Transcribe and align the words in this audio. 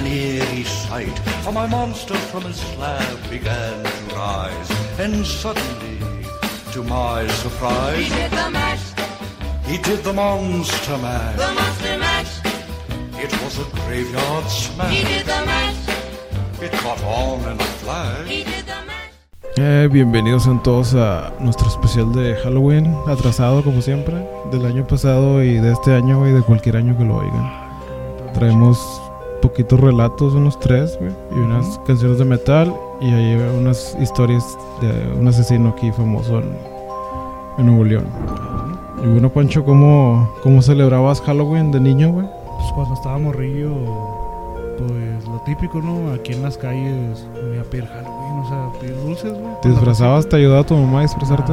an 0.00 0.06
eerie 0.06 0.64
sight, 0.64 1.16
for 1.44 1.52
my 1.52 1.66
monster 1.66 2.14
from 2.32 2.42
his 2.44 2.56
slab 2.56 3.18
began 3.28 3.84
to 3.84 4.14
rise. 4.16 4.70
And 4.98 5.26
suddenly, 5.26 5.98
to 6.72 6.82
my 6.84 7.26
surprise, 7.28 7.98
He 7.98 8.08
did 8.08 8.30
the 8.30 8.48
mash, 8.50 8.84
he 9.66 9.76
did 9.78 10.02
the 10.02 10.12
monster 10.12 10.96
mash. 10.98 11.36
the 11.36 11.52
monster 11.52 11.98
mash. 11.98 12.40
It 13.22 13.30
was 13.42 13.58
a 13.58 13.66
graveyard 13.84 14.44
He 14.44 14.50
smash. 14.50 15.04
did 15.04 15.26
the 15.26 15.40
mash, 15.44 16.62
It 16.62 16.72
caught 16.80 17.02
on 17.04 17.40
in 17.52 17.60
a 17.60 17.64
flash. 17.82 18.26
he 18.26 18.44
did 18.44 18.64
the 18.64 18.80
mash. 18.86 19.58
Eh, 19.58 19.88
bienvenidos 19.92 20.48
todos 20.62 20.94
a 20.94 21.30
nuestro 21.40 21.68
especial 21.68 22.10
de 22.14 22.36
Halloween, 22.42 22.96
atrasado 23.06 23.62
como 23.62 23.82
siempre, 23.82 24.14
del 24.50 24.64
año 24.64 24.86
pasado 24.86 25.42
y 25.42 25.54
de 25.58 25.72
este 25.72 25.94
año 25.94 26.26
y 26.26 26.32
de 26.32 26.40
cualquier 26.40 26.76
año 26.76 26.96
que 26.96 27.04
lo 27.04 27.16
oigan. 27.18 27.52
Traemos 28.32 28.78
poquitos 29.40 29.78
relatos, 29.80 30.34
unos 30.34 30.58
tres, 30.60 30.96
güey, 31.00 31.12
y 31.34 31.38
unas 31.38 31.78
canciones 31.86 32.18
de 32.18 32.24
metal 32.24 32.74
y 33.00 33.10
ahí 33.10 33.34
unas 33.58 33.96
historias 34.00 34.44
de 34.80 35.18
un 35.18 35.26
asesino 35.28 35.70
aquí 35.70 35.90
famoso 35.92 36.38
en, 36.38 36.56
en 37.58 37.66
Nuevo 37.66 37.84
León. 37.84 38.06
Y 39.02 39.06
bueno, 39.06 39.30
Pancho, 39.30 39.64
¿cómo, 39.64 40.30
¿cómo 40.42 40.60
celebrabas 40.62 41.20
Halloween 41.22 41.70
de 41.72 41.80
niño, 41.80 42.12
güey? 42.12 42.26
Pues 42.58 42.72
cuando 42.74 42.94
estaba 42.94 43.18
morrillo, 43.18 43.70
pues 44.78 45.26
lo 45.26 45.40
típico, 45.46 45.80
¿no? 45.80 46.12
Aquí 46.12 46.32
en 46.32 46.42
las 46.42 46.58
calles 46.58 47.26
me 47.48 47.54
iba 47.54 47.62
a 47.62 47.64
pedir 47.64 47.86
Halloween, 47.86 48.40
o 48.44 48.48
sea, 48.48 48.80
pedir 48.80 48.96
dulces, 49.02 49.32
güey. 49.32 49.54
¿Te 49.62 49.70
disfrazabas? 49.70 50.28
¿Te 50.28 50.36
ayudaba 50.36 50.64
tu 50.64 50.74
mamá 50.76 50.98
a 51.00 51.02
disfrazarte? 51.02 51.52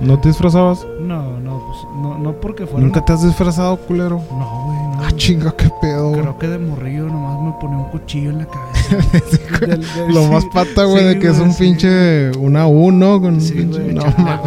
No, 0.00 0.06
¿No 0.14 0.20
te 0.20 0.28
disfrazabas? 0.28 0.86
no, 1.00 1.38
no, 1.40 1.62
pues 1.66 1.78
no, 1.96 2.18
no 2.18 2.32
porque 2.34 2.66
fuera. 2.66 2.84
¿Nunca 2.86 3.04
te 3.04 3.12
has 3.12 3.22
disfrazado, 3.22 3.76
culero? 3.76 4.20
No, 4.30 4.64
güey, 4.66 4.78
chinga, 5.18 5.52
qué 5.56 5.68
pedo, 5.82 6.08
güey. 6.10 6.20
Creo 6.22 6.38
que 6.38 6.48
de 6.48 6.58
morrillo 6.58 7.06
nomás 7.06 7.40
me 7.42 7.52
ponía 7.60 7.76
un 7.78 7.84
cuchillo 7.90 8.30
en 8.30 8.38
la 8.38 8.46
cabeza. 8.46 9.58
Del- 9.66 9.80
del- 9.80 10.14
Lo 10.14 10.22
sí, 10.24 10.28
más 10.30 10.44
pata, 10.46 10.84
güey, 10.84 11.00
sí, 11.00 11.04
de 11.08 11.18
que 11.18 11.28
es 11.28 11.38
un 11.38 11.52
sí. 11.52 11.64
pinche. 11.64 12.30
Una 12.38 12.66
U, 12.66 12.90
¿no? 12.92 13.20
Con 13.20 13.40
Sí, 13.40 13.52
pinche- 13.54 13.82
güey, 13.82 13.94
no, 13.94 14.04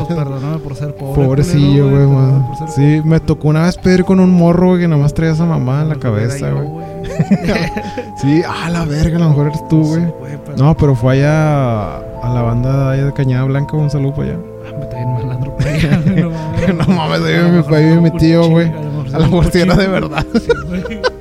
perdóname 0.08 0.58
por 0.60 0.76
ser 0.76 0.96
pobre. 0.96 1.24
Pobrecillo, 1.26 1.84
culero, 1.90 2.10
güey, 2.10 2.70
Sí, 2.76 3.02
me 3.06 3.20
tocó 3.20 3.50
una 3.50 3.64
vez 3.64 3.78
pedir 3.78 4.04
con 4.06 4.20
un 4.20 4.32
morro, 4.32 4.70
güey, 4.70 4.82
que 4.82 4.88
nomás 4.88 5.14
traía 5.14 5.34
esa 5.34 5.46
mamá 5.46 5.82
en 5.84 5.90
la 5.90 5.96
cabeza, 5.96 6.50
yo, 6.50 6.64
güey. 6.64 6.86
Sí, 8.22 8.42
ah, 8.48 8.70
la 8.70 8.86
verga, 8.86 9.18
a 9.18 9.20
lo 9.20 9.30
mejor 9.30 9.48
eres 9.48 9.68
tú, 9.68 9.84
güey. 9.84 10.02
pero- 10.46 10.58
No, 10.58 10.76
pero 10.78 10.96
fue 10.96 11.14
allá 11.14 11.98
a 11.98 12.30
la 12.34 12.42
banda 12.42 12.92
de 12.92 13.12
Cañada 13.14 13.44
Blanca, 13.46 13.76
un 13.78 13.90
saludo 13.90 14.14
para 14.16 14.30
allá. 14.30 14.38
Ah, 14.68 14.74
me 14.80 14.96
bien 14.96 15.14
malandro 15.14 15.58
para 15.58 15.72
allá, 15.72 16.02
no 16.74 16.86
mames. 16.96 17.22
Ahí 17.22 17.88
A 17.92 17.96
me 17.96 18.02
mi 18.02 18.12
tío, 18.18 18.48
güey. 18.50 18.72
A 19.14 19.20
lo 19.20 19.20
mejor 19.20 19.20
A 19.20 19.20
lo 19.20 19.26
un 19.26 19.32
mejor 19.32 19.52
sí 19.52 19.60
era 19.60 19.76
de 19.76 19.88
verdad. 19.88 20.26
Sí, 20.34 20.52
güey. 20.68 21.02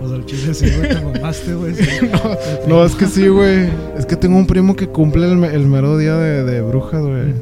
Pues 0.00 0.12
al 0.12 0.26
chile 0.26 0.54
sí, 0.54 0.66
güey, 0.76 0.88
te 0.88 1.00
mamaste, 1.00 1.54
güey. 1.54 1.74
sí. 1.74 1.84
No, 2.68 2.84
es 2.84 2.94
que 2.94 3.06
sí, 3.06 3.28
güey. 3.28 3.68
Es 3.98 4.06
que 4.06 4.16
tengo 4.16 4.36
un 4.36 4.46
primo 4.46 4.74
que 4.76 4.86
cumple 4.88 5.30
el, 5.30 5.44
el 5.44 5.66
mero 5.66 5.98
día 5.98 6.16
de, 6.16 6.44
de 6.44 6.60
brujas, 6.62 7.02
güey. 7.02 7.34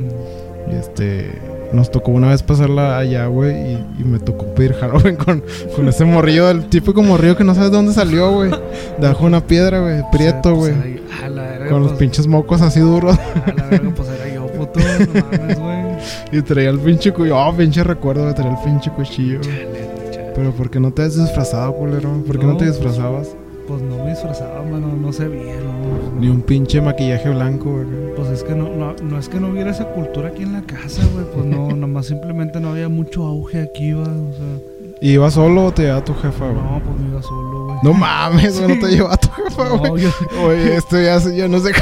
Y 0.73 0.77
este. 0.77 1.31
Nos 1.71 1.91
tocó 1.91 2.13
una 2.13 2.29
vez 2.29 2.43
pasarla 2.43 2.97
allá, 2.97 3.27
güey. 3.27 3.55
Y, 3.75 3.87
y 4.01 4.05
me 4.05 4.19
tocó 4.19 4.47
pedir 4.55 4.73
Halloween 4.75 5.17
con, 5.25 5.43
con 5.77 5.87
ese 5.89 6.05
morrillo, 6.07 6.47
del 6.47 6.67
típico 6.71 7.03
morrillo 7.03 7.37
que 7.37 7.45
no 7.45 7.55
sabes 7.55 7.71
de 7.71 7.77
dónde 7.77 7.93
salió, 7.93 8.33
güey. 8.33 8.51
Debajo 8.99 9.21
de 9.21 9.27
una 9.27 9.47
piedra, 9.47 9.81
güey. 9.81 10.03
Prieto, 10.11 10.55
güey. 10.55 10.73
pues. 10.75 11.23
A 11.23 11.29
la 11.29 11.43
verga, 11.43 11.69
Con 11.69 11.81
los 11.81 11.89
pues, 11.91 12.01
pinches 12.01 12.27
mocos 12.27 12.63
así 12.63 12.81
duros. 12.81 13.19
A 13.19 13.53
la 13.55 13.67
verga, 13.67 13.93
pues 13.95 14.09
era 14.09 14.35
yo, 14.35 14.47
puto. 14.47 14.81
No 14.81 15.25
mames, 15.39 15.59
güey. 15.59 15.88
Y 16.33 16.43
traía 16.43 16.71
el 16.71 16.79
pinche 16.79 17.13
cuchillo. 17.13 17.39
Oh, 17.39 17.55
pinche 17.57 17.83
recuerdo 17.85 18.27
de 18.27 18.35
traer 18.35 18.53
el 18.53 18.59
pinche 18.65 18.91
cuchillo. 18.91 19.39
güey. 19.43 19.51
Chale, 19.51 20.11
chale. 20.13 20.33
Pero 20.35 20.53
¿por 20.53 20.71
qué 20.71 20.81
no 20.81 20.93
te 20.93 21.03
has 21.03 21.17
disfrazado, 21.17 21.75
culero? 21.75 22.23
¿Por 22.27 22.39
qué 22.39 22.47
no, 22.47 22.53
No, 22.53 22.59
te 22.59 22.67
disfrazabas? 22.67 23.29
Pues 23.67 23.83
no 23.83 24.03
me 24.05 24.11
disfrazaba, 24.11 24.63
mano. 24.63 24.89
No 25.01 25.13
se 25.13 25.29
veía, 25.29 25.57
no. 25.57 26.19
Ni 26.21 26.29
un 26.29 26.41
pinche 26.43 26.81
maquillaje 26.81 27.29
blanco, 27.31 27.71
güey. 27.71 27.87
Pues 28.17 28.29
es 28.31 28.43
que 28.43 28.55
no, 28.55 28.69
no, 28.71 28.95
no 29.03 29.19
es 29.19 29.29
que 29.29 29.39
no 29.41 29.49
hubiera 29.49 29.71
esa 29.71 29.85
cultura 29.93 30.29
aquí 30.29 30.43
en 30.43 30.55
la 30.55 30.63
casa, 30.63 31.03
güey. 31.13 31.27
Pues 31.35 31.45
no, 31.47 31.69
nomás 31.77 32.07
simplemente 32.07 32.61
no 32.61 32.71
había 32.71 32.89
mucho 32.89 33.25
auge 33.27 33.61
aquí, 33.63 33.93
va. 33.93 34.03
O 34.05 34.07
sea, 34.33 34.99
¿Y 35.01 35.13
ibas 35.13 35.35
solo 35.35 35.67
o 35.67 35.73
te 35.73 35.83
llevaba 35.83 36.03
tu 36.05 36.15
jefa, 36.15 36.47
güey? 36.47 36.57
no, 36.57 36.81
pues 36.85 36.99
me 37.01 37.09
iba 37.09 37.23
solo, 37.23 37.65
güey. 37.67 37.79
No 37.85 37.93
mames, 37.93 38.59
güey, 38.61 38.75
no 38.77 38.87
te 38.87 38.93
llevaba 38.95 39.17
tu 39.19 39.29
jefa, 39.31 39.69
güey. 39.69 39.91
No, 39.93 39.97
yo, 39.99 40.11
Oye, 40.45 40.75
esto 40.77 41.01
ya, 41.01 41.21
se- 41.21 41.37
ya 41.37 41.47
no 41.47 41.59
es 41.59 41.63
de 41.65 41.73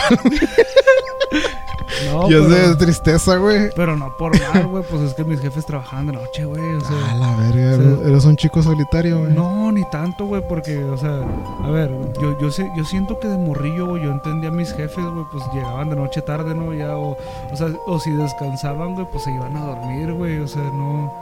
No, 2.05 2.29
ya 2.31 2.39
es 2.39 2.49
de 2.49 2.55
pero, 2.57 2.77
tristeza, 2.79 3.37
güey. 3.37 3.71
pero 3.75 3.97
no 3.97 4.17
por 4.17 4.33
mal, 4.53 4.67
güey. 4.67 4.85
Pues 4.89 5.03
es 5.03 5.15
que 5.15 5.25
mis 5.25 5.41
jefes 5.41 5.65
trabajaban 5.67 6.07
de 6.07 6.13
noche, 6.13 6.45
güey. 6.45 6.75
O 6.75 6.81
sea, 6.81 6.97
Ah, 7.11 7.15
la 7.15 7.37
verga, 7.37 7.73
o 7.73 7.77
sea, 7.77 7.85
eres- 7.93 8.07
eres 8.09 8.25
un 8.25 8.37
chico 8.37 8.63
solitario, 8.63 9.21
güey. 9.21 9.33
No, 9.33 9.73
ni 9.73 9.89
tanto, 9.91 10.27
güey, 10.27 10.43
porque, 10.49 10.77
o 10.85 10.97
sea, 10.97 11.21
a 11.65 11.71
ver, 11.71 11.91
yo, 12.21 12.39
yo, 12.39 12.51
sé, 12.51 12.71
yo 12.77 12.85
siento 12.85 13.19
que 13.19 13.29
de 13.29 13.37
morrillo, 13.39 13.87
güey, 13.87 14.03
yo 14.05 14.11
entendía 14.11 14.51
a 14.51 14.53
mis 14.53 14.73
jefes, 14.73 15.05
güey, 15.05 15.25
pues 15.33 15.45
llegaban 15.55 15.91
de 15.91 15.97
noche 15.97 16.21
tarde, 16.23 16.55
¿no? 16.55 16.73
Ya, 16.75 16.97
o, 16.97 17.17
o 17.53 17.57
sea, 17.57 17.69
o 17.87 17.99
si 18.01 18.11
descansaban, 18.13 18.95
güey, 18.95 19.07
pues 19.11 19.25
se 19.25 19.33
iban 19.33 19.57
a 19.57 19.65
dormir, 19.65 20.13
güey, 20.13 20.39
o 20.39 20.49
sea, 20.49 20.63
no. 20.63 21.13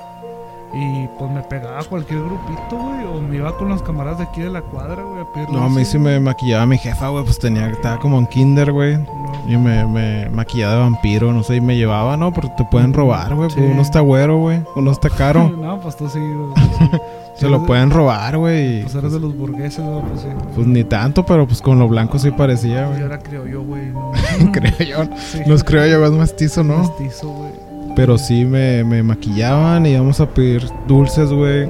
Y 0.77 1.07
pues 1.19 1.31
me 1.31 1.41
pegaba 1.43 1.79
a 1.81 1.85
cualquier 1.85 2.21
grupito, 2.21 2.77
güey, 2.77 3.05
o 3.07 3.21
me 3.23 3.37
iba 3.37 3.57
con 3.57 3.69
los 3.69 3.81
camaradas 3.83 4.19
de 4.19 4.25
aquí 4.25 4.41
de 4.41 4.51
la 4.51 4.61
cuadra, 4.63 5.03
güey, 5.05 5.21
a 5.23 5.33
pedir 5.33 5.49
No, 5.51 5.63
a 5.65 5.69
mí 5.69 5.85
sí 5.85 5.99
me 5.99 6.19
maquillaba 6.19 6.67
mi 6.67 6.79
jefa, 6.79 7.09
güey, 7.11 7.23
pues 7.25 7.39
tenía, 7.39 7.69
estaba 7.69 7.99
como 8.01 8.19
en 8.19 8.27
kinder, 8.27 8.73
güey. 8.73 8.97
No, 8.97 9.07
Y 9.49 9.57
me, 9.57 9.85
me 9.87 10.29
maquillaba 10.31 10.75
de 10.75 10.81
vampiro, 10.81 11.33
no 11.33 11.43
sé, 11.45 11.57
y 11.57 11.61
me 11.61 11.77
llevaba, 11.77 12.17
¿no? 12.17 12.33
Porque 12.33 12.51
te 12.57 12.65
pueden 12.65 12.93
robar, 12.93 13.35
güey. 13.37 13.51
Sí. 13.51 13.57
Pues 13.61 13.71
uno 13.71 13.83
está 13.83 14.01
güero, 14.01 14.39
güey. 14.39 14.63
Uno 14.75 14.91
está 14.91 15.11
caro. 15.11 15.49
no, 15.61 15.79
pues 15.81 15.97
tú 15.97 16.09
sí, 16.09 16.19
güey, 16.21 16.55
pues. 16.91 17.03
Se 17.37 17.49
lo 17.49 17.67
pueden 17.67 17.91
robar, 17.91 18.37
güey. 18.39 18.83
Pues 18.83 18.95
eres 18.95 19.13
de 19.13 19.21
los 19.21 19.37
burgueses, 19.37 19.85
güey, 19.85 20.01
pues 20.03 20.21
sí. 20.23 20.29
Pues 20.55 20.67
ni 20.67 20.83
tanto, 20.85 21.25
pero 21.27 21.47
pues 21.47 21.61
con 21.63 21.79
lo 21.79 21.87
blanco 21.89 22.19
sí 22.19 22.31
parecía, 22.33 22.87
Pues 22.87 22.99
yo 22.99 23.05
güey. 23.07 23.15
era 23.15 23.19
creo 23.23 23.47
yo, 23.47 23.63
güey. 23.63 23.93
No, 24.41 24.51
Creo 24.53 24.79
yo. 24.79 25.17
sí. 25.19 25.39
No 25.47 25.55
es 25.55 25.63
creo 25.63 25.87
yo, 25.87 26.05
es 26.05 26.11
mestizo, 26.13 26.65
¿no? 26.65 26.79
Mestizo, 26.79 27.29
güey. 27.29 27.53
Pero 27.97 28.19
sí 28.19 28.45
me, 28.45 28.83
me 28.85 29.03
maquillaban 29.03 29.87
y 29.87 29.91
íbamos 29.91 30.21
a 30.21 30.27
pedir 30.27 30.67
dulces, 30.89 31.33
güey. 31.33 31.69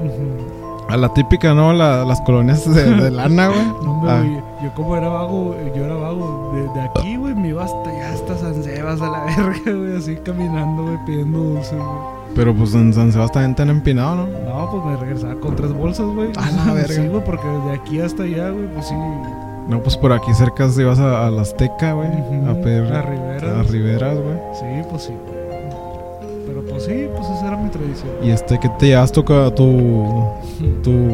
A 0.89 0.97
la 0.97 1.12
típica, 1.15 1.55
¿no? 1.55 1.73
La- 1.73 2.05
las 2.05 2.21
colonias 2.23 2.73
de, 2.73 2.85
de 2.97 3.11
lana, 3.11 3.49
güey. 3.49 3.61
No, 3.85 4.11
Ah, 4.11 4.19
güey, 4.21 4.37
yo 4.62 4.75
como 4.75 4.97
era 4.97 5.09
vago, 5.09 5.57
yo 5.75 5.83
era 5.85 5.95
vago 5.95 6.53
de, 6.55 6.62
de 6.79 6.87
aquí, 6.87 7.17
güey, 7.17 7.35
me 7.35 7.49
iba 7.49 7.65
hasta 7.65 7.89
allá, 7.89 8.12
hasta 8.12 8.37
San 8.37 8.62
Sebas 8.62 9.01
a 9.01 9.09
la 9.11 9.21
verga, 9.25 9.55
güey, 9.65 9.97
así 9.97 10.17
caminando, 10.17 10.83
güey, 10.83 10.97
pidiendo 11.07 11.39
dulces, 11.39 11.73
güey. 11.73 12.35
pero 12.35 12.55
pues 12.55 12.75
en 12.75 12.93
San 12.93 13.11
Sebastián 13.11 13.55
tan 13.56 13.71
empinado, 13.71 14.17
¿no? 14.17 14.27
No, 14.27 14.71
pues 14.71 14.85
me 14.85 14.97
regresaba 14.99 15.35
con 15.37 15.56
tres 15.56 15.73
bolsas, 15.73 16.05
güey. 16.06 16.29
A 16.37 16.51
la 16.51 16.75
verga. 16.75 16.93
Sí, 16.95 17.09
güey, 17.09 17.25
porque 17.25 17.47
de 17.49 17.73
aquí 17.73 17.99
hasta 18.01 18.25
allá, 18.25 18.51
güey, 18.51 18.67
pues 18.75 18.89
sí. 18.89 18.95
No, 19.69 19.81
pues 19.83 19.97
por 19.97 20.12
aquí 20.12 20.35
cerca 20.35 20.69
se 20.69 20.83
ibas 20.83 20.99
a, 20.99 21.27
a 21.27 21.31
la 21.31 21.41
Azteca, 21.41 21.95
güey. 21.95 22.09
Ujú, 22.09 22.51
A 22.51 22.55
pedir 22.62 22.93
a 22.93 23.01
Rivera. 23.03 23.61
a 23.61 23.62
Riveras, 23.62 24.19
güey. 24.19 24.37
Sí, 24.61 24.87
pues 24.91 25.03
sí. 25.05 25.12
Pero 26.47 26.62
pues 26.62 26.84
sí, 26.84 27.06
pues 27.16 27.28
esa 27.28 27.49
era 27.49 27.56
mi 27.56 27.71
tradición. 27.71 28.09
Y 28.22 28.31
este, 28.31 28.59
que 28.60 28.69
te 28.78 28.87
llevas 28.87 29.12
tu, 29.12 29.22
tu, 29.22 30.31
tu, 30.82 31.10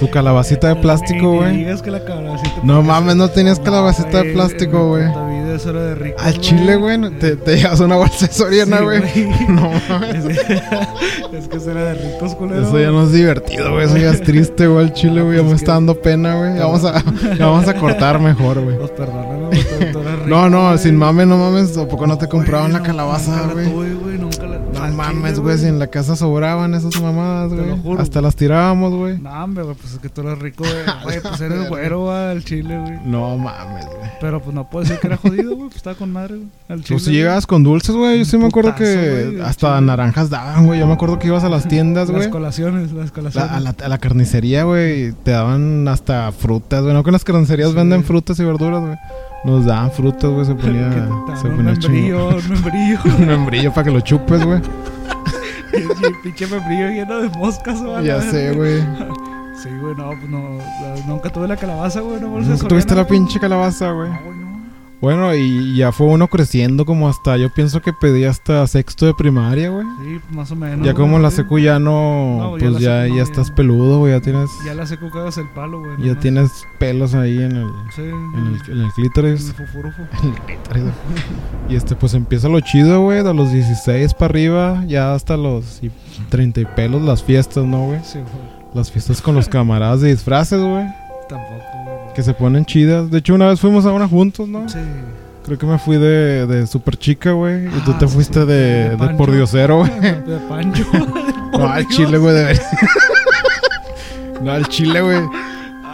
tu 0.00 0.10
calabacita 0.10 0.68
de 0.68 0.76
plástico, 0.82 1.32
güey? 1.36 1.56
digas 1.58 1.82
que 1.82 1.90
la 1.90 2.04
calabacita. 2.04 2.60
No 2.62 2.82
mames, 2.82 3.16
no 3.16 3.28
tenías 3.28 3.58
No, 3.58 3.64
calabacita 3.64 4.22
de 4.22 4.32
plástico, 4.32 4.88
güey. 4.88 5.04
vida 5.04 5.54
eso 5.56 5.70
era 5.70 5.82
de 5.82 5.94
rico. 5.96 6.16
Al 6.20 6.38
chile, 6.40 6.76
güey, 6.76 6.98
te, 7.18 7.36
te 7.36 7.56
llevas 7.56 7.80
una 7.80 7.96
bolsa 7.96 8.26
de 8.26 8.32
Soriana, 8.32 8.78
Sí, 8.78 8.84
güey. 8.84 9.00
güey. 9.00 9.28
No 9.48 9.70
mames. 9.88 10.24
es 11.32 11.48
que 11.48 11.56
eso 11.56 11.70
era 11.70 11.84
de 11.92 11.94
ricos, 11.94 12.34
culero. 12.36 12.62
Eso 12.62 12.78
ya 12.78 12.90
no 12.90 13.02
es 13.04 13.12
divertido, 13.12 13.72
güey. 13.72 13.84
Eso 13.86 13.96
ya 13.98 14.10
es 14.10 14.22
triste, 14.22 14.66
güey. 14.66 14.86
Al 14.86 14.92
chile, 14.92 15.22
güey. 15.22 15.36
Ya 15.38 15.42
me 15.42 15.48
es 15.50 15.56
está 15.56 15.72
dando 15.72 15.94
pena, 16.00 16.36
güey. 16.36 16.58
Vamos 16.58 16.84
a, 16.84 17.02
vamos 17.38 17.68
a 17.68 17.74
cortar 17.74 18.18
mejor, 18.20 18.60
güey. 18.62 18.78
Pues 18.78 18.90
perdóname, 18.92 19.50
eras 19.60 20.11
rico, 20.24 20.36
No, 20.36 20.48
no, 20.50 20.66
güey. 20.68 20.78
sin 20.78 20.96
mame, 20.96 21.26
no 21.26 21.36
mames. 21.38 21.76
¿A 21.76 21.86
poco 21.88 22.06
no 22.06 22.18
te 22.18 22.28
compraban 22.28 22.72
la 22.72 22.82
calabaza, 22.82 23.46
la 23.46 23.52
güey? 23.52 23.70
tuve, 23.70 23.94
güey, 23.94 24.18
nunca 24.18 24.42
la- 24.46 24.58
No 24.88 24.96
mames, 24.96 25.38
güey. 25.38 25.58
Si 25.58 25.66
en 25.66 25.78
la 25.78 25.86
casa 25.88 26.16
sobraban 26.16 26.74
esas 26.74 27.00
mamadas, 27.00 27.50
Te 27.50 27.56
lo 27.56 27.64
güey. 27.64 27.78
juro. 27.82 28.00
Hasta 28.02 28.20
las 28.20 28.34
tirábamos, 28.36 28.92
güey. 28.94 29.18
No, 29.18 29.30
hombre, 29.44 29.62
güey, 29.64 29.76
pues 29.76 29.92
es 29.94 29.98
que 30.00 30.08
tú 30.08 30.22
eres 30.22 30.38
rico, 30.38 30.64
güey. 31.04 31.20
Pues 31.20 31.40
eres 31.40 31.68
güero, 31.68 32.00
güey, 32.04 32.16
al 32.16 32.44
chile, 32.44 32.78
güey. 32.78 32.98
No 33.04 33.36
mames, 33.36 33.86
güey. 33.86 34.10
Pero 34.20 34.40
pues 34.40 34.54
no 34.54 34.68
puedo 34.68 34.84
decir 34.84 34.98
que 35.00 35.06
era 35.08 35.16
jodido, 35.16 35.50
güey, 35.54 35.64
pues 35.68 35.76
estaba 35.76 35.96
con 35.96 36.12
madre, 36.12 36.36
güey. 36.36 36.48
Al 36.68 36.78
chile. 36.82 36.94
Pues 36.96 37.04
si 37.04 37.12
llegabas 37.12 37.46
con 37.46 37.62
dulces, 37.62 37.94
güey. 37.94 38.18
Yo 38.20 38.24
sí 38.24 38.38
me 38.38 38.46
acuerdo 38.46 38.74
que 38.74 39.40
hasta 39.44 39.80
naranjas 39.80 40.30
daban, 40.30 40.66
güey. 40.66 40.80
Yo 40.80 40.86
me 40.86 40.92
acuerdo 40.94 41.18
que 41.18 41.26
ibas 41.28 41.44
a 41.44 41.48
las 41.48 41.68
tiendas, 41.68 42.08
Las 42.08 42.16
güey. 42.16 42.30
colaciones, 42.30 42.92
las 42.92 43.06
La- 43.06 43.12
colaciones. 43.12 43.50
a, 43.50 43.60
la, 43.60 43.74
a 43.84 43.88
la 43.88 43.98
carnicería, 43.98 44.64
güey, 44.64 45.12
te 45.12 45.30
daban 45.32 45.86
hasta 45.88 46.30
frutas, 46.32 46.82
güey. 46.82 46.94
No 46.94 47.02
que 47.02 47.10
en 47.10 47.12
las 47.14 47.24
carnicerías 47.24 47.74
venden 47.74 48.04
frutas 48.04 48.38
y 48.40 48.44
verduras, 48.44 48.80
güey. 48.82 48.96
Nos 49.44 49.64
daban 49.64 49.90
frutas, 49.90 50.30
güey. 50.30 50.46
Se 50.46 50.54
ponía, 50.54 50.90
se 51.40 51.48
un 51.48 51.56
ponía 51.56 51.76
chingón. 51.76 51.92
membrillo, 51.92 52.28
un 52.28 52.48
membrillo. 52.48 52.98
Un 53.18 53.26
membrillo 53.26 53.72
para 53.72 53.84
que 53.84 53.90
lo 53.90 54.00
chupes, 54.00 54.44
güey. 54.44 54.60
el 55.72 56.14
pinche 56.22 56.46
membrillo 56.46 56.88
lleno 56.88 57.20
de 57.22 57.28
moscas, 57.30 57.82
güey. 57.82 58.04
Ya 58.04 58.20
sé, 58.20 58.52
güey. 58.56 58.80
Sí, 59.62 59.68
güey, 59.80 59.94
no, 59.96 60.10
pues 60.10 60.28
no. 60.28 60.58
Nunca 61.06 61.30
tuve 61.30 61.48
la 61.48 61.56
calabaza, 61.56 62.00
güey, 62.00 62.20
no 62.20 62.28
Nunca 62.28 62.68
tuviste 62.68 62.94
la 62.94 63.06
pinche 63.06 63.38
calabaza, 63.40 63.90
güey. 63.92 64.10
No, 64.10 64.20
güey, 64.24 64.36
no. 64.38 64.41
Bueno, 65.02 65.34
y 65.34 65.74
ya 65.76 65.90
fue 65.90 66.06
uno 66.06 66.28
creciendo 66.28 66.86
como 66.86 67.08
hasta, 67.08 67.36
yo 67.36 67.52
pienso 67.52 67.82
que 67.82 67.92
pedí 67.92 68.22
hasta 68.24 68.64
sexto 68.68 69.04
de 69.04 69.14
primaria, 69.14 69.68
güey. 69.68 69.84
Sí, 70.00 70.20
más 70.30 70.52
o 70.52 70.54
menos. 70.56 70.86
Ya 70.86 70.92
güey, 70.92 70.94
como 71.04 71.18
la 71.18 71.32
secu 71.32 71.58
ya 71.58 71.80
no, 71.80 72.54
pues 72.56 72.78
ya, 72.78 73.02
secu 73.02 73.08
ya 73.10 73.16
ya- 73.16 73.22
estás 73.24 73.50
peludo, 73.50 73.98
güey, 73.98 74.12
ya 74.12 74.20
tienes, 74.20 74.48
Ya 74.64 74.74
la 74.74 74.86
secu 74.86 75.10
cagas 75.10 75.36
el 75.38 75.48
palo, 75.48 75.80
güey. 75.80 75.96
ya 75.98 76.06
nomás. 76.06 76.20
tienes 76.20 76.50
pelos 76.78 77.14
ahí 77.14 77.36
en 77.42 77.50
el, 77.56 77.68
Sí, 77.96 78.02
en 78.02 78.12
el, 78.12 78.70
en 78.70 78.78
el 78.78 78.82
en 78.84 78.90
clítoris. 78.92 79.48
el 79.58 79.66
fufurufo. 79.66 80.02
Y 81.68 81.74
este, 81.74 81.96
pues 81.96 82.14
empieza 82.14 82.48
lo 82.48 82.60
chido, 82.60 83.00
güey, 83.02 83.24
de 83.24 83.34
los 83.34 83.52
16 83.52 84.14
para 84.14 84.26
arriba, 84.26 84.84
ya 84.86 85.14
hasta 85.14 85.36
los 85.36 85.82
y 85.82 85.90
30 86.28 86.60
y 86.60 86.64
pelos 86.64 87.02
las 87.02 87.22
fiestas, 87.24 87.64
¿no, 87.64 87.86
güey? 87.86 87.98
Sí, 88.04 88.18
güey. 88.18 88.62
Las 88.74 88.90
fiestas 88.92 89.20
con 89.20 89.34
los 89.34 89.48
camaradas 89.48 90.00
de 90.00 90.10
disfraces, 90.10 90.60
güey, 90.60 90.86
Tampoco. 91.28 91.64
Que 92.14 92.22
se 92.22 92.34
ponen 92.34 92.64
chidas. 92.64 93.10
De 93.10 93.18
hecho, 93.18 93.34
una 93.34 93.48
vez 93.48 93.60
fuimos 93.60 93.84
a 93.86 93.92
una 93.92 94.06
juntos, 94.08 94.48
¿no? 94.48 94.68
Sí. 94.68 94.78
Creo 95.44 95.58
que 95.58 95.66
me 95.66 95.78
fui 95.78 95.96
de, 95.96 96.46
de 96.46 96.66
super 96.68 96.96
chica, 96.96 97.32
güey, 97.32 97.66
y 97.66 97.80
tú 97.84 97.92
Ah, 97.94 97.98
te 97.98 98.06
sí, 98.06 98.14
fuiste 98.14 98.40
de, 98.46 98.54
de 98.54 98.88
de 98.90 98.96
Pancho. 98.96 99.16
pordiosero, 99.16 99.78
güey. 99.78 99.90
De 100.00 100.38
Pancho. 100.48 100.84
No, 101.52 101.66
al 101.68 101.86
chile, 101.88 102.16
güey, 102.18 102.34
de 102.34 102.44
ver- 102.44 102.60
No, 104.40 104.52
al 104.52 104.66
chile, 104.68 105.00
güey. 105.00 105.20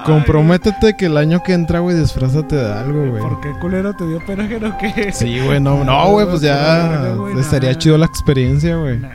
Comprométete 0.04 0.94
que 0.96 1.06
el 1.06 1.16
año 1.16 1.42
que 1.42 1.52
entra, 1.52 1.80
güey, 1.80 1.96
disfrázate 1.98 2.56
de 2.56 2.72
algo, 2.72 3.10
güey. 3.10 3.22
¿Por 3.22 3.40
qué 3.40 3.50
culero 3.60 3.94
te 3.94 4.06
dio 4.06 4.24
pena 4.24 4.48
que 4.48 4.60
no 4.60 4.76
que? 4.78 5.12
Sí, 5.12 5.40
güey, 5.40 5.60
no, 5.60 5.82
no, 5.84 6.10
güey, 6.10 6.26
pues 6.26 6.40
ya 6.40 7.14
estaría 7.38 7.76
chido 7.76 7.98
la 7.98 8.06
experiencia, 8.06 8.76
güey. 8.76 8.98
Nah, 8.98 9.08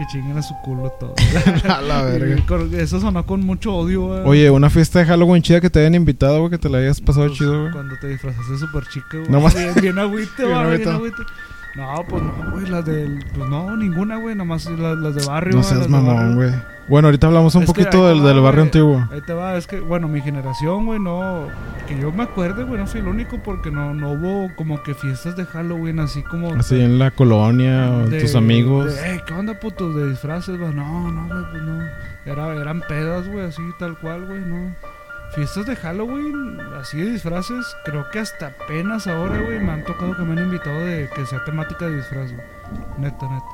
que 0.00 0.06
chinguen 0.06 0.36
a 0.38 0.42
su 0.42 0.54
culo 0.62 0.90
todo. 0.98 1.14
A 1.68 1.80
la 1.80 2.02
verga. 2.02 2.36
Con- 2.46 2.74
Eso 2.74 3.00
sonó 3.00 3.24
con 3.26 3.40
mucho 3.44 3.74
odio, 3.74 4.06
güey. 4.06 4.20
Oye, 4.24 4.50
una 4.50 4.70
fiesta 4.70 4.98
de 5.00 5.04
Halloween 5.06 5.42
chida 5.42 5.60
que 5.60 5.70
te 5.70 5.80
hayan 5.80 5.94
invitado, 5.94 6.38
güey, 6.38 6.50
que 6.50 6.58
te 6.58 6.68
la 6.68 6.78
hayas 6.78 7.00
pasado 7.00 7.26
Pues, 7.26 7.38
chido, 7.38 7.60
güey. 7.60 7.72
Cuando 7.72 7.94
te 8.00 8.08
disfrazaste 8.08 8.58
súper 8.58 8.84
chica, 8.88 9.18
güey. 9.18 9.28
Nomás- 9.30 9.54
Bien, 9.54 9.74
bien 9.80 9.98
agüite, 9.98 10.44
güey. 10.44 10.76
Bien 10.78 10.88
agüite. 10.88 11.22
No, 11.76 12.04
pues 12.08 12.22
no, 12.22 12.50
güey. 12.52 12.66
Las 12.66 12.84
del. 12.84 13.24
Pues 13.36 13.48
no, 13.48 13.76
ninguna, 13.76 14.16
güey. 14.16 14.34
Nomás 14.34 14.66
las, 14.66 14.98
las 14.98 15.14
de 15.14 15.24
barrio. 15.24 15.56
No 15.56 15.62
seas 15.62 15.88
mamón, 15.88 16.34
güey. 16.34 16.50
Bueno, 16.88 17.06
ahorita 17.06 17.28
hablamos 17.28 17.54
un 17.54 17.62
Es 17.62 17.68
poquito 17.68 18.08
del, 18.08 18.20
va, 18.24 18.28
del 18.28 18.40
barrio 18.40 18.62
antiguo. 18.64 19.06
Ahí 19.12 19.20
te 19.24 19.32
va, 19.32 19.56
es 19.56 19.68
que, 19.68 19.78
bueno, 19.78 20.08
mi 20.08 20.20
generación, 20.20 20.86
güey, 20.86 20.98
no. 20.98 21.46
Que 21.90 21.98
yo 21.98 22.12
me 22.12 22.22
acuerde, 22.22 22.62
güey, 22.62 22.78
no 22.78 22.86
soy 22.86 23.00
el 23.00 23.08
único 23.08 23.38
porque 23.38 23.72
no, 23.72 23.92
no 23.94 24.12
hubo 24.12 24.54
como 24.54 24.80
que 24.84 24.94
fiestas 24.94 25.34
de 25.34 25.44
Halloween 25.44 25.98
así 25.98 26.22
como. 26.22 26.54
Así 26.54 26.80
en 26.80 27.00
la 27.00 27.10
colonia, 27.10 27.90
de- 28.06 28.20
tus 28.20 28.36
amigos. 28.36 28.94
de, 28.94 29.10
"Ey, 29.14 29.20
¿Qué 29.26 29.34
onda, 29.34 29.58
putos? 29.58 29.96
De 29.96 30.08
disfraces, 30.08 30.56
güey. 30.56 30.72
No, 30.72 31.10
no, 31.10 31.26
güey, 31.26 31.44
pues 31.50 31.62
no. 31.64 31.82
Era, 32.26 32.54
eran 32.54 32.80
pedas, 32.82 33.26
güey, 33.28 33.44
así 33.44 33.60
tal 33.80 33.98
cual, 33.98 34.24
güey, 34.24 34.38
no. 34.40 34.72
Fiestas 35.34 35.66
de 35.66 35.74
Halloween, 35.74 36.58
así 36.80 36.98
de 37.00 37.10
disfraces, 37.10 37.74
creo 37.84 38.08
que 38.10 38.20
hasta 38.20 38.46
apenas 38.48 39.08
ahora, 39.08 39.40
güey, 39.42 39.58
me 39.58 39.72
han 39.72 39.82
tocado 39.84 40.16
que 40.16 40.22
me 40.22 40.32
han 40.40 40.46
invitado 40.46 40.78
de 40.78 41.08
que 41.12 41.26
sea 41.26 41.44
temática 41.44 41.86
de 41.86 41.96
disfraz, 41.96 42.32
güey. 42.32 42.46
Neta, 42.98 43.28
neta. 43.28 43.46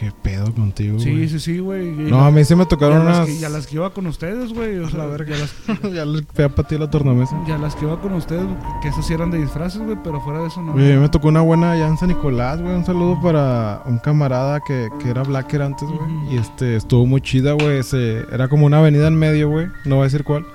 ¿Qué 0.00 0.10
pedo 0.22 0.50
contigo, 0.54 0.98
Sí, 0.98 1.10
güey? 1.12 1.28
sí, 1.28 1.38
sí, 1.38 1.58
güey. 1.58 1.84
No, 1.90 2.20
la- 2.22 2.26
a 2.28 2.30
mí 2.30 2.42
sí 2.42 2.54
me 2.56 2.62
a 2.62 2.66
tocaron 2.66 3.04
las 3.04 3.18
unas... 3.18 3.26
que, 3.28 3.34
y 3.34 3.44
a 3.44 3.50
las 3.50 3.66
que 3.66 3.74
iba 3.76 3.90
con 3.92 4.06
ustedes, 4.06 4.50
güey. 4.54 4.78
O 4.78 4.86
A 4.86 4.90
sea, 4.90 5.00
la 5.00 5.04
verga. 5.06 5.36
y 5.36 5.38
a 5.38 5.38
las, 5.42 5.54
ya 5.94 6.04
les 6.06 6.24
fui 6.34 6.42
a 6.44 6.48
patear 6.48 6.80
la 6.80 6.88
tornamesa. 6.90 7.38
ya 7.46 7.58
las 7.58 7.74
que 7.76 7.84
iba 7.84 8.00
con 8.00 8.14
ustedes, 8.14 8.46
que 8.80 8.88
esas 8.88 9.06
sí 9.06 9.12
eran 9.12 9.30
de 9.30 9.36
disfraces, 9.36 9.82
güey, 9.82 9.98
pero 10.02 10.18
fuera 10.22 10.40
de 10.40 10.46
eso 10.48 10.62
no. 10.62 10.72
A 10.72 10.74
mí 10.74 10.82
me 10.84 11.08
tocó 11.10 11.28
una 11.28 11.42
buena 11.42 11.72
allá 11.72 11.86
en 11.86 11.98
San 11.98 12.08
Nicolás, 12.08 12.62
güey. 12.62 12.74
Un 12.74 12.86
saludo 12.86 13.20
para 13.20 13.82
un 13.84 13.98
camarada 13.98 14.60
que, 14.60 14.88
que 15.02 15.10
era 15.10 15.22
Blacker 15.22 15.60
antes, 15.60 15.86
güey. 15.86 16.34
Y 16.34 16.38
este, 16.38 16.76
estuvo 16.76 17.04
muy 17.04 17.20
chida, 17.20 17.52
güey. 17.52 17.82
Se- 17.82 18.24
Era 18.32 18.48
como 18.48 18.64
una 18.64 18.78
avenida 18.78 19.06
en 19.06 19.18
medio, 19.18 19.50
güey. 19.50 19.66
No 19.84 19.96
voy 19.96 20.02
a 20.02 20.04
decir 20.04 20.24
cuál. 20.24 20.46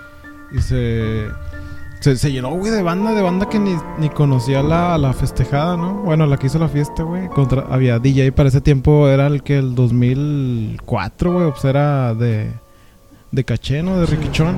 Y 0.52 0.60
se... 0.62 1.28
Se, 2.00 2.16
se 2.18 2.32
llenó, 2.32 2.52
güey, 2.52 2.72
de 2.72 2.84
banda, 2.84 3.14
de 3.14 3.22
banda 3.22 3.50
que 3.50 3.58
ni, 3.58 3.76
ni 4.00 4.10
conocía 4.10 4.62
la, 4.62 4.98
la 4.98 5.14
festejada, 5.14 5.76
¿no? 5.76 6.02
Bueno, 6.04 6.26
la 6.28 6.38
que 6.38 6.48
hizo 6.48 6.60
la 6.60 6.68
fiesta, 6.68 7.04
güey. 7.04 7.28
Contra, 7.30 7.66
había 7.70 8.00
DJ 8.00 8.32
para 8.32 8.50
ese 8.50 8.62
tiempo, 8.62 9.08
era 9.08 9.28
el 9.28 9.42
que 9.42 9.58
el 9.58 9.74
2004, 9.74 11.34
güey. 11.34 11.52
Pues 11.52 11.66
era 11.66 12.14
de, 12.14 12.52
de 13.32 13.44
caché, 13.44 13.82
¿no? 13.82 14.00
De 14.00 14.06
riquichón. 14.06 14.58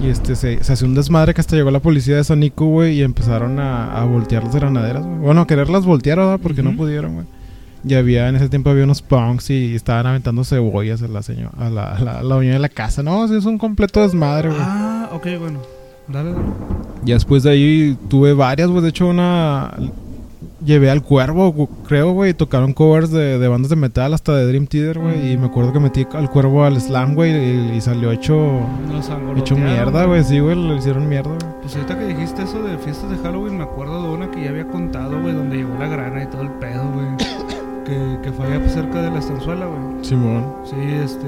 Y 0.00 0.08
este, 0.08 0.36
se, 0.36 0.62
se 0.62 0.72
hace 0.72 0.84
un 0.84 0.94
desmadre 0.94 1.34
que 1.34 1.40
hasta 1.40 1.56
llegó 1.56 1.70
la 1.70 1.80
policía 1.80 2.16
de 2.16 2.24
Sonico, 2.24 2.66
güey, 2.66 2.98
y 2.98 3.02
empezaron 3.02 3.58
a, 3.58 4.00
a 4.00 4.04
voltear 4.04 4.44
las 4.44 4.54
granaderas, 4.54 5.04
güey. 5.04 5.18
Bueno, 5.18 5.40
a 5.42 5.46
quererlas 5.46 5.84
voltear, 5.84 6.18
¿verdad? 6.18 6.40
Porque 6.42 6.62
no 6.62 6.76
pudieron, 6.76 7.14
güey. 7.14 7.26
Y 7.84 7.94
había, 7.94 8.28
en 8.28 8.36
ese 8.36 8.48
tiempo 8.48 8.70
había 8.70 8.84
unos 8.84 9.02
punks 9.02 9.50
y 9.50 9.74
estaban 9.74 10.06
aventando 10.06 10.44
cebollas 10.44 11.02
a 11.02 11.08
la 11.08 11.22
señora, 11.22 11.50
a 11.58 11.68
la, 11.68 11.92
a 11.92 12.00
la, 12.00 12.18
a 12.20 12.22
la 12.22 12.36
de 12.38 12.58
la 12.58 12.68
casa. 12.68 13.02
No, 13.02 13.26
sí, 13.26 13.36
es 13.36 13.44
un 13.44 13.58
completo 13.58 14.00
desmadre, 14.00 14.50
güey. 14.50 14.60
Ah, 14.62 15.10
ok, 15.12 15.26
bueno. 15.40 15.81
Dale, 16.12 16.32
dale. 16.32 16.44
Y 17.04 17.12
después 17.12 17.42
de 17.42 17.50
ahí 17.50 17.98
tuve 18.08 18.32
varias, 18.32 18.68
güey. 18.68 18.82
De 18.82 18.90
hecho, 18.90 19.08
una. 19.08 19.72
Llevé 20.64 20.90
al 20.92 21.02
cuervo, 21.02 21.68
creo, 21.88 22.12
güey. 22.12 22.34
Tocaron 22.34 22.72
covers 22.72 23.10
de, 23.10 23.40
de 23.40 23.48
bandas 23.48 23.68
de 23.70 23.74
metal 23.74 24.14
hasta 24.14 24.36
de 24.36 24.46
Dream 24.46 24.68
Theater, 24.68 25.00
güey. 25.00 25.32
Y 25.32 25.36
me 25.36 25.46
acuerdo 25.46 25.72
que 25.72 25.80
metí 25.80 26.06
al 26.12 26.30
cuervo 26.30 26.64
al 26.64 26.80
slam, 26.80 27.16
güey. 27.16 27.32
Y, 27.32 27.76
y 27.76 27.80
salió 27.80 28.12
hecho. 28.12 28.60
Hecho 29.36 29.56
mierda, 29.56 30.04
güey. 30.04 30.22
Sí, 30.22 30.38
güey. 30.38 30.54
Lo 30.54 30.76
hicieron 30.76 31.08
mierda, 31.08 31.30
güey. 31.30 31.52
Pues 31.62 31.74
ahorita 31.74 31.98
que 31.98 32.06
dijiste 32.06 32.42
eso 32.42 32.62
de 32.62 32.78
fiestas 32.78 33.10
de 33.10 33.16
Halloween, 33.18 33.58
me 33.58 33.64
acuerdo 33.64 34.02
de 34.02 34.08
una 34.10 34.30
que 34.30 34.44
ya 34.44 34.50
había 34.50 34.68
contado, 34.68 35.20
güey, 35.20 35.34
donde 35.34 35.56
llegó 35.56 35.76
la 35.78 35.88
grana 35.88 36.22
y 36.22 36.26
todo 36.26 36.42
el 36.42 36.50
pedo, 36.50 36.84
güey. 36.92 37.06
Que, 37.82 38.18
que 38.22 38.30
fue 38.30 38.46
allá 38.46 38.68
cerca 38.68 39.02
de 39.02 39.10
la 39.10 39.18
estanzuela, 39.18 39.66
güey. 39.66 40.04
Simón. 40.04 40.54
Sí, 40.64 40.76
este. 41.02 41.26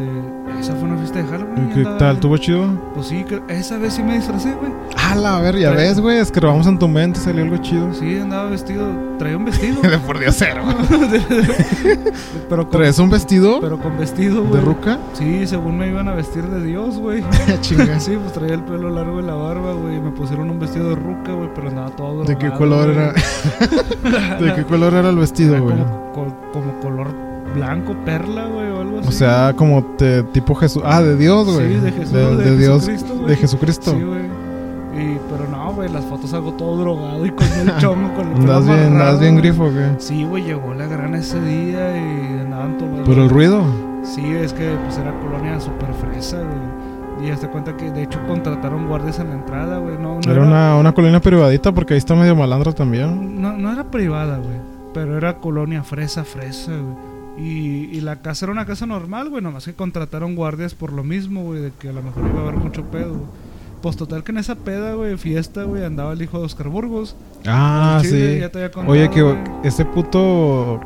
Esa 0.61 0.75
fue 0.75 0.85
una 0.89 0.97
fiesta 0.97 1.19
de 1.21 1.27
Halloween. 1.29 1.69
¿Y 1.69 1.71
y 1.71 1.75
¿Qué 1.75 1.91
tal? 1.99 2.21
¿Tuvo 2.21 2.37
chido? 2.39 2.67
Pues 2.95 3.07
sí, 3.09 3.25
esa 3.49 3.77
vez 3.79 3.93
sí 3.95 4.03
me 4.03 4.15
disfracé, 4.17 4.53
güey. 4.55 4.73
Ah, 4.97 5.37
a 5.37 5.41
ver, 5.41 5.59
ya 5.59 5.71
ves, 5.73 6.01
güey. 6.01 6.19
Es 6.19 6.31
que 6.31 6.41
robamos 6.41 6.67
en 6.67 6.79
tu 6.79 6.89
mente 6.89 7.21
salió 7.21 7.45
algo 7.45 7.57
chido. 7.59 7.93
Sí, 7.95 8.19
andaba 8.19 8.49
vestido. 8.51 8.87
Traía 9.19 9.37
un 9.37 9.45
vestido. 9.45 9.81
De 9.83 9.99
por 10.07 10.19
Dios 10.19 10.35
cero. 10.39 10.63
pero, 12.49 12.69
con, 12.69 12.71
¿Traes 12.71 12.99
un 12.99 13.11
vestido? 13.11 13.61
pero 13.61 13.79
con 13.79 13.99
vestido, 13.99 14.43
¿De 14.43 14.49
güey. 14.49 14.61
ruca? 14.63 14.99
Sí, 15.13 15.47
según 15.47 15.77
me 15.79 15.89
iban 15.89 16.09
a 16.09 16.15
vestir 16.15 16.45
de 16.45 16.63
Dios, 16.65 16.99
güey. 16.99 17.23
Chinga. 17.61 18.01
Sí, 18.01 18.17
pues 18.21 18.33
traía 18.33 18.55
el 18.55 18.63
pelo 18.65 18.91
largo 18.91 19.21
y 19.21 19.23
la 19.23 19.35
barba, 19.35 19.73
güey. 19.75 20.01
Me 20.01 20.11
pusieron 20.11 20.51
un 20.51 20.59
vestido 20.59 20.91
de 20.91 20.97
ruca, 20.97 21.33
güey, 21.33 21.51
pero 21.55 21.69
andaba 21.69 21.91
todo 21.91 22.25
¿De 22.25 22.37
qué 22.39 22.51
color 22.53 22.91
era? 22.91 23.13
¿De 24.39 24.55
qué 24.55 24.65
color 24.65 24.95
era 24.95 25.11
el 25.11 25.17
vestido, 25.17 25.61
güey? 25.63 25.77
como, 25.77 26.13
co- 26.13 26.37
como 26.53 26.81
color 26.81 27.34
blanco, 27.55 27.95
perla, 28.05 28.47
güey, 28.47 28.69
o 28.71 28.81
algo 28.81 28.99
así. 29.01 29.09
O 29.09 29.13
sea, 29.13 29.55
como 29.57 29.83
te, 29.97 30.23
tipo 30.25 30.55
Jesús. 30.55 30.83
Ah, 30.85 31.03
de 31.03 31.17
Dios, 31.17 31.53
güey. 31.53 31.75
Sí, 31.75 31.81
de 31.81 31.93
Jesús, 31.93 32.13
De, 32.13 32.37
de 32.37 32.51
de 32.51 32.57
Dios. 32.59 32.87
Jesucristo. 32.87 33.27
De 33.27 33.37
Jesucristo. 33.37 33.91
Sí, 33.93 34.03
güey. 34.03 34.25
Y, 34.97 35.19
pero 35.29 35.49
no, 35.51 35.73
güey, 35.73 35.89
las 35.91 36.05
fotos 36.05 36.33
algo 36.35 36.53
todo 36.53 36.77
drogado 36.77 37.27
y 37.27 37.31
con 37.31 37.47
el 37.47 37.77
chongo, 37.79 38.15
con 38.15 38.29
el 38.29 38.35
¿Andas 38.41 38.67
bien, 38.67 38.93
andas 38.93 39.21
bien 39.21 39.37
grifo, 39.37 39.65
güey? 39.71 39.87
Sí, 39.99 40.25
güey, 40.25 40.45
llegó 40.45 40.73
la 40.75 40.87
grana 40.87 41.19
ese 41.19 41.41
día 41.41 41.97
y 41.97 42.41
andaban 42.41 42.79
tomados. 42.79 43.09
Pero 43.09 43.25
el 43.25 43.31
ruido. 43.31 43.65
Sí, 44.05 44.25
es 44.35 44.53
que 44.53 44.77
pues 44.85 44.99
era 44.99 45.13
colonia 45.21 45.59
super 45.59 45.93
fresa, 45.95 46.39
güey. 46.39 47.27
Y 47.27 47.31
hasta 47.31 47.49
cuenta 47.49 47.77
que 47.77 47.91
de 47.91 48.03
hecho 48.03 48.21
contrataron 48.27 48.87
guardias 48.87 49.19
en 49.19 49.31
la 49.31 49.35
entrada, 49.37 49.79
güey. 49.79 49.97
No, 49.97 50.21
no 50.25 50.31
Era 50.31 50.43
una, 50.43 50.77
una 50.77 50.93
colonia 50.93 51.21
privadita 51.21 51.73
porque 51.73 51.95
ahí 51.95 51.99
está 51.99 52.15
medio 52.15 52.37
malandro 52.37 52.73
también. 52.73 53.41
No, 53.41 53.53
no 53.57 53.73
era 53.73 53.85
privada, 53.85 54.37
güey. 54.39 54.59
Pero 54.93 55.17
era 55.17 55.39
colonia 55.39 55.83
fresa, 55.83 56.25
fresa, 56.25 56.71
güey. 56.71 57.14
Y, 57.39 57.89
y 57.93 58.01
la 58.01 58.23
casa 58.23 58.45
era 58.47 58.53
una 58.53 58.65
casa 58.67 58.87
normal, 58.87 59.29
güey. 59.31 59.43
Nomás 59.43 59.65
que 59.65 59.75
contrataron 59.75 60.37
guardias 60.37 60.75
por 60.75 60.93
lo 60.93 61.03
mismo, 61.05 61.43
güey. 61.43 61.61
De 61.63 61.73
que 61.79 61.89
a 61.89 61.93
lo 61.93 62.03
mejor 62.03 62.25
iba 62.31 62.41
a 62.41 62.43
haber 62.43 62.57
mucho 62.57 62.85
pedo, 62.85 63.11
güey. 63.15 63.31
Pues 63.83 63.97
total 63.97 64.25
que 64.25 64.33
en 64.33 64.39
esa 64.39 64.55
peda, 64.55 64.95
güey, 64.95 65.19
fiesta, 65.19 65.65
güey, 65.65 65.85
andaba 65.85 66.15
el 66.15 66.23
hijo 66.23 66.39
de 66.39 66.47
Oscar 66.47 66.69
Burgos. 66.69 67.17
Ah, 67.47 67.99
chile, 68.01 68.35
sí. 68.35 68.41
ya 68.41 68.49
te 68.49 68.59
había 68.59 68.71
contado, 68.71 68.93
Oye, 68.93 69.11
que 69.11 69.37
ese 69.65 69.85
puto. 69.85 70.81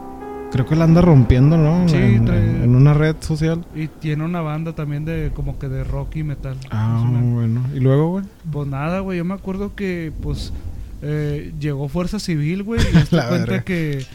Creo 0.51 0.65
que 0.65 0.75
la 0.75 0.85
anda 0.85 1.03
rompiendo, 1.03 1.59
¿no? 1.59 1.87
Sí, 1.89 1.95
en, 1.97 2.25
trae- 2.27 2.65
en 2.65 2.75
una 2.75 2.95
red 2.95 3.15
social. 3.21 3.67
Y 3.75 3.87
tiene 3.89 4.25
una 4.25 4.41
banda 4.41 4.73
también 4.73 5.05
de 5.05 5.31
como 5.35 5.59
que 5.59 5.69
de 5.69 5.85
rock 5.85 6.17
y 6.17 6.23
metal. 6.23 6.57
Ah, 6.71 7.07
bueno. 7.07 7.63
¿Y 7.75 7.81
luego, 7.81 8.09
güey? 8.13 8.25
Pues 8.51 8.67
nada, 8.67 9.01
güey, 9.01 9.19
yo 9.19 9.27
me 9.27 9.35
acuerdo 9.35 9.75
que, 9.77 10.11
pues, 10.23 10.53
eh, 11.03 11.53
llegó 11.61 11.89
Fuerza 11.91 12.19
Civil, 12.19 12.63
güey, 12.63 12.81
y 12.81 12.95
La 13.15 13.29
cuenta 13.29 13.51
verga. 13.51 13.61
que... 13.65 14.07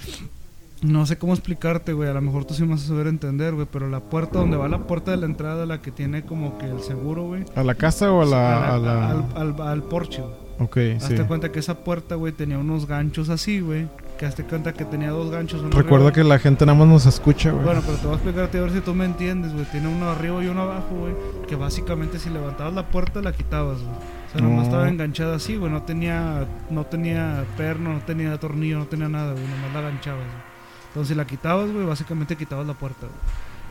No 0.84 1.06
sé 1.06 1.18
cómo 1.18 1.34
explicarte, 1.34 1.94
güey, 1.94 2.10
a 2.10 2.14
lo 2.14 2.22
mejor 2.22 2.44
tú 2.46 2.54
sí 2.54 2.64
me 2.64 2.72
vas 2.74 2.84
a 2.84 2.88
saber 2.88 3.08
entender, 3.08 3.54
güey, 3.54 3.66
pero 3.72 3.88
la 3.90 4.02
puerta 4.02 4.40
donde 4.40 4.58
va 4.58 4.68
la 4.68 4.80
puerta 4.80 5.12
de 5.12 5.18
la 5.18 5.26
entrada, 5.26 5.66
la 5.66 5.82
que 5.82 5.92
tiene 5.92 6.24
como 6.24 6.58
que 6.58 6.66
el 6.66 6.82
seguro, 6.82 7.24
güey. 7.24 7.46
¿A 7.56 7.64
la 7.64 7.74
casa 7.76 8.12
o 8.12 8.22
a 8.22 8.26
la.? 8.26 8.58
a 8.66 8.76
a 8.76 8.78
la- 8.80 9.10
Al, 9.12 9.26
al, 9.36 9.62
al 9.68 9.84
porche, 9.84 10.22
güey. 10.22 10.34
Ok, 10.60 10.76
sí. 11.00 11.14
Hazte 11.14 11.26
cuenta 11.26 11.52
que 11.52 11.60
esa 11.60 11.84
puerta, 11.84 12.16
güey, 12.16 12.34
tenía 12.34 12.60
unos 12.60 12.86
ganchos 12.86 13.30
así, 13.30 13.60
güey. 13.62 13.88
Que 14.20 14.26
hazte 14.28 14.44
cuenta 14.44 14.74
que 14.74 14.86
tenía 14.86 15.10
dos 15.12 15.32
ganchos. 15.32 15.62
uno 15.62 15.70
Recuerda 15.72 16.08
arriba- 16.08 16.12
que 16.12 16.24
la 16.26 16.38
gente 16.38 16.66
nada 16.66 16.78
más 16.78 16.88
nos 16.88 17.06
escucha, 17.06 17.52
güey. 17.52 17.64
Bueno, 17.64 17.82
pero 17.86 17.98
te 17.98 18.04
voy 18.06 18.12
a 18.14 18.16
explicarte 18.18 18.58
a 18.58 18.62
ver 18.62 18.72
si 18.72 18.82
tú 18.82 18.94
me 18.94 19.06
entiendes, 19.06 19.54
güey. 19.54 19.66
Tiene 19.72 19.88
uno 19.88 20.10
arriba 20.12 20.44
y 20.44 20.48
uno 20.48 20.62
abajo, 20.64 20.90
güey. 21.00 21.14
Que 21.48 21.56
básicamente 21.56 22.20
si 22.20 22.30
levantabas 22.30 22.74
la 22.74 22.88
puerta 22.90 23.22
la 23.22 23.32
quitabas, 23.32 23.78
güey. 23.82 23.96
O 23.96 24.32
sea, 24.32 24.42
nomás 24.42 24.58
No. 24.58 24.64
estaba 24.64 24.90
enganchada 24.90 25.36
así, 25.38 25.56
güey. 25.56 25.72
No 25.72 25.82
tenía, 25.84 26.46
no 26.70 26.86
tenía 26.86 27.46
perno, 27.58 27.94
no 27.94 28.00
tenía 28.02 28.38
tornillo, 28.38 28.80
no 28.80 28.86
tenía 28.86 29.08
nada, 29.10 29.32
güey. 29.32 29.46
Nomás 29.48 29.74
la 29.74 29.80
aganchabas, 29.80 30.26
güey. 30.26 30.53
Entonces 30.94 31.18
la 31.18 31.26
quitabas, 31.26 31.72
güey, 31.72 31.86
básicamente 31.88 32.36
quitabas 32.36 32.68
la 32.68 32.76
puerta. 32.76 33.08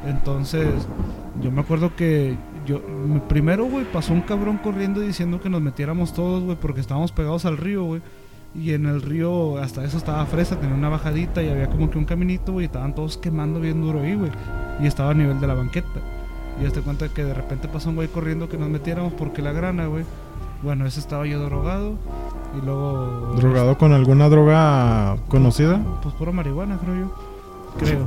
Entonces, 0.04 0.68
yo 1.40 1.52
me 1.52 1.60
acuerdo 1.60 1.94
que 1.94 2.36
yo 2.66 2.82
primero, 3.28 3.66
güey, 3.66 3.84
pasó 3.84 4.12
un 4.12 4.22
cabrón 4.22 4.58
corriendo 4.58 5.00
diciendo 5.00 5.40
que 5.40 5.48
nos 5.48 5.62
metiéramos 5.62 6.12
todos, 6.12 6.42
güey, 6.42 6.56
porque 6.60 6.80
estábamos 6.80 7.12
pegados 7.12 7.44
al 7.44 7.58
río, 7.58 7.84
güey. 7.84 8.02
Y 8.56 8.72
en 8.72 8.86
el 8.86 9.00
río, 9.02 9.58
hasta 9.58 9.84
eso 9.84 9.98
estaba 9.98 10.26
fresa, 10.26 10.58
tenía 10.58 10.74
una 10.74 10.88
bajadita 10.88 11.44
y 11.44 11.48
había 11.48 11.70
como 11.70 11.88
que 11.90 11.98
un 11.98 12.04
caminito, 12.04 12.52
güey. 12.52 12.64
y 12.64 12.66
Estaban 12.66 12.92
todos 12.94 13.16
quemando 13.16 13.60
bien 13.60 13.80
duro 13.80 14.00
ahí, 14.00 14.16
güey. 14.16 14.32
Y 14.80 14.86
estaba 14.88 15.12
a 15.12 15.14
nivel 15.14 15.40
de 15.40 15.46
la 15.46 15.54
banqueta. 15.54 16.00
Y 16.60 16.68
te 16.70 16.80
cuenta 16.80 17.08
que 17.08 17.24
de 17.24 17.34
repente 17.34 17.68
pasó 17.68 17.90
un 17.90 17.94
güey 17.94 18.08
corriendo 18.08 18.48
que 18.48 18.58
nos 18.58 18.68
metiéramos 18.68 19.12
porque 19.14 19.40
la 19.40 19.52
grana, 19.52 19.86
güey. 19.86 20.04
Bueno, 20.62 20.86
ese 20.86 20.98
estaba 20.98 21.24
yo 21.26 21.40
drogado. 21.40 21.96
Y 22.56 22.64
luego. 22.64 23.34
¿Drogado 23.36 23.78
con 23.78 23.92
alguna 23.92 24.28
droga 24.28 25.16
conocida? 25.28 25.80
Pues 26.02 26.14
pura 26.14 26.32
marihuana, 26.32 26.78
creo 26.78 26.94
yo. 26.96 27.14
Creo. 27.78 28.04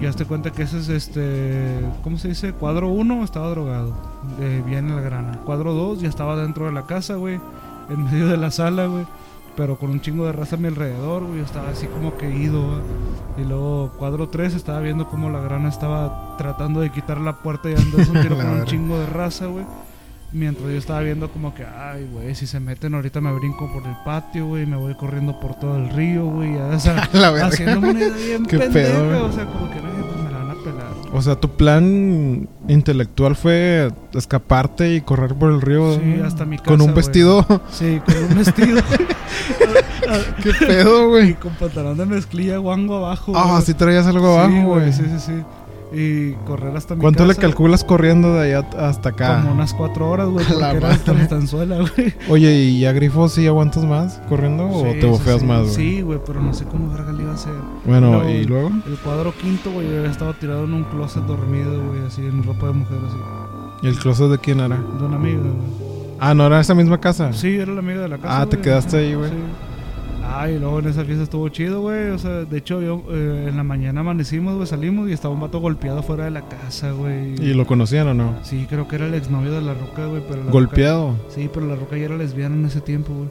Y 0.00 0.06
hazte 0.06 0.24
cuenta 0.24 0.50
que 0.50 0.62
ese 0.62 0.78
es 0.78 0.88
este. 0.88 1.80
¿Cómo 2.02 2.18
se 2.18 2.28
dice? 2.28 2.52
Cuadro 2.52 2.88
1 2.88 3.24
estaba 3.24 3.50
drogado. 3.50 3.92
Eh, 4.40 4.62
bien 4.66 4.88
en 4.88 4.96
la 4.96 5.02
grana. 5.02 5.38
Cuadro 5.44 5.72
2 5.72 6.00
ya 6.00 6.08
estaba 6.08 6.36
dentro 6.36 6.66
de 6.66 6.72
la 6.72 6.86
casa, 6.86 7.14
güey. 7.14 7.40
En 7.88 8.04
medio 8.04 8.26
de 8.26 8.36
la 8.36 8.50
sala, 8.50 8.86
güey. 8.86 9.06
Pero 9.56 9.76
con 9.76 9.90
un 9.90 10.00
chingo 10.00 10.26
de 10.26 10.32
raza 10.32 10.56
a 10.56 10.58
mi 10.58 10.66
alrededor, 10.66 11.24
güey. 11.24 11.40
Estaba 11.40 11.68
así 11.68 11.86
como 11.86 12.16
que 12.16 12.28
ido, 12.28 12.60
güey. 12.60 12.80
Y 13.38 13.48
luego 13.48 13.92
cuadro 13.98 14.28
3 14.28 14.54
estaba 14.54 14.80
viendo 14.80 15.06
cómo 15.06 15.30
la 15.30 15.40
grana 15.40 15.68
estaba 15.68 16.36
tratando 16.36 16.80
de 16.80 16.90
quitar 16.90 17.20
la 17.20 17.34
puerta 17.34 17.70
y 17.70 17.74
andarse 17.74 18.10
un 18.14 18.20
tiro 18.20 18.36
con 18.36 18.46
un 18.46 18.64
chingo 18.64 18.98
de 18.98 19.06
raza, 19.06 19.46
güey. 19.46 19.64
Mientras 20.34 20.68
yo 20.68 20.76
estaba 20.78 21.00
viendo 21.00 21.30
como 21.30 21.54
que, 21.54 21.64
ay, 21.64 22.08
güey, 22.12 22.34
si 22.34 22.46
se 22.48 22.58
meten 22.58 22.94
ahorita 22.96 23.20
me 23.20 23.32
brinco 23.32 23.72
por 23.72 23.86
el 23.86 23.94
patio, 24.04 24.46
güey, 24.46 24.66
me 24.66 24.76
voy 24.76 24.94
corriendo 24.96 25.38
por 25.38 25.54
todo 25.54 25.76
el 25.76 25.88
río, 25.90 26.26
güey, 26.26 26.56
o 26.56 26.78
sea, 26.80 27.08
haciéndome 27.44 27.90
una 27.90 28.00
idea 28.00 28.16
bien 28.16 28.44
Qué 28.48 28.58
pendeja, 28.58 28.98
pedo, 28.98 29.26
o 29.26 29.32
sea, 29.32 29.46
como 29.46 29.70
que, 29.70 29.76
"Ay, 29.78 30.04
pues 30.10 30.24
me 30.24 30.30
la 30.32 30.38
van 30.38 30.50
a 30.50 30.54
pelar. 30.64 30.92
O 31.12 31.22
sea, 31.22 31.36
tu 31.36 31.50
plan 31.50 32.48
intelectual 32.66 33.36
fue 33.36 33.92
escaparte 34.12 34.96
y 34.96 35.00
correr 35.02 35.36
por 35.36 35.52
el 35.52 35.60
río. 35.60 35.94
Sí, 35.94 36.20
hasta 36.24 36.44
mi 36.44 36.56
Con 36.56 36.64
casa, 36.64 36.74
un 36.74 36.80
güey. 36.80 36.94
vestido. 36.96 37.46
Sí, 37.70 38.00
con 38.04 38.16
un 38.24 38.34
vestido 38.36 38.80
¿Qué 40.42 40.50
pedo, 40.66 41.04
y 41.04 41.08
güey? 41.10 41.34
con 41.34 41.52
pantalón 41.54 41.96
de 41.96 42.06
mezclilla 42.06 42.58
guango 42.58 42.96
abajo. 42.96 43.32
Ah, 43.36 43.52
güey. 43.52 43.62
sí 43.62 43.74
traías 43.74 44.06
algo 44.06 44.36
abajo, 44.38 44.62
güey. 44.66 44.92
Sí, 44.92 45.02
sí, 45.04 45.20
sí. 45.20 45.32
Y 45.94 46.32
correr 46.46 46.76
hasta 46.76 46.94
mi 46.94 47.00
¿Cuánto 47.00 47.24
le 47.24 47.34
calculas 47.36 47.84
corriendo 47.84 48.34
de 48.34 48.54
allá 48.54 48.68
hasta 48.78 49.10
acá? 49.10 49.40
Como 49.40 49.52
unas 49.54 49.72
cuatro 49.74 50.10
horas, 50.10 50.28
güey, 50.28 50.44
porque 50.48 50.76
era 50.76 50.90
hasta 50.90 51.12
madre. 51.12 51.18
la 51.18 51.22
estanzuela, 51.22 51.76
güey. 51.78 52.14
Oye, 52.28 52.52
¿y 52.64 52.84
a 52.84 52.92
Grifo 52.92 53.28
sí 53.28 53.46
aguantas 53.46 53.84
más 53.84 54.20
corriendo 54.28 54.68
o 54.68 54.82
te 54.82 55.06
bofeas 55.06 55.40
sí. 55.40 55.46
más, 55.46 55.62
güey? 55.62 55.74
Sí, 55.74 56.02
güey, 56.02 56.18
pero 56.26 56.40
no 56.40 56.52
sé 56.52 56.64
cómo 56.64 56.90
verga 56.92 57.12
le 57.12 57.22
iba 57.22 57.32
a 57.32 57.34
hacer. 57.34 57.52
Bueno, 57.84 58.10
No, 58.22 58.28
¿y 58.30 58.44
luego? 58.44 58.70
El 58.86 58.96
cuadro 58.98 59.32
quinto, 59.40 59.70
güey, 59.70 59.86
había 59.96 60.10
estado 60.10 60.34
tirado 60.34 60.64
en 60.64 60.74
un 60.74 60.84
closet 60.84 61.22
dormido, 61.24 61.80
güey, 61.88 62.04
así 62.06 62.22
en 62.22 62.42
ropa 62.42 62.66
de 62.66 62.72
mujer, 62.72 62.98
así. 63.06 63.16
¿Y 63.82 63.88
el 63.88 63.96
closet 63.98 64.28
de 64.30 64.38
quién 64.38 64.60
era? 64.60 64.76
De 64.76 65.04
una 65.04 65.16
amiga, 65.16 65.38
güey. 65.40 65.84
Ah, 66.20 66.32
¿no 66.34 66.46
era 66.46 66.60
esa 66.60 66.74
misma 66.74 66.98
casa? 67.00 67.32
Sí, 67.32 67.56
era 67.56 67.72
la 67.72 67.80
amiga 67.80 68.00
de 68.02 68.08
la 68.08 68.18
casa. 68.18 68.40
Ah, 68.40 68.46
te 68.46 68.58
quedaste 68.58 68.96
ahí, 68.96 69.14
güey. 69.14 69.30
Sí. 69.30 69.36
Ah, 70.26 70.48
y 70.50 70.58
luego 70.58 70.78
en 70.80 70.88
esa 70.88 71.04
fiesta 71.04 71.22
estuvo 71.24 71.48
chido, 71.48 71.80
güey. 71.82 72.10
O 72.10 72.18
sea, 72.18 72.44
de 72.44 72.58
hecho, 72.58 72.80
yo 72.82 73.02
eh, 73.10 73.46
en 73.48 73.56
la 73.56 73.62
mañana 73.62 74.00
amanecimos, 74.00 74.54
güey, 74.56 74.66
salimos 74.66 75.08
y 75.08 75.12
estaba 75.12 75.34
un 75.34 75.40
vato 75.40 75.60
golpeado 75.60 76.02
fuera 76.02 76.24
de 76.24 76.30
la 76.30 76.42
casa, 76.48 76.92
güey. 76.92 77.34
¿Y 77.40 77.54
lo 77.54 77.66
conocían 77.66 78.08
o 78.08 78.14
no? 78.14 78.34
Sí, 78.42 78.66
creo 78.68 78.88
que 78.88 78.96
era 78.96 79.06
el 79.06 79.14
exnovio 79.14 79.52
de 79.52 79.60
la 79.62 79.74
roca, 79.74 80.06
güey. 80.06 80.22
pero 80.28 80.42
la 80.44 80.50
¿Golpeado? 80.50 81.08
Roca- 81.10 81.22
sí, 81.34 81.50
pero 81.52 81.66
la 81.66 81.76
roca 81.76 81.96
ya 81.96 82.04
era 82.06 82.16
lesbiana 82.16 82.54
en 82.56 82.64
ese 82.66 82.80
tiempo, 82.80 83.12
güey. 83.12 83.28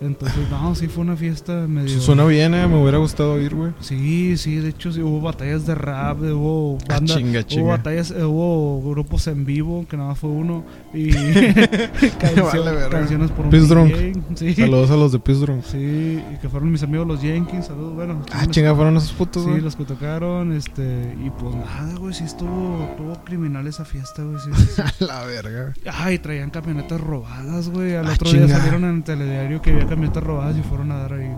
Entonces, 0.00 0.50
no, 0.50 0.74
sí 0.74 0.86
fue 0.88 1.02
una 1.02 1.16
fiesta 1.16 1.66
medio. 1.66 1.98
Suena 2.00 2.24
bien, 2.26 2.52
eh. 2.54 2.66
Me 2.66 2.78
hubiera 2.80 2.98
gustado 2.98 3.40
ir, 3.40 3.54
güey. 3.54 3.72
Sí, 3.80 4.36
sí, 4.36 4.56
de 4.56 4.68
hecho 4.70 4.92
sí 4.92 5.00
hubo 5.00 5.20
batallas 5.22 5.64
de 5.66 5.74
rap, 5.74 6.20
hubo 6.20 6.76
Ah, 6.82 6.94
bandas, 6.96 7.16
chinga, 7.16 7.44
hubo 7.56 7.68
batallas, 7.68 8.10
eh, 8.10 8.22
hubo 8.24 8.82
grupos 8.90 9.26
en 9.28 9.46
vivo, 9.46 9.86
que 9.88 9.96
nada 9.96 10.10
más 10.10 10.18
fue 10.18 10.28
uno, 10.28 10.62
y 10.94 11.10
Vale, 12.40 12.88
canciones 12.90 13.30
por 13.30 13.46
un 13.46 13.50
Peace 13.50 13.66
Drunk. 13.66 13.92
Sí, 14.36 14.54
Saludos 14.54 14.90
a 14.90 14.96
los 14.96 15.12
de 15.12 15.18
Peace 15.18 15.40
Drunk. 15.40 15.64
sí, 15.64 16.22
y 16.32 16.36
que 16.40 16.48
fueron 16.48 16.70
mis 16.70 16.82
amigos 16.82 17.06
los 17.06 17.20
Jenkins, 17.20 17.66
saludos, 17.66 17.94
bueno, 17.94 18.22
Ah, 18.32 18.46
chinga, 18.46 18.74
fueron 18.74 18.96
esos 18.96 19.12
putos, 19.12 19.42
sí, 19.44 19.50
güey. 19.50 19.60
los 19.60 19.76
que 19.76 19.84
tocaron, 19.84 20.52
este, 20.52 21.14
y 21.24 21.30
pues 21.30 21.54
nada, 21.54 21.94
güey, 21.98 22.14
sí 22.14 22.24
estuvo, 22.24 22.86
estuvo 22.90 23.12
criminal 23.24 23.66
esa 23.66 23.84
fiesta, 23.84 24.22
güey, 24.22 24.38
sí, 24.38 24.50
sí, 24.56 24.82
sí. 24.98 25.04
La 25.04 25.24
verga. 25.24 25.72
Ay, 25.92 26.18
traían 26.18 26.50
camionetas 26.50 27.00
robadas, 27.00 27.68
güey, 27.70 27.94
al 27.96 28.06
Ah, 28.06 28.12
otro 28.14 28.30
chinga. 28.30 28.46
día 28.46 28.56
salieron 28.56 28.84
en 28.84 28.96
el 28.96 29.02
telediario 29.04 29.60
que 29.62 29.70
había 29.72 29.86
camionetas 29.86 30.22
robadas 30.22 30.56
y 30.56 30.62
fueron 30.62 30.92
a 30.92 30.98
dar 30.98 31.14
ahí. 31.14 31.30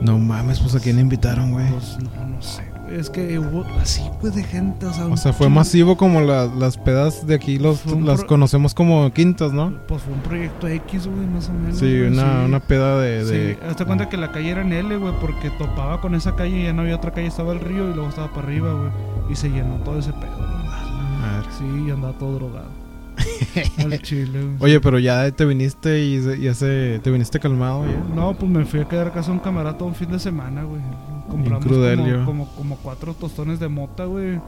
No 0.00 0.18
mames, 0.18 0.60
pues 0.60 0.74
a 0.74 0.80
quién 0.80 0.98
invitaron, 0.98 1.52
güey. 1.52 1.68
Pues 1.70 1.98
no, 1.98 2.26
no 2.26 2.42
sé. 2.42 2.62
Es 2.92 3.10
que 3.10 3.38
hubo 3.38 3.64
así, 3.80 4.02
pues, 4.20 4.34
de 4.34 4.42
gente. 4.44 4.86
O 4.86 4.92
sea, 4.92 5.06
O 5.06 5.16
sea, 5.16 5.32
fue 5.32 5.48
masivo 5.48 5.96
como 5.96 6.20
la- 6.20 6.46
las 6.46 6.76
pedas 6.76 7.26
de 7.26 7.34
aquí, 7.34 7.58
los, 7.58 7.84
las 8.02 8.24
conocemos 8.24 8.74
como 8.74 9.12
quintas, 9.12 9.52
¿no? 9.52 9.72
Pues 9.86 10.02
fue 10.02 10.12
un 10.14 10.20
proyecto 10.20 10.66
X, 10.68 11.06
güey, 11.06 11.26
más 11.26 11.48
o 11.48 11.52
menos. 11.52 11.78
Sí, 11.78 12.00
una, 12.00 12.22
sí. 12.40 12.44
una 12.46 12.60
peda 12.60 13.00
de... 13.00 13.24
de- 13.24 13.54
Sí, 13.54 13.58
hazte 13.68 13.84
cuenta 13.84 14.08
que 14.08 14.16
la 14.16 14.32
calle 14.32 14.50
era 14.50 14.62
en 14.62 14.72
L, 14.72 14.96
güey, 14.96 15.12
porque 15.20 15.50
topaba 15.50 16.00
con 16.00 16.14
esa 16.14 16.34
calle 16.34 16.60
y 16.60 16.64
ya 16.64 16.72
no 16.72 16.82
había 16.82 16.96
otra 16.96 17.10
calle, 17.12 17.26
estaba 17.26 17.52
el 17.52 17.60
río 17.60 17.90
y 17.90 17.94
luego 17.94 18.08
estaba 18.08 18.28
para 18.32 18.46
arriba, 18.46 18.72
güey. 18.72 18.90
Y 19.32 19.36
se 19.36 19.48
llenó 19.50 19.76
todo 19.84 19.98
ese 19.98 20.12
pedo, 20.14 20.36
güey. 20.36 20.58
Sí, 21.58 21.64
y 21.86 21.90
andaba 21.90 22.12
todo 22.18 22.34
drogado. 22.34 22.68
Al 23.78 24.00
chile, 24.02 24.40
güey. 24.42 24.56
Oye, 24.60 24.80
pero 24.80 24.98
ya 24.98 25.30
te 25.32 25.44
viniste 25.44 26.00
y 26.00 26.40
ya 26.40 26.54
se... 26.54 27.00
Te 27.02 27.10
viniste 27.10 27.40
calmado 27.40 27.84
ya. 27.84 28.14
No, 28.14 28.32
pues 28.34 28.50
me 28.50 28.64
fui 28.64 28.80
a 28.80 28.84
quedar 28.88 29.08
a 29.08 29.12
casa 29.12 29.28
de 29.28 29.32
un 29.34 29.38
camarada 29.40 29.76
un 29.84 29.94
fin 29.94 30.10
de 30.10 30.18
semana, 30.18 30.62
güey. 30.62 30.80
Compramos 31.28 31.66
como, 31.66 32.24
como, 32.24 32.46
como 32.56 32.76
cuatro 32.76 33.14
tostones 33.14 33.60
de 33.60 33.68
mota, 33.68 34.04
güey. 34.04 34.40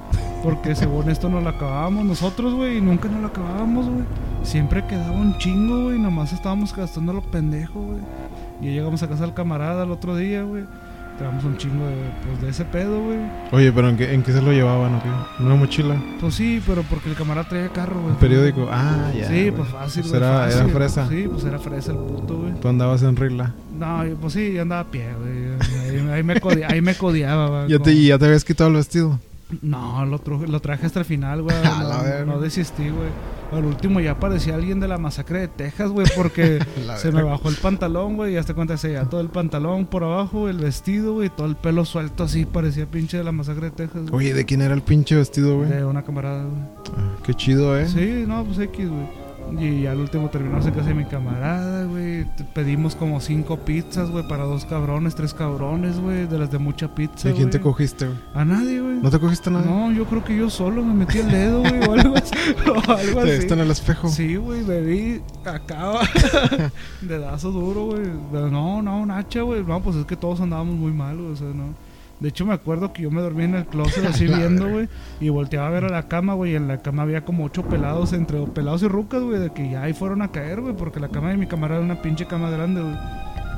Porque 0.43 0.75
según 0.75 1.11
esto 1.11 1.29
nos 1.29 1.43
la 1.43 1.51
acabábamos 1.51 2.05
nosotros, 2.05 2.55
güey. 2.55 2.79
Y 2.79 2.81
nunca 2.81 3.09
nos 3.09 3.21
la 3.21 3.29
acabábamos, 3.29 3.87
güey. 3.87 4.05
Siempre 4.43 4.87
quedaba 4.87 5.13
un 5.13 5.37
chingo, 5.39 5.85
güey. 5.85 5.99
Nomás 5.99 6.33
estábamos 6.33 6.75
gastando 6.75 7.13
lo 7.13 7.23
pendejo, 7.23 7.81
güey. 7.81 8.01
Y 8.63 8.73
llegamos 8.73 9.03
a 9.03 9.09
casa 9.09 9.25
del 9.25 9.35
camarada 9.35 9.85
el 9.85 9.91
otro 9.91 10.17
día, 10.17 10.43
güey. 10.43 10.65
Traemos 11.21 11.45
un 11.45 11.59
chingo 11.59 11.85
de, 11.87 11.97
pues, 12.27 12.41
de 12.41 12.49
ese 12.49 12.65
pedo, 12.65 12.99
güey. 13.05 13.19
Oye, 13.53 13.71
pero 13.73 13.91
¿en 13.91 13.97
qué, 13.99 14.15
en 14.15 14.23
qué 14.23 14.33
se 14.33 14.41
lo 14.41 14.53
llevaban 14.53 14.95
o 14.95 15.03
qué? 15.03 15.09
¿En 15.39 15.45
una 15.47 15.55
mochila? 15.55 16.03
Pues 16.19 16.35
sí, 16.35 16.63
pero 16.67 16.83
porque 16.85 17.11
el 17.11 17.15
camarada 17.15 17.47
traía 17.47 17.69
carro, 17.69 18.01
güey. 18.01 18.13
¿Un 18.13 18.17
periódico? 18.19 18.67
Ah, 18.73 19.11
ya. 19.15 19.29
Sí, 19.29 19.51
pues 19.55 19.69
fácil, 19.69 20.01
Pues 20.03 20.13
güey. 20.13 20.23
era, 20.23 20.69
fresa. 20.73 21.07
Sí, 21.11 21.29
pues 21.31 21.45
era 21.45 21.59
fresa 21.59 21.93
el 21.93 21.99
puto, 21.99 22.39
güey. 22.39 22.55
Tú 22.55 22.69
andabas 22.69 23.03
en 23.03 23.17
regla. 23.17 23.53
No, 23.79 24.03
pues 24.19 24.33
sí, 24.33 24.55
yo 24.55 24.63
andaba 24.63 24.81
a 24.81 24.91
pie, 24.91 25.09
güey. 25.21 26.01
Ahí, 26.01 26.09
ahí 26.11 26.23
me, 26.23 26.41
codea- 26.41 26.71
ahí 26.71 26.81
me 26.81 26.95
codeaba, 26.95 27.49
güey. 27.49 27.69
Ya 27.71 27.77
te, 27.77 27.91
como- 27.91 27.97
y 27.97 28.07
ya 28.07 28.19
te 28.19 28.25
habías 28.25 28.45
quitado 28.45 28.71
el 28.71 28.77
vestido. 28.77 29.21
No, 29.61 30.07
lo, 30.07 30.19
lo 30.47 30.61
traje 30.61 30.87
hasta 30.87 31.01
el 31.01 31.05
final, 31.05 31.43
güey. 31.43 31.55
No, 32.25 32.25
no 32.35 32.41
desistí, 32.41 32.85
güey. 32.89 33.09
Al 33.53 33.65
último 33.65 34.01
ya 34.01 34.19
parecía 34.19 34.55
alguien 34.55 34.79
de 34.79 34.89
la 34.89 34.99
masacre 34.99 35.41
de 35.41 35.49
Texas, 35.49 35.91
güey, 35.91 36.07
porque 36.15 36.61
se 36.97 37.11
me 37.11 37.23
bajó 37.23 37.49
el 37.49 37.57
pantalón, 37.57 38.17
güey. 38.17 38.35
Y 38.35 38.37
hasta 38.37 38.55
cuenta 38.55 38.77
se 38.77 38.93
ya 38.93 39.05
todo 39.05 39.21
el 39.21 39.29
pantalón 39.29 39.87
por 39.87 40.05
abajo, 40.05 40.49
el 40.49 40.59
vestido, 40.59 41.15
güey, 41.15 41.31
todo 41.31 41.47
el 41.47 41.57
pelo 41.57 41.85
suelto 41.85 42.25
así, 42.25 42.45
parecía 42.45 42.87
pinche 42.87 43.19
de 43.19 43.25
la 43.25 43.33
masacre 43.33 43.67
de 43.67 43.71
Texas, 43.73 44.11
güey. 44.11 44.27
Oye, 44.27 44.35
¿de 44.35 44.45
quién 44.45 44.63
era 44.63 44.75
el 44.75 44.83
pinche 44.83 45.17
vestido, 45.17 45.57
güey? 45.59 45.69
De 45.69 45.85
una 45.85 46.03
camarada, 46.03 46.45
güey. 46.45 46.63
Ah, 46.97 47.17
qué 47.25 47.35
chido, 47.35 47.79
¿eh? 47.79 47.89
Sí, 47.89 48.25
no, 48.27 48.45
pues 48.45 48.59
X, 48.59 48.89
güey. 48.89 49.30
Y 49.59 49.87
al 49.87 49.99
último 49.99 50.31
terminamos 50.31 50.67
en 50.67 50.75
casa 50.75 50.89
de 50.89 50.95
mi 50.95 51.05
camarada, 51.05 51.85
güey. 51.85 52.25
Pedimos 52.55 52.95
como 52.95 53.21
cinco 53.21 53.59
pizzas, 53.59 54.11
güey, 54.11 54.27
para 54.27 54.45
dos 54.45 54.65
cabrones, 54.65 55.15
tres 55.15 55.35
cabrones, 55.35 55.99
güey, 55.99 56.27
de 56.27 56.39
las 56.39 56.51
de 56.51 56.59
mucha 56.59 56.95
pizza. 56.95 57.29
¿Y 57.29 57.33
a 57.33 57.35
quién 57.35 57.51
te 57.51 57.61
cogiste, 57.61 58.07
güey? 58.07 58.19
A 58.35 58.45
nadie, 58.45 58.81
güey. 58.81 58.97
¿No 59.01 59.11
te 59.11 59.19
cogiste 59.19 59.51
nada? 59.51 59.65
No, 59.65 59.91
yo 59.93 60.05
creo 60.07 60.23
que 60.25 60.37
yo 60.37 60.49
solo 60.51 60.85
me 60.85 60.95
metí 60.95 61.19
el 61.19 61.31
dedo, 61.31 61.61
güey, 61.61 61.81
o 61.89 61.93
algo 61.93 62.17
así. 62.17 62.35
O 62.71 62.93
algo 62.93 63.23
Te 63.23 63.37
así. 63.39 63.49
en 63.53 63.59
el 63.61 63.71
espejo. 63.71 64.09
Sí, 64.09 64.37
güey, 64.37 64.63
bebí 64.63 65.21
acá, 65.45 65.95
dedazo 67.01 67.51
duro, 67.51 67.87
güey. 67.87 68.07
No, 68.51 68.83
no, 68.83 69.01
un 69.01 69.11
hacha, 69.11 69.43
güey. 69.43 69.65
No, 69.65 69.81
pues 69.83 69.97
es 69.97 70.05
que 70.05 70.17
todos 70.17 70.41
andábamos 70.41 70.77
muy 70.77 70.93
mal, 70.93 71.17
güey, 71.17 71.33
o 71.33 71.37
sea, 71.37 71.49
no. 71.49 71.75
De 72.21 72.29
hecho, 72.29 72.45
me 72.45 72.53
acuerdo 72.53 72.93
que 72.93 73.03
yo 73.03 73.11
me 73.11 73.23
dormí 73.23 73.45
en 73.45 73.55
el 73.55 73.67
closet 73.67 74.05
así 74.05 74.27
viendo, 74.29 74.69
güey. 74.69 74.89
Y 75.21 75.31
volteaba 75.31 75.69
a 75.69 75.71
ver 75.71 75.85
a 75.85 75.89
la 75.89 76.09
cama, 76.09 76.35
güey. 76.35 76.53
Y 76.53 76.57
en 76.57 76.69
la 76.69 76.79
cama 76.79 77.03
había 77.03 77.25
como 77.25 77.45
ocho 77.45 77.65
pelados, 77.65 78.13
entre 78.13 78.41
pelados 78.49 78.83
y 78.83 78.89
rucas, 78.89 79.23
güey. 79.23 79.39
De 79.41 79.51
que 79.51 79.71
ya 79.71 79.83
ahí 79.83 79.93
fueron 79.95 80.23
a 80.23 80.29
caer, 80.29 80.61
güey. 80.61 80.77
Porque 80.77 81.01
la 81.01 81.09
cama 81.09 81.31
de 81.31 81.39
mi 81.39 81.47
camarada 81.47 81.81
era 81.81 81.93
una 81.93 82.03
pinche 82.03 82.27
cama 82.27 82.51
grande, 82.51 82.83
güey. 82.83 82.97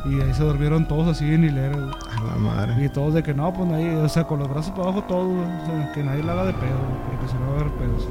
Y 0.04 0.20
ahí 0.20 0.34
se 0.34 0.42
durmieron 0.42 0.86
todos 0.88 1.08
así 1.08 1.24
en 1.32 1.44
hilera, 1.44 1.76
güey. 1.76 1.90
A 1.90 2.24
la 2.24 2.36
madre. 2.36 2.84
Y 2.84 2.88
todos 2.88 3.14
de 3.14 3.22
que 3.22 3.34
no, 3.34 3.52
pues 3.52 3.68
nadie, 3.68 3.96
o 3.96 4.08
sea, 4.08 4.24
con 4.24 4.38
los 4.40 4.48
brazos 4.48 4.70
para 4.72 4.84
abajo 4.84 5.02
todo, 5.04 5.28
güey. 5.28 5.44
O 5.44 5.66
sea, 5.66 5.92
que 5.92 6.02
nadie 6.02 6.22
la 6.22 6.32
haga 6.32 6.46
de 6.46 6.52
pedo, 6.54 6.78
güey, 6.88 7.02
porque 7.10 7.28
si 7.28 7.34
no 7.34 7.46
va 7.46 7.52
a 7.52 7.60
haber 7.60 7.72
pedo, 7.74 8.00
sí. 8.00 8.08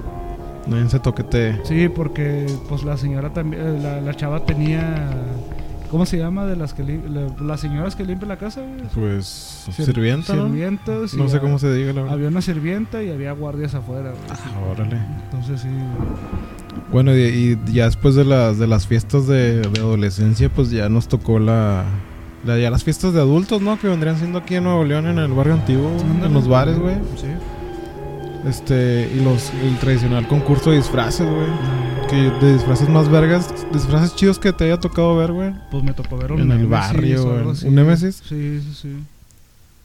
Nadie 0.67 0.89
se 0.89 1.00
toquete. 1.00 1.60
Sí, 1.65 1.89
porque 1.89 2.46
pues 2.70 2.84
la 2.84 2.96
señora 2.96 3.34
también, 3.34 3.62
eh, 3.62 3.79
la, 3.81 4.00
la 4.00 4.13
chava 4.13 4.46
tenía, 4.46 4.96
¿cómo 5.91 6.05
se 6.07 6.17
llama? 6.17 6.45
De 6.48 6.55
las 6.55 6.74
que 6.74 6.83
la- 6.83 7.27
las 7.45 7.60
señoras 7.60 7.95
que 7.95 8.03
limpian 8.05 8.29
la 8.29 8.38
casa, 8.38 8.62
güey. 8.62 8.81
Pues. 8.95 9.25
Sir- 9.75 9.86
Sirvienta. 9.86 10.33
Sirvientas. 10.33 11.13
No 11.13 11.27
sé 11.29 11.39
cómo 11.39 11.60
se 11.60 11.71
diga, 11.74 11.93
la 11.93 12.01
verdad. 12.01 12.13
Había 12.15 12.29
una 12.29 12.41
sirvienta 12.41 13.03
y 13.03 13.10
había 13.12 13.33
guardias 13.33 13.75
afuera, 13.75 14.10
güey. 14.12 14.24
Ah, 14.29 14.71
órale. 14.71 14.98
Entonces 15.25 15.62
sí. 15.62 15.67
Bueno, 16.91 17.15
y, 17.15 17.21
y 17.67 17.74
ya 17.74 17.86
después 17.86 18.15
de 18.15 18.25
las, 18.25 18.57
de 18.57 18.67
las 18.67 18.88
fiestas 18.88 19.27
de, 19.27 19.62
de 19.62 19.79
adolescencia, 19.79 20.50
pues 20.50 20.71
ya 20.71 20.89
nos 20.89 21.07
tocó 21.07 21.38
la, 21.39 21.83
la- 22.45 22.57
Ya 22.57 22.69
las 22.71 22.83
fiestas 22.83 23.13
de 23.13 23.19
adultos, 23.19 23.62
¿no? 23.62 23.77
Que 23.79 23.88
vendrían 23.88 24.17
siendo 24.17 24.39
aquí 24.39 24.55
en 24.55 24.63
Nuevo 24.63 24.83
León, 24.83 25.05
en 25.07 25.19
el 25.19 25.31
barrio 25.33 25.53
antiguo, 25.53 25.91
en 26.24 26.33
los 26.33 26.48
bares, 26.48 26.79
güey. 26.79 26.95
Sí. 27.17 27.27
Este, 28.45 29.12
y 29.15 29.24
los, 29.24 29.51
el 29.53 29.77
tradicional 29.77 30.27
concurso 30.27 30.71
de 30.71 30.77
disfraces, 30.77 31.27
güey. 31.27 31.48
Que 32.10 32.45
de 32.45 32.53
disfraces 32.53 32.89
más 32.89 33.07
vergas, 33.10 33.53
disfraces 33.71 34.15
chidos 34.15 34.39
que 34.39 34.51
te 34.51 34.65
haya 34.65 34.79
tocado 34.79 35.15
ver, 35.15 35.31
güey. 35.31 35.53
Pues 35.69 35.83
me 35.83 35.93
tocó 35.93 36.17
ver 36.17 36.31
un 36.31 36.41
En 36.41 36.51
el 36.51 36.67
barrio, 36.67 37.24
güey. 37.24 37.67
¿Un 37.67 37.75
Némesis? 37.75 38.21
Sí, 38.27 38.60
sí, 38.62 38.74
sí. 38.74 38.95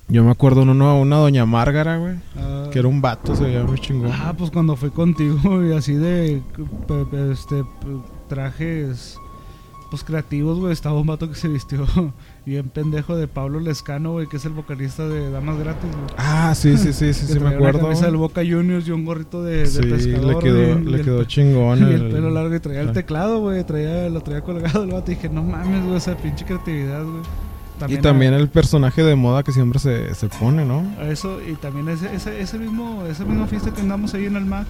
Yo 0.09 0.23
me 0.23 0.31
acuerdo 0.31 0.63
uno, 0.63 1.01
una 1.01 1.17
doña 1.17 1.47
Márgara, 1.47 1.99
güey. 1.99 2.15
Ah, 2.37 2.69
Que 2.73 2.79
era 2.79 2.89
un 2.89 3.01
vato, 3.01 3.35
se 3.35 3.45
veía 3.45 3.65
muy 3.65 3.79
chingón. 3.79 4.13
Ah, 4.13 4.35
pues 4.37 4.51
cuando 4.51 4.77
fui 4.77 4.91
contigo 4.91 5.65
y 5.69 5.73
así 5.73 5.95
de 5.95 6.43
este 7.33 7.65
trajes 8.29 9.19
pues 9.91 10.03
creativos, 10.03 10.59
güey, 10.59 10.73
estaba 10.73 10.99
un 10.99 11.07
vato 11.07 11.29
que 11.29 11.37
se 11.37 11.49
vistió 11.49 11.87
bien 12.47 12.69
pendejo 12.69 13.17
de 13.17 13.27
Pablo 13.27 13.59
Lescano, 13.59 14.13
güey, 14.13 14.29
que 14.29 14.37
es 14.37 14.45
el 14.45 14.53
vocalista 14.53 15.07
de 15.09 15.31
Damas 15.31 15.59
Gratis, 15.59 15.91
güey. 15.91 16.15
Ah, 16.17 16.55
sí, 16.55 16.79
sí, 16.79 16.93
sí, 16.93 17.13
sí, 17.13 17.27
sí, 17.33 17.41
me 17.41 17.49
acuerdo. 17.49 17.81
Una 17.81 17.89
camisa 17.89 18.07
del 18.07 18.17
Boca 18.17 18.43
Juniors 18.43 18.87
y 18.87 18.93
un 18.93 19.05
gorrito 19.05 19.43
de, 19.43 19.59
de 19.59 19.67
Sí, 19.67 19.83
pescador. 19.83 20.35
le 20.35 20.39
quedó, 20.39 20.75
güey, 20.75 20.85
le 20.85 20.99
el 20.99 21.05
quedó 21.05 21.25
chingón. 21.25 21.79
Y 21.91 21.93
el 21.93 22.09
pelo 22.09 22.31
largo 22.31 22.55
y 22.55 22.61
traía 22.61 22.83
el 22.83 22.91
ah. 22.91 22.93
teclado, 22.93 23.41
güey, 23.41 23.65
traía, 23.65 24.09
lo 24.09 24.21
traía 24.21 24.43
colgado 24.43 24.85
el 24.85 24.93
vato 24.93 25.11
y 25.11 25.17
dije, 25.17 25.29
no 25.29 25.43
mames, 25.43 25.85
güey, 25.85 25.97
esa 25.97 26.17
pinche 26.17 26.45
creatividad, 26.45 27.03
güey. 27.05 27.23
Y 27.89 27.99
también 27.99 28.33
el 28.33 28.49
personaje 28.49 29.03
de 29.03 29.17
moda 29.17 29.43
que 29.43 29.53
siempre 29.53 29.79
se, 29.79 30.15
se 30.15 30.29
pone, 30.29 30.65
¿no? 30.65 30.83
Eso, 31.03 31.39
y 31.47 31.57
también 31.57 31.89
ese, 31.89 32.15
ese, 32.15 32.41
ese 32.41 32.59
mismo, 32.59 33.05
esa 33.05 33.25
misma 33.25 33.47
fiesta 33.47 33.71
que 33.71 33.83
andamos 33.83 34.15
ahí 34.15 34.25
en 34.25 34.37
el 34.37 34.47
MAC, 34.47 34.67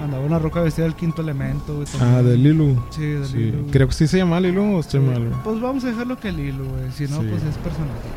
andaba 0.00 0.24
una 0.24 0.38
roca 0.38 0.60
vestida 0.60 0.84
del 0.86 0.94
quinto 0.94 1.22
elemento, 1.22 1.74
güey. 1.76 1.86
Ah, 2.00 2.22
de 2.22 2.36
Lilu. 2.36 2.82
Sí, 2.90 3.02
de 3.02 3.24
Sí. 3.26 3.50
Güey. 3.50 3.70
Creo 3.70 3.88
que 3.88 3.94
sí 3.94 4.06
se 4.06 4.18
llama 4.18 4.40
Lilu 4.40 4.76
o 4.76 4.80
estoy 4.80 5.00
Sí. 5.00 5.06
mal, 5.06 5.18
güey. 5.28 5.40
Pues 5.44 5.60
vamos 5.60 5.84
a 5.84 5.88
dejarlo 5.88 6.18
que 6.18 6.32
Lilo, 6.32 6.64
güey. 6.64 6.90
Si 6.92 7.04
no, 7.04 7.20
Sí. 7.22 7.26
pues 7.30 7.42
es 7.42 7.56
personaje. 7.58 8.08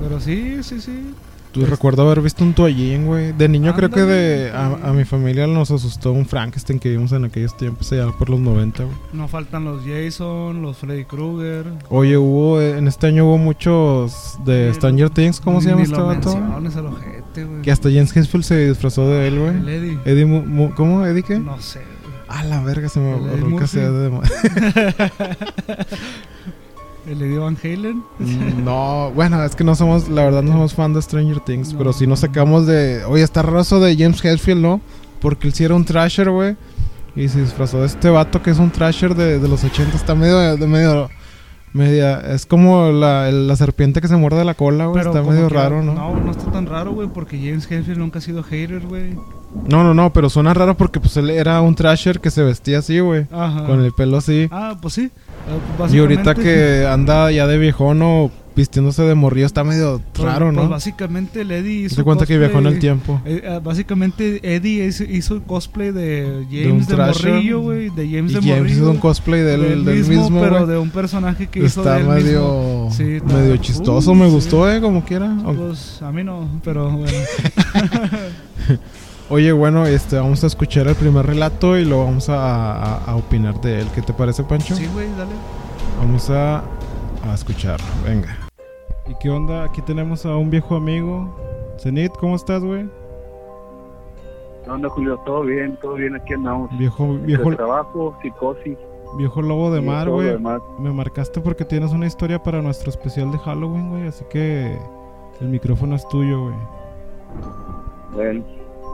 Pero 0.00 0.20
sí, 0.20 0.62
sí, 0.62 0.80
sí. 0.80 1.14
Tú 1.52 1.66
recuerdo 1.66 2.00
haber 2.02 2.22
visto 2.22 2.42
un 2.42 2.54
toallín, 2.54 3.04
güey. 3.06 3.32
De 3.32 3.46
niño 3.46 3.74
creo 3.74 3.90
que 3.90 4.00
de 4.00 4.50
a, 4.52 4.88
a 4.88 4.92
mi 4.94 5.04
familia 5.04 5.46
nos 5.46 5.70
asustó 5.70 6.10
un 6.10 6.24
Frankenstein 6.24 6.78
que 6.78 6.88
vimos 6.88 7.12
en 7.12 7.26
aquellos 7.26 7.54
tiempos 7.58 7.92
allá 7.92 8.06
por 8.18 8.30
los 8.30 8.40
90, 8.40 8.84
güey. 8.84 8.96
No 9.12 9.28
faltan 9.28 9.64
los 9.64 9.82
Jason, 9.84 10.62
los 10.62 10.78
Freddy 10.78 11.04
Krueger. 11.04 11.66
Oye, 11.90 12.16
hubo 12.16 12.58
en 12.58 12.88
este 12.88 13.08
año 13.08 13.26
hubo 13.26 13.36
muchos 13.36 14.38
de 14.46 14.72
Stranger 14.72 15.10
Things, 15.10 15.40
¿cómo 15.40 15.58
ni- 15.58 15.64
se 15.64 15.70
llama 15.70 15.82
este 15.82 16.00
vato? 16.00 16.30
Güey. 17.34 17.62
Que 17.62 17.70
hasta 17.72 17.88
James 17.90 18.14
Hetfield 18.16 18.44
se 18.44 18.68
disfrazó 18.68 19.08
de 19.08 19.28
él, 19.28 19.34
El 19.34 19.40
güey. 19.40 19.76
Eddie. 19.76 19.98
Eddie 20.04 20.24
Mu- 20.26 20.44
Mu- 20.44 20.74
¿Cómo? 20.74 21.04
¿Eddie 21.06 21.22
qué? 21.22 21.38
No 21.38 21.60
sé, 21.60 21.78
güey. 21.80 21.92
Ah, 22.28 22.44
la 22.44 22.62
verga, 22.62 22.88
se 22.88 22.98
me 23.00 23.12
El 23.12 23.20
borró 23.40 23.56
que 23.58 23.66
sea 23.66 23.90
de 23.90 24.10
El 27.06 27.20
Eddie 27.20 27.38
Van 27.38 27.56
Halen. 27.62 28.02
Mm, 28.18 28.64
No, 28.64 29.10
bueno, 29.14 29.42
es 29.44 29.56
que 29.56 29.64
no 29.64 29.74
somos, 29.74 30.08
la 30.08 30.24
verdad 30.24 30.42
no 30.42 30.52
somos 30.52 30.74
fan 30.74 30.94
de 30.94 31.02
Stranger 31.02 31.40
Things, 31.40 31.72
No. 31.72 31.78
pero 31.78 31.92
sí 31.92 32.06
nos 32.06 32.20
sacamos 32.20 32.66
de, 32.66 33.04
oye, 33.06 33.22
está 33.24 33.42
raro 33.42 33.60
eso 33.60 33.80
de 33.80 33.96
James 33.96 34.24
Hetfield, 34.24 34.60
¿no? 34.62 34.80
Porque 35.20 35.46
él 35.48 35.52
sí 35.54 35.64
era 35.64 35.74
un 35.74 35.84
trasher, 35.84 36.30
güey. 36.30 36.56
Y 37.14 37.28
se 37.28 37.40
disfrazó 37.42 37.80
de 37.80 37.86
este 37.86 38.08
vato 38.08 38.40
que 38.42 38.50
es 38.50 38.58
un 38.58 38.70
trasher 38.70 39.14
de, 39.14 39.38
de 39.38 39.48
los 39.48 39.62
80, 39.64 39.96
está 39.96 40.14
medio, 40.14 40.56
de 40.56 40.66
medio, 40.66 41.10
media, 41.72 42.20
es 42.20 42.46
como 42.46 42.90
la, 42.90 43.30
la 43.30 43.56
serpiente 43.56 44.00
que 44.00 44.08
se 44.08 44.16
muerde 44.16 44.44
la 44.44 44.54
cola, 44.54 44.86
güey, 44.86 45.04
está 45.04 45.22
medio 45.22 45.48
raro, 45.48 45.82
¿no? 45.82 45.94
No, 45.94 46.14
no 46.20 46.30
está 46.30 46.50
tan 46.50 46.66
raro, 46.66 46.92
güey, 46.92 47.08
porque 47.08 47.38
James 47.38 47.70
Hetfield 47.70 47.98
nunca 47.98 48.18
ha 48.18 48.22
sido 48.22 48.42
hater, 48.42 48.80
güey. 48.86 49.14
No, 49.68 49.84
no, 49.84 49.94
no, 49.94 50.12
pero 50.12 50.30
suena 50.30 50.54
raro 50.54 50.76
porque 50.76 51.00
pues 51.00 51.16
él 51.16 51.30
era 51.30 51.60
un 51.60 51.74
trasher 51.74 52.20
que 52.20 52.30
se 52.30 52.42
vestía 52.42 52.78
así, 52.78 53.00
güey, 53.00 53.26
Ajá. 53.30 53.64
con 53.64 53.82
el 53.84 53.92
pelo 53.92 54.16
así. 54.16 54.48
Ah, 54.50 54.76
pues 54.80 54.94
sí. 54.94 55.10
Pues 55.76 55.92
Y 55.92 55.98
ahorita 55.98 56.34
que 56.34 56.86
anda 56.86 57.30
ya 57.30 57.46
de 57.46 57.58
viejón 57.58 58.00
o 58.02 58.30
vistiéndose 58.54 59.02
de 59.02 59.14
morrillo 59.14 59.46
está 59.46 59.64
medio 59.64 60.00
pues- 60.12 60.24
raro, 60.24 60.46
pues 60.46 60.56
¿no? 60.56 60.68
básicamente 60.68 61.40
el 61.42 61.50
Eddie 61.50 61.86
hizo 61.86 61.96
Se 61.96 62.04
cuenta 62.04 62.26
que 62.26 62.38
viajó 62.38 62.58
en 62.58 62.66
el 62.66 62.74
cosplay- 62.76 62.80
tiempo. 62.80 63.20
Eh, 63.24 63.42
eh, 63.44 63.60
básicamente 63.62 64.54
Eddie 64.56 64.86
hizo, 64.86 65.04
hizo 65.04 65.42
cosplay 65.42 65.90
de 65.92 66.46
James 66.50 66.86
de, 66.88 66.94
Thrasher. 66.94 67.32
Morrillo, 67.32 67.60
güey. 67.60 67.90
De 67.90 68.06
James 68.08 68.32
Y 68.32 68.34
de 68.34 68.40
James 68.40 68.58
Morrillo. 68.58 68.76
hizo 68.82 68.90
un 68.90 68.98
cosplay 68.98 69.40
del, 69.40 69.60
del 69.62 69.84
del 69.84 69.96
mismo, 69.98 70.22
mismo, 70.22 70.40
pero 70.40 70.66
de 70.66 70.78
un 70.78 70.90
personaje 70.90 71.46
que 71.48 71.60
hizo 71.60 71.80
Está 71.80 71.94
de 71.94 72.00
él 72.02 72.08
medio, 72.08 72.40
mismo. 72.40 72.88
Sí, 72.96 73.04
está- 73.14 73.34
medio 73.34 73.56
chistoso, 73.58 74.12
Uh, 74.12 74.14
me 74.14 74.26
sí. 74.26 74.32
gustó, 74.32 74.70
eh, 74.70 74.80
como 74.80 75.04
quiera. 75.04 75.34
Pues 75.44 76.00
a 76.02 76.12
mí 76.12 76.22
no, 76.24 76.48
pero 76.64 76.90
bueno. 76.90 77.12
Oye, 79.30 79.50
bueno, 79.52 79.86
este, 79.86 80.16
vamos 80.16 80.44
a 80.44 80.46
escuchar 80.46 80.88
el 80.88 80.94
primer 80.94 81.24
relato 81.24 81.78
y 81.78 81.86
luego 81.86 82.04
vamos 82.04 82.28
a, 82.28 82.72
a- 82.74 82.96
a 83.06 83.16
opinar 83.16 83.58
de 83.62 83.80
él. 83.80 83.86
¿Qué 83.94 84.02
te 84.02 84.12
parece, 84.12 84.42
Pancho? 84.44 84.76
sí, 84.76 84.86
güey, 84.92 85.06
dale. 85.16 85.30
Vamos 85.98 86.28
a, 86.28 86.58
a 86.58 87.34
escucharlo, 87.34 87.86
venga. 88.04 88.36
¿Y 89.08 89.14
qué 89.16 89.30
onda? 89.30 89.64
Aquí 89.64 89.82
tenemos 89.82 90.24
a 90.24 90.36
un 90.36 90.50
viejo 90.50 90.76
amigo. 90.76 91.28
Zenit, 91.78 92.12
¿cómo 92.18 92.36
estás, 92.36 92.62
güey? 92.62 92.88
¿Qué 94.64 94.70
onda, 94.70 94.88
Julio? 94.90 95.18
Todo 95.24 95.42
bien, 95.42 95.76
todo 95.80 95.94
bien, 95.94 96.14
aquí 96.14 96.34
andamos. 96.34 96.70
Viejo, 96.78 97.14
viejo, 97.14 97.54
trabajo, 97.56 98.16
psicosis. 98.22 98.78
viejo 99.18 99.42
lobo 99.42 99.72
de 99.72 99.80
mar, 99.80 100.08
güey. 100.08 100.38
Me 100.78 100.92
marcaste 100.92 101.40
porque 101.40 101.64
tienes 101.64 101.92
una 101.92 102.06
historia 102.06 102.40
para 102.40 102.62
nuestro 102.62 102.90
especial 102.90 103.32
de 103.32 103.38
Halloween, 103.38 103.90
güey. 103.90 104.06
Así 104.06 104.24
que 104.30 104.78
el 105.40 105.48
micrófono 105.48 105.96
es 105.96 106.06
tuyo, 106.08 106.44
güey. 106.44 106.54
Bueno, 108.12 108.44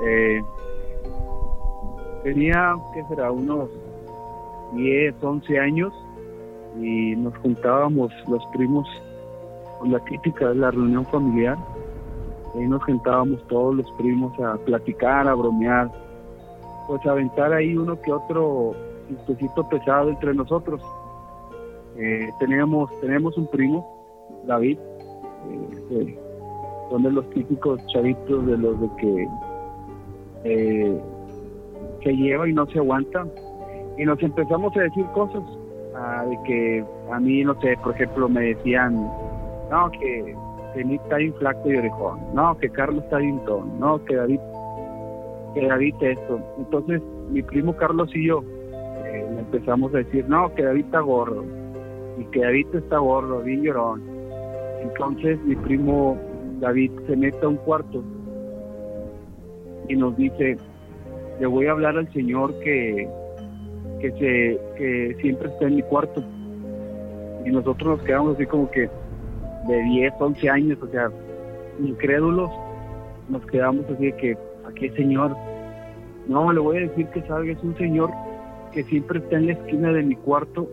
eh, 0.06 0.40
tenía, 2.22 2.76
¿qué 2.94 3.04
será? 3.08 3.30
Unos 3.30 3.68
10, 4.74 5.14
11 5.22 5.58
años 5.58 5.92
y 6.80 7.14
nos 7.16 7.36
juntábamos 7.38 8.10
los 8.28 8.42
primos 8.54 8.86
la 9.84 9.98
típica 10.00 10.48
de 10.48 10.56
la 10.56 10.70
reunión 10.70 11.04
familiar. 11.06 11.56
Ahí 12.54 12.66
nos 12.66 12.82
juntábamos 12.84 13.46
todos 13.48 13.74
los 13.74 13.90
primos 13.92 14.32
a 14.40 14.56
platicar, 14.58 15.28
a 15.28 15.34
bromear, 15.34 15.90
pues 16.86 17.04
a 17.06 17.12
aventar 17.12 17.52
ahí 17.52 17.76
uno 17.76 18.00
que 18.00 18.12
otro 18.12 18.74
chistecito 19.08 19.68
pesado 19.68 20.10
entre 20.10 20.34
nosotros. 20.34 20.80
Eh, 21.96 22.28
teníamos, 22.38 22.90
tenemos 23.00 23.36
un 23.36 23.46
primo, 23.48 23.86
David, 24.46 24.78
eh, 24.78 25.68
que 25.88 26.18
son 26.90 27.02
de 27.02 27.10
los 27.10 27.28
típicos 27.30 27.84
chavitos 27.88 28.46
de 28.46 28.56
los 28.56 28.80
de 28.80 28.88
que 28.96 29.28
eh, 30.44 31.00
se 32.02 32.12
lleva 32.16 32.48
y 32.48 32.52
no 32.52 32.66
se 32.66 32.78
aguanta. 32.78 33.26
Y 33.96 34.04
nos 34.04 34.22
empezamos 34.22 34.76
a 34.76 34.80
decir 34.80 35.04
cosas, 35.06 35.42
ah, 35.96 36.24
de 36.24 36.38
que 36.44 36.84
a 37.10 37.18
mí, 37.18 37.42
no 37.42 37.60
sé, 37.60 37.76
por 37.82 37.94
ejemplo, 37.94 38.28
me 38.28 38.54
decían, 38.54 39.10
no, 39.70 39.90
que 39.90 40.35
Zenit 40.74 41.00
está 41.02 41.16
bien 41.16 41.35
flaco 41.35 41.70
y 41.70 41.76
orejón, 41.76 42.20
no, 42.35 42.57
que 42.59 42.68
Carlos 42.70 43.04
está 43.04 43.18
bien 43.18 43.38
ton, 43.44 43.78
no, 43.81 44.04
que 44.04 44.16
David, 44.16 44.40
que 45.54 45.66
David 45.66 45.94
esto. 46.00 46.40
Entonces, 46.59 47.02
mi 47.31 47.42
primo 47.42 47.76
Carlos 47.76 48.11
y 48.14 48.26
yo 48.26 48.42
eh, 49.04 49.26
empezamos 49.38 49.94
a 49.94 49.98
decir, 49.98 50.28
no, 50.28 50.54
que 50.54 50.62
David 50.62 50.85
está 50.85 51.00
gordo, 51.00 51.44
y 52.18 52.24
que 52.26 52.40
David 52.40 52.66
está 52.74 52.98
gordo, 52.98 53.40
bien 53.40 53.62
llorón. 53.62 54.02
Entonces, 54.83 55.40
mi 55.44 55.57
primo 55.57 56.16
David 56.61 56.90
se 57.07 57.16
mete 57.16 57.44
a 57.44 57.48
un 57.48 57.57
cuarto 57.57 58.02
y 59.88 59.96
nos 59.96 60.16
dice, 60.16 60.57
le 61.40 61.46
voy 61.46 61.66
a 61.66 61.72
hablar 61.72 61.96
al 61.96 62.12
Señor 62.12 62.59
que, 62.61 63.09
que, 64.00 64.11
se, 64.12 64.59
que 64.76 65.16
siempre 65.20 65.48
está 65.48 65.66
en 65.66 65.76
mi 65.76 65.83
cuarto. 65.83 66.22
Y 67.44 67.50
nosotros 67.50 67.98
nos 67.98 68.07
quedamos 68.07 68.35
así 68.35 68.46
como 68.46 68.70
que 68.70 68.90
de 69.66 69.82
10, 69.82 70.14
11 70.18 70.50
años, 70.50 70.78
o 70.82 70.86
sea, 70.88 71.10
incrédulos, 71.80 72.50
nos 73.28 73.44
quedamos 73.46 73.84
así 73.90 74.06
de 74.06 74.16
que, 74.16 74.38
¿a 74.66 74.72
qué 74.74 74.90
Señor? 74.90 75.36
No, 76.26 76.52
le 76.52 76.60
voy 76.60 76.76
a 76.78 76.80
decir 76.80 77.06
que 77.08 77.22
salga, 77.22 77.52
es 77.52 77.62
un 77.62 77.76
Señor 77.76 78.10
que 78.72 78.84
siempre 78.84 79.18
está 79.18 79.36
en 79.36 79.46
la 79.46 79.52
esquina 79.52 79.92
de 79.92 80.02
mi 80.02 80.14
cuarto 80.16 80.68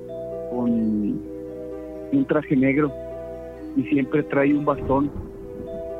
con 0.49 0.69
un 0.69 2.25
traje 2.27 2.55
negro 2.55 2.91
y 3.75 3.83
siempre 3.83 4.23
trae 4.23 4.53
un 4.53 4.65
bastón 4.65 5.11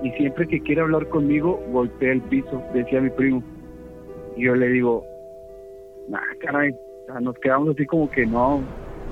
y 0.03 0.11
siempre 0.11 0.47
que 0.47 0.61
quiere 0.61 0.81
hablar 0.81 1.07
conmigo 1.09 1.59
golpea 1.71 2.13
el 2.13 2.21
piso, 2.21 2.61
decía 2.73 3.01
mi 3.01 3.09
primo. 3.09 3.41
Y 4.35 4.43
yo 4.43 4.55
le 4.55 4.67
digo, 4.67 5.03
nah, 6.09 6.19
caray, 6.41 6.75
nos 7.21 7.35
quedamos 7.39 7.69
así 7.69 7.85
como 7.85 8.09
que 8.11 8.25
no, 8.25 8.61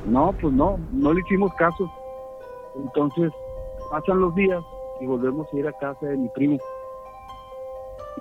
no, 0.08 0.34
pues 0.40 0.54
no, 0.54 0.78
no 0.92 1.14
le 1.14 1.22
hicimos 1.22 1.54
caso. 1.56 1.90
Entonces 2.76 3.32
pasan 3.94 4.22
los 4.22 4.34
días 4.34 4.64
y 5.00 5.06
volvemos 5.06 5.48
a 5.54 5.56
ir 5.56 5.68
a 5.68 5.72
casa 5.74 6.08
de 6.08 6.18
mi 6.18 6.28
primo. 6.30 6.58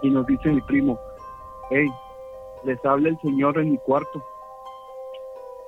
Y 0.02 0.10
nos 0.10 0.26
dice 0.26 0.50
mi 0.50 0.60
primo, 0.60 0.98
hey, 1.70 1.86
les 2.64 2.84
habla 2.84 3.08
el 3.08 3.18
Señor 3.20 3.56
en 3.58 3.70
mi 3.70 3.78
cuarto. 3.78 4.22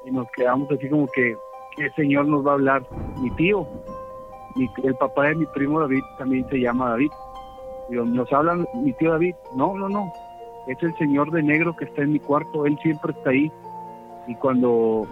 Y 0.04 0.10
nos 0.10 0.30
quedamos 0.32 0.70
así 0.70 0.90
como 0.90 1.06
que, 1.06 1.38
¿qué 1.76 1.88
Señor 1.96 2.26
nos 2.26 2.46
va 2.46 2.50
a 2.50 2.54
hablar? 2.54 2.82
Mi 3.18 3.30
tío, 3.36 3.66
el 4.82 4.94
papá 4.96 5.28
de 5.28 5.36
mi 5.36 5.46
primo 5.46 5.80
David 5.80 6.02
también 6.18 6.46
se 6.50 6.60
llama 6.60 6.90
David. 6.90 7.10
Digo, 7.88 8.04
nos 8.04 8.30
hablan 8.30 8.68
mi 8.74 8.92
tío 8.92 9.10
David. 9.12 9.34
No, 9.56 9.74
no, 9.74 9.88
no. 9.88 10.12
Es 10.66 10.82
el 10.82 10.94
señor 10.98 11.30
de 11.30 11.42
negro 11.42 11.74
que 11.76 11.86
está 11.86 12.02
en 12.02 12.12
mi 12.12 12.20
cuarto. 12.20 12.66
Él 12.66 12.78
siempre 12.82 13.12
está 13.12 13.30
ahí. 13.30 13.50
Y 14.26 14.34
cuando 14.34 15.06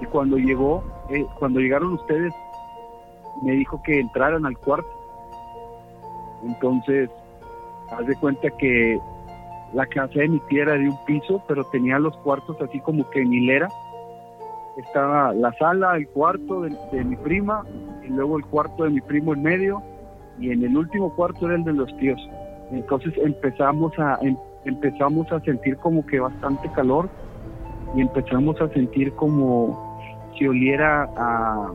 y 0.00 0.06
cuando 0.06 0.36
llegó, 0.36 0.84
eh, 1.08 1.26
cuando 1.40 1.58
llegaron 1.58 1.94
ustedes, 1.94 2.32
me 3.42 3.52
dijo 3.52 3.82
que 3.82 4.00
entraran 4.00 4.46
al 4.46 4.58
cuarto. 4.58 4.88
Entonces, 6.44 7.10
haz 7.90 8.06
de 8.06 8.16
cuenta 8.16 8.48
que 8.58 8.98
la 9.72 9.86
casa 9.86 10.20
de 10.20 10.28
mi 10.28 10.38
tía 10.48 10.62
era 10.62 10.72
de 10.74 10.88
un 10.88 11.04
piso, 11.04 11.42
pero 11.48 11.64
tenía 11.64 11.98
los 11.98 12.16
cuartos 12.18 12.56
así 12.60 12.80
como 12.80 13.08
que 13.10 13.20
en 13.20 13.32
hilera. 13.32 13.68
Estaba 14.76 15.32
la 15.32 15.52
sala, 15.54 15.96
el 15.96 16.08
cuarto 16.08 16.62
de, 16.62 17.04
mi 17.04 17.16
prima, 17.16 17.64
y 18.04 18.08
luego 18.08 18.38
el 18.38 18.44
cuarto 18.44 18.84
de 18.84 18.90
mi 18.90 19.00
primo 19.00 19.32
en 19.32 19.42
medio, 19.42 19.82
y 20.38 20.50
en 20.50 20.62
el 20.62 20.76
último 20.76 21.14
cuarto 21.14 21.46
era 21.46 21.56
el 21.56 21.64
de 21.64 21.72
los 21.72 21.96
tíos. 21.96 22.20
Entonces 22.70 23.14
empezamos 23.16 23.98
a 23.98 24.18
em- 24.20 24.36
empezamos 24.66 25.30
a 25.30 25.40
sentir 25.40 25.76
como 25.76 26.04
que 26.06 26.18
bastante 26.20 26.68
calor 26.72 27.08
y 27.94 28.00
empezamos 28.00 28.60
a 28.60 28.68
sentir 28.70 29.12
como 29.12 29.98
si 30.36 30.46
oliera 30.46 31.08
a 31.16 31.72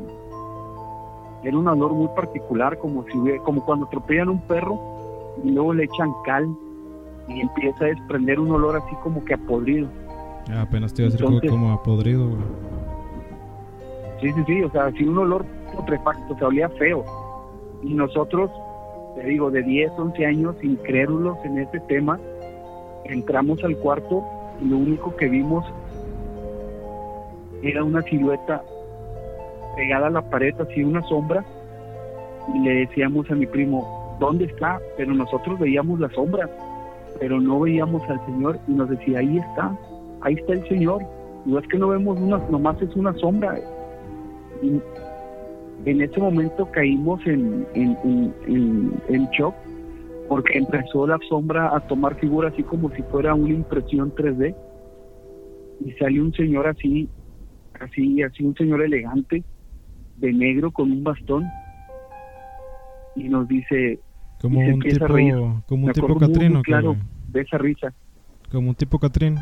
era 1.43 1.57
un 1.57 1.67
olor 1.67 1.93
muy 1.93 2.07
particular 2.15 2.77
como 2.77 3.03
si 3.05 3.17
hubiera, 3.17 3.41
como 3.43 3.63
cuando 3.65 3.85
atropellan 3.85 4.29
un 4.29 4.41
perro 4.41 4.79
y 5.43 5.51
luego 5.51 5.73
le 5.73 5.85
echan 5.85 6.11
cal 6.25 6.47
y 7.27 7.39
empieza 7.41 7.85
a 7.85 7.87
desprender 7.87 8.39
un 8.39 8.51
olor 8.51 8.77
así 8.77 8.95
como 9.03 9.23
que 9.25 9.33
a 9.33 9.37
podrido. 9.37 9.87
Ah, 10.49 10.61
apenas 10.61 10.93
te 10.93 11.01
iba 11.03 11.09
a 11.09 11.11
decir 11.11 11.25
Entonces- 11.25 11.49
como 11.51 11.71
a 11.71 11.81
podrido, 11.83 12.27
güey. 12.27 12.41
Sí, 14.21 14.31
sí, 14.33 14.43
sí, 14.45 14.63
o 14.63 14.69
sea, 14.71 14.85
así 14.85 15.03
un 15.03 15.17
olor 15.17 15.45
putrefacto, 15.75 16.33
o 16.33 16.37
sea, 16.37 16.47
olía 16.47 16.69
feo. 16.69 17.03
Y 17.81 17.93
nosotros, 17.95 18.51
te 19.15 19.23
digo, 19.23 19.49
de 19.49 19.63
10, 19.63 19.91
11 19.97 20.25
años, 20.25 20.55
incrédulos 20.63 21.37
en 21.43 21.57
ese 21.57 21.79
tema, 21.81 22.19
entramos 23.05 23.63
al 23.63 23.75
cuarto 23.77 24.23
y 24.61 24.65
lo 24.65 24.77
único 24.77 25.15
que 25.15 25.27
vimos 25.27 25.65
era 27.63 27.83
una 27.83 28.01
silueta 28.03 28.63
pegada 29.75 30.07
a 30.07 30.11
la 30.11 30.21
pared, 30.21 30.53
así 30.59 30.83
una 30.83 31.01
sombra, 31.03 31.43
y 32.53 32.59
le 32.59 32.71
decíamos 32.85 33.29
a 33.31 33.35
mi 33.35 33.45
primo, 33.45 34.17
¿dónde 34.19 34.45
está? 34.45 34.79
Pero 34.97 35.13
nosotros 35.13 35.59
veíamos 35.59 35.99
la 35.99 36.09
sombra, 36.09 36.49
pero 37.19 37.39
no 37.39 37.59
veíamos 37.59 38.01
al 38.09 38.23
Señor 38.25 38.59
y 38.67 38.71
nos 38.71 38.89
decía, 38.89 39.19
ahí 39.19 39.37
está, 39.37 39.77
ahí 40.21 40.33
está 40.35 40.53
el 40.53 40.67
Señor. 40.67 41.01
No 41.45 41.59
es 41.59 41.67
que 41.67 41.77
no 41.77 41.87
vemos 41.89 42.19
una, 42.19 42.37
nomás 42.49 42.81
es 42.81 42.95
una 42.95 43.13
sombra. 43.15 43.59
Y 44.61 44.79
en 45.85 46.01
ese 46.01 46.19
momento 46.19 46.67
caímos 46.71 47.25
en, 47.25 47.65
en, 47.73 47.97
en, 48.03 48.93
en- 49.09 49.29
shock 49.31 49.55
porque 50.27 50.57
empezó 50.57 51.07
la 51.07 51.17
sombra 51.27 51.75
a 51.75 51.79
tomar 51.87 52.15
figura 52.15 52.49
así 52.49 52.63
como 52.63 52.89
si 52.91 53.01
fuera 53.03 53.33
una 53.33 53.53
impresión 53.53 54.13
3D 54.15 54.55
y 55.83 55.91
salió 55.93 56.21
un 56.21 56.31
señor 56.33 56.67
así, 56.67 57.09
así, 57.79 58.21
así 58.21 58.43
un 58.43 58.55
señor 58.55 58.81
elegante, 58.83 59.43
de 60.21 60.31
negro 60.33 60.71
con 60.71 60.91
un 60.91 61.03
bastón 61.03 61.45
y 63.15 63.23
nos 63.27 63.47
dice, 63.47 63.99
Como 64.39 64.59
un 64.61 64.79
tipo, 64.79 65.05
como 65.67 65.85
un 65.87 65.91
tipo 65.93 66.17
Catrín, 66.17 66.51
muy 66.53 66.59
¿o 66.59 66.63
qué, 66.63 66.71
claro 66.71 66.95
de 67.27 67.41
esa 67.41 67.57
risa. 67.57 67.93
Como 68.51 68.69
un 68.69 68.75
tipo 68.75 68.99
Catrín. 68.99 69.37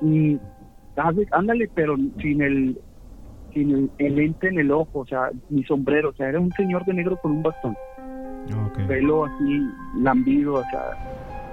y 0.00 0.38
ándale 1.32 1.70
pero 1.74 1.96
sin 2.20 2.42
el 2.42 2.78
sin 3.54 3.70
el, 3.70 3.90
el 3.98 4.16
lente 4.16 4.48
en 4.48 4.58
el 4.58 4.70
ojo 4.70 5.00
o 5.00 5.06
sea 5.06 5.30
mi 5.48 5.62
sombrero 5.64 6.10
o 6.10 6.12
sea 6.14 6.28
era 6.28 6.40
un 6.40 6.50
señor 6.52 6.84
de 6.84 6.94
negro 6.94 7.16
con 7.18 7.32
un 7.32 7.42
bastón 7.42 7.76
Ah, 8.54 8.66
ok. 8.66 8.86
pelo 8.88 9.24
así 9.24 9.62
lambido 10.00 10.54
o 10.54 10.64
sea 10.64 10.82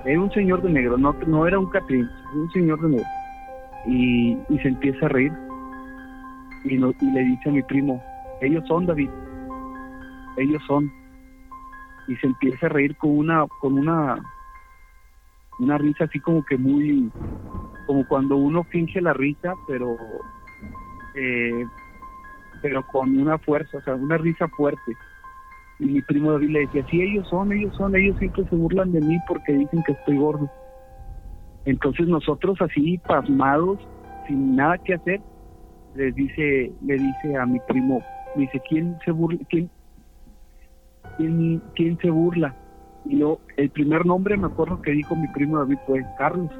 era 0.05 0.19
un 0.19 0.31
señor 0.31 0.61
de 0.61 0.69
negro 0.71 0.97
no 0.97 1.13
no 1.27 1.47
era 1.47 1.59
un 1.59 1.69
catrín 1.69 2.01
era 2.31 2.41
un 2.41 2.51
señor 2.51 2.81
de 2.81 2.89
negro 2.89 3.07
y, 3.87 4.37
y 4.49 4.57
se 4.61 4.67
empieza 4.69 5.05
a 5.05 5.09
reír 5.09 5.31
y, 6.65 6.77
no- 6.77 6.93
y 6.99 7.11
le 7.11 7.21
dice 7.21 7.49
a 7.49 7.51
mi 7.53 7.63
primo 7.63 8.01
ellos 8.41 8.63
son 8.67 8.85
David 8.85 9.09
ellos 10.37 10.63
son. 10.67 10.89
Y 12.07 12.15
se 12.17 12.27
empieza 12.27 12.65
a 12.67 12.69
reír 12.69 12.95
con 12.97 13.11
una 13.11 13.45
con 13.61 13.77
una 13.77 14.17
una 15.59 15.77
risa 15.77 16.05
así 16.05 16.19
como 16.19 16.43
que 16.45 16.57
muy 16.57 17.11
como 17.85 18.07
cuando 18.07 18.37
uno 18.37 18.63
finge 18.65 19.01
la 19.01 19.13
risa 19.13 19.53
pero 19.67 19.97
eh, 21.15 21.65
pero 22.61 22.83
con 22.91 23.17
una 23.19 23.37
fuerza 23.39 23.77
o 23.77 23.81
sea 23.81 23.95
una 23.95 24.17
risa 24.17 24.47
fuerte. 24.49 24.93
Y 25.79 25.85
mi 25.85 26.01
primo 26.01 26.31
David 26.31 26.49
le 26.49 26.59
decía 26.61 26.85
sí 26.89 27.01
ellos 27.01 27.27
son 27.29 27.51
ellos 27.51 27.73
son 27.75 27.95
ellos 27.95 28.17
siempre 28.17 28.43
se 28.45 28.55
burlan 28.55 28.91
de 28.91 29.01
mí 29.01 29.17
porque 29.27 29.53
dicen 29.53 29.83
que 29.85 29.93
estoy 29.93 30.17
gordo. 30.17 30.49
Entonces 31.65 32.07
nosotros 32.07 32.57
así 32.61 32.97
pasmados 33.07 33.77
sin 34.27 34.55
nada 34.55 34.77
que 34.79 34.95
hacer 34.95 35.21
les 35.95 36.13
dice 36.15 36.71
le 36.85 36.93
dice 36.95 37.37
a 37.37 37.45
mi 37.45 37.59
primo 37.67 38.01
dice 38.35 38.61
quién 38.69 38.97
se 39.03 39.11
burla 39.11 39.39
quién 39.49 39.69
quién, 41.17 41.61
quién 41.75 41.97
se 41.99 42.09
burla 42.09 42.55
y 43.05 43.15
luego 43.15 43.41
el 43.57 43.69
primer 43.69 44.05
nombre 44.05 44.37
me 44.37 44.47
acuerdo 44.47 44.81
que 44.81 44.91
dijo 44.91 45.15
mi 45.15 45.27
primo 45.29 45.57
David 45.57 45.77
fue 45.87 46.05
Carlos. 46.17 46.51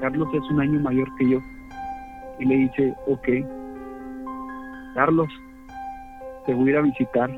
Carlos 0.00 0.28
es 0.34 0.50
un 0.50 0.60
año 0.60 0.80
mayor 0.80 1.08
que 1.16 1.30
yo. 1.30 1.38
Y 2.38 2.44
le 2.44 2.56
dice 2.56 2.94
ok 3.06 3.28
Carlos 4.94 5.28
te 6.46 6.54
voy 6.54 6.68
a 6.68 6.70
ir 6.72 6.76
a 6.76 6.82
visitar 6.82 7.30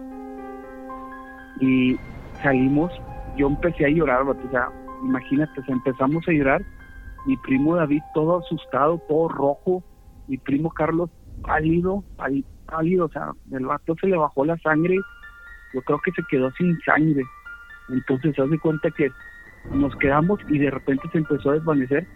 y 1.60 1.96
salimos. 2.42 2.92
Yo 3.36 3.48
empecé 3.48 3.86
a 3.86 3.88
llorar 3.88 4.22
o 4.22 4.50
sea 4.50 4.70
imagínate 5.02 5.60
empezamos 5.68 6.26
a 6.28 6.32
llorar. 6.32 6.62
Mi 7.26 7.36
primo 7.38 7.76
David 7.76 8.02
todo 8.12 8.38
asustado 8.38 8.98
todo 9.08 9.28
rojo 9.28 9.82
mi 10.26 10.38
primo 10.38 10.70
Carlos 10.70 11.10
pálido 11.42 12.04
pál- 12.16 12.44
pálido 12.66 13.06
o 13.06 13.08
sea 13.10 13.32
el 13.52 13.66
vato 13.66 13.94
se 14.00 14.06
le 14.06 14.16
bajó 14.16 14.44
la 14.44 14.56
sangre 14.58 14.96
yo 15.74 15.82
creo 15.82 16.00
que 16.04 16.12
se 16.12 16.22
quedó 16.30 16.50
sin 16.52 16.78
sangre. 16.82 17.24
Entonces 17.88 18.38
haz 18.38 18.48
de 18.48 18.58
cuenta 18.60 18.90
que 18.92 19.10
nos 19.72 19.94
quedamos 19.96 20.38
y 20.48 20.58
de 20.58 20.70
repente 20.70 21.08
se 21.12 21.18
empezó 21.18 21.50
a 21.50 21.54
desvanecer 21.54 22.06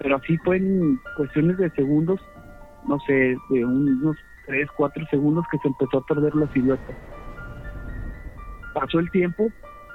pero 0.00 0.16
así 0.16 0.36
fue 0.38 0.56
en 0.56 0.98
cuestiones 1.16 1.56
de 1.58 1.70
segundos 1.70 2.20
no 2.86 2.98
sé 3.00 3.36
de 3.50 3.64
unos 3.64 4.16
3, 4.46 4.68
4 4.76 5.04
segundos 5.10 5.44
que 5.50 5.58
se 5.58 5.68
empezó 5.68 5.98
a 5.98 6.06
perder 6.06 6.34
la 6.36 6.46
silueta. 6.48 6.94
Pasó 8.74 8.98
el 8.98 9.10
tiempo 9.10 9.48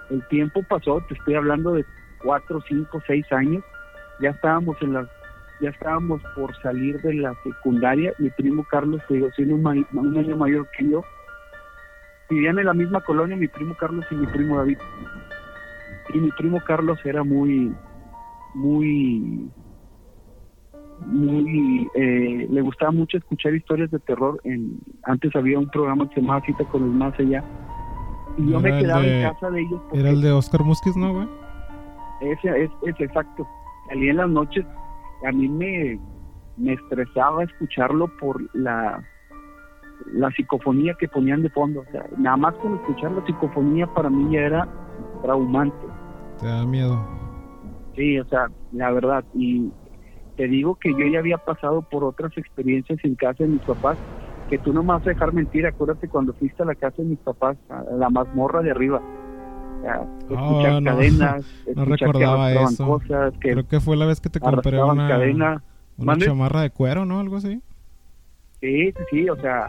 el 0.10 0.26
tiempo 0.28 0.62
pasó 0.68 1.02
te 1.08 1.14
estoy 1.14 1.36
hablando 1.36 1.74
de 1.74 1.86
4, 2.24 2.62
5, 2.68 3.02
6 3.08 3.26
años 3.32 3.64
ya 4.22 4.30
estábamos 4.30 4.78
en 4.82 4.94
la 4.94 5.08
ya 5.62 5.70
estábamos 5.70 6.22
por 6.36 6.56
salir 6.62 7.00
de 7.02 7.14
la 7.16 7.34
secundaria. 7.44 8.14
Mi 8.20 8.30
primo 8.32 8.66
Carlos 8.70 9.02
te 9.08 9.16
digo 9.16 9.30
siendo 9.36 9.56
un, 9.56 9.62
ma- 9.64 9.76
un 9.94 10.18
año 10.18 10.36
mayor 10.38 10.68
que 10.78 10.90
yo 10.90 11.04
vivían 12.30 12.58
en 12.60 12.66
la 12.66 12.74
misma 12.74 13.02
colonia 13.02 13.36
mi 13.36 13.48
primo 13.48 13.76
Carlos 13.80 14.06
y 14.12 14.16
mi 14.16 14.26
primo 14.28 14.58
David. 14.58 14.78
Y 16.14 16.18
mi 16.20 16.30
primo 16.32 16.60
Carlos 16.66 17.00
era 17.06 17.24
muy 17.24 17.74
muy 18.54 19.50
muy 21.06 21.90
eh, 21.96 22.48
le 22.50 22.62
gustaba 22.62 22.92
mucho 22.92 23.18
escuchar 23.18 23.56
historias 23.56 23.90
de 23.92 24.00
terror 24.00 24.40
en 24.44 24.80
antes 25.04 25.36
había 25.36 25.58
un 25.58 25.70
programa 25.70 26.08
que 26.08 26.16
se 26.16 26.22
llamaba 26.22 26.42
Cita 26.46 26.64
con 26.66 26.84
el 26.84 26.90
más 26.92 27.14
allá. 27.20 27.44
Y 28.38 28.50
yo 28.52 28.60
me 28.60 28.78
quedaba 28.78 29.02
de- 29.02 29.22
en 29.24 29.30
casa 29.34 29.50
de 29.50 29.62
ellos 29.62 29.82
porque 29.90 30.00
Era 30.00 30.10
el 30.12 30.22
de 30.22 30.32
Oscar 30.32 30.64
Muskis, 30.64 30.96
¿no, 30.96 31.14
güey? 31.14 31.28
ese 32.22 32.64
es, 32.66 32.72
es 32.84 33.00
exacto. 33.00 33.48
Salía 33.90 34.12
en 34.12 34.18
las 34.18 34.30
noches 34.30 34.64
a 35.26 35.32
mí 35.32 35.48
me 35.48 36.00
me 36.58 36.74
estresaba 36.74 37.44
escucharlo 37.44 38.08
por 38.20 38.42
la 38.56 39.04
la 40.14 40.32
psicofonía 40.32 40.96
que 41.00 41.08
ponían 41.08 41.44
de 41.44 41.50
fondo 41.50 41.82
o 41.82 41.92
sea 41.92 42.06
nada 42.18 42.38
más 42.38 42.56
con 42.56 42.76
escuchar 42.76 43.12
la 43.12 43.26
psicofonía 43.26 43.88
para 43.88 44.10
mí 44.10 44.34
ya 44.34 44.42
era 44.42 44.68
traumante 45.22 45.88
Te 46.40 46.48
da 46.48 46.66
miedo. 46.66 47.22
Sí, 47.96 48.20
o 48.20 48.26
sea, 48.26 48.48
la 48.72 48.92
verdad. 48.92 49.24
Y 49.34 49.72
te 50.36 50.48
digo 50.48 50.76
que 50.76 50.92
yo 50.92 51.06
ya 51.08 51.20
había 51.20 51.38
pasado 51.38 51.82
por 51.90 52.04
otras 52.04 52.36
experiencias 52.38 53.00
en 53.04 53.16
casa 53.16 53.44
de 53.44 53.50
mis 53.50 53.64
papás, 53.64 53.98
que 54.50 54.60
tú 54.60 54.74
no 54.74 54.84
me 54.84 54.94
vas 54.94 55.06
a 55.06 55.10
dejar 55.10 55.34
mentir. 55.34 55.66
Acuérdate 55.66 56.08
cuando 56.08 56.34
fuiste 56.34 56.64
a 56.64 56.66
la 56.66 56.76
casa 56.76 57.02
de 57.02 57.10
mis 57.10 57.20
papás, 57.20 57.58
a 57.70 57.84
la 57.98 58.10
mazmorra 58.10 58.62
de 58.62 58.72
arriba. 58.72 59.02
Sea, 59.82 60.02
escuchar 60.30 60.74
Ah, 60.74 60.82
no. 60.82 60.92
cadenas, 60.92 61.46
No 61.76 61.84
escuchar 61.84 61.98
que 61.98 62.06
recordaba 62.06 62.46
arrastraban 62.48 62.74
eso. 62.74 62.86
cosas, 62.88 63.34
que 63.40 63.52
Creo 63.52 63.68
que 63.68 63.80
fue 63.80 63.98
la 63.98 64.06
vez 64.06 64.22
que 64.22 64.30
te 64.30 64.40
compré 64.40 64.82
una, 64.84 65.08
cadena. 65.08 65.64
una 65.98 66.18
chamarra 66.18 66.62
de 66.62 66.70
cuero, 66.70 67.06
¿no? 67.06 67.20
Algo 67.20 67.38
así. 67.38 67.62
Sí, 68.60 68.92
sí, 68.92 69.04
sí, 69.10 69.30
o 69.30 69.36
sea, 69.38 69.68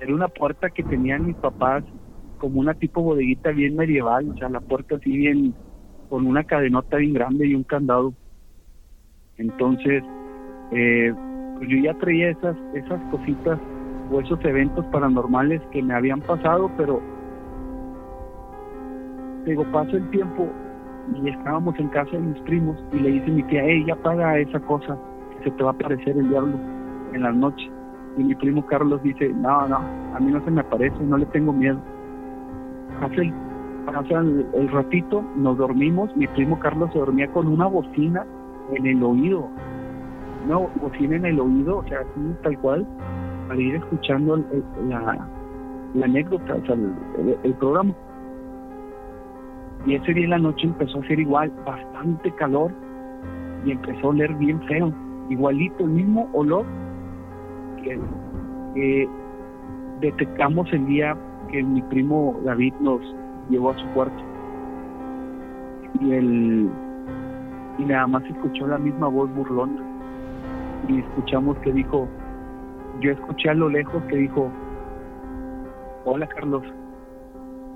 era 0.00 0.14
una 0.14 0.28
puerta 0.28 0.70
que 0.70 0.82
tenían 0.82 1.26
mis 1.26 1.36
papás 1.36 1.84
como 2.38 2.60
una 2.60 2.72
tipo 2.74 3.02
bodeguita 3.02 3.50
bien 3.50 3.76
medieval, 3.76 4.30
o 4.30 4.36
sea, 4.38 4.48
la 4.48 4.60
puerta 4.60 4.94
así 4.96 5.14
bien, 5.16 5.54
con 6.08 6.26
una 6.26 6.44
cadenota 6.44 6.96
bien 6.96 7.12
grande 7.12 7.46
y 7.46 7.54
un 7.54 7.64
candado. 7.64 8.14
Entonces, 9.36 10.02
eh, 10.72 11.12
pues 11.58 11.68
yo 11.68 11.76
ya 11.82 11.94
traía 11.94 12.30
esas, 12.30 12.56
esas 12.74 13.00
cositas 13.10 13.58
o 14.10 14.20
esos 14.20 14.42
eventos 14.44 14.86
paranormales 14.86 15.60
que 15.72 15.82
me 15.82 15.94
habían 15.94 16.20
pasado, 16.20 16.70
pero 16.76 17.02
digo, 19.50 19.64
pasó 19.72 19.96
el 19.96 20.08
tiempo 20.10 20.48
y 21.14 21.28
estábamos 21.30 21.78
en 21.78 21.88
casa 21.88 22.10
de 22.12 22.20
mis 22.20 22.38
primos 22.42 22.76
y 22.92 22.98
le 22.98 23.10
dice 23.12 23.30
mi 23.30 23.42
tía, 23.44 23.62
hey, 23.64 23.84
ya 23.86 23.96
paga 23.96 24.38
esa 24.38 24.60
cosa, 24.60 24.96
se 25.42 25.50
te 25.50 25.62
va 25.62 25.70
a 25.70 25.72
aparecer 25.72 26.16
el 26.16 26.28
diablo 26.28 26.54
en 27.12 27.22
las 27.22 27.34
noches. 27.34 27.70
Y 28.16 28.24
mi 28.24 28.34
primo 28.34 28.64
Carlos 28.66 29.02
dice, 29.02 29.28
no, 29.34 29.68
no, 29.68 29.76
a 29.76 30.18
mí 30.20 30.30
no 30.32 30.44
se 30.44 30.50
me 30.50 30.60
aparece, 30.60 30.96
no 31.04 31.16
le 31.16 31.26
tengo 31.26 31.52
miedo. 31.52 31.78
Pasa 33.86 34.18
el, 34.20 34.46
el, 34.54 34.68
ratito, 34.68 35.24
nos 35.36 35.56
dormimos, 35.56 36.14
mi 36.16 36.26
primo 36.26 36.58
Carlos 36.58 36.90
se 36.92 36.98
dormía 36.98 37.28
con 37.28 37.46
una 37.46 37.66
bocina 37.66 38.26
en 38.74 38.86
el 38.86 39.02
oído, 39.02 39.48
una 40.44 40.56
bocina 40.82 41.16
en 41.16 41.24
el 41.24 41.40
oído, 41.40 41.78
o 41.78 41.84
sea, 41.84 42.00
así 42.00 42.34
tal 42.42 42.58
cual, 42.58 42.86
para 43.46 43.58
ir 43.60 43.76
escuchando 43.76 44.34
el- 44.34 44.64
la, 44.90 45.26
la 45.94 46.04
anécdota, 46.04 46.54
o 46.54 46.66
sea, 46.66 46.76
el 47.44 47.54
programa. 47.54 47.94
Y 49.86 49.94
ese 49.94 50.12
día 50.12 50.24
en 50.24 50.30
la 50.30 50.38
noche 50.38 50.66
empezó 50.66 50.98
a 50.98 51.00
hacer 51.02 51.20
igual, 51.20 51.52
bastante 51.64 52.30
calor, 52.32 52.72
y 53.64 53.72
empezó 53.72 54.06
a 54.06 54.10
oler 54.10 54.32
bien 54.34 54.60
feo, 54.62 54.92
igualito, 55.28 55.84
el 55.84 55.90
mismo 55.90 56.28
olor 56.32 56.64
que, 57.82 59.08
detectamos 60.00 60.72
el 60.72 60.86
día 60.86 61.16
que 61.50 61.62
mi 61.62 61.82
primo 61.82 62.38
David 62.44 62.74
nos 62.80 63.00
llevó 63.48 63.70
a 63.70 63.78
su 63.78 63.86
cuarto. 63.88 64.22
Y 66.00 66.12
el 66.12 66.70
y 67.78 67.84
nada 67.84 68.06
más 68.06 68.24
escuchó 68.24 68.66
la 68.66 68.78
misma 68.78 69.08
voz 69.08 69.32
burlona. 69.34 69.80
Y 70.88 70.98
escuchamos 70.98 71.56
que 71.58 71.72
dijo, 71.72 72.08
yo 73.00 73.12
escuché 73.12 73.50
a 73.50 73.54
lo 73.54 73.68
lejos 73.68 74.02
que 74.04 74.16
dijo, 74.16 74.50
hola 76.04 76.26
Carlos, 76.26 76.62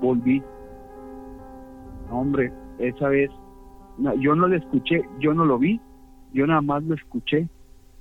volví. 0.01 0.43
No, 2.09 2.19
hombre, 2.19 2.51
esa 2.79 3.09
vez, 3.09 3.29
no, 3.97 4.15
yo 4.15 4.35
no 4.35 4.47
lo 4.47 4.55
escuché, 4.55 5.01
yo 5.19 5.33
no 5.33 5.45
lo 5.45 5.57
vi, 5.57 5.79
yo 6.33 6.45
nada 6.47 6.61
más 6.61 6.83
lo 6.83 6.95
escuché. 6.95 7.47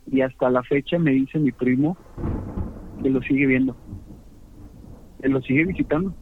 Y 0.07 0.21
hasta 0.21 0.51
la 0.51 0.63
fecha 0.65 0.99
me 0.99 1.13
dice 1.13 1.39
mi 1.39 1.53
primo 1.53 1.97
que 3.03 3.11
lo 3.11 3.23
sigue 3.23 3.47
viendo, 3.47 3.77
que 5.21 5.29
lo 5.29 5.41
sigue 5.43 5.65
visitando. 5.65 6.13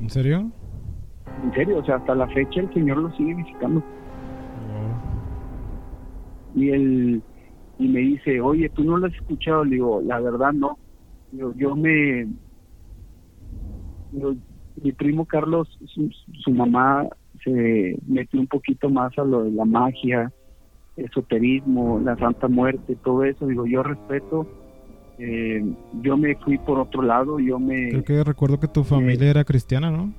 ¿En 0.00 0.10
serio? 0.10 0.50
En 1.44 1.52
serio, 1.52 1.78
o 1.78 1.84
sea, 1.84 1.96
hasta 1.96 2.14
la 2.14 2.26
fecha 2.28 2.60
el 2.60 2.72
señor 2.72 2.98
lo 2.98 3.10
sigue 3.12 3.34
visitando. 3.34 3.82
Y 6.54 6.70
él 6.70 7.22
y 7.78 7.86
me 7.86 8.00
dice, 8.00 8.40
oye, 8.40 8.68
¿tú 8.70 8.82
no 8.82 8.96
lo 8.96 9.06
has 9.06 9.14
escuchado? 9.14 9.64
Le 9.64 9.76
digo, 9.76 10.00
la 10.04 10.20
verdad 10.20 10.52
no. 10.52 10.78
Yo 11.30 11.76
me... 11.76 12.26
digo, 14.10 14.34
mi 14.82 14.92
primo 14.92 15.24
Carlos, 15.24 15.68
su, 15.86 16.10
su 16.42 16.50
mamá 16.50 17.06
se 17.44 17.96
metió 18.06 18.40
un 18.40 18.46
poquito 18.46 18.88
más 18.90 19.16
a 19.18 19.24
lo 19.24 19.44
de 19.44 19.52
la 19.52 19.64
magia, 19.64 20.32
esoterismo, 20.96 22.00
la 22.04 22.16
Santa 22.16 22.48
Muerte, 22.48 22.96
todo 23.04 23.24
eso. 23.24 23.46
Digo, 23.46 23.66
yo 23.66 23.82
respeto. 23.82 24.46
eh, 25.18 25.64
yo 26.02 26.16
me 26.16 26.36
fui 26.36 26.58
por 26.58 26.78
otro 26.78 27.02
lado, 27.02 27.38
yo 27.40 27.58
me... 27.58 27.88
Creo 27.88 28.04
que 28.04 28.24
recuerdo 28.24 28.60
que 28.60 28.68
tu 28.68 28.84
familia 28.84 29.30
era 29.30 29.44
cristiana, 29.44 29.90
¿no? 29.90 30.12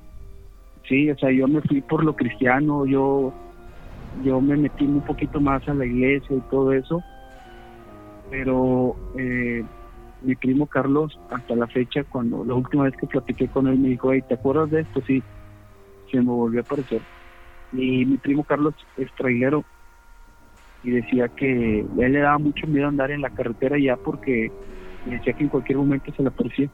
Sí, 0.87 1.09
o 1.09 1.17
sea, 1.17 1.31
yo 1.31 1.47
me 1.47 1.61
fui 1.61 1.81
por 1.81 2.03
lo 2.03 2.15
cristiano, 2.15 2.85
yo, 2.85 3.31
yo 4.23 4.41
me 4.41 4.57
metí 4.57 4.85
un 4.85 5.01
poquito 5.01 5.39
más 5.39 5.67
a 5.69 5.73
la 5.73 5.85
iglesia 5.85 6.35
y 6.35 6.41
todo 6.49 6.73
eso, 6.73 7.01
pero 8.29 8.95
eh, 9.17 9.63
mi 10.21 10.35
primo 10.35 10.67
Carlos, 10.67 11.19
hasta 11.29 11.55
la 11.55 11.67
fecha, 11.67 12.03
cuando 12.03 12.43
la 12.45 12.55
última 12.55 12.83
vez 12.83 12.95
que 12.97 13.07
platiqué 13.07 13.49
con 13.49 13.67
él, 13.67 13.77
me 13.79 13.89
dijo, 13.89 14.11
hey, 14.13 14.21
¿te 14.27 14.35
acuerdas 14.35 14.69
de 14.69 14.81
esto? 14.81 15.01
Sí, 15.05 15.23
se 16.11 16.17
me 16.17 16.23
volvió 16.25 16.61
a 16.61 16.63
aparecer. 16.63 17.01
Y 17.71 18.05
mi 18.05 18.17
primo 18.17 18.43
Carlos 18.43 18.75
es 18.95 19.13
trailero 19.15 19.65
y 20.81 20.91
decía 20.91 21.29
que 21.29 21.85
a 21.99 22.05
él 22.05 22.13
le 22.13 22.19
daba 22.19 22.39
mucho 22.39 22.67
miedo 22.67 22.87
andar 22.87 23.11
en 23.11 23.21
la 23.21 23.29
carretera 23.29 23.77
ya 23.79 23.97
porque 23.97 24.51
decía 25.03 25.33
que 25.33 25.43
en 25.43 25.49
cualquier 25.49 25.77
momento 25.77 26.11
se 26.13 26.23
le 26.23 26.29
aparecía 26.29 26.69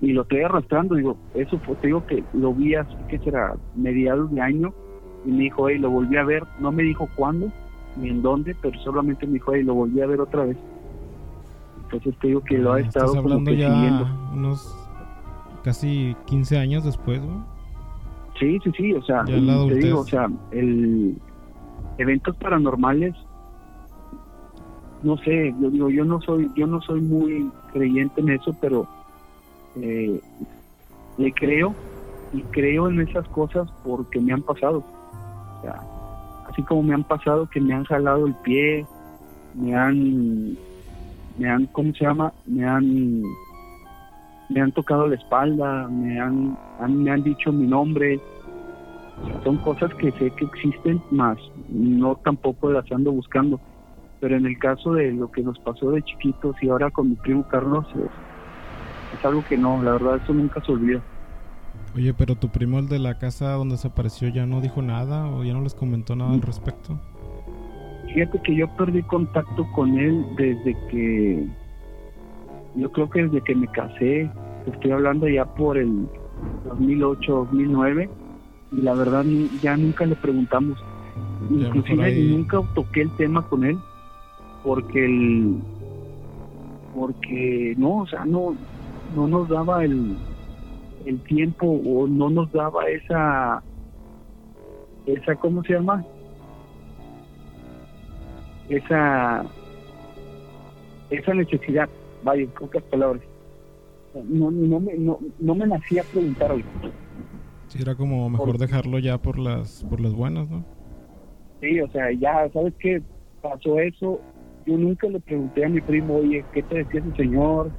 y 0.00 0.12
lo 0.12 0.22
estoy 0.22 0.40
arrastrando, 0.40 0.96
digo, 0.96 1.20
eso 1.32 1.60
te 1.80 1.86
digo 1.86 2.02
que 2.02 2.24
lo 2.32 2.54
vi 2.54 2.74
así 2.74 3.04
que 3.06 3.20
será 3.20 3.54
mediados 3.72 4.30
de 4.32 4.40
año 4.40 4.74
y 5.22 5.30
me 5.30 5.44
dijo, 5.44 5.68
hey, 5.68 5.78
lo 5.78 5.90
volví 5.90 6.16
a 6.16 6.24
ver, 6.24 6.42
no 6.56 6.72
me 6.72 6.82
dijo 6.82 7.08
cuándo 7.14 7.52
ni 7.96 8.08
en 8.08 8.22
dónde, 8.22 8.54
pero 8.60 8.78
solamente 8.80 9.26
me 9.26 9.34
dijo, 9.34 9.52
hey, 9.54 9.62
lo 9.64 9.74
volví 9.74 10.00
a 10.00 10.06
ver 10.06 10.20
otra 10.20 10.44
vez. 10.44 10.56
Entonces 11.84 12.18
te 12.20 12.28
digo 12.28 12.40
que 12.42 12.58
lo 12.58 12.72
ha 12.72 12.76
Ah, 12.76 12.80
estado 12.80 13.06
Estás 13.06 13.22
como 13.22 13.34
hablando 13.34 13.50
que 13.50 13.56
ya 13.58 13.68
siguiendo. 13.72 14.06
unos 14.34 14.88
casi 15.64 16.16
15 16.26 16.58
años 16.58 16.84
después, 16.84 17.20
¿no? 17.22 17.44
Sí, 18.38 18.58
sí, 18.64 18.72
sí, 18.76 18.92
o 18.94 19.02
sea, 19.02 19.24
te 19.24 19.74
digo, 19.76 20.00
o 20.00 20.06
sea, 20.06 20.28
el 20.50 21.16
eventos 21.98 22.34
paranormales 22.38 23.14
no 25.02 25.16
sé, 25.18 25.52
yo 25.60 25.68
digo, 25.70 25.90
yo 25.90 26.04
no 26.04 26.20
soy 26.20 26.48
yo 26.56 26.66
no 26.66 26.80
soy 26.80 27.00
muy 27.00 27.50
creyente 27.72 28.20
en 28.20 28.30
eso, 28.30 28.54
pero 28.60 28.86
eh, 29.76 30.20
le 31.18 31.32
creo 31.34 31.74
y 32.32 32.40
creo 32.44 32.88
en 32.88 33.00
esas 33.00 33.28
cosas 33.28 33.68
porque 33.84 34.20
me 34.20 34.32
han 34.32 34.42
pasado. 34.42 34.78
O 34.78 35.62
sea, 35.62 35.80
así 36.52 36.62
como 36.62 36.82
me 36.82 36.94
han 36.94 37.04
pasado 37.04 37.46
que 37.46 37.60
me 37.60 37.74
han 37.74 37.84
jalado 37.84 38.26
el 38.26 38.34
pie, 38.44 38.86
me 39.54 39.74
han 39.74 40.56
me 41.36 41.48
han 41.48 41.66
¿cómo 41.66 41.92
se 41.94 42.04
llama? 42.04 42.32
Me 42.46 42.64
han 42.64 43.22
me 44.52 44.60
han 44.60 44.72
tocado 44.72 45.06
la 45.06 45.16
espalda, 45.16 45.88
me 45.88 46.20
han, 46.20 46.56
me 46.88 47.10
han 47.10 47.22
dicho 47.22 47.52
mi 47.52 47.66
nombre. 47.66 48.20
Son 49.44 49.56
cosas 49.58 49.90
que 49.98 50.12
sé 50.12 50.30
que 50.30 50.44
existen, 50.44 51.02
más 51.10 51.38
no 51.68 52.16
tampoco 52.22 52.70
las 52.70 52.90
ando 52.92 53.12
buscando. 53.12 53.60
Pero 54.20 54.36
en 54.36 54.46
el 54.46 54.58
caso 54.58 54.92
de 54.92 55.12
lo 55.12 55.28
que 55.28 55.42
nos 55.42 55.58
pasó 55.60 55.90
de 55.90 56.02
chiquitos 56.02 56.54
y 56.62 56.68
ahora 56.68 56.90
con 56.90 57.08
mi 57.08 57.16
primo 57.16 57.44
Carlos, 57.48 57.86
es, 57.94 59.18
es 59.18 59.24
algo 59.24 59.42
que 59.42 59.56
no, 59.56 59.82
la 59.82 59.92
verdad, 59.92 60.20
eso 60.22 60.32
nunca 60.32 60.60
se 60.60 60.72
olvida. 60.72 61.02
Oye, 61.94 62.14
pero 62.14 62.34
tu 62.36 62.48
primo, 62.48 62.78
el 62.78 62.88
de 62.88 62.98
la 62.98 63.18
casa 63.18 63.52
donde 63.52 63.76
se 63.76 63.88
apareció, 63.88 64.28
ya 64.28 64.46
no 64.46 64.60
dijo 64.60 64.80
nada 64.80 65.26
o 65.28 65.44
ya 65.44 65.52
no 65.52 65.60
les 65.60 65.74
comentó 65.74 66.16
nada 66.16 66.32
al 66.32 66.40
respecto. 66.42 66.98
Fíjate 68.14 68.40
que 68.42 68.56
yo 68.56 68.66
perdí 68.76 69.02
contacto 69.02 69.66
con 69.74 69.98
él 69.98 70.24
desde 70.36 70.74
que, 70.90 71.46
yo 72.76 72.90
creo 72.92 73.10
que 73.10 73.24
desde 73.24 73.40
que 73.42 73.54
me 73.54 73.66
casé, 73.68 74.30
estoy 74.66 74.90
hablando 74.90 75.28
ya 75.28 75.44
por 75.44 75.76
el 75.76 76.06
2008, 76.64 77.46
2009, 77.50 78.10
y 78.72 78.80
la 78.80 78.94
verdad 78.94 79.24
ya 79.62 79.76
nunca 79.76 80.06
le 80.06 80.16
preguntamos. 80.16 80.78
Ya 81.50 81.66
Inclusive 81.68 82.04
ahí- 82.04 82.28
nunca 82.36 82.60
toqué 82.74 83.02
el 83.02 83.10
tema 83.16 83.42
con 83.48 83.64
él, 83.64 83.78
porque 84.64 85.04
el, 85.04 85.56
porque 86.94 87.74
no, 87.76 87.98
o 87.98 88.06
sea, 88.06 88.24
no, 88.24 88.54
no 89.14 89.26
nos 89.28 89.48
daba 89.48 89.84
el, 89.84 90.16
el 91.06 91.22
tiempo 91.24 91.66
o 91.66 92.06
no 92.06 92.30
nos 92.30 92.50
daba 92.52 92.88
esa, 92.88 93.62
esa, 95.06 95.36
¿cómo 95.36 95.62
se 95.64 95.74
llama? 95.74 96.04
esa 98.68 99.44
esa 101.10 101.34
necesidad, 101.34 101.88
vaya, 102.22 102.42
en 102.42 102.50
pocas 102.50 102.82
palabras. 102.84 103.22
No, 104.14 104.50
no, 104.50 104.80
me, 104.80 104.94
no, 104.94 105.18
no 105.40 105.54
me 105.54 105.66
nacía 105.66 106.02
preguntar 106.04 106.52
hoy. 106.52 106.64
Sí, 107.68 107.78
era 107.80 107.94
como 107.94 108.28
mejor 108.30 108.58
dejarlo 108.58 108.98
ya 108.98 109.18
por 109.18 109.38
las 109.38 109.84
por 109.84 110.00
las 110.00 110.14
buenas, 110.14 110.48
¿no? 110.48 110.64
Sí, 111.60 111.80
o 111.80 111.88
sea, 111.90 112.10
ya, 112.12 112.50
¿sabes 112.52 112.74
qué? 112.80 113.02
Pasó 113.40 113.78
eso. 113.78 114.20
Yo 114.66 114.76
nunca 114.76 115.08
le 115.08 115.20
pregunté 115.20 115.64
a 115.64 115.68
mi 115.68 115.80
primo, 115.80 116.16
oye, 116.16 116.44
¿qué 116.52 116.62
te 116.62 116.78
decía 116.78 117.00
ese 117.00 117.12
señor? 117.16 117.72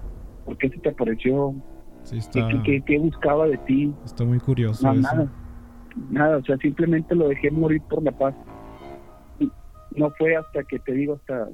¿Por 0.46 0.58
qué 0.58 0.70
se 0.70 0.80
te 0.80 0.90
apareció? 0.90 1.56
Sí, 2.04 2.16
¿Qué, 2.16 2.20
está, 2.20 2.48
qué, 2.50 2.62
qué- 2.64 2.84
qué 2.86 2.98
buscaba 3.00 3.48
de 3.48 3.58
ti? 3.60 3.96
está 4.04 4.24
muy 4.26 4.40
curioso 4.40 4.84
No, 4.86 4.94
eso. 4.94 5.02
nada. 5.02 5.32
Nada, 5.96 6.38
o 6.38 6.44
sea, 6.44 6.58
simplemente 6.58 7.14
lo 7.16 7.28
dejé 7.30 7.52
morir 7.52 7.84
por 7.88 8.02
la 8.04 8.12
paz. 8.12 8.36
No 9.92 10.12
fue 10.18 10.36
hasta 10.36 10.64
que, 10.64 10.80
te 10.80 10.92
digo, 10.94 11.16
hasta 11.16 11.50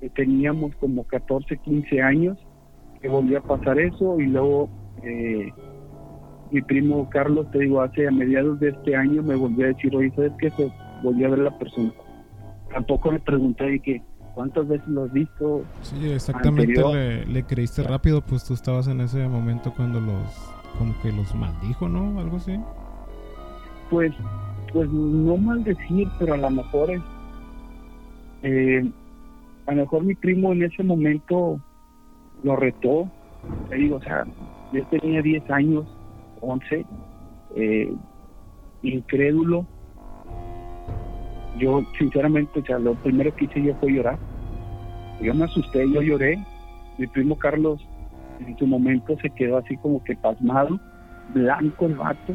que 0.00 0.08
teníamos 0.10 0.74
como 0.76 1.04
14, 1.04 1.58
15 1.58 2.00
años 2.00 2.38
que 3.00 3.08
volvió 3.08 3.38
a 3.38 3.42
pasar 3.42 3.78
eso 3.78 4.18
y 4.20 4.26
luego 4.26 4.70
eh, 5.02 5.52
mi 6.50 6.62
primo 6.62 7.06
Carlos, 7.08 7.46
te 7.50 7.58
digo, 7.58 7.82
hace 7.82 8.08
a 8.08 8.10
mediados 8.10 8.58
de 8.58 8.70
este 8.70 8.96
año 8.96 9.22
me 9.22 9.36
volvió 9.36 9.66
a 9.66 9.68
decir, 9.68 9.94
oye, 9.94 10.10
¿sabes 10.12 10.32
qué? 10.38 10.50
Se 10.52 10.72
volvió 10.96 11.26
a 11.26 11.30
ver 11.30 11.40
la 11.40 11.50
persona. 11.50 11.92
Tampoco 12.72 13.12
le 13.12 13.20
pregunté 13.20 13.64
de 13.64 13.80
que 13.80 14.02
cuántas 14.38 14.68
veces 14.68 14.86
lo 14.86 15.02
has 15.02 15.12
visto. 15.12 15.64
Sí, 15.82 16.12
exactamente 16.12 16.80
le, 16.80 17.26
le 17.26 17.42
creíste 17.42 17.82
rápido, 17.82 18.20
pues 18.20 18.44
tú 18.44 18.54
estabas 18.54 18.86
en 18.86 19.00
ese 19.00 19.26
momento 19.26 19.72
cuando 19.76 20.00
los 20.00 20.54
como 20.78 20.94
que 21.02 21.10
los 21.10 21.34
maldijo, 21.34 21.88
¿no? 21.88 22.20
Algo 22.20 22.36
así. 22.36 22.56
Pues, 23.90 24.12
pues 24.72 24.88
no 24.90 25.36
mal 25.38 25.64
decir, 25.64 26.06
pero 26.20 26.34
a 26.34 26.36
lo 26.36 26.50
mejor 26.50 26.88
es, 26.88 27.00
eh, 28.44 28.88
a 29.66 29.72
lo 29.72 29.80
mejor 29.80 30.04
mi 30.04 30.14
primo 30.14 30.52
en 30.52 30.62
ese 30.62 30.84
momento 30.84 31.58
lo 32.44 32.54
retó, 32.54 33.10
te 33.70 33.74
digo, 33.74 33.96
o 33.96 34.02
sea, 34.02 34.24
yo 34.72 34.86
tenía 34.86 35.20
10 35.20 35.50
años, 35.50 35.84
11, 36.42 36.86
eh, 37.56 37.92
incrédulo. 38.82 39.66
Yo, 41.58 41.82
sinceramente, 41.98 42.62
o 42.72 42.78
lo 42.78 42.94
primero 42.96 43.34
que 43.34 43.46
hice 43.46 43.62
yo 43.62 43.74
fue 43.76 43.92
llorar. 43.92 44.18
Yo 45.20 45.34
me 45.34 45.44
asusté, 45.44 45.90
yo 45.90 46.00
lloré. 46.02 46.38
Mi 46.96 47.06
primo 47.06 47.36
Carlos 47.36 47.80
En 48.40 48.56
su 48.56 48.66
momento 48.66 49.16
se 49.20 49.30
quedó 49.30 49.58
así 49.58 49.76
como 49.78 50.02
que 50.04 50.14
pasmado, 50.16 50.78
blanco 51.28 51.86
el 51.86 51.96
vato. 51.96 52.34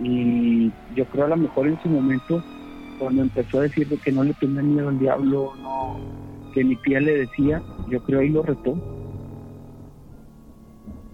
Y 0.00 0.72
yo 0.94 1.04
creo 1.06 1.24
a 1.24 1.28
lo 1.28 1.36
mejor 1.36 1.66
en 1.66 1.80
su 1.80 1.88
momento, 1.88 2.40
cuando 3.00 3.22
empezó 3.22 3.58
a 3.58 3.62
decir 3.62 3.88
de 3.88 3.98
que 3.98 4.12
no 4.12 4.22
le 4.22 4.32
tenía 4.34 4.62
miedo 4.62 4.88
al 4.88 4.98
diablo, 4.98 5.52
no, 5.56 5.96
que 6.54 6.62
mi 6.62 6.76
tía 6.76 7.00
le 7.00 7.18
decía, 7.18 7.60
yo 7.88 8.00
creo 8.00 8.20
ahí 8.20 8.28
lo 8.28 8.42
retó. 8.42 8.74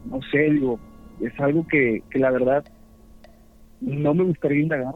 No 0.05 0.21
sé, 0.31 0.51
digo, 0.51 0.79
es 1.21 1.33
algo 1.41 1.67
que, 1.67 2.03
que 2.11 2.19
la 2.19 2.31
verdad 2.31 2.63
no 3.81 4.13
me 4.13 4.25
gustaría 4.25 4.63
indagar, 4.63 4.95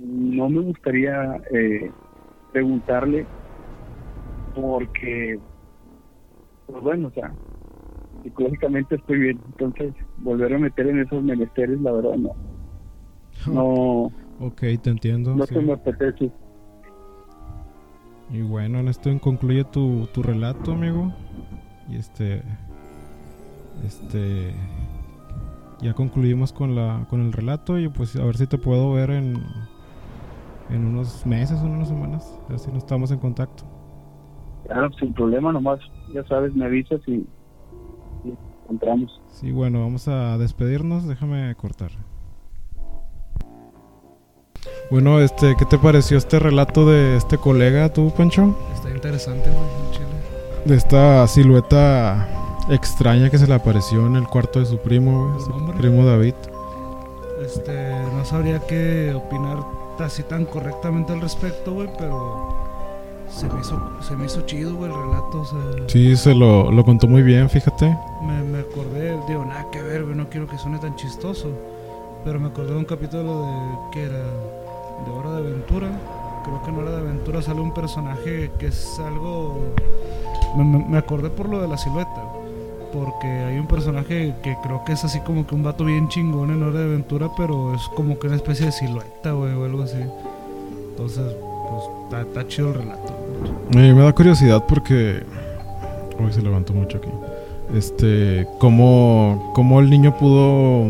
no 0.00 0.48
me 0.48 0.60
gustaría 0.60 1.40
eh, 1.52 1.90
preguntarle, 2.52 3.26
porque, 4.54 5.38
pues 6.66 6.82
bueno, 6.82 7.08
o 7.08 7.10
sea, 7.12 7.32
psicológicamente 8.22 8.94
estoy 8.96 9.18
bien, 9.18 9.40
entonces 9.46 9.94
volver 10.18 10.54
a 10.54 10.58
meter 10.58 10.86
en 10.88 11.00
esos 11.00 11.22
menesteres, 11.22 11.80
la 11.80 11.92
verdad 11.92 12.16
no, 12.16 12.34
no, 13.52 14.12
Ok, 14.40 14.60
te 14.82 14.90
entiendo. 14.90 15.34
no 15.34 15.46
sí. 15.46 15.54
se 15.54 15.60
me 15.60 15.72
apetece. 15.72 16.30
Y 18.30 18.42
bueno, 18.42 18.80
en 18.80 18.88
esto 18.88 19.10
concluye 19.20 19.64
tu, 19.64 20.08
tu 20.12 20.22
relato, 20.22 20.72
amigo. 20.72 21.12
Y 21.88 21.96
este. 21.96 22.42
Este. 23.84 24.52
Ya 25.80 25.92
concluimos 25.94 26.52
con 26.52 26.74
la 26.74 27.06
con 27.08 27.20
el 27.20 27.32
relato 27.32 27.78
y 27.78 27.88
pues 27.88 28.16
a 28.16 28.24
ver 28.24 28.36
si 28.36 28.46
te 28.46 28.58
puedo 28.58 28.92
ver 28.92 29.10
en 29.10 29.34
en 30.70 30.84
unos 30.86 31.24
meses 31.26 31.60
o 31.60 31.66
en 31.66 31.72
unas 31.72 31.88
semanas, 31.88 32.38
a 32.46 32.50
ver 32.50 32.58
si 32.58 32.68
nos 32.68 32.78
estamos 32.78 33.10
en 33.10 33.18
contacto. 33.18 33.64
Claro, 34.66 34.90
sin 34.98 35.12
problema, 35.12 35.52
nomás, 35.52 35.78
ya 36.14 36.24
sabes, 36.26 36.54
me 36.54 36.64
avisas 36.64 37.00
y, 37.06 37.26
y 38.24 38.34
encontramos. 38.64 39.20
Sí, 39.28 39.52
bueno, 39.52 39.80
vamos 39.80 40.08
a 40.08 40.38
despedirnos, 40.38 41.06
déjame 41.06 41.54
cortar. 41.54 41.90
Bueno, 44.90 45.18
este, 45.20 45.54
¿qué 45.58 45.64
te 45.66 45.78
pareció 45.78 46.16
este 46.16 46.38
relato 46.38 46.86
de 46.86 47.16
este 47.16 47.36
colega, 47.38 47.92
tú, 47.92 48.10
Pancho? 48.16 48.56
Está 48.74 48.90
interesante, 48.90 49.50
güey, 49.50 49.86
en 49.86 49.92
Chile. 49.92 50.06
De 50.64 50.76
esta 50.76 51.26
silueta 51.26 52.26
extraña 52.70 53.28
que 53.28 53.36
se 53.38 53.46
le 53.46 53.54
apareció 53.54 54.06
en 54.06 54.16
el 54.16 54.26
cuarto 54.26 54.60
de 54.60 54.66
su 54.66 54.78
primo, 54.78 55.24
güey, 55.26 55.34
¿El 55.36 55.40
su 55.42 55.50
nombre? 55.50 55.76
primo 55.76 56.04
David. 56.06 56.34
Este, 57.44 58.02
no 58.14 58.24
sabría 58.24 58.60
qué 58.66 59.12
opinar 59.14 59.58
así 60.02 60.22
tan 60.24 60.44
correctamente 60.46 61.12
al 61.12 61.20
respecto, 61.20 61.72
güey, 61.72 61.88
pero 61.98 62.54
se 63.28 63.48
me 63.48 63.60
hizo, 63.60 63.80
se 64.02 64.16
me 64.16 64.26
hizo 64.26 64.40
chido, 64.42 64.74
güey, 64.74 64.90
el 64.92 64.96
relato, 64.98 65.40
o 65.40 65.44
sea, 65.44 65.88
Sí, 65.88 66.16
se 66.16 66.34
lo, 66.34 66.70
lo 66.70 66.84
contó 66.84 67.06
muy 67.06 67.22
bien, 67.22 67.48
fíjate. 67.48 67.96
me, 68.22 68.42
me 68.42 68.58
acordé, 68.60 69.18
digo, 69.28 69.44
nada 69.44 69.66
que 69.70 69.82
ver, 69.82 70.04
güey, 70.04 70.16
no 70.16 70.28
quiero 70.28 70.46
que 70.46 70.58
suene 70.58 70.78
tan 70.78 70.96
chistoso, 70.96 71.48
pero 72.24 72.40
me 72.40 72.48
acordé 72.48 72.72
de 72.72 72.78
un 72.78 72.84
capítulo 72.84 73.42
de, 73.42 73.90
que 73.92 74.02
era? 74.04 74.18
De 75.04 75.10
Hora 75.10 75.32
de 75.32 75.38
Aventura, 75.48 75.88
creo 76.44 76.62
que 76.62 76.70
en 76.70 76.78
Hora 76.78 76.90
de 76.92 76.98
Aventura 76.98 77.42
sale 77.42 77.60
un 77.60 77.74
personaje 77.74 78.50
que 78.58 78.66
es 78.68 78.98
algo, 79.00 79.58
me, 80.56 80.64
me- 80.64 80.84
me 80.84 80.98
acordé 80.98 81.30
por 81.30 81.48
lo 81.48 81.60
de 81.60 81.68
la 81.68 81.76
silueta, 81.76 82.10
güey, 82.32 82.33
porque 82.94 83.26
hay 83.26 83.58
un 83.58 83.66
personaje 83.66 84.32
que 84.40 84.56
creo 84.62 84.84
que 84.84 84.92
es 84.92 85.04
así 85.04 85.18
como 85.20 85.44
que 85.46 85.54
un 85.56 85.64
vato 85.64 85.84
bien 85.84 86.08
chingón 86.08 86.50
en 86.50 86.62
Hora 86.62 86.78
de 86.78 86.84
Aventura, 86.84 87.28
pero 87.36 87.74
es 87.74 87.82
como 87.96 88.18
que 88.18 88.28
una 88.28 88.36
especie 88.36 88.66
de 88.66 88.72
silueta, 88.72 89.32
güey, 89.32 89.52
o 89.52 89.64
algo 89.64 89.82
así. 89.82 89.98
Entonces, 90.90 91.24
pues 91.68 91.82
está, 92.04 92.20
está 92.20 92.46
chido 92.46 92.68
el 92.68 92.74
relato. 92.74 93.12
güey. 93.72 93.88
Mí 93.88 93.94
me 93.94 94.02
da 94.02 94.12
curiosidad 94.12 94.64
porque. 94.68 95.24
Uy, 96.20 96.32
se 96.32 96.40
levantó 96.40 96.72
mucho 96.72 96.98
aquí. 96.98 97.08
Este. 97.74 98.46
¿Cómo, 98.60 99.50
cómo 99.56 99.80
el 99.80 99.90
niño 99.90 100.16
pudo 100.16 100.86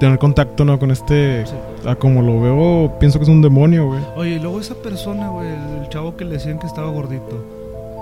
tener 0.00 0.18
contacto 0.18 0.64
¿no? 0.64 0.78
con 0.78 0.90
este. 0.90 1.44
Sí. 1.46 1.54
A 1.86 1.94
como 1.96 2.22
lo 2.22 2.40
veo, 2.40 2.98
pienso 2.98 3.18
que 3.18 3.24
es 3.24 3.28
un 3.28 3.42
demonio, 3.42 3.88
güey. 3.88 4.00
Oye, 4.16 4.30
y 4.30 4.38
luego 4.38 4.58
esa 4.58 4.74
persona, 4.74 5.28
güey, 5.28 5.48
el 5.48 5.88
chavo 5.90 6.16
que 6.16 6.24
le 6.24 6.32
decían 6.32 6.58
que 6.58 6.66
estaba 6.66 6.90
gordito, 6.90 7.44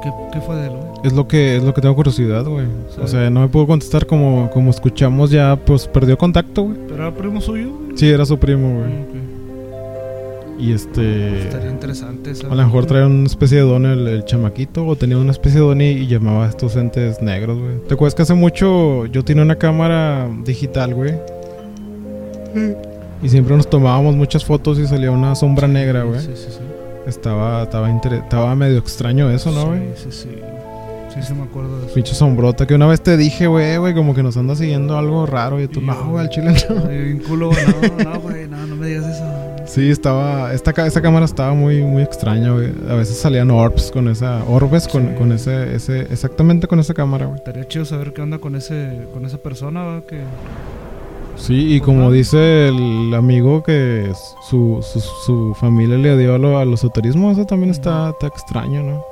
¿qué, 0.05 0.11
qué 0.35 0.41
fue 0.41 0.55
de 0.57 0.67
él, 0.67 0.73
güey? 0.73 0.85
Es 1.03 1.13
lo 1.13 1.27
que, 1.27 1.57
es 1.57 1.63
lo 1.63 1.75
que 1.75 1.81
tengo 1.81 1.97
curiosidad, 1.97 2.45
güey. 2.45 2.67
Sí. 2.95 3.01
O 3.03 3.07
sea, 3.09 3.31
no 3.31 3.41
me 3.41 3.49
puedo 3.49 3.67
contestar 3.67 4.07
como, 4.07 4.51
como 4.51 4.71
escuchamos 4.71 5.31
ya, 5.31 5.57
pues 5.57 5.89
perdió 5.89 6.17
contacto, 6.17 6.63
güey. 6.65 6.77
¿Pero 6.87 7.03
era 7.03 7.15
primo 7.15 7.41
suyo? 7.41 7.71
güey? 7.71 7.97
Sí, 7.99 8.09
era 8.09 8.25
su 8.25 8.39
primo, 8.39 8.81
güey. 8.81 8.93
Mm, 8.93 9.03
ok. 9.03 10.61
Y 10.61 10.73
este. 10.73 11.41
Estaría 11.41 11.71
interesante 11.71 12.31
esa. 12.31 12.47
A 12.47 12.55
lo 12.55 12.65
mejor 12.65 12.87
traía 12.87 13.07
una 13.07 13.27
especie 13.27 13.59
de 13.59 13.65
don 13.65 13.87
el, 13.87 14.07
el 14.07 14.25
chamaquito 14.25 14.87
o 14.87 14.95
tenía 14.95 15.19
una 15.19 15.33
especie 15.33 15.59
de 15.61 15.67
don 15.67 15.81
y, 15.81 15.87
y 15.89 16.07
llamaba 16.07 16.47
a 16.47 16.49
estos 16.49 16.77
entes 16.77 17.21
negros, 17.21 17.59
güey. 17.59 17.79
¿Te 17.89 17.95
acuerdas 17.95 18.15
que 18.15 18.23
hace 18.23 18.35
mucho 18.35 19.07
yo 19.07 19.25
tenía 19.25 19.43
una 19.43 19.57
cámara 19.57 20.29
digital, 20.45 20.95
güey? 20.95 21.15
Y 23.23 23.29
siempre 23.29 23.57
nos 23.57 23.69
tomábamos 23.69 24.15
muchas 24.15 24.45
fotos 24.45 24.79
y 24.79 24.87
salía 24.87 25.11
una 25.11 25.35
sombra 25.35 25.67
negra, 25.67 26.05
güey. 26.05 26.21
Sí, 26.21 26.31
sí, 26.35 26.49
sí. 26.51 26.59
Estaba, 27.07 27.63
estaba, 27.65 27.91
inter- 27.91 28.15
estaba 28.15 28.55
medio 28.55 28.79
extraño 28.79 29.31
eso, 29.31 29.51
¿no, 29.51 29.67
güey? 29.67 29.81
Sí, 29.97 30.11
sí, 30.11 30.23
sí. 30.23 30.29
Sí, 31.15 31.21
sí, 31.23 31.33
me 31.35 31.45
acuerdo 31.45 31.79
de 31.79 31.87
eso. 31.87 31.95
Pinche 31.95 32.13
sombrota 32.13 32.67
que 32.67 32.75
una 32.75 32.87
vez 32.89 33.01
te 33.01 33.17
dije, 33.17 33.47
güey, 33.47 33.77
güey, 33.77 33.95
como 33.95 34.15
que 34.17 34.23
nos 34.25 34.37
anda 34.37 34.57
siguiendo 34.57 34.99
algo 34.99 35.27
raro 35.27 35.61
y 35.61 35.69
tú, 35.69 35.81
Y- 35.81 35.85
no, 35.85 36.11
güey, 36.11 36.25
al 36.25 36.29
chile 36.31 36.53
no. 36.71 37.25
Culo, 37.29 37.51
güey. 37.51 37.61
No, 38.05 38.11
no, 38.15 38.21
güey, 38.21 38.49
no, 38.49 38.67
no 38.67 38.75
me 38.75 38.89
digas 38.89 39.07
eso. 39.07 39.25
Sí, 39.67 39.91
estaba, 39.91 40.53
esta, 40.53 40.73
esta 40.87 41.01
cámara 41.01 41.25
estaba 41.25 41.55
muy, 41.55 41.83
muy 41.83 42.03
extraña, 42.03 42.51
güey. 42.53 42.73
A 42.91 42.95
veces 42.95 43.17
salían 43.19 43.51
orbs 43.51 43.91
con 43.93 44.09
esa, 44.09 44.43
orbes 44.45 44.89
con, 44.89 45.09
Sí. 45.11 45.15
con 45.17 45.31
ese, 45.33 45.75
ese, 45.77 46.01
exactamente 46.03 46.67
con 46.67 46.81
esa 46.81 46.95
cámara, 46.95 47.27
güey. 47.27 47.37
Estaría 47.39 47.67
chido 47.69 47.85
saber 47.85 48.13
qué 48.13 48.21
onda 48.21 48.39
con 48.39 48.57
ese, 48.57 49.07
con 49.15 49.25
esa 49.25 49.39
persona, 49.39 49.83
¿va? 49.85 50.01
Que 50.03 50.21
Sí, 51.37 51.75
y 51.75 51.81
como 51.81 52.11
dice 52.11 52.69
el 52.69 53.13
amigo 53.15 53.63
que 53.63 54.13
su, 54.49 54.79
su, 54.83 55.01
su 55.01 55.55
familia 55.55 55.99
le 55.99 56.17
dio 56.17 56.35
a, 56.35 56.39
lo- 56.39 56.59
a 56.59 56.65
los 56.65 56.81
esoterismo, 56.81 57.31
eso 57.31 57.45
también 57.45 57.71
está, 57.71 58.11
está 58.11 58.27
extraño, 58.29 58.83
¿no? 58.83 59.05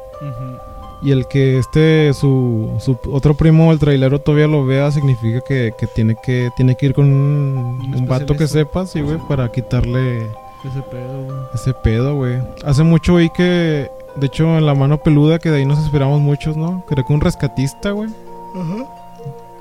Y 1.02 1.10
el 1.10 1.26
que 1.26 1.58
este, 1.58 2.12
su, 2.14 2.70
su 2.78 2.96
otro 3.10 3.34
primo, 3.34 3.72
el 3.72 3.80
trailero, 3.80 4.20
todavía 4.20 4.46
lo 4.46 4.64
vea, 4.64 4.90
significa 4.92 5.40
que, 5.40 5.72
que 5.76 5.88
tiene 5.88 6.14
que 6.22 6.50
tiene 6.56 6.76
que 6.76 6.86
ir 6.86 6.94
con 6.94 7.06
un, 7.06 7.80
Un 7.96 8.06
vato 8.06 8.34
que 8.36 8.46
sepa, 8.46 8.86
sí, 8.86 9.00
güey, 9.00 9.18
para 9.28 9.50
quitarle 9.50 10.18
ese 10.64 10.80
pedo, 10.92 11.24
güey. 11.24 11.36
ese 11.54 11.74
pedo, 11.74 12.14
güey. 12.14 12.38
Hace 12.64 12.84
mucho 12.84 13.14
oí 13.14 13.30
que, 13.30 13.90
de 14.14 14.26
hecho, 14.26 14.56
en 14.58 14.64
la 14.64 14.74
mano 14.76 14.98
peluda, 14.98 15.40
que 15.40 15.50
de 15.50 15.56
ahí 15.58 15.66
nos 15.66 15.80
esperamos 15.84 16.20
muchos, 16.20 16.56
¿no? 16.56 16.84
Creo 16.86 17.04
que 17.04 17.12
un 17.12 17.20
rescatista, 17.20 17.90
güey. 17.90 18.08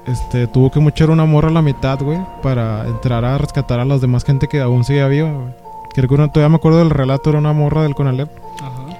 Este, 0.08 0.48
tuvo 0.48 0.72
que 0.72 0.80
mochar 0.80 1.10
una 1.12 1.26
morra 1.26 1.50
a 1.50 1.52
la 1.52 1.62
mitad, 1.62 2.00
güey, 2.02 2.20
para 2.42 2.86
entrar 2.88 3.24
a 3.24 3.38
rescatar 3.38 3.80
a 3.80 3.86
las 3.86 4.02
demás 4.02 4.24
gente 4.24 4.48
que 4.48 4.60
aún 4.62 4.84
seguía 4.84 5.08
viva, 5.08 5.32
güey. 5.32 5.54
Creo 5.94 6.08
que 6.10 6.16
una- 6.16 6.32
todavía 6.32 6.50
me 6.50 6.56
acuerdo 6.56 6.80
del 6.80 6.90
relato, 6.90 7.30
era 7.30 7.40
una 7.40 7.54
morra 7.54 7.84
del 7.84 7.94
Conalep. 7.96 8.30
Ajá. 8.62 8.98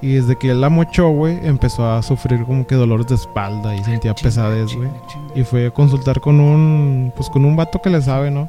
Y 0.00 0.12
desde 0.14 0.36
que 0.36 0.50
él 0.50 0.60
la 0.60 0.68
mochó, 0.68 1.08
güey, 1.08 1.40
empezó 1.44 1.90
a 1.90 2.02
sufrir 2.02 2.44
como 2.44 2.66
que 2.66 2.76
dolores 2.76 3.08
de 3.08 3.16
espalda 3.16 3.74
y 3.74 3.82
sentía 3.82 4.14
pesadez, 4.14 4.76
güey. 4.76 4.88
Y 5.34 5.42
fue 5.42 5.66
a 5.66 5.70
consultar 5.72 6.20
con 6.20 6.38
un, 6.38 7.12
pues 7.16 7.28
con 7.30 7.44
un 7.44 7.56
vato 7.56 7.80
que 7.82 7.90
le 7.90 8.00
sabe, 8.00 8.30
¿no? 8.30 8.48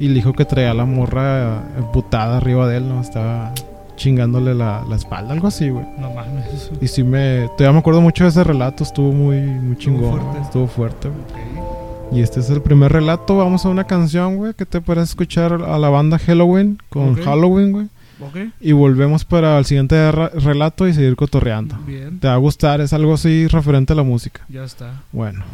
Y 0.00 0.08
le 0.08 0.14
dijo 0.14 0.32
que 0.32 0.44
traía 0.44 0.72
a 0.72 0.74
la 0.74 0.86
morra 0.86 1.62
emputada 1.78 2.38
arriba 2.38 2.66
de 2.66 2.78
él, 2.78 2.88
¿no? 2.88 3.00
Estaba 3.02 3.52
chingándole 4.00 4.54
la, 4.54 4.82
la 4.88 4.96
espalda, 4.96 5.34
algo 5.34 5.48
así, 5.48 5.68
güey. 5.68 5.84
No 5.98 6.10
mames. 6.14 6.70
Y 6.80 6.88
sí 6.88 7.04
me, 7.04 7.48
todavía 7.56 7.72
me 7.72 7.78
acuerdo 7.80 8.00
mucho 8.00 8.24
de 8.24 8.30
ese 8.30 8.42
relato, 8.42 8.82
estuvo 8.82 9.12
muy, 9.12 9.40
muy 9.42 9.76
chingón, 9.76 10.18
fuerte. 10.18 10.40
estuvo 10.40 10.66
fuerte, 10.66 11.08
güey. 11.08 12.18
Y 12.18 12.22
este 12.22 12.40
es 12.40 12.48
el 12.48 12.62
primer 12.62 12.90
relato, 12.90 13.36
vamos 13.36 13.64
a 13.66 13.68
una 13.68 13.84
canción, 13.84 14.38
güey, 14.38 14.54
que 14.54 14.64
te 14.64 14.80
parece 14.80 15.04
escuchar 15.04 15.52
a 15.52 15.78
la 15.78 15.90
banda 15.90 16.18
Halloween 16.18 16.78
con. 16.88 17.14
Halloween, 17.16 17.72
güey. 17.72 17.86
Ok. 18.20 18.52
Y 18.60 18.72
volvemos 18.72 19.26
para 19.26 19.58
el 19.58 19.66
siguiente 19.66 20.10
relato 20.10 20.88
y 20.88 20.94
seguir 20.94 21.14
cotorreando. 21.14 21.76
Bien. 21.86 22.18
Te 22.20 22.26
va 22.26 22.34
a 22.34 22.38
gustar, 22.38 22.80
es 22.80 22.94
algo 22.94 23.14
así 23.14 23.46
referente 23.48 23.92
a 23.92 23.96
la 23.96 24.02
música. 24.02 24.40
Ya 24.48 24.64
está. 24.64 25.02
Bueno. 25.12 25.44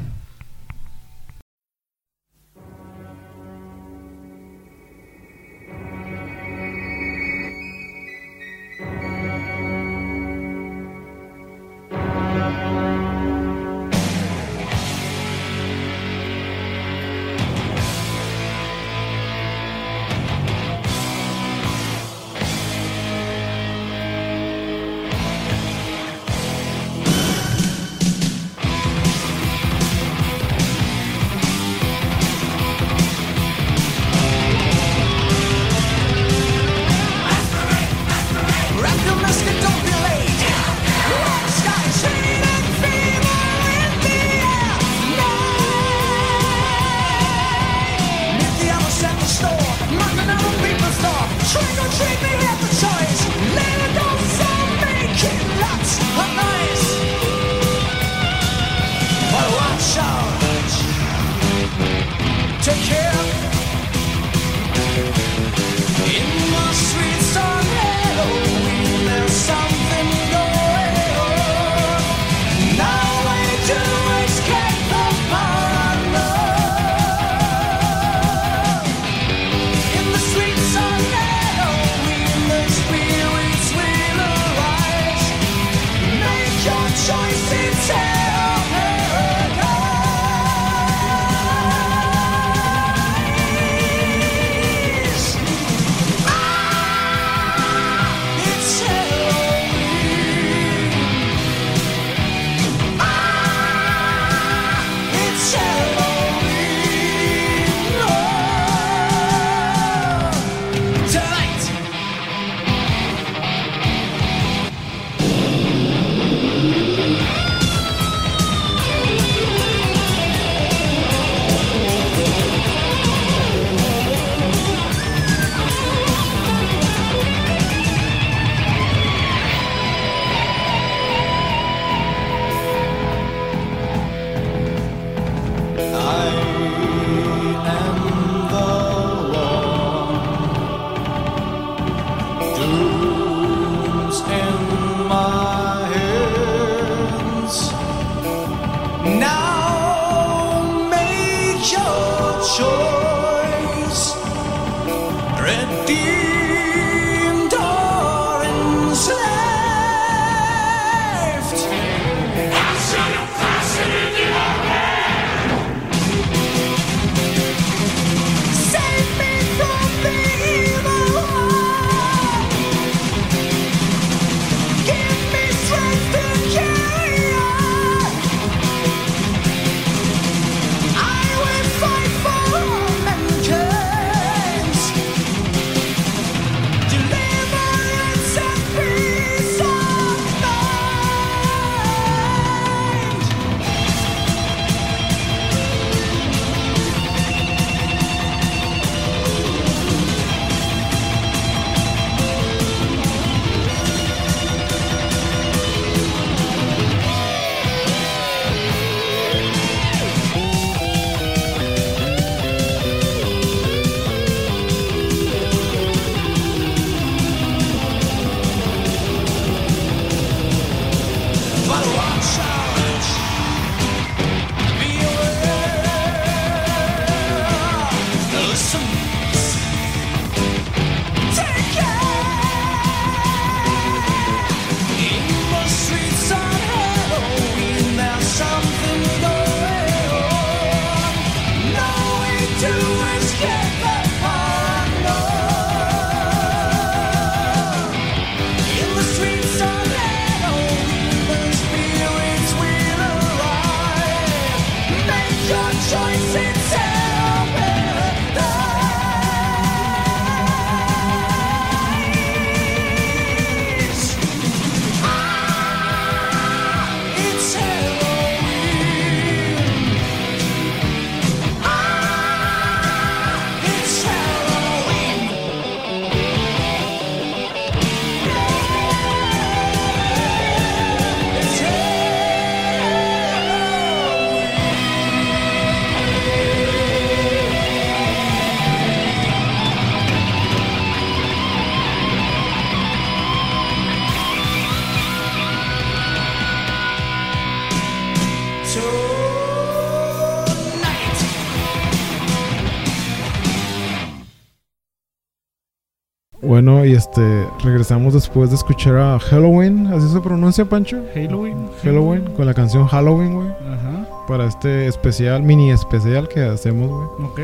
Bueno, 306.66 306.84
y 306.84 306.94
este, 306.94 307.46
regresamos 307.62 308.12
después 308.12 308.50
de 308.50 308.56
escuchar 308.56 308.96
a 308.96 309.20
Halloween, 309.20 309.86
¿así 309.86 310.08
se 310.08 310.20
pronuncia, 310.20 310.64
Pancho? 310.64 311.00
Halloween. 311.14 311.68
Halloween, 311.84 312.24
con 312.34 312.44
la 312.44 312.54
canción 312.54 312.88
Halloween, 312.88 313.34
güey. 313.34 313.48
Ajá. 313.72 314.26
Para 314.26 314.46
este 314.46 314.88
especial, 314.88 315.44
mini 315.44 315.70
especial 315.70 316.26
que 316.26 316.42
hacemos, 316.42 316.90
güey. 316.90 317.30
Ok. 317.30 317.40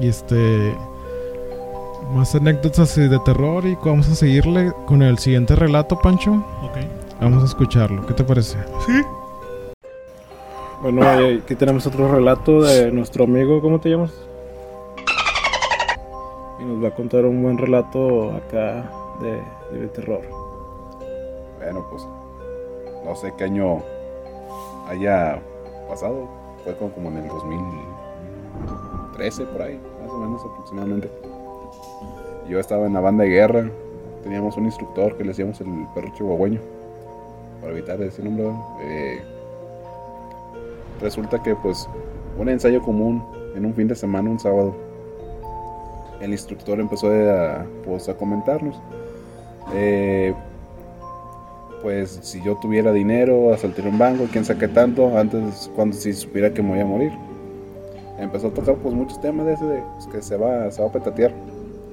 Y 0.00 0.08
este. 0.08 0.74
Más 2.14 2.34
anécdotas 2.34 2.78
así 2.78 3.02
de 3.02 3.18
terror 3.18 3.62
y 3.66 3.76
vamos 3.84 4.08
a 4.08 4.14
seguirle 4.14 4.72
con 4.86 5.02
el 5.02 5.18
siguiente 5.18 5.54
relato, 5.54 5.98
Pancho. 5.98 6.32
Ok. 6.62 6.78
Vamos 7.20 7.42
a 7.42 7.46
escucharlo. 7.48 8.06
¿Qué 8.06 8.14
te 8.14 8.24
parece? 8.24 8.56
Sí. 8.86 9.02
Bueno, 10.80 11.02
aquí 11.44 11.54
tenemos 11.56 11.86
otro 11.86 12.10
relato 12.10 12.62
de 12.62 12.90
nuestro 12.90 13.24
amigo. 13.24 13.60
¿Cómo 13.60 13.80
te 13.80 13.90
llamas? 13.90 14.12
Va 16.82 16.88
a 16.88 16.94
contar 16.94 17.26
un 17.26 17.42
buen 17.42 17.58
relato 17.58 18.32
acá 18.32 18.90
de, 19.20 19.78
de 19.78 19.88
terror. 19.88 20.22
Bueno, 21.58 21.86
pues 21.88 22.04
no 23.04 23.14
sé 23.14 23.32
qué 23.36 23.44
año 23.44 23.82
haya 24.88 25.40
pasado. 25.88 26.28
Fue 26.64 26.76
como, 26.76 27.08
en 27.08 27.18
el 27.18 27.28
2013, 27.28 29.44
por 29.46 29.62
ahí, 29.62 29.80
más 30.00 30.10
o 30.10 30.18
menos 30.18 30.44
aproximadamente. 30.44 31.08
Yo 32.48 32.58
estaba 32.58 32.86
en 32.86 32.94
la 32.94 33.00
banda 33.00 33.24
de 33.24 33.30
guerra. 33.30 33.70
Teníamos 34.22 34.56
un 34.56 34.66
instructor 34.66 35.16
que 35.16 35.24
le 35.24 35.30
decíamos 35.30 35.60
el 35.60 35.66
perro 35.94 36.12
chihuahueño. 36.14 36.60
Para 37.60 37.72
evitar 37.72 38.00
ese 38.02 38.22
nombre. 38.22 38.50
Eh, 38.80 39.20
resulta 41.00 41.42
que 41.42 41.54
pues 41.56 41.88
un 42.38 42.48
ensayo 42.48 42.80
común 42.82 43.24
en 43.56 43.66
un 43.66 43.74
fin 43.74 43.88
de 43.88 43.94
semana, 43.94 44.30
un 44.30 44.38
sábado. 44.38 44.74
El 46.22 46.30
instructor 46.30 46.78
empezó 46.78 47.08
a, 47.08 47.66
pues, 47.84 48.08
a 48.08 48.14
comentarnos. 48.14 48.80
Eh, 49.74 50.32
pues 51.82 52.20
si 52.22 52.40
yo 52.42 52.56
tuviera 52.56 52.92
dinero, 52.92 53.52
asaltaría 53.52 53.90
un 53.90 53.98
banco, 53.98 54.28
quién 54.30 54.44
sabe 54.44 54.60
qué 54.60 54.68
tanto, 54.68 55.18
antes 55.18 55.68
cuando 55.74 55.96
si 55.96 56.12
supiera 56.12 56.54
que 56.54 56.62
me 56.62 56.70
voy 56.70 56.80
a 56.80 56.84
morir. 56.84 57.12
Empezó 58.18 58.48
a 58.48 58.50
tocar 58.50 58.76
pues 58.76 58.94
muchos 58.94 59.20
temas 59.20 59.46
de 59.46 59.54
ese 59.54 59.64
de 59.64 59.82
pues, 59.94 60.06
que 60.06 60.22
se 60.22 60.36
va, 60.36 60.70
se 60.70 60.80
va 60.80 60.88
a 60.88 60.92
petatear. 60.92 61.32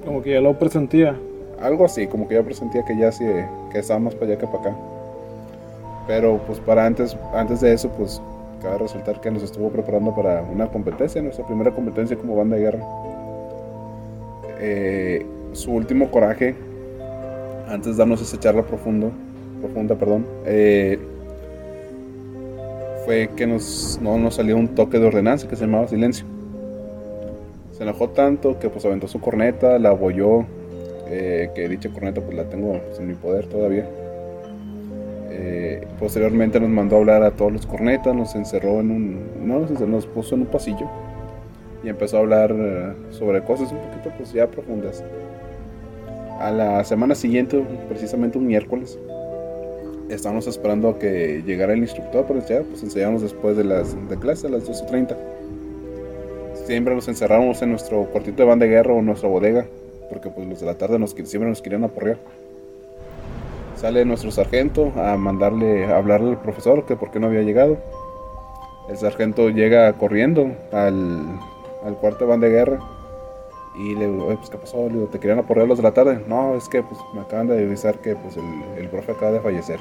Como 0.04 0.22
que 0.22 0.30
ya 0.30 0.40
lo 0.40 0.56
presentía. 0.56 1.16
Algo 1.60 1.84
así, 1.84 2.06
como 2.06 2.28
que 2.28 2.36
yo 2.36 2.44
presentía 2.44 2.84
que 2.84 2.96
ya 2.96 3.10
sí, 3.10 3.24
que 3.72 3.80
estaba 3.80 3.98
más 3.98 4.14
para 4.14 4.26
allá 4.26 4.38
que 4.38 4.46
para 4.46 4.60
acá. 4.60 4.76
Pero 6.06 6.40
pues 6.46 6.60
para 6.60 6.86
antes, 6.86 7.16
antes 7.34 7.60
de 7.60 7.72
eso, 7.72 7.88
pues 7.90 8.22
cabe 8.62 8.78
resaltar 8.78 9.20
que 9.20 9.30
nos 9.30 9.42
estuvo 9.42 9.70
preparando 9.70 10.14
para 10.14 10.42
una 10.42 10.68
competencia, 10.68 11.20
nuestra 11.20 11.44
primera 11.46 11.72
competencia 11.72 12.16
como 12.16 12.36
banda 12.36 12.56
de 12.56 12.62
guerra. 12.62 12.80
Su 15.52 15.72
último 15.72 16.10
coraje, 16.10 16.54
antes 17.68 17.92
de 17.92 17.98
darnos 17.98 18.20
esa 18.20 18.38
charla 18.38 18.62
profundo, 18.62 19.10
profunda, 19.60 19.94
perdón, 19.94 20.26
eh, 20.46 20.98
fue 23.04 23.30
que 23.36 23.46
nos, 23.46 23.98
no 24.02 24.18
nos 24.18 24.36
salió 24.36 24.56
un 24.56 24.68
toque 24.68 24.98
de 24.98 25.06
ordenanza 25.06 25.48
que 25.48 25.56
se 25.56 25.64
llamaba 25.66 25.88
silencio. 25.88 26.26
Se 27.72 27.82
enojó 27.82 28.10
tanto 28.10 28.58
que 28.58 28.68
pues 28.68 28.84
aventó 28.84 29.08
su 29.08 29.20
corneta, 29.20 29.78
la 29.78 29.90
abolló, 29.90 30.44
eh, 31.08 31.50
que 31.54 31.68
dicha 31.68 31.90
corneta 31.90 32.20
pues 32.20 32.36
la 32.36 32.44
tengo 32.44 32.80
en 32.98 33.08
mi 33.08 33.14
poder 33.14 33.46
todavía. 33.46 33.88
Eh, 35.30 35.86
posteriormente 35.98 36.60
nos 36.60 36.68
mandó 36.68 36.96
a 36.96 36.98
hablar 36.98 37.22
a 37.22 37.30
todos 37.30 37.52
los 37.52 37.66
cornetas, 37.66 38.14
nos 38.14 38.34
encerró 38.34 38.80
en 38.80 38.90
un, 38.90 39.20
no, 39.46 39.60
nos, 39.60 39.70
encerró, 39.70 39.98
en 40.32 40.40
un 40.40 40.46
pasillo 40.46 40.88
y 41.82 41.88
empezó 41.88 42.18
a 42.18 42.20
hablar 42.20 42.54
eh, 42.54 42.92
sobre 43.10 43.42
cosas 43.42 43.72
un 43.72 43.78
poquito 43.78 44.10
pues 44.16 44.32
ya 44.32 44.46
profundas. 44.46 45.02
A 46.38 46.50
la 46.50 46.82
semana 46.84 47.14
siguiente, 47.14 47.62
precisamente 47.88 48.38
un 48.38 48.46
miércoles, 48.46 48.98
estábamos 50.08 50.46
esperando 50.46 50.88
a 50.88 50.98
que 50.98 51.42
llegara 51.46 51.72
el 51.72 51.80
instructor 51.80 52.24
para 52.26 52.40
enseñar, 52.40 52.64
pues 52.64 52.82
ensayamos 52.82 53.22
después 53.22 53.56
de 53.56 53.64
las 53.64 53.94
de 54.08 54.18
clase 54.18 54.46
a 54.46 54.50
las 54.50 54.68
12.30. 54.68 55.16
Siempre 56.66 56.94
nos 56.94 57.08
encerramos 57.08 57.60
en 57.62 57.70
nuestro 57.70 58.04
cuartito 58.06 58.42
de 58.42 58.48
banda 58.48 58.64
de 58.64 58.72
guerra 58.72 58.94
o 58.94 59.00
en 59.00 59.06
nuestra 59.06 59.28
bodega, 59.28 59.66
porque 60.08 60.30
pues 60.30 60.46
los 60.46 60.60
de 60.60 60.66
la 60.66 60.74
tarde 60.74 60.98
nos, 60.98 61.10
siempre 61.10 61.48
nos 61.48 61.60
querían 61.62 61.84
aporrear. 61.84 62.18
Sale 63.76 64.04
nuestro 64.04 64.30
sargento 64.30 64.92
a 64.96 65.16
mandarle, 65.16 65.86
a 65.86 65.96
hablarle 65.96 66.30
al 66.30 66.40
profesor 66.40 66.84
que 66.84 66.96
por 66.96 67.10
qué 67.10 67.18
no 67.18 67.28
había 67.28 67.42
llegado. 67.42 67.78
El 68.90 68.96
sargento 68.96 69.48
llega 69.48 69.92
corriendo 69.94 70.52
al, 70.72 71.38
al 71.84 71.94
cuarto 71.96 72.24
de 72.24 72.30
banda 72.30 72.46
de 72.46 72.52
guerra 72.52 72.78
y 73.76 73.94
le 73.94 74.08
digo, 74.08 74.26
"Oye, 74.26 74.36
pues, 74.36 74.50
¿qué 74.50 74.58
pasó? 74.58 74.76
Le 74.88 74.94
digo, 74.94 75.06
¿te 75.06 75.18
querían 75.20 75.38
aporrear 75.38 75.66
los 75.68 75.78
de 75.78 75.82
la 75.84 75.92
tarde? 75.92 76.22
No, 76.26 76.54
es 76.54 76.68
que 76.68 76.82
pues, 76.82 77.00
me 77.14 77.20
acaban 77.20 77.46
de 77.48 77.58
avisar 77.64 77.98
que 77.98 78.16
pues, 78.16 78.36
el, 78.36 78.44
el 78.78 78.88
profe 78.88 79.12
acaba 79.12 79.32
de 79.32 79.40
fallecer. 79.40 79.78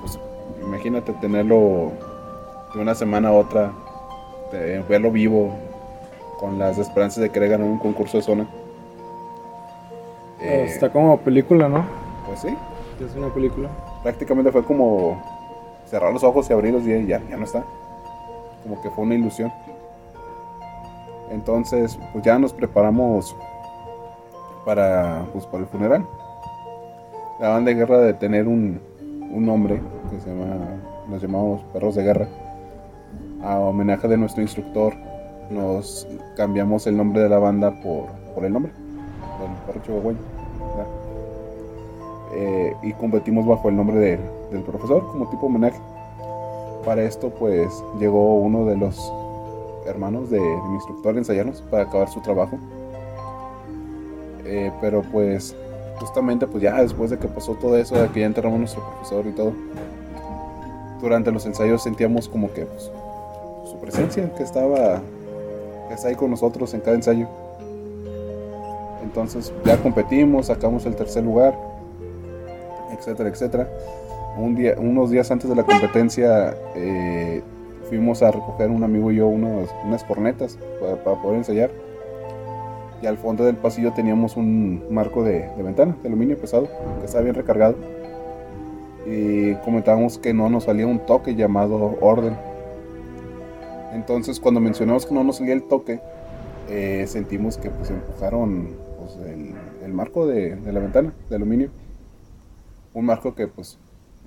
Pues, 0.00 0.18
imagínate 0.62 1.12
tenerlo 1.14 1.92
de 2.74 2.80
una 2.80 2.94
semana 2.94 3.28
a 3.28 3.32
otra, 3.32 3.72
de 4.52 4.80
verlo 4.88 5.10
vivo, 5.10 5.50
con 6.38 6.58
las 6.58 6.78
esperanzas 6.78 7.22
de 7.22 7.30
que 7.30 7.40
le 7.40 7.48
ganar 7.48 7.66
un 7.66 7.78
concurso 7.78 8.18
de 8.18 8.22
zona. 8.22 8.46
Eh, 10.40 10.64
Está 10.68 10.90
como 10.92 11.16
película, 11.18 11.68
¿no? 11.68 11.84
Pues 12.26 12.40
sí, 12.40 12.54
Es 13.02 13.14
una 13.16 13.28
película. 13.32 13.68
prácticamente 14.02 14.50
fue 14.52 14.64
como 14.64 15.22
cerrar 15.86 16.12
los 16.12 16.22
ojos 16.24 16.48
y 16.50 16.52
abrirlos 16.52 16.82
y 16.86 17.06
ya, 17.06 17.20
ya 17.30 17.36
no 17.36 17.44
está. 17.44 17.64
Como 18.62 18.80
que 18.82 18.90
fue 18.90 19.04
una 19.04 19.14
ilusión. 19.14 19.52
Entonces, 21.30 21.98
pues 22.12 22.24
ya 22.24 22.38
nos 22.38 22.52
preparamos 22.52 23.34
para, 24.64 25.24
pues, 25.32 25.46
para 25.46 25.62
el 25.64 25.68
funeral. 25.68 26.06
La 27.40 27.48
banda 27.50 27.70
de 27.70 27.76
guerra 27.76 27.98
de 27.98 28.14
tener 28.14 28.46
un, 28.46 28.80
un 29.32 29.44
nombre 29.46 29.80
que 30.10 30.20
se 30.20 30.28
llama, 30.30 30.56
nos 31.08 31.20
llamamos 31.22 31.62
Perros 31.72 31.94
de 31.96 32.02
Guerra, 32.04 32.28
a 33.42 33.58
homenaje 33.58 34.06
de 34.08 34.16
nuestro 34.16 34.42
instructor, 34.42 34.94
nos 35.50 36.06
cambiamos 36.36 36.86
el 36.86 36.96
nombre 36.96 37.20
de 37.22 37.28
la 37.28 37.38
banda 37.38 37.70
por, 37.82 38.06
por 38.34 38.44
el 38.44 38.52
nombre, 38.52 38.72
del 39.40 39.50
perro 39.66 39.80
chihuahueño. 39.84 40.18
Eh, 42.36 42.74
y 42.82 42.92
competimos 42.94 43.46
bajo 43.46 43.68
el 43.68 43.76
nombre 43.76 43.96
de- 43.96 44.18
del 44.50 44.62
profesor 44.62 45.06
como 45.12 45.28
tipo 45.30 45.46
homenaje. 45.46 45.78
Para 46.84 47.02
esto 47.02 47.30
pues 47.30 47.68
llegó 47.98 48.34
uno 48.36 48.64
de 48.64 48.76
los 48.76 49.12
hermanos 49.86 50.30
de, 50.30 50.40
mi 50.40 50.74
instructor 50.74 51.16
ensayarnos 51.16 51.62
para 51.62 51.84
acabar 51.84 52.08
su 52.08 52.20
trabajo. 52.20 52.58
Eh, 54.44 54.70
pero 54.80 55.02
pues 55.02 55.56
justamente 55.98 56.46
pues 56.46 56.62
ya 56.62 56.80
después 56.82 57.10
de 57.10 57.18
que 57.18 57.28
pasó 57.28 57.54
todo 57.54 57.76
eso, 57.76 57.94
de 58.00 58.08
que 58.08 58.20
ya 58.20 58.26
enterramos 58.26 58.58
nuestro 58.58 58.82
profesor 58.82 59.26
y 59.26 59.32
todo, 59.32 59.52
durante 61.00 61.30
los 61.30 61.46
ensayos 61.46 61.82
sentíamos 61.82 62.28
como 62.28 62.52
que 62.52 62.66
pues, 62.66 62.90
su 63.70 63.78
presencia 63.80 64.32
que 64.34 64.42
estaba 64.42 65.00
que 65.88 65.94
está 65.94 66.08
ahí 66.08 66.14
con 66.14 66.30
nosotros 66.30 66.72
en 66.74 66.80
cada 66.80 66.96
ensayo. 66.96 67.26
Entonces 69.02 69.52
ya 69.64 69.76
competimos, 69.76 70.46
sacamos 70.46 70.86
el 70.86 70.96
tercer 70.96 71.22
lugar, 71.22 71.56
etcétera, 72.98 73.28
etcétera. 73.28 73.68
Un 74.36 74.56
día, 74.56 74.74
unos 74.78 75.10
días 75.10 75.30
antes 75.30 75.48
de 75.48 75.54
la 75.54 75.62
competencia 75.62 76.56
eh, 76.74 77.42
fuimos 77.84 78.22
a 78.22 78.30
recoger 78.30 78.70
un 78.70 78.82
amigo 78.84 79.10
y 79.12 79.16
yo 79.16 79.28
unos- 79.28 79.70
unas 79.84 80.04
cornetas 80.04 80.58
para, 80.80 81.20
poder 81.22 81.38
ensayar. 81.38 81.70
Y 83.02 83.06
al 83.06 83.18
fondo 83.18 83.44
del 83.44 83.56
pasillo 83.56 83.92
teníamos 83.92 84.36
un 84.36 84.82
marco 84.90 85.22
de, 85.24 85.48
de 85.56 85.62
ventana, 85.62 85.96
de 86.02 86.08
aluminio 86.08 86.38
pesado, 86.38 86.68
que 87.00 87.04
estaba 87.06 87.22
bien 87.22 87.34
recargado. 87.34 87.74
Y 89.06 89.54
comentábamos 89.56 90.16
que 90.18 90.32
no 90.32 90.48
nos 90.48 90.64
salía 90.64 90.86
un 90.86 91.00
toque 91.00 91.34
llamado 91.34 91.98
orden. 92.00 92.34
Entonces 93.92 94.40
cuando 94.40 94.60
mencionamos 94.60 95.04
que 95.06 95.14
no 95.14 95.22
nos 95.22 95.36
salía 95.36 95.52
el 95.54 95.64
toque, 95.64 96.00
eh, 96.70 97.04
sentimos 97.06 97.58
que 97.58 97.68
pues 97.70 97.90
empujaron 97.90 98.68
pues, 98.98 99.16
el, 99.28 99.52
el 99.84 99.92
marco 99.92 100.26
de, 100.26 100.56
de 100.56 100.72
la 100.72 100.80
ventana 100.80 101.12
de 101.28 101.36
aluminio. 101.36 101.68
Un 102.94 103.04
marco 103.04 103.34
que 103.34 103.46
pues 103.48 103.78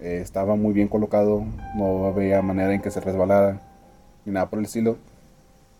eh, 0.01 0.19
estaba 0.21 0.55
muy 0.55 0.73
bien 0.73 0.87
colocado, 0.87 1.43
no 1.75 2.05
había 2.05 2.41
manera 2.41 2.73
en 2.73 2.81
que 2.81 2.91
se 2.91 2.99
resbalara 3.01 3.59
ni 4.25 4.33
nada 4.33 4.49
por 4.49 4.59
el 4.59 4.65
estilo. 4.65 4.97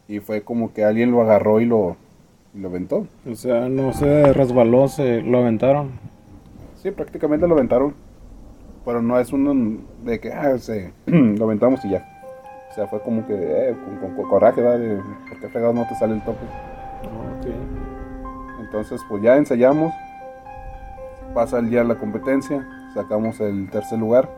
Y 0.08 0.20
fue 0.20 0.42
como 0.42 0.74
que 0.74 0.86
alguien 0.86 1.12
lo 1.12 1.22
agarró 1.22 1.60
y 1.60 1.66
lo, 1.66 1.98
y 2.54 2.60
lo 2.60 2.70
aventó. 2.70 3.08
O 3.30 3.36
sea, 3.36 3.68
no 3.70 3.94
se 3.94 4.32
resbaló, 4.34 4.88
se 4.88 5.22
lo 5.22 5.40
aventaron. 5.40 5.92
Sí, 6.82 6.92
prácticamente 6.92 7.48
lo 7.48 7.56
aventaron. 7.56 7.94
Pero 8.86 9.02
no 9.02 9.20
es 9.20 9.34
un 9.34 9.86
de 10.06 10.20
que 10.22 10.32
ah, 10.32 10.58
se, 10.58 10.94
lo 11.06 11.44
aventamos 11.46 11.84
y 11.84 11.90
ya. 11.90 12.08
O 12.72 12.74
sea, 12.74 12.88
fue 12.88 13.02
como 13.02 13.26
que 13.28 13.34
eh, 13.36 13.76
con, 13.86 13.98
con- 13.98 14.16
con 14.16 14.30
coraje, 14.30 14.62
¿verdad? 14.62 14.80
De, 14.80 14.96
¿Por 15.28 15.40
qué 15.42 15.50
fregado 15.50 15.74
no 15.74 15.86
te 15.88 15.96
sale 15.96 16.14
el 16.14 16.22
tope? 16.24 16.46
Entonces, 18.62 19.02
pues 19.10 19.22
ya 19.22 19.36
ensayamos. 19.38 19.94
Pasa 21.34 21.60
el 21.60 21.70
día 21.70 21.80
de 21.80 21.88
la 21.90 21.96
competencia. 21.96 22.66
Sacamos 22.94 23.40
el 23.40 23.70
tercer 23.70 24.00
lugar. 24.00 24.30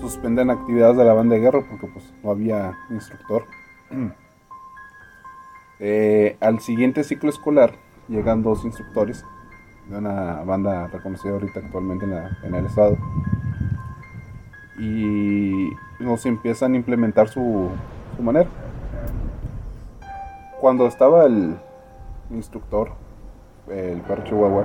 Suspenden 0.00 0.50
actividades 0.50 0.96
de 0.96 1.04
la 1.04 1.12
banda 1.14 1.34
de 1.36 1.40
guerra 1.40 1.62
porque 1.68 1.86
pues 1.86 2.12
no 2.22 2.30
había 2.30 2.76
instructor. 2.90 3.44
Eh, 5.80 6.36
al 6.40 6.60
siguiente 6.60 7.02
ciclo 7.02 7.28
escolar 7.28 7.72
llegan 8.08 8.44
dos 8.44 8.64
instructores 8.64 9.26
de 9.90 9.98
una 9.98 10.42
banda 10.44 10.86
reconocida 10.86 11.32
ahorita 11.32 11.58
actualmente 11.60 12.04
en, 12.04 12.12
la- 12.12 12.38
en 12.44 12.54
el 12.54 12.64
estado. 12.66 12.96
Y 14.78 15.70
nos 15.98 16.24
empiezan 16.26 16.74
a 16.74 16.76
implementar 16.76 17.28
su, 17.28 17.68
su 18.16 18.22
manera. 18.22 18.48
Cuando 20.60 20.86
estaba 20.86 21.24
el 21.26 21.56
instructor, 22.30 22.92
el 23.68 24.00
perro 24.02 24.24
Chihuahua, 24.24 24.64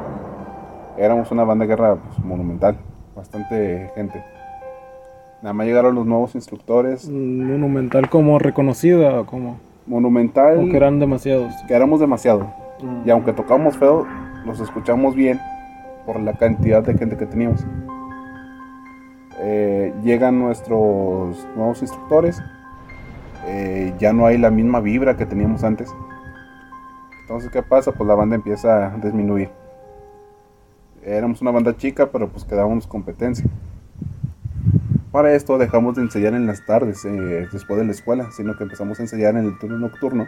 éramos 0.99 1.31
una 1.31 1.43
banda 1.43 1.63
de 1.65 1.69
guerra 1.69 1.95
pues, 1.95 2.19
monumental, 2.23 2.77
bastante 3.15 3.91
gente. 3.95 4.23
Nada 5.41 5.53
más 5.53 5.65
llegaron 5.65 5.95
los 5.95 6.05
nuevos 6.05 6.35
instructores. 6.35 7.09
Monumental 7.09 8.09
como 8.09 8.39
reconocida, 8.39 9.23
como. 9.25 9.57
Monumental, 9.87 10.57
O 10.59 10.65
que 10.69 10.77
eran 10.77 10.99
demasiados. 10.99 11.53
que 11.67 11.73
éramos 11.73 11.99
demasiado. 11.99 12.51
Mm. 12.81 13.07
Y 13.07 13.09
aunque 13.09 13.33
tocamos 13.33 13.77
feo, 13.77 14.05
los 14.45 14.59
escuchamos 14.59 15.15
bien 15.15 15.39
por 16.05 16.19
la 16.19 16.33
cantidad 16.33 16.83
de 16.83 16.93
gente 16.95 17.17
que 17.17 17.25
teníamos. 17.25 17.65
Eh, 19.41 19.93
llegan 20.03 20.39
nuestros 20.39 21.47
nuevos 21.55 21.81
instructores. 21.81 22.41
eh, 23.47 23.93
ya 23.97 24.11
no 24.13 24.25
hay 24.25 24.37
la 24.37 24.51
misma 24.51 24.79
vibra 24.81 25.15
que 25.15 25.25
teníamos 25.25 25.63
antes. 25.63 25.89
Entonces, 27.21 27.49
¿qué 27.49 27.63
pasa? 27.63 27.91
Pues 27.93 28.05
la 28.07 28.13
banda 28.13 28.35
empieza 28.35 28.87
a 28.87 28.97
disminuir. 28.97 29.49
Éramos 31.03 31.41
una 31.41 31.51
banda 31.51 31.75
chica, 31.77 32.11
pero 32.11 32.29
pues 32.29 32.43
quedábamos 32.45 32.87
competencia. 32.87 33.45
Para 35.11 35.33
esto 35.33 35.57
dejamos 35.57 35.95
de 35.95 36.03
ensayar 36.03 36.33
en 36.33 36.45
las 36.45 36.65
tardes, 36.65 37.03
eh, 37.05 37.47
después 37.51 37.79
de 37.79 37.85
la 37.85 37.91
escuela, 37.91 38.29
sino 38.31 38.55
que 38.55 38.63
empezamos 38.63 38.99
a 38.99 39.03
ensayar 39.03 39.35
en 39.35 39.45
el 39.45 39.57
turno 39.57 39.79
nocturno 39.79 40.27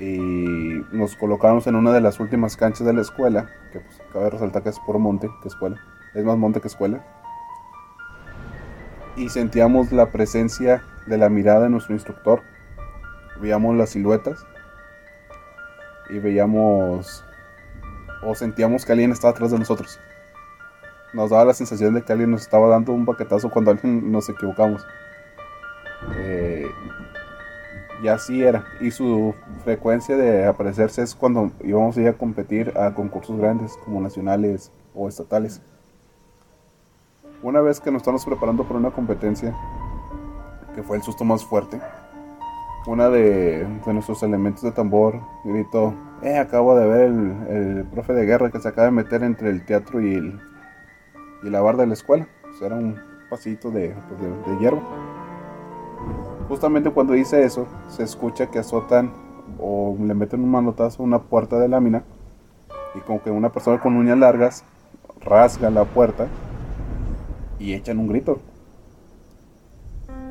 y 0.00 0.82
nos 0.92 1.14
colocamos 1.14 1.66
en 1.66 1.76
una 1.76 1.92
de 1.92 2.00
las 2.00 2.20
últimas 2.20 2.56
canchas 2.56 2.86
de 2.86 2.94
la 2.94 3.02
escuela, 3.02 3.50
que 3.70 3.80
pues 3.80 4.00
cabe 4.12 4.30
resaltar 4.30 4.62
que 4.62 4.70
es 4.70 4.80
por 4.80 4.98
monte 4.98 5.28
que 5.42 5.48
escuela, 5.48 5.78
es 6.14 6.24
más 6.24 6.38
monte 6.38 6.60
que 6.60 6.68
escuela. 6.68 7.04
Y 9.16 9.28
sentíamos 9.28 9.92
la 9.92 10.10
presencia 10.10 10.82
de 11.06 11.18
la 11.18 11.28
mirada 11.28 11.64
de 11.64 11.70
nuestro 11.70 11.94
instructor, 11.94 12.40
veíamos 13.40 13.76
las 13.76 13.90
siluetas 13.90 14.46
y 16.08 16.18
veíamos 16.18 17.24
o 18.22 18.34
sentíamos 18.34 18.84
que 18.84 18.92
alguien 18.92 19.12
estaba 19.12 19.32
atrás 19.32 19.50
de 19.50 19.58
nosotros. 19.58 19.98
Nos 21.12 21.30
daba 21.30 21.46
la 21.46 21.54
sensación 21.54 21.94
de 21.94 22.02
que 22.02 22.12
alguien 22.12 22.30
nos 22.30 22.42
estaba 22.42 22.68
dando 22.68 22.92
un 22.92 23.04
paquetazo 23.04 23.50
cuando 23.50 23.70
alguien 23.70 24.12
nos 24.12 24.28
equivocamos. 24.28 24.86
Eh, 26.16 26.70
y 28.02 28.08
así 28.08 28.42
era. 28.42 28.64
Y 28.80 28.90
su 28.90 29.34
frecuencia 29.64 30.16
de 30.16 30.46
aparecerse 30.46 31.02
es 31.02 31.14
cuando 31.14 31.50
íbamos 31.62 31.96
a 31.96 32.00
ir 32.00 32.08
a 32.08 32.12
competir 32.12 32.72
a 32.78 32.94
concursos 32.94 33.38
grandes 33.38 33.76
como 33.84 34.00
nacionales 34.00 34.70
o 34.94 35.08
estatales. 35.08 35.60
Una 37.42 37.60
vez 37.60 37.80
que 37.80 37.90
nos 37.90 38.00
estamos 38.00 38.24
preparando 38.24 38.64
para 38.64 38.78
una 38.78 38.90
competencia, 38.90 39.54
que 40.74 40.82
fue 40.82 40.96
el 40.96 41.02
susto 41.02 41.24
más 41.24 41.44
fuerte, 41.44 41.80
una 42.86 43.08
de, 43.08 43.64
de 43.64 43.92
nuestros 43.92 44.22
elementos 44.22 44.62
de 44.62 44.72
tambor 44.72 45.20
gritó, 45.44 45.94
eh, 46.22 46.38
acabo 46.38 46.76
de 46.76 46.86
ver 46.86 47.00
el, 47.48 47.84
profe 47.90 48.12
de 48.12 48.26
guerra 48.26 48.50
que 48.50 48.60
se 48.60 48.68
acaba 48.68 48.86
de 48.86 48.92
meter 48.92 49.22
entre 49.22 49.50
el 49.50 49.64
teatro 49.64 50.00
y, 50.00 50.38
la 51.42 51.60
barda 51.60 51.82
de 51.82 51.88
la 51.88 51.94
escuela. 51.94 52.26
Era 52.60 52.76
un 52.76 53.00
pasito 53.30 53.70
de, 53.70 53.94
pues, 54.44 54.60
hierba. 54.60 54.82
Justamente 56.48 56.90
cuando 56.90 57.14
dice 57.14 57.42
eso, 57.42 57.66
se 57.88 58.02
escucha 58.02 58.50
que 58.50 58.58
azotan 58.58 59.12
o 59.58 59.96
le 59.98 60.14
meten 60.14 60.42
un 60.42 60.50
manotazo 60.50 61.02
a 61.02 61.06
una 61.06 61.18
puerta 61.20 61.58
de 61.58 61.68
lámina 61.68 62.02
y 62.94 63.00
como 63.00 63.22
que 63.22 63.30
una 63.30 63.50
persona 63.50 63.80
con 63.80 63.96
uñas 63.96 64.18
largas 64.18 64.64
rasga 65.20 65.70
la 65.70 65.84
puerta 65.84 66.26
y 67.58 67.74
echan 67.74 67.98
un 67.98 68.08
grito. 68.08 68.40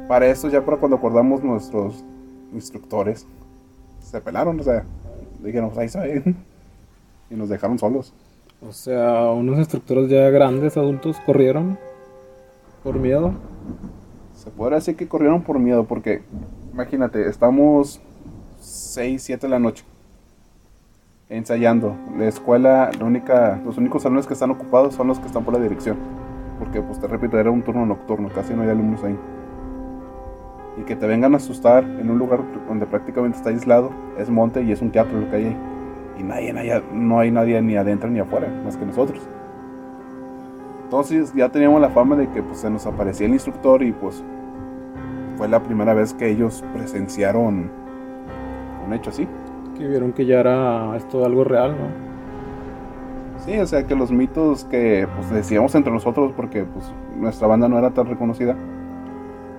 Para 0.07 0.27
esto, 0.27 0.49
ya 0.49 0.65
para 0.65 0.77
cuando 0.77 0.97
acordamos 0.97 1.43
nuestros 1.43 2.03
instructores, 2.53 3.27
se 3.99 4.19
pelaron, 4.21 4.59
o 4.59 4.63
sea, 4.63 4.83
dijeron, 5.43 5.71
ahí 5.77 5.89
se 5.89 5.99
ven", 5.99 6.35
y 7.29 7.35
nos 7.35 7.49
dejaron 7.49 7.79
solos. 7.79 8.13
O 8.61 8.73
sea, 8.73 9.31
unos 9.31 9.57
instructores 9.57 10.09
ya 10.09 10.29
grandes, 10.29 10.75
adultos, 10.75 11.17
corrieron 11.25 11.77
por 12.83 12.99
miedo. 12.99 13.33
Se 14.35 14.49
podría 14.51 14.75
decir 14.75 14.95
que 14.95 15.07
corrieron 15.07 15.41
por 15.43 15.59
miedo 15.59 15.85
porque, 15.85 16.23
imagínate, 16.73 17.27
estamos 17.27 18.01
6, 18.59 19.21
7 19.21 19.47
de 19.47 19.51
la 19.51 19.59
noche 19.59 19.83
ensayando. 21.29 21.95
La 22.17 22.27
escuela, 22.27 22.89
la 22.99 23.05
única, 23.05 23.61
los 23.63 23.77
únicos 23.77 24.03
salones 24.03 24.27
que 24.27 24.33
están 24.33 24.51
ocupados 24.51 24.95
son 24.95 25.07
los 25.07 25.19
que 25.19 25.27
están 25.27 25.45
por 25.45 25.53
la 25.53 25.59
dirección. 25.59 25.97
Porque, 26.57 26.81
pues 26.81 26.99
te 26.99 27.07
repito, 27.07 27.39
era 27.39 27.51
un 27.51 27.61
turno 27.61 27.85
nocturno, 27.85 28.29
casi 28.33 28.53
no 28.53 28.63
hay 28.63 28.69
alumnos 28.69 29.03
ahí. 29.03 29.17
Y 30.77 30.83
que 30.83 30.95
te 30.95 31.07
vengan 31.07 31.33
a 31.33 31.37
asustar 31.37 31.83
en 31.83 32.09
un 32.09 32.17
lugar 32.17 32.43
donde 32.67 32.85
prácticamente 32.87 33.37
está 33.37 33.49
aislado, 33.49 33.91
es 34.17 34.29
monte 34.29 34.63
y 34.63 34.71
es 34.71 34.81
un 34.81 34.91
teatro 34.91 35.19
lo 35.19 35.29
que 35.29 35.35
hay 35.37 35.45
ahí. 35.47 35.57
Y 36.19 36.23
nadie, 36.23 36.53
nadie- 36.53 36.83
no 36.93 37.19
hay 37.19 37.31
nadie 37.31 37.61
ni 37.61 37.75
adentro 37.75 38.09
ni 38.09 38.19
afuera, 38.19 38.47
más 38.63 38.77
que 38.77 38.85
nosotros. 38.85 39.29
Entonces 40.83 41.33
ya 41.33 41.49
teníamos 41.49 41.81
la 41.81 41.89
fama 41.89 42.15
de 42.15 42.29
que 42.29 42.41
pues, 42.41 42.59
se 42.59 42.69
nos 42.69 42.85
aparecía 42.85 43.27
el 43.27 43.33
instructor 43.33 43.83
y 43.83 43.91
pues 43.91 44.23
fue 45.37 45.47
la 45.47 45.61
primera 45.63 45.93
vez 45.93 46.13
que 46.13 46.29
ellos 46.29 46.63
presenciaron 46.73 47.71
un 48.85 48.93
hecho 48.93 49.09
así. 49.11 49.27
Que 49.77 49.87
vieron 49.87 50.13
que 50.13 50.25
ya 50.25 50.39
era 50.41 50.95
esto 50.97 51.25
algo 51.25 51.43
real, 51.43 51.77
¿no? 51.77 51.87
Sí, 53.37 53.57
o 53.59 53.65
sea 53.67 53.85
que 53.87 53.95
los 53.95 54.11
mitos 54.11 54.65
que 54.65 55.07
pues, 55.15 55.29
decíamos 55.29 55.73
entre 55.75 55.93
nosotros, 55.93 56.33
porque 56.35 56.65
pues, 56.65 56.93
nuestra 57.15 57.47
banda 57.47 57.69
no 57.69 57.77
era 57.77 57.91
tan 57.91 58.07
reconocida, 58.07 58.55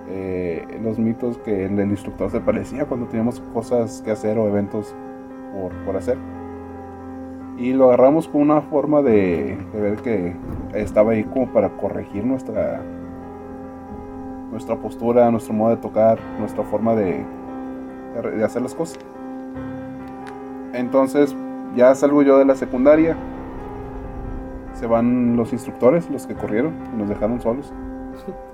eh, 0.07 0.40
los 0.81 0.99
mitos 0.99 1.37
que 1.39 1.65
el, 1.65 1.79
instructor 1.79 2.29
se 2.29 2.39
parecía 2.39 2.85
cuando 2.85 3.07
teníamos 3.07 3.39
cosas 3.53 4.01
que 4.03 4.11
hacer 4.11 4.37
o 4.37 4.47
eventos 4.47 4.93
por, 5.53 5.71
por 5.85 5.97
hacer. 5.97 6.17
Y 7.57 7.73
lo 7.73 7.85
agarramos 7.87 8.27
como 8.27 8.43
una 8.43 8.61
forma 8.61 9.01
de, 9.01 9.57
ver 9.73 9.97
que 9.97 10.35
estaba 10.73 11.11
ahí 11.11 11.23
como 11.23 11.47
para 11.47 11.69
corregir 11.69 12.25
nuestra, 12.25 12.81
nuestra 14.51 14.75
postura, 14.77 15.29
nuestro 15.29 15.53
modo 15.53 15.71
de 15.71 15.77
tocar, 15.77 16.19
nuestra 16.39 16.63
forma 16.63 16.95
de- 16.95 17.23
de 18.35 18.43
hacer 18.43 18.61
las 18.61 18.75
cosas. 18.75 18.99
Entonces 20.73 21.35
ya 21.75 21.93
salgo 21.95 22.21
yo 22.21 22.37
de 22.37 22.45
la 22.45 22.55
secundaria, 22.55 23.15
se 24.73 24.87
van 24.87 25.35
los 25.35 25.53
instructores, 25.53 26.09
los 26.09 26.25
que 26.27 26.33
corrieron, 26.35 26.73
y 26.93 26.97
nos 26.97 27.09
dejaron 27.09 27.39
solos. 27.41 27.71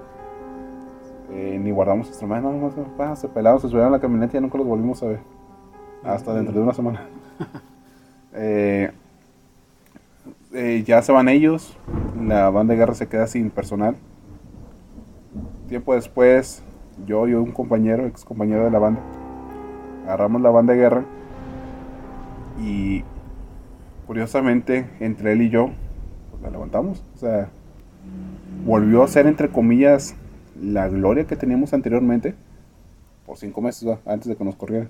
Eh, 1.39 1.59
ni 1.59 1.69
guardamos 1.69 2.07
instrumentos, 2.07 2.51
nada 2.51 2.73
más 2.75 2.89
pa, 2.97 3.15
se 3.15 3.27
pelaron, 3.27 3.61
se 3.61 3.67
subieron 3.67 3.93
a 3.93 3.97
la 3.97 4.01
camioneta 4.01 4.31
y 4.31 4.33
ya 4.33 4.41
nunca 4.41 4.57
los 4.57 4.65
volvimos 4.65 5.03
a 5.03 5.05
ver. 5.05 5.19
Hasta 6.03 6.33
dentro 6.33 6.51
de 6.53 6.61
una 6.61 6.73
semana. 6.73 7.07
Eh, 8.39 8.91
eh, 10.53 10.83
ya 10.85 11.01
se 11.01 11.11
van 11.11 11.27
ellos, 11.27 11.75
la 12.21 12.51
banda 12.51 12.73
de 12.73 12.79
guerra 12.79 12.93
se 12.93 13.07
queda 13.07 13.25
sin 13.25 13.49
personal. 13.49 13.95
Tiempo 15.67 15.95
después, 15.95 16.61
yo 17.07 17.27
y 17.27 17.33
un 17.33 17.51
compañero, 17.51 18.05
ex 18.05 18.23
compañero 18.23 18.65
de 18.65 18.69
la 18.69 18.77
banda, 18.77 19.01
agarramos 20.03 20.43
la 20.43 20.51
banda 20.51 20.73
de 20.73 20.79
guerra 20.79 21.05
y 22.59 23.03
curiosamente 24.05 24.88
entre 24.99 25.31
él 25.31 25.41
y 25.41 25.49
yo 25.49 25.71
pues, 26.29 26.43
la 26.43 26.51
levantamos. 26.51 27.03
O 27.15 27.17
sea, 27.17 27.49
volvió 28.65 29.01
a 29.01 29.07
ser 29.07 29.25
entre 29.25 29.49
comillas 29.49 30.15
la 30.61 30.87
gloria 30.87 31.25
que 31.25 31.35
teníamos 31.35 31.73
anteriormente 31.73 32.35
por 33.25 33.37
cinco 33.37 33.61
meses 33.61 33.97
antes 34.05 34.27
de 34.27 34.35
que 34.35 34.43
nos 34.43 34.55
corrieran. 34.55 34.89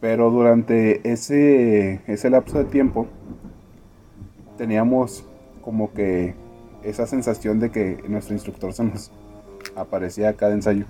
Pero 0.00 0.30
durante 0.30 1.10
ese, 1.10 2.00
ese 2.06 2.30
lapso 2.30 2.58
de 2.58 2.64
tiempo 2.64 3.06
teníamos 4.56 5.24
como 5.62 5.92
que 5.92 6.34
esa 6.82 7.06
sensación 7.06 7.60
de 7.60 7.70
que 7.70 8.02
nuestro 8.08 8.34
instructor 8.34 8.72
se 8.72 8.84
nos 8.84 9.10
aparecía 9.76 10.30
a 10.30 10.32
cada 10.34 10.54
ensayo. 10.54 10.86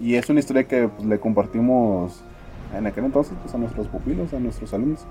Y 0.00 0.14
es 0.14 0.28
una 0.30 0.40
historia 0.40 0.64
que 0.64 0.88
pues, 0.88 1.06
le 1.06 1.18
compartimos 1.18 2.22
en 2.74 2.86
aquel 2.86 3.04
entonces 3.04 3.34
pues, 3.42 3.54
a 3.54 3.58
nuestros 3.58 3.88
pupilos, 3.88 4.32
a 4.32 4.38
nuestros 4.38 4.72
alumnos. 4.72 5.06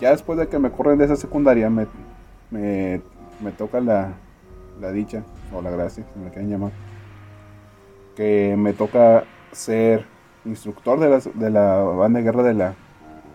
Ya 0.00 0.10
después 0.10 0.38
de 0.38 0.48
que 0.48 0.58
me 0.58 0.70
corren 0.70 0.98
de 0.98 1.06
esa 1.06 1.16
secundaria, 1.16 1.70
me, 1.70 1.86
me, 2.50 3.00
me 3.42 3.52
toca 3.52 3.80
la, 3.80 4.12
la 4.80 4.92
dicha, 4.92 5.24
o 5.54 5.62
la 5.62 5.70
gracia, 5.70 6.04
si 6.12 6.20
me 6.20 6.30
quieren 6.30 6.50
llamar, 6.50 6.72
que 8.14 8.54
me 8.58 8.72
toca 8.72 9.24
ser 9.52 10.04
instructor 10.44 11.00
de 11.00 11.08
la, 11.08 11.18
de 11.18 11.50
la 11.50 11.82
banda 11.82 12.18
de 12.18 12.24
guerra 12.24 12.42
de 12.42 12.54
la, 12.54 12.74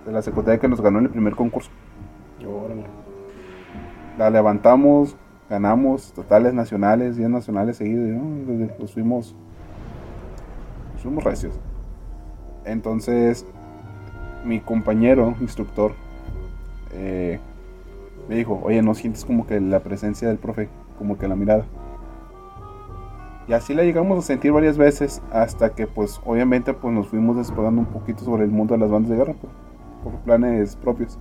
de 0.05 0.11
la 0.11 0.21
secundaria 0.21 0.59
que 0.59 0.67
nos 0.67 0.81
ganó 0.81 0.99
en 0.99 1.05
el 1.05 1.11
primer 1.11 1.35
concurso. 1.35 1.69
Órale. 2.39 2.85
La 4.17 4.29
levantamos, 4.29 5.15
ganamos 5.49 6.13
totales 6.13 6.53
nacionales, 6.53 7.17
10 7.17 7.29
nacionales 7.29 7.77
seguidos, 7.77 8.07
¿no? 8.09 8.67
Los 8.79 8.93
fuimos, 8.93 9.35
los 10.93 11.01
fuimos 11.01 11.23
recios. 11.23 11.59
Entonces, 12.65 13.45
mi 14.45 14.59
compañero, 14.59 15.35
instructor, 15.39 15.93
eh, 16.93 17.39
me 18.27 18.35
dijo, 18.35 18.59
oye, 18.63 18.81
¿no 18.81 18.93
sientes 18.93 19.25
como 19.25 19.47
que 19.47 19.59
la 19.59 19.79
presencia 19.79 20.27
del 20.27 20.37
profe, 20.37 20.69
como 21.01 21.17
que 21.17 21.27
la 21.27 21.35
mirada? 21.35 21.65
Y 23.47 23.53
así 23.53 23.73
la 23.73 23.81
llegamos 23.83 24.19
a 24.19 24.21
sentir 24.21 24.51
varias 24.51 24.77
veces 24.77 25.19
hasta 25.31 25.71
que 25.71 25.87
pues 25.87 26.21
obviamente 26.25 26.75
pues 26.75 26.93
nos 26.93 27.07
fuimos 27.07 27.37
despegando 27.37 27.81
un 27.81 27.87
poquito 27.87 28.23
sobre 28.23 28.43
el 28.43 28.51
mundo 28.51 28.75
de 28.75 28.79
las 28.79 28.91
bandas 28.91 29.09
de 29.09 29.17
guerra 29.17 29.33
pues, 29.41 29.51
por 30.03 30.13
planes 30.21 30.75
propios. 30.75 31.17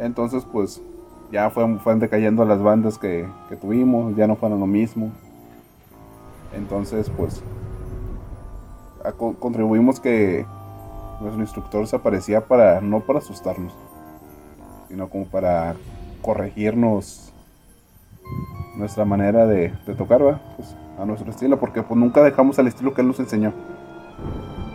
Entonces 0.00 0.44
pues 0.44 0.82
ya 1.30 1.48
fueron, 1.50 1.78
fueron 1.78 2.00
decayendo 2.00 2.44
las 2.44 2.60
bandas 2.60 2.98
que, 2.98 3.28
tuvimos, 3.60 4.16
ya 4.16 4.26
no 4.26 4.34
fueron 4.34 4.58
lo 4.58 4.66
mismo. 4.66 5.12
Entonces 6.52 7.08
pues 7.10 7.44
a- 9.04 9.12
co- 9.12 9.34
contribuimos 9.38 10.00
que 10.00 10.44
nuestro 11.20 11.40
instructor 11.42 11.86
se 11.86 11.94
aparecía 11.94 12.44
para, 12.44 12.80
no 12.80 13.00
para 13.00 13.20
asustarnos, 13.20 13.72
sino 14.88 15.08
como 15.08 15.26
para 15.26 15.76
corregirnos 16.22 17.27
nuestra 18.76 19.04
manera 19.04 19.46
de, 19.46 19.72
de 19.86 19.94
tocar. 19.94 20.40
Pues, 20.56 20.76
a 20.98 21.04
nuestro 21.04 21.30
estilo, 21.30 21.58
porque 21.58 21.82
pues 21.82 21.98
nunca 21.98 22.22
dejamos 22.22 22.58
el 22.58 22.66
estilo 22.66 22.92
que 22.92 23.00
él 23.00 23.06
nos 23.06 23.20
enseñó. 23.20 23.52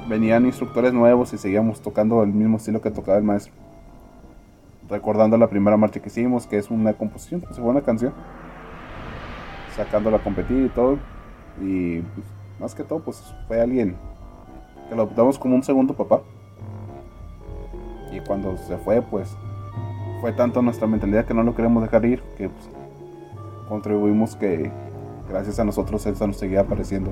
Venían 0.07 0.45
instructores 0.45 0.93
nuevos 0.93 1.33
y 1.33 1.37
seguíamos 1.37 1.81
tocando 1.81 2.23
el 2.23 2.31
mismo 2.31 2.57
estilo 2.57 2.81
que 2.81 2.91
tocaba 2.91 3.17
el 3.17 3.23
maestro. 3.23 3.53
Recordando 4.89 5.37
la 5.37 5.47
primera 5.47 5.75
marcha 5.77 6.01
que 6.01 6.07
hicimos, 6.07 6.47
que 6.47 6.57
es 6.57 6.71
una 6.71 6.93
composición, 6.93 7.41
pues 7.41 7.57
fue 7.57 7.65
una 7.65 7.81
canción. 7.81 8.13
Sacándola 9.75 10.17
a 10.17 10.23
competir 10.23 10.65
y 10.65 10.69
todo. 10.69 10.97
Y 11.61 11.99
pues, 11.99 12.27
más 12.59 12.75
que 12.75 12.83
todo, 12.83 12.99
pues 12.99 13.33
fue 13.47 13.61
alguien 13.61 13.95
que 14.89 14.95
lo 14.95 15.03
adoptamos 15.03 15.37
como 15.37 15.55
un 15.55 15.63
segundo 15.63 15.93
papá. 15.93 16.21
Y 18.11 18.19
cuando 18.21 18.55
se 18.57 18.77
fue, 18.77 19.01
pues 19.01 19.35
fue 20.21 20.31
tanto 20.31 20.61
nuestra 20.61 20.87
mentalidad 20.87 21.25
que 21.25 21.33
no 21.33 21.43
lo 21.43 21.55
queremos 21.55 21.83
dejar 21.83 22.05
ir, 22.05 22.21
que 22.37 22.49
contribuimos 23.73 24.35
que 24.35 24.69
gracias 25.27 25.57
a 25.57 25.63
nosotros 25.63 26.05
eso 26.05 26.27
nos 26.27 26.37
seguía 26.37 26.59
apareciendo. 26.59 27.11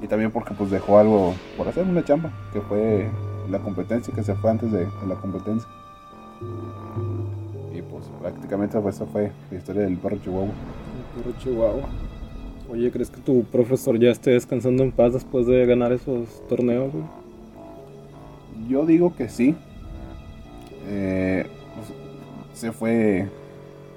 Y 0.00 0.06
también 0.06 0.30
porque 0.30 0.54
pues 0.54 0.70
dejó 0.70 0.98
algo 0.98 1.34
por 1.58 1.68
hacer, 1.68 1.86
una 1.86 2.02
chamba, 2.02 2.32
que 2.54 2.62
fue 2.62 3.06
la 3.50 3.58
competencia, 3.58 4.14
que 4.14 4.22
se 4.22 4.34
fue 4.34 4.50
antes 4.50 4.72
de, 4.72 4.78
de 4.86 5.06
la 5.06 5.16
competencia. 5.16 5.68
Y 7.74 7.82
pues 7.82 8.06
prácticamente 8.18 8.80
pues, 8.80 8.96
esa 8.96 9.04
fue 9.04 9.30
la 9.50 9.58
historia 9.58 9.82
del 9.82 9.98
perro 9.98 10.16
chihuahua. 10.16 10.46
El 10.46 11.22
perro 11.22 11.38
Chihuahua. 11.38 11.88
Oye, 12.72 12.90
¿crees 12.90 13.10
que 13.10 13.20
tu 13.20 13.44
profesor 13.44 13.98
ya 13.98 14.08
esté 14.12 14.30
descansando 14.30 14.82
en 14.82 14.90
paz 14.90 15.12
después 15.12 15.46
de 15.46 15.66
ganar 15.66 15.92
esos 15.92 16.48
torneos, 16.48 16.94
güey? 16.94 17.04
Yo 18.70 18.86
digo 18.86 19.14
que 19.14 19.28
sí. 19.28 19.54
Eh, 20.88 21.44
pues, 21.74 22.58
se 22.58 22.72
fue 22.72 23.28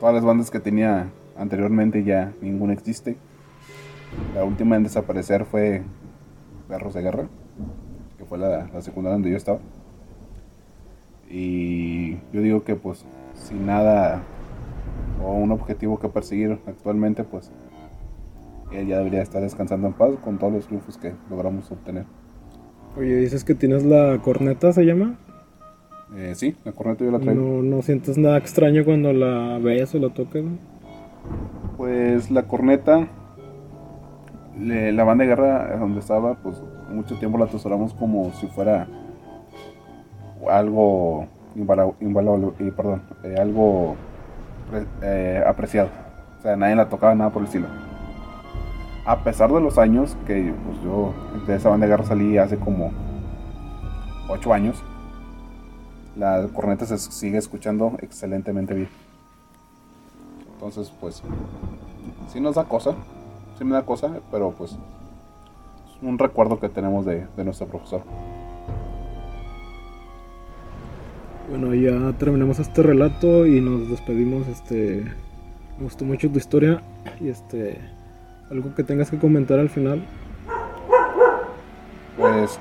todas 0.04 0.16
las 0.16 0.26
bandas 0.26 0.52
que 0.52 0.60
tenía 0.60 1.14
anteriormente 1.38 2.04
ya 2.04 2.34
ninguna 2.42 2.74
existe. 2.74 3.16
La 4.36 4.44
última 4.44 4.76
en 4.76 4.84
desaparecer 4.84 5.46
fue 5.46 5.82
Perros 6.68 6.94
de 6.94 7.04
Guerra, 7.04 7.30
que 8.18 8.26
fue 8.26 8.38
la, 8.38 8.68
la 8.68 9.10
donde 9.10 9.32
yo 9.32 9.38
estaba. 9.38 9.60
Y 11.30 12.16
yo 12.34 12.42
digo 12.42 12.66
que 12.66 12.76
pues 12.76 13.06
sin 13.34 13.66
nada 13.66 14.22
o 15.24 15.36
un 15.36 15.54
objetivo 15.54 15.98
que 15.98 16.10
perseguir 16.10 16.60
actualmente, 16.68 17.24
pues 17.24 17.50
él 18.74 18.88
ya 18.88 18.98
debería 18.98 19.22
estar 19.22 19.42
descansando 19.42 19.88
en 19.88 19.94
paz 19.94 20.10
con 20.22 20.38
todos 20.38 20.52
los 20.52 20.66
triunfos 20.66 20.98
que 20.98 21.14
logramos 21.30 21.72
obtener. 21.72 22.04
Oye, 22.98 23.16
dices 23.16 23.46
que 23.46 23.56
tienes 23.56 23.86
la 23.86 24.20
corneta, 24.22 24.74
¿se 24.74 24.84
llama? 24.84 25.18
Eh, 26.16 26.34
sí, 26.36 26.56
la 26.64 26.72
corneta 26.72 27.04
yo 27.04 27.12
la 27.12 27.20
traigo. 27.20 27.42
No, 27.42 27.64
no 27.64 27.82
sientes 27.82 28.18
nada 28.18 28.38
extraño 28.38 28.86
cuando 28.86 29.12
la 29.14 29.58
ves 29.60 29.94
o 29.96 30.00
la 30.00 30.10
tocas? 30.10 30.44
Pues 31.78 32.30
la 32.30 32.44
corneta, 32.44 33.08
le- 34.60 34.92
la 34.92 35.04
banda 35.04 35.24
de 35.24 35.30
guerra 35.30 35.76
donde 35.78 36.00
estaba, 36.00 36.36
pues 36.36 36.62
mucho 36.92 37.18
tiempo 37.18 37.38
la 37.38 37.46
atesoramos 37.46 37.94
como 37.96 38.32
si 38.34 38.46
fuera 38.48 38.88
algo 40.50 41.26
invaluable, 41.56 42.50
eh, 42.60 42.72
perdón, 42.76 43.02
eh, 43.24 43.36
algo 43.40 43.96
eh, 45.02 45.42
apreciado. 45.46 45.90
sea, 46.42 46.56
nadie 46.58 46.76
la 46.76 46.90
tocaba, 46.90 47.16
nada 47.16 47.30
por 47.32 47.42
el 47.42 47.48
estilo. 47.48 47.68
A 49.06 49.24
pesar 49.24 49.52
de 49.52 49.62
los 49.62 49.78
años 49.78 50.18
que 50.28 50.54
pues, 50.66 50.82
yo 50.84 51.14
de 51.48 51.56
esa 51.56 51.70
banda 51.70 51.86
de 51.86 51.92
guerra 51.92 52.06
salí 52.06 52.38
hace 52.38 52.58
como 52.58 52.92
8 54.30 54.54
años, 54.54 54.84
la 56.16 56.48
corneta 56.54 56.86
se 56.86 56.98
sigue 56.98 57.38
escuchando 57.38 57.98
excelentemente 58.02 58.74
bien. 58.74 58.90
Entonces, 60.54 60.94
pues, 61.00 61.22
sí 62.32 62.40
nos 62.40 62.56
da 62.56 62.66
cosa, 62.66 62.96
sí 63.58 63.66
me 63.66 63.74
da 63.74 63.84
cosa, 63.84 64.20
pero 64.32 64.52
pues 64.52 64.72
es 64.72 66.02
un 66.02 66.18
recuerdo 66.18 66.60
que 66.60 66.70
tenemos 66.70 67.06
de, 67.06 67.28
de 67.36 67.44
nuestro 67.44 67.68
profesor. 67.68 68.04
Bueno, 71.50 71.74
ya 71.74 72.14
terminamos 72.18 72.60
este 72.60 72.82
relato 72.82 73.46
y 73.46 73.60
nos 73.60 73.90
despedimos. 73.90 74.48
Este, 74.48 75.04
me 75.78 75.84
gustó 75.84 76.06
mucho 76.06 76.32
tu 76.32 76.38
historia 76.38 76.82
y 77.20 77.28
este, 77.28 77.78
algo 78.50 78.74
que 78.74 78.84
tengas 78.84 79.12
que 79.12 79.20
comentar 79.20 79.60
al 79.60 79.70
final. 79.70 80.04
Pues, 82.18 82.60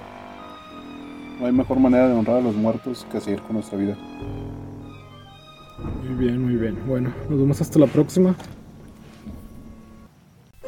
no 1.43 1.49
hay 1.49 1.53
mejor 1.53 1.81
manera 1.81 2.07
de 2.07 2.15
honrar 2.15 2.37
a 2.37 2.41
los 2.41 2.55
muertos 2.55 3.05
que 3.11 3.21
seguir 3.21 3.43
con 3.43 3.55
nuestra 3.55 3.77
vida. 3.77 3.97
Muy 6.05 6.15
bien, 6.15 6.41
muy 6.41 6.55
bien. 6.55 6.79
Bueno, 6.87 7.13
nos 7.29 7.37
vemos 7.41 7.61
hasta 7.61 7.81
la 7.81 7.89
próxima. 7.89 8.37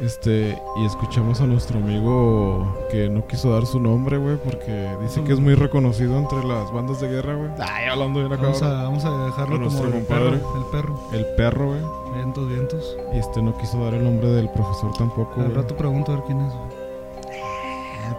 Este, 0.00 0.58
y 0.76 0.84
escuchamos 0.84 1.40
a 1.40 1.46
nuestro 1.46 1.78
amigo 1.78 2.76
que 2.90 3.08
no 3.08 3.24
quiso 3.28 3.52
dar 3.52 3.64
su 3.66 3.78
nombre, 3.78 4.18
güey, 4.18 4.36
porque 4.36 4.90
dice 5.00 5.22
que 5.22 5.34
es 5.34 5.38
muy 5.38 5.54
reconocido 5.54 6.18
entre 6.18 6.42
las 6.42 6.72
bandas 6.72 7.00
de 7.00 7.08
guerra, 7.08 7.36
güey. 7.36 7.50
Ay, 7.60 7.86
hablando 7.86 8.18
bien 8.18 8.32
acá. 8.32 8.42
Vamos 8.42 8.62
a, 8.62 8.82
vamos 8.82 9.04
a 9.04 9.26
dejarlo 9.26 9.54
como 9.54 9.60
nuestro 9.60 9.86
el 9.86 9.92
compadre. 9.92 10.38
perro, 10.38 10.56
el 10.56 10.64
perro. 10.72 11.00
El 11.12 11.26
perro, 11.36 11.66
güey. 11.68 12.14
Vientos, 12.16 12.48
vientos. 12.48 12.96
Y 13.14 13.18
este 13.18 13.40
no 13.40 13.56
quiso 13.58 13.78
dar 13.84 13.94
el 13.94 14.02
nombre 14.02 14.28
del 14.28 14.48
profesor 14.48 14.92
tampoco, 14.98 15.40
Al 15.40 15.54
rato 15.54 15.76
pregunto 15.76 16.10
a 16.10 16.16
ver 16.16 16.24
quién 16.24 16.40
es. 16.40 16.52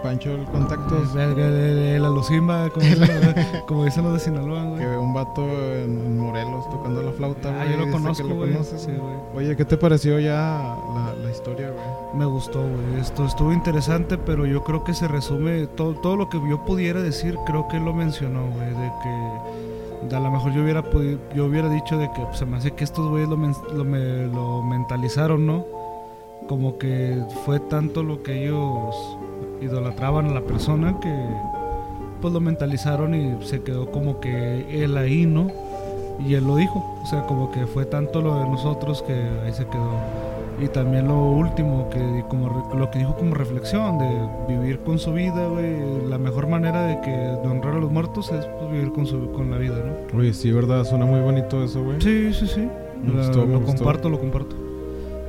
Pancho, 0.03 0.31
el 0.33 0.45
contacto. 0.45 0.97
El, 1.17 2.03
Alucimba, 2.05 2.69
como 2.69 2.85
dicen, 2.85 3.21
los- 3.21 3.61
como 3.65 3.85
dicen 3.85 4.03
los 4.03 4.13
de 4.13 4.19
Sinaloa, 4.19 4.63
güey. 4.63 4.79
Que 4.81 4.97
un 4.97 5.13
vato 5.13 5.41
en, 5.43 6.17
Morelos 6.19 6.69
tocando 6.69 7.01
la 7.01 7.11
flauta, 7.11 7.49
Ah, 7.49 7.65
güey. 7.65 7.71
yo 7.79 7.85
lo 7.85 7.91
conozco, 7.91 8.27
lo 8.27 8.35
güey. 8.35 8.53
Sí, 8.63 8.91
güey. 8.91 9.15
Oye, 9.45 9.55
¿qué 9.55 9.65
te 9.65 9.77
pareció 9.77 10.19
ya 10.19 10.75
la, 10.93 11.13
la 11.23 11.31
historia, 11.31 11.69
güey? 11.71 11.85
Me 12.17 12.25
gustó, 12.25 12.61
güey. 12.61 12.99
Esto 13.01 13.25
estuvo 13.25 13.51
interesante, 13.53 14.17
pero 14.17 14.45
yo 14.45 14.63
creo 14.63 14.83
que 14.83 14.93
se 14.93 15.07
resume 15.07 15.67
todo, 15.67 15.93
todo 15.95 16.15
lo 16.15 16.29
que 16.29 16.37
yo 16.49 16.63
pudiera 16.65 17.01
decir. 17.01 17.35
Creo 17.45 17.67
que 17.67 17.77
él 17.77 17.85
lo 17.85 17.93
mencionó, 17.93 18.41
güey, 18.55 18.69
de 18.69 18.91
que 19.03 20.15
a 20.15 20.19
lo 20.19 20.29
mejor 20.31 20.53
yo 20.53 20.61
hubiera 20.63 20.83
podi- 20.83 21.17
yo 21.35 21.45
hubiera 21.45 21.67
dicho 21.69 21.97
de 21.97 22.11
que 22.11 22.21
pues, 22.21 22.37
se 22.37 22.45
me 22.45 22.57
hace 22.57 22.71
que 22.71 22.83
estos 22.83 23.09
güeyes 23.09 23.27
lo, 23.29 23.37
men- 23.37 23.55
lo, 23.73 23.83
me- 23.83 24.27
lo 24.27 24.61
mentalizaron, 24.61 25.45
¿no? 25.47 25.65
Como 26.47 26.77
que 26.77 27.17
fue 27.43 27.59
tanto 27.59 28.03
lo 28.03 28.21
que 28.21 28.43
ellos 28.45 28.95
idolatraban 29.61 30.27
a 30.27 30.33
la 30.33 30.41
persona 30.41 30.99
que 30.99 31.13
pues 32.21 32.33
lo 32.33 32.39
mentalizaron 32.39 33.13
y 33.13 33.45
se 33.45 33.61
quedó 33.61 33.91
como 33.91 34.19
que 34.19 34.83
él 34.83 34.97
ahí, 34.97 35.25
¿no? 35.25 35.47
Y 36.25 36.33
él 36.35 36.45
lo 36.45 36.55
dijo, 36.55 36.83
o 37.03 37.05
sea, 37.05 37.25
como 37.27 37.51
que 37.51 37.67
fue 37.67 37.85
tanto 37.85 38.21
lo 38.21 38.35
de 38.35 38.47
nosotros 38.47 39.01
que 39.03 39.13
ahí 39.13 39.51
se 39.53 39.65
quedó. 39.67 39.91
Y 40.61 40.69
también 40.69 41.09
lo 41.09 41.21
último, 41.21 41.89
que 41.89 42.23
como 42.29 42.65
lo 42.73 42.89
que 42.89 42.99
dijo 42.99 43.13
como 43.17 43.35
reflexión, 43.35 43.97
de 43.99 44.07
vivir 44.47 44.79
con 44.79 44.97
su 44.97 45.11
vida, 45.11 45.45
güey. 45.49 46.07
La 46.07 46.17
mejor 46.17 46.47
manera 46.47 46.83
de 46.83 47.01
que 47.01 47.11
de 47.11 47.47
honrar 47.47 47.75
a 47.75 47.79
los 47.79 47.91
muertos 47.91 48.31
es 48.31 48.45
pues, 48.45 48.71
vivir 48.71 48.93
con, 48.93 49.05
su, 49.05 49.33
con 49.33 49.51
la 49.51 49.57
vida, 49.57 49.75
¿no? 49.85 50.17
Oye, 50.17 50.33
sí, 50.33 50.51
¿verdad? 50.53 50.85
Suena 50.85 51.05
muy 51.05 51.19
bonito 51.19 51.61
eso, 51.61 51.83
güey. 51.83 51.99
Sí, 51.99 52.33
sí, 52.33 52.47
sí. 52.47 52.69
La- 53.05 53.25
gustó, 53.25 53.45
lo 53.45 53.61
comparto, 53.63 54.09
lo 54.09 54.17
comparto. 54.19 54.55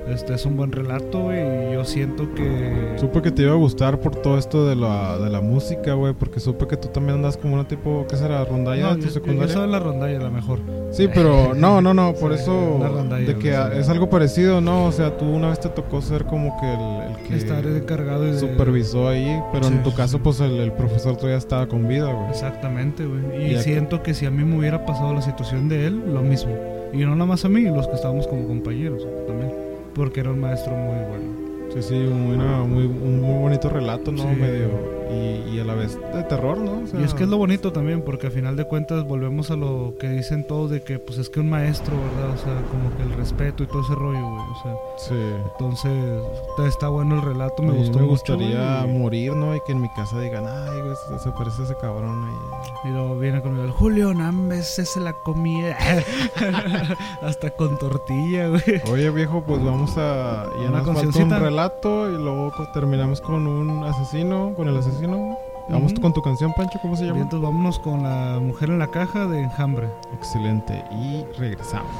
Este 0.08 0.34
es 0.34 0.46
un 0.46 0.56
buen 0.56 0.70
relato, 0.70 1.20
güey, 1.24 1.70
y 1.70 1.72
yo 1.74 1.84
siento 1.84 2.32
que... 2.34 2.94
Supe 2.96 3.22
que 3.22 3.32
te 3.32 3.42
iba 3.42 3.52
a 3.52 3.56
gustar 3.56 4.00
por 4.00 4.14
todo 4.14 4.38
esto 4.38 4.66
de 4.66 4.76
la, 4.76 5.18
de 5.18 5.28
la 5.30 5.40
música, 5.40 5.94
güey, 5.94 6.14
porque 6.14 6.38
supe 6.38 6.66
que 6.68 6.76
tú 6.76 6.88
también 6.88 7.16
andas 7.16 7.36
como 7.36 7.54
una 7.54 7.66
tipo, 7.66 8.06
¿qué 8.08 8.16
será? 8.16 8.44
¿Rondalla 8.44 8.82
No, 8.84 8.88
de 8.90 8.94
tu 8.96 9.00
yo, 9.02 9.06
yo 9.08 9.10
secundaria? 9.14 9.52
soy 9.52 9.68
la 9.68 9.80
rondalla, 9.80 10.18
la 10.20 10.30
mejor. 10.30 10.60
Sí, 10.92 11.08
pero 11.12 11.54
no, 11.56 11.80
no, 11.80 11.92
no, 11.92 12.14
por 12.14 12.32
Sí, 12.36 12.42
eso 12.42 12.78
rondalla, 12.80 13.26
de 13.26 13.36
que 13.36 13.78
es 13.80 13.88
algo 13.88 14.08
parecido, 14.08 14.60
¿no? 14.60 14.86
O 14.86 14.92
sea, 14.92 15.16
tú 15.16 15.24
una 15.26 15.48
vez 15.48 15.58
te 15.60 15.68
tocó 15.70 16.00
ser 16.00 16.24
como 16.24 16.58
que 16.60 16.72
el, 16.72 17.10
el 17.10 17.28
que 17.28 17.36
Estar 17.36 17.66
encargado 17.66 18.22
de... 18.22 18.38
supervisó 18.38 19.08
ahí, 19.08 19.42
pero 19.52 19.66
en 19.66 19.82
tu 19.82 19.92
caso, 19.92 20.18
sí. 20.18 20.22
pues 20.22 20.40
el, 20.40 20.52
el 20.60 20.72
profesor 20.72 21.16
todavía 21.16 21.36
estaba 21.38 21.66
con 21.66 21.88
vida, 21.88 22.12
güey. 22.12 22.30
Exactamente, 22.30 23.04
güey. 23.04 23.50
Y 23.50 23.54
Y 23.54 23.58
siento 23.58 24.02
que 24.04 24.14
si 24.14 24.24
a 24.24 24.30
mí 24.30 24.44
me 24.44 24.56
hubiera 24.56 24.86
pasado 24.86 25.12
la 25.12 25.22
situación 25.22 25.68
de 25.68 25.86
él, 25.88 26.00
lo 26.14 26.22
mismo. 26.22 26.52
Y 26.92 26.98
no 26.98 27.10
nada 27.14 27.26
más 27.26 27.44
a 27.44 27.48
mí, 27.48 27.62
los 27.62 27.88
que 27.88 27.94
estábamos 27.96 28.26
como 28.28 28.46
compañeros 28.46 29.06
también. 29.26 29.65
Porque 29.96 30.20
era 30.20 30.30
un 30.30 30.40
maestro 30.40 30.74
muy 30.76 30.94
bueno. 31.08 31.70
Sí, 31.74 31.82
sí, 31.82 31.94
un, 31.94 32.38
una- 32.38 32.58
muy, 32.62 32.84
un 32.84 33.20
muy 33.22 33.38
bonito 33.42 33.68
relato, 33.68 34.12
¿no? 34.12 34.22
Sí. 34.22 34.28
Medio, 34.40 34.68
y, 35.10 35.56
y 35.56 35.60
a 35.60 35.64
la 35.64 35.74
vez 35.74 35.98
de 36.14 36.22
terror, 36.24 36.58
¿no? 36.58 36.82
O 36.84 36.86
sea, 36.86 37.00
Y 37.00 37.04
es 37.04 37.14
que 37.14 37.24
es 37.24 37.28
lo 37.28 37.38
bonito 37.38 37.72
también, 37.72 38.02
porque 38.02 38.26
al 38.26 38.32
final 38.32 38.56
de 38.56 38.64
cuentas 38.64 39.04
volvemos 39.04 39.50
a 39.50 39.56
lo 39.56 39.94
que 39.98 40.08
dicen 40.08 40.44
todos 40.46 40.70
de 40.70 40.82
que 40.82 40.98
pues 40.98 41.18
es 41.18 41.28
que 41.28 41.40
un 41.40 41.48
maestro, 41.50 41.94
¿verdad? 41.96 42.34
O 42.34 42.38
sea, 42.38 42.54
como 42.70 42.96
que 42.96 43.02
el 43.02 43.12
respeto 43.12 43.62
y 43.62 43.66
todo 43.66 43.82
ese 43.82 43.94
rollo, 43.94 44.20
güey. 44.30 44.44
O 44.50 44.62
sea, 44.62 44.74
Sí. 44.98 45.14
entonces 45.52 46.22
está, 46.66 46.88
bueno 46.88 47.16
el 47.16 47.22
relato, 47.22 47.62
me 47.62 47.70
A 47.70 47.72
mí 47.72 47.78
gustó 47.78 47.98
me 47.98 48.06
gustaría 48.06 48.86
morir, 48.88 49.34
¿no? 49.34 49.54
Y 49.54 49.60
que 49.66 49.72
en 49.72 49.80
mi 49.82 49.88
casa 49.90 50.18
digan, 50.20 50.44
ay, 50.46 50.80
güey, 50.80 50.94
se, 51.22 51.30
parece 51.32 51.62
a 51.62 51.64
ese 51.66 51.74
cabrón 51.80 52.24
ahí. 52.24 52.88
Y 52.90 52.92
luego 52.92 53.18
viene 53.18 53.42
conmigo 53.42 53.64
el 53.64 53.70
Julio 53.70 54.14
Nambes, 54.14 54.66
se 54.66 55.00
la 55.00 55.12
comía. 55.24 55.76
Hasta 57.22 57.50
con 57.50 57.78
tortilla, 57.78 58.48
güey. 58.48 58.82
Oye, 58.90 59.10
viejo, 59.10 59.42
pues 59.46 59.62
vamos 59.64 59.96
a. 59.96 60.46
Ya 60.60 60.68
Una 60.68 60.82
nos 60.82 61.02
falta 61.02 61.18
un 61.18 61.30
relato 61.30 62.10
y 62.10 62.14
luego 62.16 62.52
terminamos 62.72 63.20
con 63.20 63.46
un 63.46 63.84
asesino, 63.84 64.52
con 64.56 64.68
el 64.68 64.76
asesino. 64.76 64.95
Vamos 65.68 65.94
con 66.00 66.12
tu 66.12 66.22
canción, 66.22 66.52
Pancho, 66.54 66.78
¿cómo 66.80 66.96
se 66.96 67.02
Bien, 67.02 67.14
llama? 67.14 67.24
Entonces 67.24 67.44
vámonos 67.44 67.78
con 67.78 68.02
la 68.02 68.38
mujer 68.40 68.70
en 68.70 68.78
la 68.78 68.86
caja 68.88 69.26
de 69.26 69.42
enjambre. 69.42 69.88
Excelente. 70.14 70.84
Y 70.92 71.24
regresamos. 71.38 71.90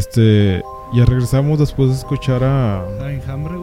Este, 0.00 0.62
ya 0.94 1.04
regresamos 1.04 1.58
después 1.58 1.90
de 1.90 1.94
escuchar 1.96 2.42
a 2.42 2.80
Ah, 3.00 3.10
Enjambre, 3.12 3.56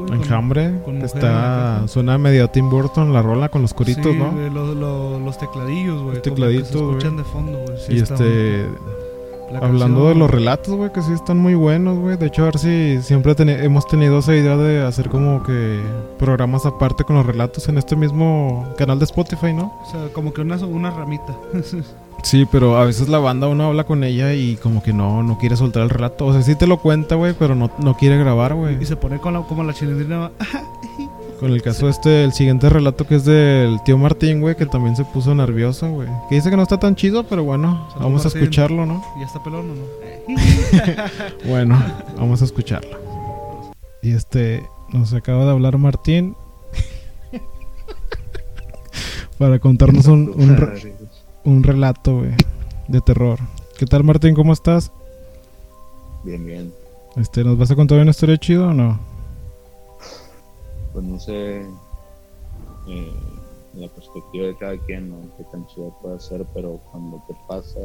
güey. 0.69 0.83
con 0.83 1.01
Está, 1.01 1.87
suena 1.87 2.17
medio 2.19 2.47
Tim 2.49 2.69
Burton 2.69 3.11
la 3.11 3.21
rola 3.23 3.49
con 3.49 3.63
los 3.63 3.73
coritos, 3.73 4.05
Sí, 4.05 4.17
¿no? 4.17 4.31
güey, 4.31 4.49
lo- 4.51 4.73
lo- 4.75 5.19
los 5.19 5.37
tecladillos, 5.37 6.01
güey. 6.03 6.13
Los 6.15 6.21
tecladitos, 6.21 6.69
Se 6.71 6.77
escuchan 6.77 7.17
de 7.17 7.23
fondo, 7.23 7.57
güey. 7.65 7.77
Sí, 7.85 7.93
y 7.95 7.99
este, 8.01 8.65
hablando 9.61 10.09
de 10.09 10.15
los 10.15 10.29
relatos, 10.29 10.75
güey, 10.75 10.91
que 10.93 11.01
sí 11.01 11.11
están 11.11 11.37
muy 11.39 11.55
buenos, 11.55 11.97
güey. 11.97 12.17
De 12.17 12.27
hecho, 12.27 12.43
a 12.43 12.45
ver 12.45 12.59
si 12.59 13.01
siempre 13.01 13.33
hemos 13.37 13.87
tenido 13.87 14.19
esa 14.19 14.35
idea 14.35 14.55
de 14.55 14.85
hacer 14.85 15.09
como 15.09 15.41
que 15.43 15.81
programas 16.19 16.65
aparte 16.67 17.03
con 17.03 17.15
los 17.15 17.25
relatos 17.25 17.67
en 17.67 17.77
este 17.79 17.95
mismo 17.95 18.65
canal 18.77 18.99
de 18.99 19.05
Spotify, 19.05 19.53
¿no? 19.53 19.73
O 19.81 19.85
sea, 19.91 20.07
como 20.13 20.31
que 20.33 20.41
una, 20.41 20.55
una 20.65 20.91
ramita. 20.91 21.35
Sí, 22.23 22.47
pero 22.51 22.77
a 22.77 22.85
veces 22.85 23.09
la 23.09 23.19
banda 23.19 23.47
uno 23.47 23.65
habla 23.65 23.85
con 23.85 24.03
ella 24.03 24.33
y 24.33 24.55
como 24.57 24.83
que 24.83 24.93
no, 24.93 25.23
no 25.23 25.37
quiere 25.37 25.55
soltar 25.55 25.83
el 25.83 25.89
relato. 25.89 26.25
O 26.25 26.33
sea, 26.33 26.41
sí 26.41 26.55
te 26.55 26.67
lo 26.67 26.77
cuenta, 26.77 27.15
güey, 27.15 27.33
pero 27.37 27.55
no, 27.55 27.71
no 27.79 27.95
quiere 27.95 28.17
grabar, 28.17 28.53
güey. 28.53 28.81
y 28.81 28.85
se 28.85 28.95
pone 28.95 29.19
con 29.19 29.33
la, 29.33 29.41
como 29.41 29.63
la 29.63 29.73
chilindrina. 29.73 30.31
Con 31.39 31.51
el 31.53 31.61
caso 31.61 31.87
este, 31.87 32.23
el 32.23 32.33
siguiente 32.33 32.67
relato 32.67 33.05
que 33.05 33.13
es 33.13 33.23
del 33.23 33.77
tío 33.83 33.95
Martín, 33.95 34.41
güey, 34.41 34.55
que 34.55 34.65
también 34.65 34.95
se 34.95 35.05
puso 35.05 35.35
nervioso, 35.35 35.87
güey. 35.87 36.09
Que 36.29 36.35
dice 36.35 36.49
que 36.49 36.57
no 36.57 36.63
está 36.63 36.79
tan 36.79 36.95
chido, 36.95 37.25
pero 37.25 37.43
bueno, 37.43 37.87
vamos 37.99 38.25
a 38.25 38.29
escucharlo, 38.29 38.87
¿no? 38.87 39.03
¿Ya 39.19 39.27
está 39.27 39.43
pelón 39.43 39.69
o 39.69 39.75
no? 39.75 39.83
Bueno, 41.47 41.79
vamos 42.17 42.41
a 42.41 42.45
escucharlo. 42.45 42.97
Y 44.01 44.13
este, 44.13 44.67
nos 44.91 45.13
acaba 45.13 45.45
de 45.45 45.51
hablar 45.51 45.77
Martín 45.77 46.35
para 49.37 49.59
contarnos 49.59 50.07
un, 50.07 50.33
un, 50.35 50.57
un 51.47 51.63
relato, 51.63 52.17
güey, 52.19 52.31
de 52.87 53.01
terror. 53.01 53.39
¿Qué 53.77 53.85
tal, 53.85 54.03
Martín? 54.03 54.35
¿Cómo 54.35 54.53
estás? 54.53 54.91
Bien, 56.23 56.45
bien. 56.45 56.73
Este, 57.15 57.43
¿nos 57.43 57.57
vas 57.57 57.71
a 57.71 57.75
contar 57.75 57.99
una 57.99 58.11
historia 58.11 58.37
chida 58.37 58.67
o 58.67 58.73
no? 58.73 58.99
Pues 60.93 61.05
no 61.05 61.19
sé 61.19 61.61
eh, 62.87 63.11
la 63.75 63.87
perspectiva 63.87 64.47
de 64.47 64.57
cada 64.57 64.77
quien, 64.85 65.09
¿no? 65.09 65.17
Qué 65.37 65.43
tan 65.51 65.65
chido 65.67 65.95
puede 66.01 66.19
ser, 66.19 66.45
pero 66.53 66.79
cuando 66.91 67.23
te 67.27 67.35
pasa, 67.47 67.79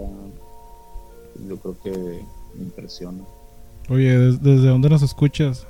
yo 1.48 1.56
creo 1.58 1.76
que 1.82 2.24
me 2.54 2.62
impresiona 2.64 3.22
Oye, 3.88 4.16
¿des- 4.18 4.42
¿desde 4.42 4.68
dónde 4.68 4.88
nos 4.90 5.02
escuchas? 5.02 5.66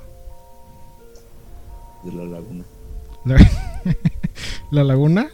de 2.03 2.11
la 2.11 2.25
laguna. 2.25 2.63
¿La, 3.23 3.37
¿La 4.71 4.83
laguna? 4.83 5.29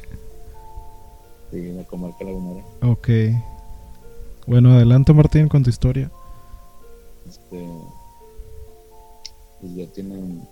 Sí, 1.51 1.71
la 1.73 1.83
comarca 1.83 2.23
lagunera. 2.23 2.63
Ok. 2.83 3.09
Bueno, 4.45 4.71
adelante 4.73 5.13
Martín 5.13 5.47
con 5.47 5.63
tu 5.63 5.69
historia. 5.69 6.11
Este, 7.27 7.67
pues 9.61 9.75
ya 9.75 9.85
tienen, 9.87 10.47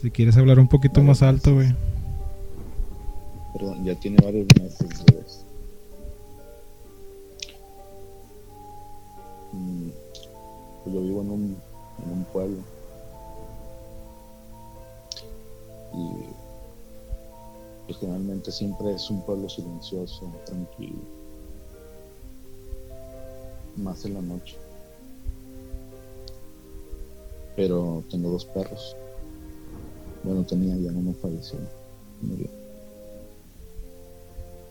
Si 0.00 0.10
quieres 0.10 0.36
hablar 0.36 0.58
un 0.58 0.68
poquito 0.68 1.02
más 1.02 1.22
alto, 1.22 1.54
güey. 1.54 1.74
perdón, 3.54 3.84
ya 3.84 3.94
tiene 3.94 4.16
varios 4.22 4.46
meses 4.60 5.04
de. 5.06 5.16
Mm, 9.52 9.90
Pues 10.84 10.94
yo 10.94 11.02
vivo 11.02 11.22
en 11.22 11.30
un, 11.30 11.56
en 12.04 12.12
un 12.12 12.24
pueblo. 12.32 12.58
Y 15.94 16.10
pues 17.86 17.98
generalmente 17.98 18.50
siempre 18.50 18.92
es 18.92 19.08
un 19.10 19.22
pueblo 19.22 19.48
silencioso, 19.48 20.32
tranquilo. 20.44 20.98
Más 23.76 24.04
en 24.04 24.14
la 24.14 24.22
noche. 24.22 24.56
Pero 27.54 28.02
tengo 28.10 28.30
dos 28.30 28.44
perros. 28.44 28.96
Bueno, 30.24 30.44
tenía 30.44 30.76
ya 30.76 30.90
uno 30.90 31.14
falleció. 31.14 31.58
murió. 32.22 32.48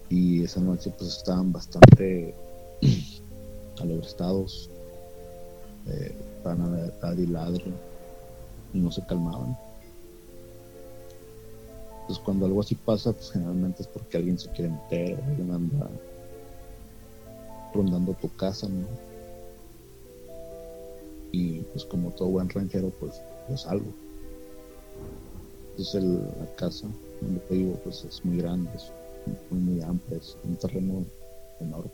Y 0.10 0.44
esa 0.44 0.60
noche 0.60 0.94
pues 0.98 1.18
estaban 1.18 1.52
bastante 1.52 2.36
alebrestados. 3.80 4.70
Eh, 5.88 6.16
estaban 6.38 6.62
a 6.62 6.70
verdad 6.70 7.18
y 7.18 7.28
ladre. 7.28 7.66
Y 8.74 8.80
no 8.80 8.92
se 8.92 9.06
calmaban. 9.06 9.58
Entonces 12.06 12.24
cuando 12.24 12.46
algo 12.46 12.62
así 12.62 12.76
pasa, 12.76 13.12
pues 13.14 13.32
generalmente 13.32 13.82
es 13.82 13.88
porque 13.88 14.18
alguien 14.18 14.38
se 14.38 14.48
quiere 14.52 14.70
meter, 14.70 15.20
alguien 15.24 15.52
anda 15.52 15.90
rondando 17.74 18.14
tu 18.22 18.30
casa, 18.36 18.70
¿no? 18.70 18.86
Y 21.32 21.62
pues 21.62 21.84
como 21.86 22.12
todo 22.12 22.28
buen 22.28 22.48
ranchero, 22.48 22.92
pues 23.00 23.20
yo 23.50 23.58
salgo. 23.58 23.92
Entonces 25.72 26.04
la 26.04 26.56
casa 26.58 26.88
donde 27.22 27.40
te 27.40 27.56
vivo, 27.56 27.80
pues 27.84 28.06
es 28.06 28.24
muy 28.24 28.38
grande, 28.38 28.70
es 28.76 28.92
muy, 29.50 29.60
muy 29.62 29.82
amplia, 29.82 30.20
es 30.20 30.38
un 30.44 30.56
terreno 30.58 31.04
enorme. 31.60 31.90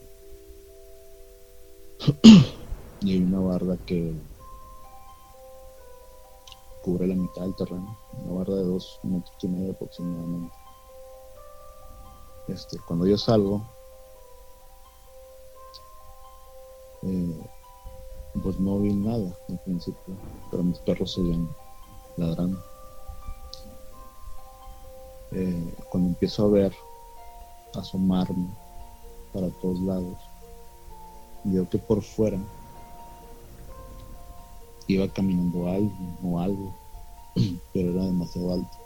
y 3.00 3.14
hay 3.14 3.24
una 3.24 3.40
barda 3.40 3.78
que 3.86 4.14
cubre 6.82 7.08
la 7.08 7.16
mitad 7.16 7.44
del 7.44 7.56
terreno, 7.56 7.98
una 8.24 8.34
barda 8.34 8.56
de 8.56 8.64
dos 8.64 9.00
metros 9.04 9.36
y 9.44 9.48
medio 9.48 9.72
aproximadamente. 9.72 10.56
Este, 12.48 12.78
cuando 12.88 13.06
yo 13.06 13.18
salgo, 13.18 13.62
eh, 17.04 17.50
pues 18.42 18.60
no 18.60 18.80
vi 18.80 18.94
nada 18.94 19.32
al 19.50 19.60
principio, 19.60 20.16
pero 20.50 20.64
mis 20.64 20.80
perros 20.80 21.14
seguían 21.14 21.50
ladrando. 22.18 22.60
Eh, 25.32 25.76
cuando 25.90 26.10
empiezo 26.10 26.46
a 26.46 26.50
ver, 26.50 26.76
asomarme 27.76 28.50
para 29.34 29.50
todos 29.62 29.80
lados, 29.82 30.18
veo 31.44 31.70
que 31.70 31.78
por 31.78 32.02
fuera 32.02 32.38
iba 34.94 35.08
caminando 35.08 35.68
alguien 35.68 36.18
o 36.24 36.40
algo, 36.40 36.74
pero 37.74 37.92
era 37.92 38.06
demasiado 38.06 38.54
alto, 38.54 38.78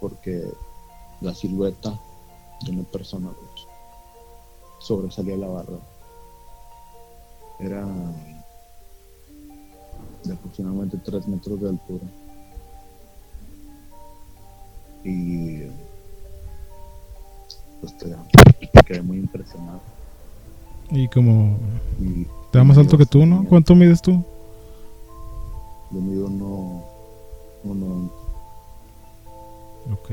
porque 0.00 0.44
la 1.20 1.34
silueta 1.34 1.98
de 2.64 2.72
una 2.72 2.84
persona 2.84 3.30
pues, 3.30 3.66
sobresalía 4.78 5.36
la 5.36 5.48
barra. 5.48 5.78
Era 7.60 7.84
de 10.24 10.32
aproximadamente 10.32 10.98
3 10.98 11.28
metros 11.28 11.60
de 11.60 11.68
altura. 11.68 12.04
Y 15.04 15.62
pues 17.80 17.96
te, 17.98 18.14
quedé 18.84 19.02
muy 19.02 19.18
impresionado. 19.18 19.80
Y 20.90 21.06
como 21.08 21.58
Y 22.00 22.24
te 22.50 22.58
da 22.58 22.64
más 22.64 22.78
alto 22.78 22.96
que 22.96 23.06
tú, 23.06 23.26
¿no? 23.26 23.44
¿Cuánto 23.44 23.74
mides 23.74 24.00
tú? 24.02 24.24
Yo 25.90 26.00
mido 26.00 26.26
uno, 26.26 26.82
uno 27.64 28.10
Ok. 29.92 30.10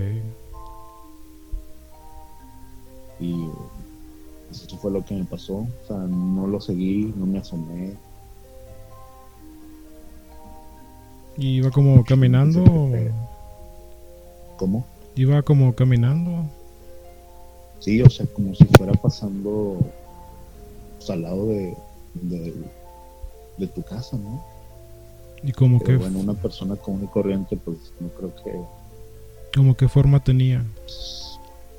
y 3.20 3.50
eso 4.52 4.78
fue 4.78 4.92
lo 4.92 5.04
que 5.04 5.16
me 5.16 5.26
pasó. 5.26 5.56
O 5.56 5.88
sea, 5.88 5.98
no 5.98 6.48
lo 6.48 6.62
seguí, 6.62 7.14
no 7.18 7.26
me 7.26 7.40
asomé. 7.40 7.94
¿Y 11.38 11.58
iba 11.58 11.72
como 11.72 12.04
caminando? 12.06 12.64
¿Cómo? 14.58 14.86
¿Iba 15.16 15.42
como 15.42 15.74
caminando? 15.76 16.46
Sí, 17.80 18.02
o 18.02 18.10
sea, 18.10 18.26
como 18.28 18.56
si 18.56 18.64
fuera 18.78 18.94
pasando 18.94 19.78
pues, 20.98 21.10
al 21.10 21.22
lado 21.24 21.48
de, 21.48 21.76
de, 22.14 22.54
de 23.58 23.68
tu 23.68 23.84
casa, 23.84 24.18
¿no? 24.18 24.42
¿Y 25.46 25.52
como 25.52 25.78
Pero 25.80 25.92
qué, 25.92 25.98
bueno, 25.98 26.20
una 26.20 26.34
persona 26.34 26.76
común 26.76 27.04
y 27.04 27.08
corriente, 27.08 27.56
pues 27.56 27.78
no 28.00 28.10
creo 28.10 28.34
que... 28.44 28.52
como 29.56 29.78
qué 29.78 29.88
forma 29.88 30.24
tenía? 30.24 30.66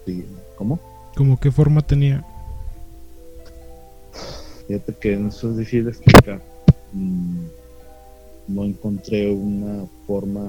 sí. 0.07 0.25
¿Cómo? 0.57 0.79
¿Como 1.17 1.41
qué 1.41 1.51
forma 1.51 1.83
tenía? 1.83 2.25
Fíjate 4.69 4.95
que 4.95 5.15
eso 5.15 5.51
es 5.51 5.57
difícil 5.57 5.85
de 5.85 5.91
explicar. 5.91 6.41
Mm, 6.93 7.47
no 8.49 8.65
encontré 8.65 9.31
una 9.33 9.87
forma 10.07 10.45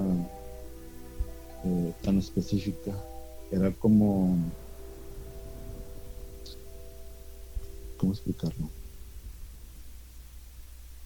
eh, 1.65 1.93
tan 2.03 2.20
específica. 2.20 2.91
Era 3.51 3.72
como 3.72 4.38
¿cómo 7.97 8.13
explicarlo? 8.13 8.70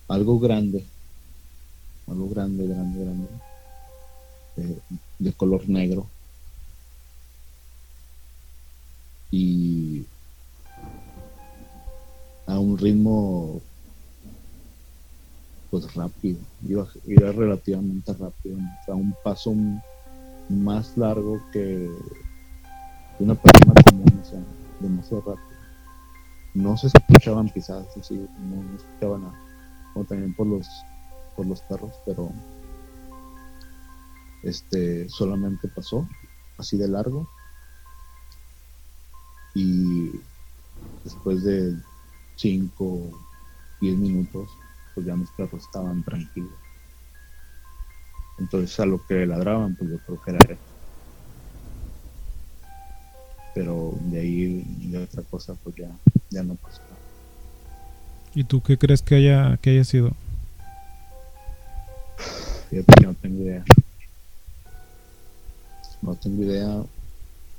Algo 0.08 0.40
grande, 0.40 0.86
algo 2.08 2.30
grande, 2.30 2.68
grande, 2.68 3.04
grande, 3.04 3.28
eh, 4.58 4.80
de 5.20 5.34
color 5.34 5.68
negro. 5.68 6.08
Y 9.32 10.06
a 12.48 12.60
un 12.60 12.78
ritmo 12.78 13.62
pues 15.70 15.94
rápido, 15.96 16.38
iba, 16.68 16.86
iba 17.06 17.32
relativamente 17.32 18.12
rápido, 18.14 18.58
o 18.58 18.86
sea, 18.86 18.94
un 18.94 19.16
paso 19.24 19.54
más 20.50 20.98
largo 20.98 21.42
que 21.54 21.90
una 23.20 23.36
persona 23.36 23.74
común, 23.90 24.20
o 24.22 24.26
sea, 24.26 24.44
demasiado 24.82 25.22
rápido. 25.22 25.62
No 26.54 26.76
se 26.76 26.88
escuchaban 26.88 27.48
pisadas, 27.48 27.88
así, 27.96 28.16
no, 28.16 28.64
no 28.64 28.76
escuchaba 28.76 29.18
nada, 29.18 29.40
como 29.94 30.04
también 30.04 30.34
por 30.36 30.48
los 30.48 30.68
por 31.36 31.46
los 31.46 31.62
perros, 31.62 31.94
pero 32.06 32.32
este 34.44 35.08
solamente 35.10 35.68
pasó 35.68 36.08
así 36.58 36.78
de 36.78 36.88
largo. 36.88 37.28
Y 39.54 40.12
después 41.04 41.44
de 41.44 41.76
5 42.38 43.10
10 43.82 43.98
minutos 43.98 44.50
pues 44.94 45.06
ya 45.06 45.16
mis 45.16 45.30
perros 45.32 45.64
estaban 45.64 46.04
tranquilos. 46.04 46.54
Entonces 48.40 48.80
a 48.80 48.86
lo 48.86 49.06
que 49.06 49.26
ladraban 49.26 49.76
pues 49.76 49.92
yo 49.92 49.98
creo 50.00 50.22
que 50.22 50.32
era 50.32 50.54
eso 50.54 50.72
pero 53.54 53.94
de 54.04 54.20
ahí 54.20 54.64
de 54.90 55.04
otra 55.04 55.24
cosa 55.24 55.56
pues 55.64 55.76
ya 55.76 55.90
ya 56.30 56.44
no 56.44 56.56
pasó. 56.56 56.82
¿Y 58.34 58.46
tú 58.46 58.62
qué 58.62 58.78
crees 58.78 59.02
que 59.02 59.16
haya, 59.16 59.58
que 59.58 59.72
haya 59.72 59.84
sido? 59.84 60.14
Fíjate 62.72 62.94
que 62.94 63.06
no 63.06 63.14
tengo 63.16 63.44
idea. 63.44 63.66
No 66.02 66.16
tengo 66.16 66.44
idea, 66.44 66.86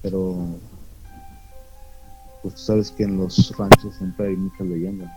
pero 0.00 0.58
pues 2.40 2.54
tú 2.54 2.60
sabes 2.60 2.90
que 2.90 3.04
en 3.04 3.18
los 3.18 3.54
ranchos 3.58 3.94
siempre 3.96 4.28
hay 4.28 4.36
muchas 4.36 4.66
leyendas. 4.66 5.12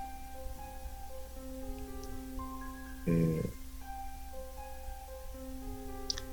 Eh, 3.07 3.49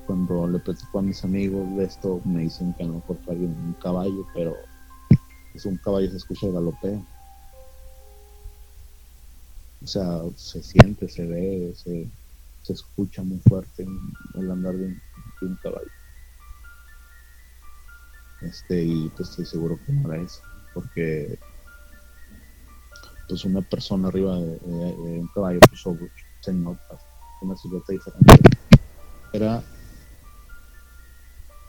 cuando 0.05 0.45
le 0.45 0.59
platico 0.59 0.99
a 0.99 1.01
mis 1.01 1.23
amigos 1.23 1.77
de 1.77 1.85
esto, 1.85 2.19
me 2.25 2.41
dicen 2.41 2.73
que 2.73 2.83
a 2.83 2.87
lo 2.87 2.95
mejor 2.95 3.17
alguien 3.29 3.51
en 3.51 3.65
un 3.67 3.73
caballo, 3.81 4.27
pero 4.33 4.57
es 5.55 5.65
un 5.65 5.77
caballo 5.77 6.11
se 6.11 6.17
escucha 6.17 6.47
galopeo. 6.47 7.01
O 9.81 9.87
sea, 9.87 10.21
se 10.35 10.61
siente, 10.61 11.07
se 11.07 11.25
ve, 11.25 11.73
se, 11.75 12.09
se 12.63 12.73
escucha 12.73 13.23
muy 13.23 13.39
fuerte 13.39 13.85
el 14.35 14.51
andar 14.51 14.73
de 14.73 14.85
un, 14.85 15.01
de 15.41 15.47
un 15.47 15.55
caballo. 15.57 15.91
Este, 18.41 18.83
y 18.83 19.09
pues 19.09 19.29
estoy 19.29 19.45
seguro 19.45 19.79
que 19.85 19.93
no 19.93 20.11
era 20.11 20.21
eso, 20.21 20.41
porque 20.73 21.39
pues 23.27 23.45
una 23.45 23.61
persona 23.61 24.07
arriba 24.07 24.35
de, 24.35 25.19
un 25.19 25.29
caballo, 25.33 25.59
pues 25.69 25.81
se 26.41 26.53
nota 26.53 26.97
una 27.41 27.55
silueta 27.55 27.93
diferente. 27.93 28.33
Era 29.31 29.63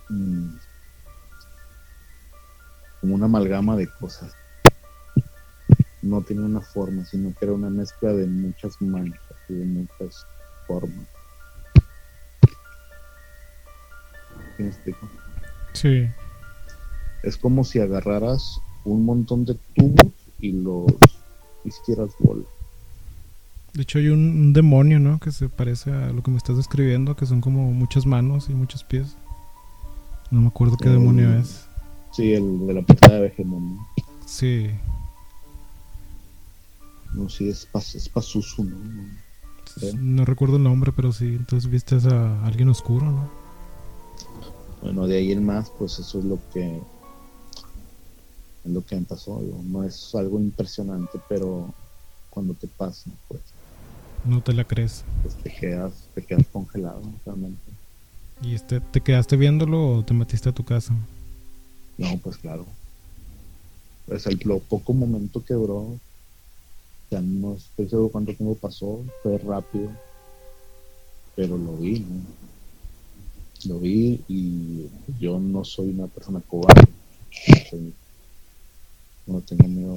mm, 0.08 0.56
como 3.00 3.14
una 3.14 3.26
amalgama 3.26 3.76
de 3.76 3.88
cosas. 3.98 4.32
No 6.02 6.22
tenía 6.22 6.44
una 6.44 6.60
forma, 6.60 7.04
sino 7.04 7.34
que 7.34 7.44
era 7.46 7.54
una 7.54 7.70
mezcla 7.70 8.12
de 8.12 8.26
muchas 8.26 8.80
manchas 8.82 9.36
y 9.48 9.54
de 9.54 9.64
muchas 9.64 10.26
explico? 14.90 15.08
Sí. 15.72 16.06
Es 17.22 17.36
como 17.36 17.64
si 17.64 17.80
agarraras 17.80 18.60
un 18.84 19.04
montón 19.04 19.44
de 19.44 19.54
tubos 19.74 20.12
y 20.40 20.52
los 20.52 20.84
hicieras 21.64 22.10
bola. 22.18 22.44
De 23.72 23.82
hecho 23.82 23.98
hay 23.98 24.08
un, 24.08 24.20
un 24.20 24.52
demonio, 24.52 25.00
¿no? 25.00 25.18
Que 25.18 25.32
se 25.32 25.48
parece 25.48 25.90
a 25.90 26.08
lo 26.12 26.22
que 26.22 26.30
me 26.30 26.36
estás 26.36 26.56
describiendo, 26.56 27.16
que 27.16 27.26
son 27.26 27.40
como 27.40 27.72
muchas 27.72 28.06
manos 28.06 28.48
y 28.50 28.54
muchos 28.54 28.84
pies. 28.84 29.16
No 30.30 30.42
me 30.42 30.48
acuerdo 30.48 30.76
qué 30.76 30.88
El- 30.88 30.94
demonio 30.98 31.34
es. 31.38 31.66
Sí, 32.12 32.32
el 32.32 32.66
de 32.66 32.74
la 32.74 32.82
portada 32.82 33.14
de 33.16 33.20
Vegemon. 33.22 33.76
¿no? 33.76 33.86
Sí. 34.26 34.70
No, 37.14 37.28
sí, 37.28 37.48
es, 37.48 37.66
pas, 37.66 37.94
es 37.94 38.08
Pazuzu, 38.08 38.64
¿no? 38.64 38.76
Sí. 39.76 39.90
No 39.96 40.24
recuerdo 40.24 40.56
el 40.56 40.62
nombre, 40.62 40.92
pero 40.94 41.12
sí. 41.12 41.26
Entonces 41.26 41.68
viste 41.70 41.96
a 41.96 42.44
alguien 42.44 42.68
oscuro, 42.68 43.06
¿no? 43.10 43.28
Bueno, 44.84 45.06
de 45.06 45.16
ahí 45.16 45.32
en 45.32 45.44
más, 45.46 45.70
pues 45.78 45.98
eso 45.98 46.18
es 46.18 46.26
lo 46.26 46.38
que 46.52 46.76
es 48.64 48.70
lo 48.70 48.84
que 48.84 48.96
me 48.96 49.02
pasó. 49.02 49.40
digo, 49.40 49.58
No 49.64 49.82
es 49.82 50.14
algo 50.14 50.38
impresionante, 50.38 51.18
pero 51.26 51.72
cuando 52.28 52.52
te 52.52 52.66
pasa, 52.68 53.10
pues, 53.28 53.40
No 54.26 54.42
te 54.42 54.52
la 54.52 54.64
crees. 54.64 55.02
pues 55.22 55.34
te 55.36 55.50
quedas, 55.54 55.92
te 56.14 56.22
quedas 56.22 56.46
congelado 56.52 57.00
realmente. 57.24 57.62
¿Y 58.42 58.54
este, 58.54 58.80
te 58.80 59.00
quedaste 59.00 59.36
viéndolo 59.36 59.96
o 59.96 60.04
te 60.04 60.12
metiste 60.12 60.50
a 60.50 60.52
tu 60.52 60.64
casa? 60.64 60.92
No, 61.96 62.18
pues 62.18 62.36
claro. 62.36 62.66
Pues 64.06 64.26
el 64.26 64.38
lo 64.44 64.58
poco 64.58 64.92
momento 64.92 65.42
que 65.42 65.54
duró, 65.54 65.98
ya 67.10 67.22
no 67.22 67.54
estoy 67.54 67.88
seguro 67.88 68.10
cuánto 68.10 68.34
tiempo 68.34 68.54
pasó, 68.56 69.02
fue 69.22 69.38
rápido, 69.38 69.88
pero 71.36 71.56
lo 71.56 71.74
vi, 71.78 72.00
¿no? 72.00 72.20
Lo 73.66 73.78
vi 73.78 74.22
y 74.28 74.90
yo 75.18 75.38
no 75.38 75.64
soy 75.64 75.90
una 75.90 76.06
persona 76.06 76.40
cobarde. 76.46 76.92
No, 79.26 79.40
tengo 79.40 79.68
miedo 79.68 79.94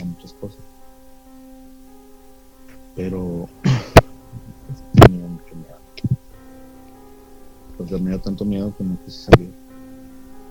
a 0.00 0.04
muchas 0.04 0.32
cosas. 0.34 0.60
Pero 2.94 3.48
tenía. 4.94 5.26
Pues 7.78 7.90
me 7.92 8.10
dio 8.10 8.20
tanto 8.20 8.44
miedo 8.44 8.74
que 8.76 8.84
no 8.84 8.98
quise 9.04 9.30
salir. 9.30 9.50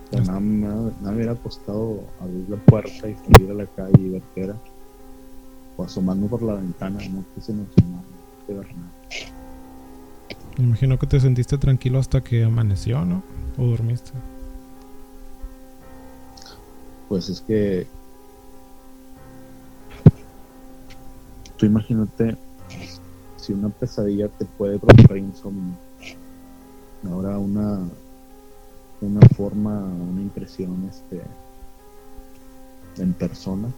O 0.08 0.10
sea, 0.10 0.20
nada, 0.22 0.40
nada- 0.40 0.92
nada 1.00 1.10
me 1.10 1.16
hubiera 1.16 1.34
costado 1.36 2.00
abrir 2.20 2.48
la 2.48 2.56
puerta 2.56 3.08
y 3.08 3.14
salir 3.14 3.50
a 3.50 3.54
la 3.54 3.66
calle 3.66 4.00
y 4.00 4.08
ver 4.08 4.22
qué 4.34 4.40
era. 4.44 4.56
O 5.76 5.84
asomarme 5.84 6.26
por 6.26 6.42
la 6.42 6.54
ventana, 6.54 6.98
no 7.10 7.24
quise 7.34 7.52
ni 7.52 7.60
no 7.60 7.66
quise 7.76 8.58
ver 8.58 8.76
nada. 8.76 9.37
Me 10.58 10.64
imagino 10.64 10.98
que 10.98 11.06
te 11.06 11.20
sentiste 11.20 11.56
tranquilo 11.56 12.00
hasta 12.00 12.20
que 12.20 12.42
amaneció, 12.42 13.04
¿no? 13.04 13.22
¿O 13.56 13.64
dormiste? 13.66 14.10
Pues 17.08 17.28
es 17.28 17.40
que. 17.40 17.86
Tú 21.56 21.66
imagínate 21.66 22.36
si 23.36 23.52
una 23.52 23.68
pesadilla 23.68 24.28
te 24.28 24.44
puede 24.44 24.80
provocar 24.80 25.16
insomnio. 25.16 25.76
Ahora 27.08 27.38
una. 27.38 27.88
Una 29.00 29.20
forma, 29.36 29.78
una 29.78 30.20
impresión 30.20 30.90
este. 30.90 31.22
En 33.00 33.12
persona. 33.12 33.68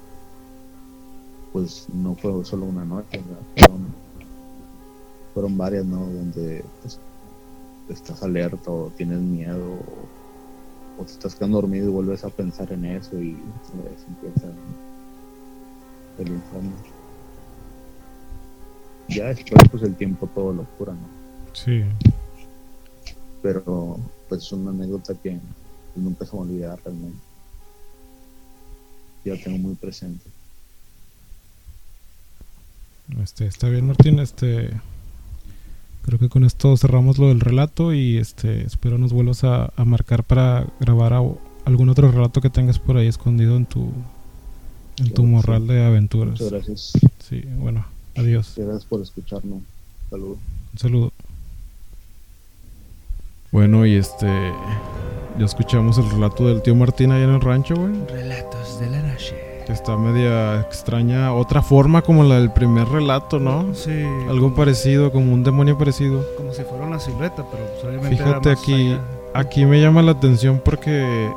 Pues 1.53 1.89
no 1.93 2.15
fue 2.15 2.43
solo 2.47 2.65
una 2.65 2.87
noche, 2.87 3.21
fueron, 3.57 3.90
fueron 5.35 5.57
varias, 5.57 5.85
¿no? 5.85 5.99
Donde 5.99 6.65
pues, 6.83 6.99
estás 7.89 8.23
alerta 8.23 8.71
o 8.71 8.93
tienes 8.97 9.21
miedo 9.21 9.65
o, 9.65 11.03
o 11.03 11.05
te 11.05 11.13
estás 11.13 11.35
quedando 11.35 11.61
dormido 11.61 11.89
y 11.89 11.93
vuelves 11.93 12.25
a 12.25 12.31
pensar 12.31 12.73
en 12.73 12.85
eso 12.85 13.19
y 13.21 13.37
¿sabes? 13.71 14.05
empieza 14.09 14.49
el 16.19 16.29
insomnio. 16.29 16.77
Ya 19.09 19.27
después 19.27 19.63
pues 19.71 19.83
el 19.83 19.97
tiempo 19.97 20.29
todo 20.29 20.53
lo 20.53 20.65
cura, 20.79 20.93
¿no? 20.93 21.09
Sí. 21.53 21.85
Pero 23.43 23.99
pues 24.29 24.43
es 24.43 24.53
una 24.53 24.71
anécdota 24.71 25.15
que 25.15 25.39
nunca 25.97 26.25
se 26.25 26.37
me 26.37 26.43
olvida 26.43 26.77
realmente. 26.77 27.19
Ya 29.25 29.37
tengo 29.43 29.59
muy 29.59 29.75
presente. 29.75 30.25
Este, 33.23 33.47
está 33.47 33.69
bien, 33.69 33.87
Martín. 33.87 34.19
Este, 34.21 34.71
creo 36.03 36.19
que 36.19 36.29
con 36.29 36.45
esto 36.45 36.77
cerramos 36.77 37.19
lo 37.19 37.29
del 37.29 37.41
relato 37.41 37.93
y 37.95 38.17
este, 38.19 38.65
espero 38.65 38.99
nos 38.99 39.13
vuelvas 39.13 39.45
a, 39.45 39.73
a 39.77 39.85
marcar 39.85 40.25
para 40.25 40.67
grabar 40.81 41.13
a- 41.13 41.23
algún 41.65 41.89
otro 41.89 42.11
relato 42.11 42.41
que 42.41 42.51
tengas 42.51 42.79
por 42.79 42.97
ahí 42.97 43.07
escondido 43.07 43.57
en 43.57 43.67
tu, 43.67 43.91
en 44.99 45.13
tu 45.15 45.25
morral 45.25 45.67
de 45.67 45.85
aventuras. 45.85 46.33
Muchas 46.41 46.51
gracias. 46.51 46.93
Sí, 47.29 47.43
bueno, 47.59 47.85
adiós. 48.17 48.55
Gracias 48.57 48.85
por 48.87 49.01
escucharnos. 49.03 49.61
Saludos. 50.09 50.39
Un 50.73 50.79
saludo. 50.79 51.13
Bueno, 53.53 53.85
y 53.85 53.95
este, 53.95 54.27
ya 55.39 55.45
escuchamos 55.45 55.99
el 55.99 56.09
relato 56.11 56.47
del 56.47 56.63
tío 56.63 56.75
Martín 56.75 57.11
allá 57.13 57.25
en 57.25 57.31
el 57.31 57.41
rancho, 57.41 57.75
güey. 57.75 57.93
Relatos 58.07 58.81
de 58.81 58.91
la 58.91 59.03
noche. 59.03 59.35
Que 59.71 59.75
está 59.75 59.97
media 59.97 60.61
extraña. 60.63 61.33
Otra 61.33 61.63
forma 61.63 62.03
como 62.03 62.25
la 62.25 62.41
del 62.41 62.51
primer 62.51 62.89
relato, 62.89 63.39
¿no? 63.39 63.73
Sí. 63.73 64.03
Algo 64.29 64.47
como, 64.47 64.57
parecido, 64.57 65.13
como 65.13 65.33
un 65.33 65.45
demonio 65.45 65.79
parecido. 65.79 66.25
Como 66.37 66.53
si 66.53 66.63
fuera 66.65 66.87
una 66.87 66.99
silueta, 66.99 67.45
pero 67.51 67.65
pues, 67.73 67.85
obviamente 67.85 68.17
era 68.17 68.27
Fíjate 68.27 68.49
más 68.51 68.61
aquí, 68.61 68.75
allá. 68.89 69.01
aquí 69.33 69.65
me 69.67 69.81
llama 69.81 70.03
la 70.03 70.11
atención 70.13 70.61
porque 70.65 71.31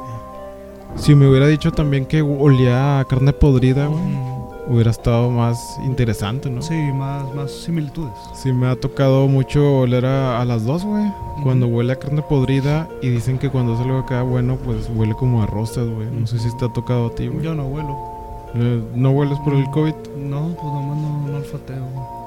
si 0.96 1.14
me 1.14 1.28
hubiera 1.30 1.46
dicho 1.48 1.72
también 1.72 2.06
que 2.08 2.24
olía 2.24 3.00
a 3.00 3.06
carne 3.06 3.34
podrida, 3.34 3.86
güey, 3.88 4.02
Mm, 4.02 4.72
hubiera 4.74 4.90
estado 4.92 5.30
más 5.30 5.78
interesante, 5.86 6.50
¿no? 6.50 6.62
Sí, 6.64 6.74
más, 6.94 7.32
más 7.36 7.52
similitudes. 7.52 8.14
Sí, 8.34 8.52
me 8.52 8.68
ha 8.68 8.76
tocado 8.76 9.28
mucho 9.28 9.80
oler 9.80 10.06
a, 10.08 10.42
a 10.42 10.46
las 10.46 10.66
dos, 10.66 10.84
güey. 10.86 11.04
Cuando 11.44 11.68
huele 11.68 11.94
a 11.94 12.00
carne 12.00 12.22
podrida 12.22 12.88
y 13.02 13.10
dicen 13.10 13.38
que 13.38 13.50
cuando 13.50 13.74
es 13.74 13.80
algo 13.82 14.06
queda 14.06 14.22
bueno, 14.24 14.56
pues 14.64 14.90
huele 14.96 15.14
como 15.16 15.44
a 15.44 15.46
rosas, 15.46 15.88
güey. 15.90 16.08
No 16.12 16.26
sé 16.28 16.40
si 16.40 16.56
te 16.58 16.66
ha 16.66 16.70
tocado 16.70 17.08
a 17.08 17.16
ti, 17.16 17.28
güey. 17.28 17.44
Yo 17.44 17.54
no 17.54 17.66
vuelo. 17.66 18.13
Eh, 18.56 18.84
¿No 18.96 19.12
hueles 19.12 19.40
por 19.40 19.54
el 19.54 19.66
COVID? 19.72 19.94
No, 20.18 20.56
pues 20.60 20.74
nomás 20.74 20.98
no, 20.98 21.28
no 21.28 21.38
olfateo. 21.38 22.24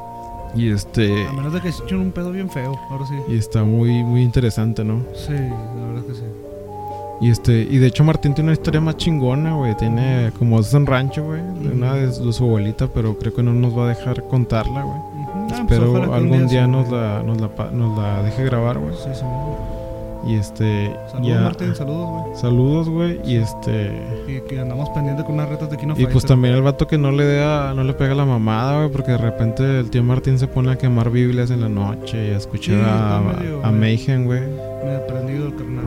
Y 0.54 0.70
este... 0.70 1.26
A 1.26 1.32
menos 1.32 1.52
de 1.52 1.60
que 1.60 1.70
se 1.70 1.84
echen 1.84 1.98
un 1.98 2.12
pedo 2.12 2.32
bien 2.32 2.50
feo, 2.50 2.78
ahora 2.90 3.06
sí. 3.06 3.14
Y 3.28 3.36
está 3.36 3.62
muy, 3.62 4.02
muy 4.02 4.22
interesante, 4.22 4.84
¿no? 4.84 5.02
Sí, 5.14 5.32
la 5.32 5.86
verdad 5.86 6.06
que 6.06 6.14
sí. 6.14 6.24
Y 7.20 7.30
este, 7.30 7.52
y 7.62 7.78
de 7.78 7.86
hecho 7.86 8.04
Martín 8.04 8.34
tiene 8.34 8.50
una 8.50 8.54
historia 8.54 8.80
más 8.80 8.96
chingona, 8.96 9.54
güey. 9.54 9.74
Tiene 9.76 10.32
como 10.38 10.60
es 10.60 10.72
en 10.74 10.84
rancho, 10.84 11.24
güey. 11.24 11.40
De 11.62 11.70
una 11.70 11.94
de 11.94 12.12
su, 12.12 12.44
abuelita, 12.44 12.88
pero 12.88 13.18
creo 13.18 13.34
que 13.34 13.42
no 13.42 13.52
nos 13.52 13.76
va 13.76 13.86
a 13.86 13.88
dejar 13.88 14.26
contarla, 14.28 14.82
güey. 14.82 14.98
Pues 15.48 15.60
Espero 15.60 16.12
algún 16.12 16.46
día 16.48 16.66
nos 16.66 16.90
la, 16.90 17.22
nos, 17.22 17.40
la, 17.40 17.70
nos 17.70 17.98
la 17.98 18.22
deje 18.22 18.44
grabar, 18.44 18.78
güey. 18.78 18.94
Sí, 18.94 19.10
sí. 19.14 19.24
Y 20.28 20.34
este, 20.36 20.92
Saludos, 21.10 21.28
ya. 21.28 21.40
Martín, 21.40 21.74
saludos, 21.76 22.08
güey. 22.24 22.36
Saludos, 22.36 22.88
güey. 22.88 23.20
Y 23.24 23.36
este. 23.36 23.92
Y 24.26 24.40
que 24.48 24.60
andamos 24.60 24.88
pendientes 24.90 25.24
con 25.24 25.34
unas 25.34 25.48
retas 25.48 25.70
de 25.70 25.76
Kino 25.76 25.94
Y 25.96 26.06
pues 26.06 26.24
también 26.24 26.54
el 26.54 26.62
vato 26.62 26.86
que 26.86 26.98
no 26.98 27.12
le 27.12 27.36
da, 27.36 27.72
no 27.74 27.84
le 27.84 27.92
pega 27.94 28.14
la 28.14 28.24
mamada, 28.24 28.78
güey, 28.78 28.90
porque 28.90 29.12
de 29.12 29.18
repente 29.18 29.80
el 29.80 29.90
tío 29.90 30.02
Martín 30.02 30.38
se 30.38 30.48
pone 30.48 30.72
a 30.72 30.76
quemar 30.76 31.10
Biblias 31.10 31.50
en 31.50 31.60
la 31.60 31.68
noche 31.68 32.28
y 32.28 32.30
a 32.32 32.36
escuchar 32.38 32.74
Sí, 32.74 32.80
a, 32.84 33.20
medio- 33.40 33.64
a 33.64 33.70
güey. 34.24 34.40
Me 34.40 34.92
he 34.92 34.96
aprendido 34.96 35.46
el 35.48 35.54
carnal. 35.56 35.84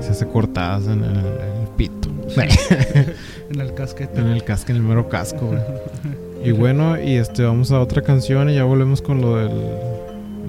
Se 0.00 0.10
hace 0.10 0.26
cortadas 0.28 0.84
en, 0.86 1.02
el, 1.04 1.16
en 1.16 1.62
el 1.62 1.68
pito. 1.76 2.08
en 3.50 3.60
el 3.60 3.74
casquete. 3.74 4.20
en 4.20 4.28
el 4.28 4.44
casco, 4.44 4.70
en 4.70 4.76
el 4.76 4.82
mero 4.82 5.08
casco, 5.08 5.46
güey. 5.46 5.60
Y 6.42 6.52
bueno, 6.52 6.98
y 6.98 7.16
este, 7.16 7.42
vamos 7.42 7.70
a 7.70 7.80
otra 7.80 8.00
canción 8.00 8.48
y 8.48 8.54
ya 8.54 8.64
volvemos 8.64 9.02
con 9.02 9.20
lo 9.20 9.36
del 9.36 9.50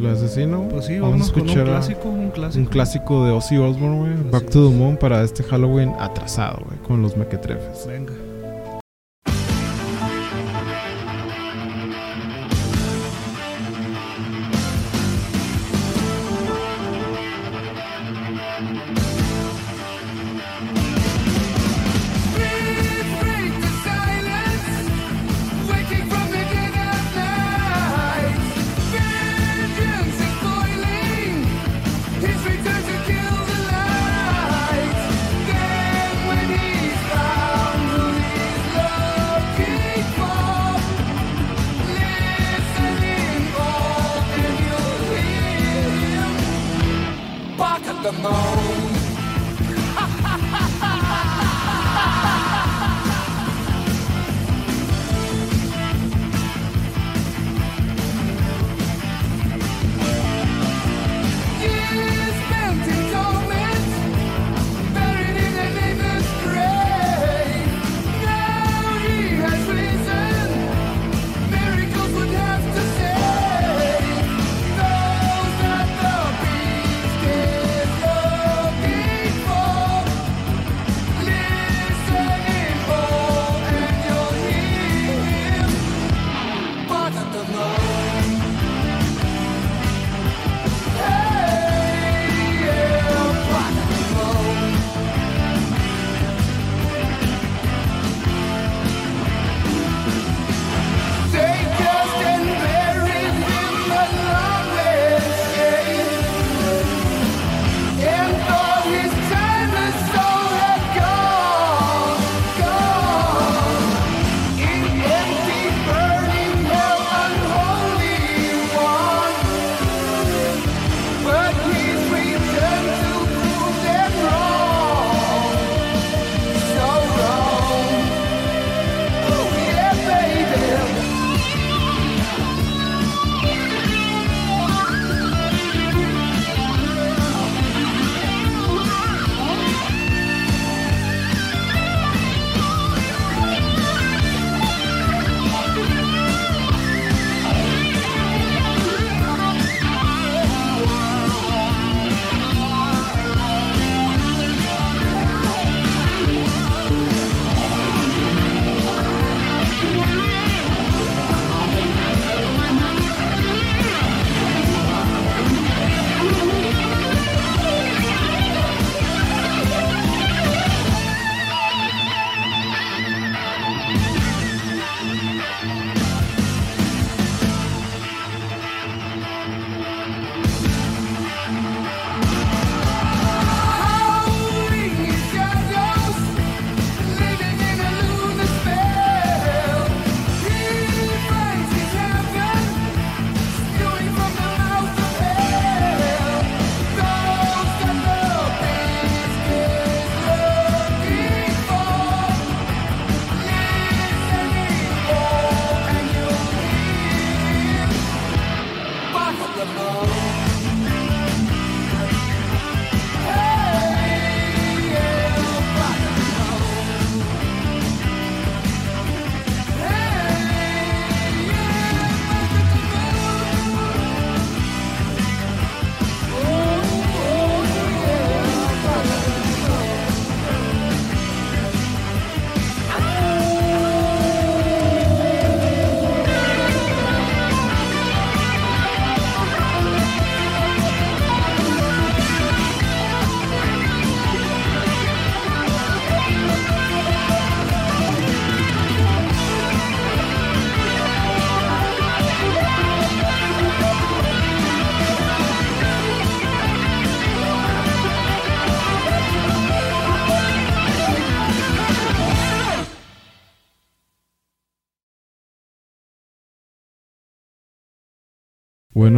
lo 0.02 0.12
asesino. 0.12 0.68
Pues 0.70 0.86
sí, 0.86 1.00
vamos 1.00 1.12
vamos 1.12 1.30
a 1.30 1.34
un 1.34 1.40
escuchar 1.42 1.62
a- 1.68 1.72
clásico, 1.72 2.10
un 2.10 2.30
clásico. 2.32 2.60
un 2.60 2.66
clásico 2.66 3.26
de 3.26 3.32
Ozzy 3.32 3.58
Osbourne, 3.58 3.98
güey. 4.00 4.32
Back 4.32 4.50
to 4.50 4.70
the. 4.70 4.76
Moon 4.76 4.98
para 4.98 5.24
este 5.24 5.44
Halloween 5.44 5.94
atrasado, 6.00 6.64
güey, 6.66 6.80
con 6.80 7.02
los 7.02 7.16
mequetrefes. 7.18 7.86
Venga. 7.88 8.14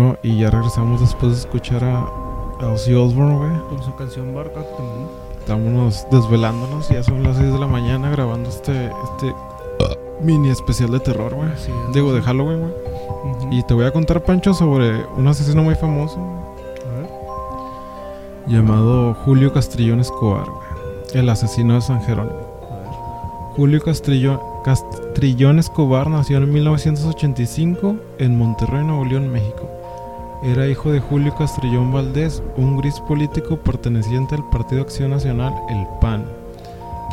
Bueno, 0.04 0.20
y 0.22 0.38
ya 0.38 0.50
regresamos 0.50 1.00
después 1.00 1.32
de 1.32 1.40
escuchar 1.40 1.82
a, 1.82 2.00
a 2.00 2.68
Ozzy 2.74 2.94
Osbourne, 2.94 3.38
güey. 3.38 3.70
Con 3.70 3.82
su 3.82 3.96
canción 3.96 4.34
the 4.34 4.34
Moon. 4.34 5.08
Estamos 5.40 6.06
desvelándonos, 6.12 6.90
ya 6.90 7.02
son 7.04 7.24
las 7.24 7.38
6 7.38 7.54
de 7.54 7.60
la 7.60 7.68
mañana 7.68 8.10
grabando 8.10 8.50
este, 8.50 8.88
este 8.88 9.34
mini 10.22 10.50
especial 10.50 10.92
de 10.92 11.00
terror, 11.00 11.34
güey. 11.34 11.48
Digo, 11.94 12.14
de 12.14 12.22
Halloween, 12.22 12.60
güey. 12.60 13.58
Y 13.58 13.64
te 13.64 13.74
voy 13.74 13.86
a 13.86 13.94
contar, 13.94 14.22
Pancho, 14.26 14.54
sobre 14.54 15.06
un 15.16 15.26
asesino 15.26 15.64
muy 15.64 15.76
famoso 15.76 16.20
A 16.20 17.00
ver. 17.00 17.10
llamado 18.48 19.14
Julio 19.24 19.54
Castrillón 19.54 20.02
Escobar, 20.02 20.48
güey. 20.50 20.68
El 21.14 21.30
asesino 21.30 21.76
de 21.76 21.82
San 21.82 22.02
Jerónimo. 22.02 22.42
A 22.70 22.76
ver. 22.76 22.90
Julio 23.56 23.82
Castrillón, 23.82 24.42
Castrillón 24.66 25.60
Escobar 25.60 26.10
nació 26.10 26.40
en 26.40 26.52
1985 26.52 27.96
en 28.18 28.38
Monterrey, 28.38 28.84
Nuevo 28.84 29.06
León, 29.06 29.32
México. 29.32 29.73
Era 30.44 30.68
hijo 30.68 30.92
de 30.92 31.00
Julio 31.00 31.34
Castrillón 31.36 31.94
Valdés, 31.94 32.44
un 32.58 32.76
gris 32.76 33.00
político 33.00 33.56
perteneciente 33.56 34.36
al 34.36 34.50
Partido 34.50 34.82
Acción 34.82 35.12
Nacional, 35.12 35.54
el 35.70 35.88
PAN, 36.02 36.26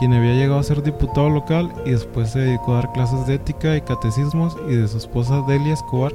quien 0.00 0.12
había 0.12 0.34
llegado 0.34 0.58
a 0.58 0.64
ser 0.64 0.82
diputado 0.82 1.30
local 1.30 1.72
y 1.86 1.92
después 1.92 2.30
se 2.30 2.40
dedicó 2.40 2.72
a 2.72 2.76
dar 2.76 2.92
clases 2.92 3.28
de 3.28 3.34
ética 3.34 3.76
y 3.76 3.82
catecismos 3.82 4.56
y 4.68 4.74
de 4.74 4.88
su 4.88 4.98
esposa 4.98 5.44
Delia 5.46 5.74
Escobar 5.74 6.12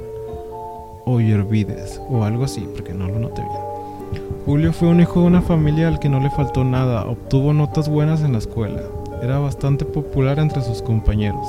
Oyervides, 1.06 2.02
o 2.10 2.22
algo 2.22 2.44
así, 2.44 2.68
porque 2.74 2.92
no 2.92 3.08
lo 3.08 3.18
noté 3.18 3.40
bien. 3.40 4.22
Julio 4.44 4.74
fue 4.74 4.88
un 4.88 5.00
hijo 5.00 5.20
de 5.20 5.26
una 5.26 5.40
familia 5.40 5.88
al 5.88 5.98
que 5.98 6.10
no 6.10 6.20
le 6.20 6.28
faltó 6.28 6.64
nada, 6.64 7.06
obtuvo 7.06 7.54
notas 7.54 7.88
buenas 7.88 8.20
en 8.20 8.32
la 8.32 8.38
escuela, 8.38 8.82
era 9.22 9.38
bastante 9.38 9.86
popular 9.86 10.38
entre 10.38 10.60
sus 10.60 10.82
compañeros 10.82 11.46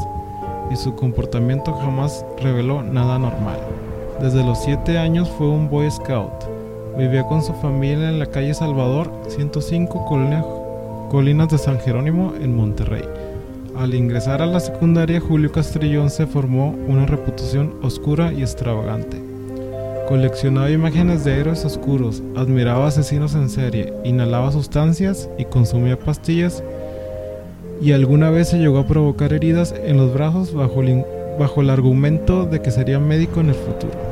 y 0.72 0.78
su 0.78 0.96
comportamiento 0.96 1.74
jamás 1.74 2.26
reveló 2.42 2.84
nada 2.84 3.20
normal. 3.20 3.77
Desde 4.22 4.44
los 4.44 4.60
7 4.64 4.98
años 4.98 5.30
fue 5.38 5.48
un 5.48 5.70
Boy 5.70 5.90
Scout. 5.92 6.32
Vivía 6.98 7.24
con 7.28 7.44
su 7.44 7.54
familia 7.54 8.10
en 8.10 8.18
la 8.20 8.26
calle 8.26 8.54
Salvador 8.54 9.12
105 9.28 10.06
Colonia- 10.06 10.44
Colinas 11.10 11.50
de 11.50 11.58
San 11.58 11.80
Jerónimo 11.80 12.34
en 12.42 12.56
Monterrey. 12.56 13.04
Al 13.78 13.94
ingresar 13.94 14.42
a 14.42 14.48
la 14.48 14.60
secundaria, 14.60 15.20
Julio 15.22 15.52
Castrillón 15.52 16.10
se 16.10 16.26
formó 16.26 16.74
una 16.88 17.06
reputación 17.06 17.76
oscura 17.84 18.34
y 18.34 18.42
extravagante. 18.42 19.22
Coleccionaba 20.10 20.72
imágenes 20.72 21.24
de 21.24 21.40
héroes 21.40 21.64
oscuros, 21.64 22.24
admiraba 22.36 22.88
asesinos 22.88 23.36
en 23.36 23.50
serie, 23.50 23.94
inhalaba 24.04 24.52
sustancias 24.52 25.30
y 25.38 25.46
consumía 25.46 26.00
pastillas 26.00 26.64
y 27.82 27.92
alguna 27.92 28.32
vez 28.32 28.50
se 28.50 28.58
llegó 28.58 28.80
a 28.80 28.88
provocar 28.88 29.32
heridas 29.34 29.76
en 29.86 29.98
los 29.98 30.12
brazos 30.14 30.54
bajo 30.56 31.62
el 31.62 31.70
argumento 31.70 32.46
de 32.46 32.62
que 32.62 32.72
sería 32.72 33.00
médico 33.00 33.42
en 33.42 33.50
el 33.50 33.56
futuro. 33.56 34.07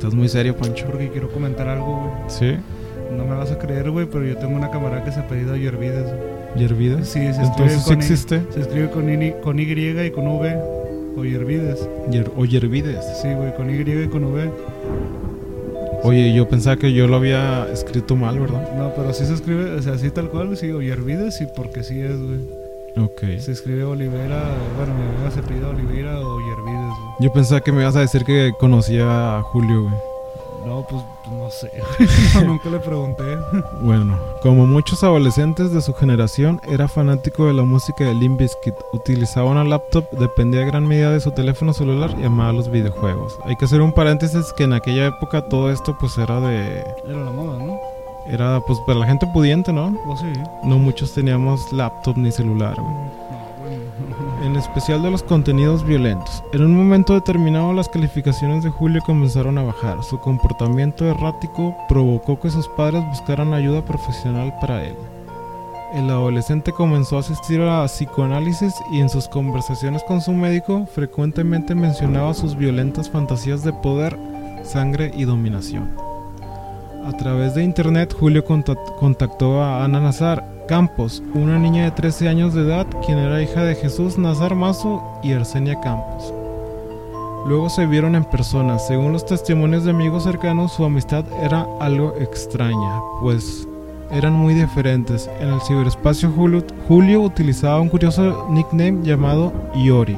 ¿Estás 0.00 0.14
muy 0.14 0.30
serio, 0.30 0.56
Pancho? 0.56 0.86
Porque 0.86 1.10
quiero 1.10 1.28
comentar 1.28 1.68
algo, 1.68 1.98
güey. 2.10 2.30
Sí. 2.30 2.56
No 3.14 3.26
me 3.26 3.34
vas 3.34 3.50
a 3.52 3.58
creer, 3.58 3.90
güey, 3.90 4.06
pero 4.06 4.24
yo 4.24 4.34
tengo 4.38 4.56
una 4.56 4.70
camarada 4.70 5.04
que 5.04 5.12
se 5.12 5.20
apellida 5.20 5.58
Yervides. 5.58 6.04
güey. 6.04 6.56
¿Yervides? 6.56 7.06
Sí, 7.06 7.20
se 7.20 7.28
escribe 7.42 7.74
Entonces 7.74 7.86
I- 7.86 7.92
existe. 7.92 8.40
Se 8.48 8.60
escribe 8.60 8.88
con, 8.88 9.10
I- 9.22 9.34
con 9.42 9.58
Y 9.58 9.64
y 9.64 10.10
con 10.10 10.26
V. 10.26 10.56
O 11.18 11.22
Yervides. 11.22 11.86
Yer- 12.10 12.30
o 12.34 12.46
Yervides. 12.46 13.04
Sí, 13.20 13.28
güey, 13.34 13.54
con 13.54 13.68
Y 13.68 13.74
y 13.78 14.08
con 14.08 14.24
V. 14.24 14.50
Oye, 16.02 16.32
yo 16.32 16.48
pensaba 16.48 16.76
que 16.76 16.94
yo 16.94 17.06
lo 17.06 17.16
había 17.16 17.66
escrito 17.70 18.16
mal, 18.16 18.40
¿verdad? 18.40 18.74
No, 18.78 18.94
pero 18.96 19.12
sí 19.12 19.26
se 19.26 19.34
escribe, 19.34 19.70
o 19.74 19.82
sea, 19.82 19.92
así 19.92 20.08
tal 20.10 20.30
cual, 20.30 20.56
sí, 20.56 20.70
o 20.70 20.80
Yervides, 20.80 21.42
y 21.42 21.46
porque 21.54 21.82
sí 21.82 22.00
es, 22.00 22.16
güey. 22.18 22.38
Ok. 22.96 23.20
Se 23.38 23.52
escribe 23.52 23.84
Olivera, 23.84 24.56
bueno, 24.76 24.94
mi 24.94 25.02
amiga 25.02 25.30
se 25.30 25.40
apellida 25.40 25.68
Olivera 25.68 26.18
o 26.20 26.38
Yervides, 26.40 26.98
güey. 26.98 27.10
Yo 27.20 27.32
pensaba 27.32 27.60
que 27.60 27.72
me 27.72 27.82
ibas 27.82 27.96
a 27.96 28.00
decir 28.00 28.24
que 28.24 28.52
conocía 28.58 29.38
a 29.38 29.42
Julio, 29.42 29.82
güey. 29.82 30.10
No, 30.66 30.86
pues 30.88 31.02
no 31.30 31.50
sé, 31.50 31.70
no, 32.34 32.44
nunca 32.44 32.68
le 32.68 32.78
pregunté. 32.80 33.22
Bueno, 33.82 34.18
como 34.42 34.66
muchos 34.66 35.02
adolescentes 35.02 35.72
de 35.72 35.80
su 35.80 35.94
generación, 35.94 36.60
era 36.68 36.86
fanático 36.86 37.46
de 37.46 37.54
la 37.54 37.62
música 37.62 38.04
de 38.04 38.14
Limp 38.14 38.40
Bizkit. 38.40 38.74
Utilizaba 38.92 39.50
una 39.50 39.64
laptop, 39.64 40.10
dependía 40.12 40.62
en 40.62 40.68
gran 40.68 40.86
medida 40.86 41.12
de 41.12 41.20
su 41.20 41.30
teléfono 41.32 41.72
celular 41.72 42.14
y 42.20 42.24
amaba 42.24 42.52
los 42.52 42.70
videojuegos. 42.70 43.38
Hay 43.44 43.56
que 43.56 43.64
hacer 43.64 43.80
un 43.80 43.92
paréntesis 43.92 44.52
que 44.52 44.64
en 44.64 44.74
aquella 44.74 45.06
época 45.06 45.48
todo 45.48 45.70
esto 45.70 45.96
pues 45.98 46.18
era 46.18 46.40
de... 46.40 46.84
Era 47.06 47.24
la 47.24 47.30
moda, 47.30 47.58
¿no? 47.58 47.80
Era 48.30 48.60
pues 48.60 48.78
para 48.80 49.00
la 49.00 49.06
gente 49.06 49.26
pudiente, 49.26 49.72
¿no? 49.72 49.94
O 50.06 50.16
sí. 50.16 50.32
No 50.62 50.78
muchos 50.78 51.12
teníamos 51.12 51.72
laptop 51.72 52.16
ni 52.16 52.30
celular, 52.30 52.76
güey. 52.80 52.94
No, 52.94 53.40
bueno. 53.58 54.46
En 54.46 54.56
especial 54.56 55.02
de 55.02 55.10
los 55.10 55.22
contenidos 55.22 55.84
violentos. 55.84 56.42
En 56.52 56.62
un 56.62 56.76
momento 56.76 57.14
determinado 57.14 57.72
las 57.72 57.88
calificaciones 57.88 58.62
de 58.62 58.70
Julio 58.70 59.02
comenzaron 59.04 59.58
a 59.58 59.62
bajar. 59.62 60.02
Su 60.04 60.20
comportamiento 60.20 61.04
errático 61.06 61.76
provocó 61.88 62.38
que 62.38 62.50
sus 62.50 62.68
padres 62.68 63.04
buscaran 63.08 63.52
ayuda 63.52 63.84
profesional 63.84 64.54
para 64.60 64.84
él. 64.84 64.94
El 65.92 66.08
adolescente 66.08 66.70
comenzó 66.70 67.16
a 67.16 67.20
asistir 67.20 67.60
a 67.62 67.84
psicoanálisis 67.86 68.74
y 68.92 69.00
en 69.00 69.08
sus 69.08 69.26
conversaciones 69.26 70.04
con 70.04 70.20
su 70.20 70.32
médico 70.32 70.86
frecuentemente 70.86 71.74
mencionaba 71.74 72.32
sus 72.32 72.54
violentas 72.56 73.10
fantasías 73.10 73.64
de 73.64 73.72
poder, 73.72 74.16
sangre 74.62 75.10
y 75.16 75.24
dominación. 75.24 76.09
A 77.06 77.12
través 77.16 77.54
de 77.54 77.62
internet, 77.64 78.14
Julio 78.18 78.44
contact- 78.44 78.94
contactó 78.98 79.62
a 79.62 79.84
Ana 79.84 80.00
Nazar 80.00 80.44
Campos, 80.68 81.22
una 81.34 81.58
niña 81.58 81.84
de 81.84 81.90
13 81.90 82.28
años 82.28 82.54
de 82.54 82.62
edad, 82.62 82.86
quien 83.04 83.18
era 83.18 83.42
hija 83.42 83.62
de 83.64 83.74
Jesús 83.74 84.18
Nazar 84.18 84.54
Mazo 84.54 85.02
y 85.22 85.32
Arsenia 85.32 85.80
Campos. 85.80 86.32
Luego 87.46 87.70
se 87.70 87.86
vieron 87.86 88.14
en 88.14 88.24
persona. 88.24 88.78
Según 88.78 89.12
los 89.12 89.24
testimonios 89.24 89.84
de 89.84 89.90
amigos 89.90 90.24
cercanos, 90.24 90.72
su 90.72 90.84
amistad 90.84 91.24
era 91.42 91.66
algo 91.80 92.14
extraña, 92.20 93.00
pues 93.20 93.66
eran 94.12 94.34
muy 94.34 94.54
diferentes. 94.54 95.28
En 95.40 95.48
el 95.48 95.60
ciberespacio 95.62 96.30
Julio, 96.30 96.62
Julio 96.86 97.22
utilizaba 97.22 97.80
un 97.80 97.88
curioso 97.88 98.46
nickname 98.50 98.98
llamado 99.02 99.52
Yori. 99.74 100.16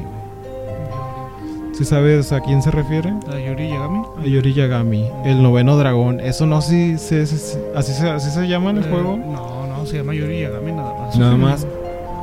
¿Sí 1.72 1.84
sabes 1.86 2.32
a 2.32 2.40
quién 2.40 2.62
se 2.62 2.70
refiere? 2.70 3.10
¿A 3.32 3.38
Yuri 3.38 3.68
Yagami? 3.70 4.02
A 4.18 4.26
Yori 4.26 4.52
Yagami, 4.52 5.08
el 5.24 5.42
noveno 5.42 5.76
dragón. 5.76 6.20
Eso 6.20 6.46
no 6.46 6.60
si 6.60 6.98
se, 6.98 7.26
se- 7.26 7.58
así, 7.74 7.92
se, 7.92 8.10
así 8.10 8.30
se 8.30 8.46
llama 8.46 8.70
en 8.70 8.78
el 8.78 8.84
Eh, 8.84 8.88
juego. 8.90 9.16
No, 9.16 9.66
no, 9.66 9.86
se 9.86 9.96
llama 9.98 10.14
Yuri 10.14 10.40
Yagami 10.42 10.72
nada 10.72 10.94
más. 10.94 11.18
Nada 11.18 11.36
más. 11.36 11.66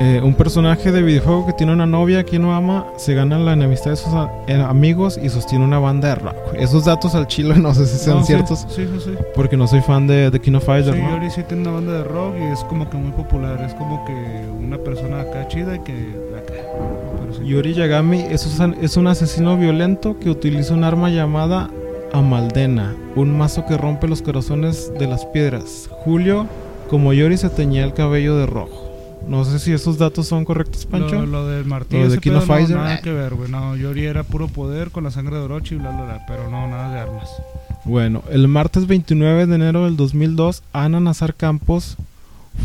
Eh, 0.02 0.18
un 0.24 0.32
personaje 0.32 0.92
de 0.92 1.02
videojuego 1.02 1.44
que 1.46 1.52
tiene 1.52 1.74
una 1.74 1.84
novia 1.84 2.24
que 2.24 2.38
no 2.38 2.54
ama, 2.54 2.86
se 2.96 3.12
gana 3.12 3.38
la 3.38 3.52
enemistad 3.52 3.90
de 3.90 3.96
sus 3.96 4.10
eh, 4.46 4.54
amigos 4.54 5.20
y 5.22 5.28
sostiene 5.28 5.62
una 5.62 5.78
banda 5.78 6.08
de 6.08 6.14
rock. 6.14 6.36
Esos 6.54 6.86
datos 6.86 7.14
al 7.14 7.26
chile 7.26 7.54
no 7.58 7.74
sé 7.74 7.86
si 7.86 7.98
sean 7.98 8.16
No, 8.18 8.22
sí, 8.22 8.28
ciertos, 8.28 8.60
Sí, 8.70 8.86
sí, 8.90 9.00
sí. 9.04 9.10
porque 9.34 9.58
no 9.58 9.66
soy 9.66 9.82
fan 9.82 10.06
de, 10.06 10.30
de 10.30 10.40
King 10.40 10.54
of 10.54 10.62
Sí, 10.62 10.66
Fighters, 10.68 10.96
¿no? 10.96 11.10
Yuri 11.16 11.30
sí 11.30 11.42
tiene 11.42 11.62
una 11.64 11.72
banda 11.72 11.92
de 11.92 12.04
rock 12.04 12.34
y 12.40 12.44
es 12.44 12.60
como 12.64 12.88
que 12.88 12.96
muy 12.96 13.12
popular. 13.12 13.60
Es 13.62 13.74
como 13.74 14.02
que 14.06 14.14
una 14.58 14.78
persona 14.78 15.20
acá 15.20 15.46
chida 15.48 15.74
y 15.76 15.80
que 15.80 15.92
acá. 16.38 16.54
Yuri 17.44 17.74
Yagami 17.74 18.20
es 18.20 18.46
un, 18.46 18.74
es 18.80 18.96
un 18.96 19.06
asesino 19.06 19.56
violento 19.56 20.18
que 20.18 20.30
utiliza 20.30 20.74
un 20.74 20.84
arma 20.84 21.10
llamada 21.10 21.70
Amaldena, 22.12 22.94
un 23.16 23.36
mazo 23.36 23.64
que 23.66 23.76
rompe 23.76 24.08
los 24.08 24.22
corazones 24.22 24.92
de 24.98 25.06
las 25.06 25.24
piedras. 25.26 25.88
Julio, 25.90 26.46
como 26.88 27.12
Yori, 27.12 27.36
se 27.36 27.48
teñía 27.48 27.84
el 27.84 27.94
cabello 27.94 28.36
de 28.36 28.46
rojo. 28.46 28.90
No 29.26 29.44
sé 29.44 29.58
si 29.58 29.72
esos 29.72 29.98
datos 29.98 30.26
son 30.26 30.44
correctos, 30.44 30.86
Pancho. 30.86 31.20
Lo, 31.20 31.26
lo 31.26 31.46
del 31.46 31.64
martillo 31.64 32.04
Lo 32.04 32.10
de 32.10 32.16
of 32.16 32.48
no, 32.48 32.76
nada 32.76 33.00
que 33.00 33.12
ver, 33.12 33.34
güey. 33.34 33.50
No, 33.50 33.76
Yori 33.76 34.04
era 34.04 34.22
puro 34.22 34.48
poder 34.48 34.90
con 34.90 35.04
la 35.04 35.10
sangre 35.10 35.36
de 35.36 35.42
Orochi 35.42 35.74
y 35.74 35.78
bla, 35.78 35.90
bla, 35.90 36.04
bla. 36.04 36.24
Pero 36.26 36.50
no, 36.50 36.66
nada 36.66 36.92
de 36.92 37.00
armas. 37.00 37.28
Bueno, 37.84 38.22
el 38.30 38.48
martes 38.48 38.86
29 38.86 39.46
de 39.46 39.54
enero 39.54 39.84
del 39.84 39.96
2002, 39.96 40.62
Ana 40.72 41.00
Nazar 41.00 41.34
Campos 41.34 41.96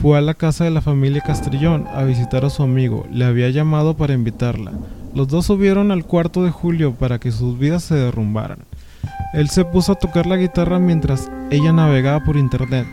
fue 0.02 0.18
a 0.18 0.22
la 0.22 0.34
casa 0.34 0.64
de 0.64 0.72
la 0.72 0.82
familia 0.82 1.22
Castrillón 1.22 1.88
a 1.94 2.04
visitar 2.04 2.46
a 2.46 2.50
su 2.50 2.64
amigo. 2.64 3.06
Le 3.12 3.26
había 3.26 3.50
llamado 3.50 3.96
para 3.96 4.14
invitarla. 4.14 4.72
Los 5.14 5.28
dos 5.28 5.46
subieron 5.46 5.92
al 5.92 6.06
cuarto 6.06 6.44
de 6.44 6.52
Julio 6.52 6.94
para 6.94 7.20
que 7.20 7.32
sus 7.32 7.58
vidas 7.58 7.84
se 7.84 7.96
derrumbaran. 7.96 8.60
Él 9.34 9.50
se 9.50 9.66
puso 9.66 9.94
a 9.94 9.96
tocar 9.96 10.26
la 10.26 10.38
guitarra 10.38 10.80
mientras 10.80 11.32
ella 11.52 11.72
navegaba 11.72 12.24
por 12.24 12.38
internet. 12.38 12.88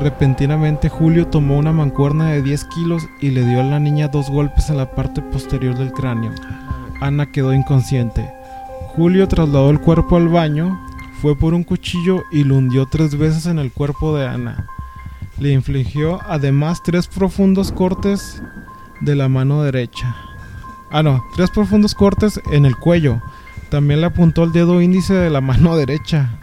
Repentinamente 0.00 0.88
Julio 0.88 1.26
tomó 1.26 1.58
una 1.58 1.72
mancuerna 1.72 2.30
de 2.30 2.42
10 2.42 2.64
kilos 2.66 3.02
y 3.20 3.30
le 3.30 3.44
dio 3.44 3.60
a 3.60 3.64
la 3.64 3.80
niña 3.80 4.08
dos 4.08 4.30
golpes 4.30 4.70
en 4.70 4.76
la 4.76 4.90
parte 4.92 5.20
posterior 5.20 5.76
del 5.76 5.92
cráneo. 5.92 6.32
Ana 7.00 7.26
quedó 7.32 7.52
inconsciente. 7.52 8.32
Julio 8.94 9.28
trasladó 9.28 9.70
el 9.70 9.80
cuerpo 9.80 10.16
al 10.16 10.28
baño, 10.28 10.80
fue 11.20 11.36
por 11.36 11.54
un 11.54 11.64
cuchillo 11.64 12.24
y 12.30 12.44
lo 12.44 12.56
hundió 12.56 12.86
tres 12.86 13.16
veces 13.16 13.46
en 13.46 13.58
el 13.58 13.72
cuerpo 13.72 14.16
de 14.16 14.26
Ana. 14.26 14.66
Le 15.38 15.52
infligió 15.52 16.20
además 16.26 16.82
tres 16.82 17.06
profundos 17.06 17.72
cortes 17.72 18.42
de 19.00 19.16
la 19.16 19.28
mano 19.28 19.62
derecha. 19.62 20.16
Ah, 20.90 21.02
no, 21.02 21.24
tres 21.36 21.50
profundos 21.50 21.94
cortes 21.94 22.40
en 22.52 22.66
el 22.66 22.76
cuello. 22.76 23.22
También 23.70 24.00
le 24.00 24.06
apuntó 24.06 24.44
el 24.44 24.52
dedo 24.52 24.82
índice 24.82 25.14
de 25.14 25.30
la 25.30 25.40
mano 25.40 25.76
derecha. 25.76 26.40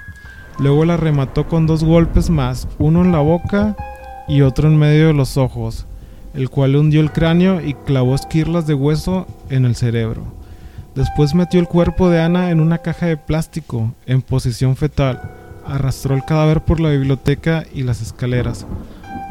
Luego 0.59 0.85
la 0.85 0.97
remató 0.97 1.47
con 1.47 1.67
dos 1.67 1.83
golpes 1.83 2.29
más, 2.29 2.67
uno 2.79 3.03
en 3.03 3.11
la 3.11 3.19
boca 3.19 3.75
y 4.27 4.41
otro 4.41 4.67
en 4.67 4.77
medio 4.77 5.07
de 5.07 5.13
los 5.13 5.37
ojos, 5.37 5.85
el 6.33 6.49
cual 6.49 6.75
hundió 6.75 7.01
el 7.01 7.11
cráneo 7.11 7.61
y 7.61 7.73
clavó 7.73 8.15
esquirlas 8.15 8.65
de 8.65 8.73
hueso 8.73 9.27
en 9.49 9.65
el 9.65 9.75
cerebro. 9.75 10.23
Después 10.95 11.35
metió 11.35 11.59
el 11.59 11.67
cuerpo 11.67 12.09
de 12.09 12.21
Ana 12.21 12.49
en 12.49 12.59
una 12.59 12.79
caja 12.79 13.05
de 13.05 13.17
plástico 13.17 13.93
en 14.07 14.23
posición 14.23 14.75
fetal. 14.75 15.46
Arrastró 15.68 16.15
el 16.15 16.23
cadáver 16.23 16.61
por 16.61 16.80
la 16.80 16.89
biblioteca 16.89 17.65
y 17.73 17.84
las 17.84 18.02
escaleras. 18.02 18.65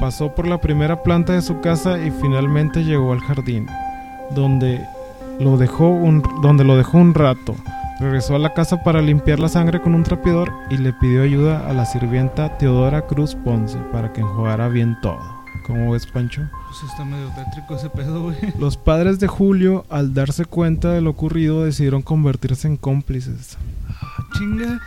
Pasó 0.01 0.35
por 0.35 0.47
la 0.47 0.61
primera 0.61 1.03
planta 1.03 1.33
de 1.33 1.43
su 1.43 1.61
casa 1.61 1.99
y 1.99 2.11
finalmente 2.11 2.85
llegó 2.85 3.13
al 3.13 3.21
jardín, 3.21 3.67
donde 4.35 4.81
lo 5.41 5.57
dejó 5.57 5.89
un, 5.89 6.23
donde 6.43 6.65
lo 6.65 6.77
dejó 6.77 6.99
un 6.99 7.15
rato. 7.15 7.55
Regresó 7.99 8.37
a 8.37 8.39
la 8.39 8.53
casa 8.53 8.83
para 8.83 9.01
limpiar 9.01 9.41
la 9.41 9.49
sangre 9.49 9.81
con 9.81 9.95
un 9.95 10.03
trapeador 10.03 10.53
y 10.71 10.77
le 10.77 10.93
pidió 10.93 11.23
ayuda 11.23 11.67
a 11.67 11.73
la 11.73 11.87
sirvienta 11.87 12.59
Teodora 12.59 13.07
Cruz 13.07 13.35
Ponce 13.35 13.79
para 13.91 14.13
que 14.13 14.21
enjuagara 14.21 14.69
bien 14.69 14.99
todo. 15.01 15.37
¿Cómo 15.67 15.93
ves, 15.93 16.07
Pancho? 16.07 16.43
Pues 16.69 16.91
está 16.91 17.05
medio 17.05 17.29
tétrico 17.31 17.75
ese 17.75 17.91
pedo, 17.91 18.23
güey. 18.23 18.37
Los 18.59 18.77
padres 18.77 19.19
de 19.19 19.27
Julio, 19.27 19.85
al 19.89 20.15
darse 20.15 20.45
cuenta 20.45 20.93
de 20.93 21.01
lo 21.01 21.11
ocurrido, 21.11 21.65
decidieron 21.65 22.03
convertirse 22.03 22.69
en 22.69 22.77
cómplices. 22.77 23.57
Chinga. 24.39 24.81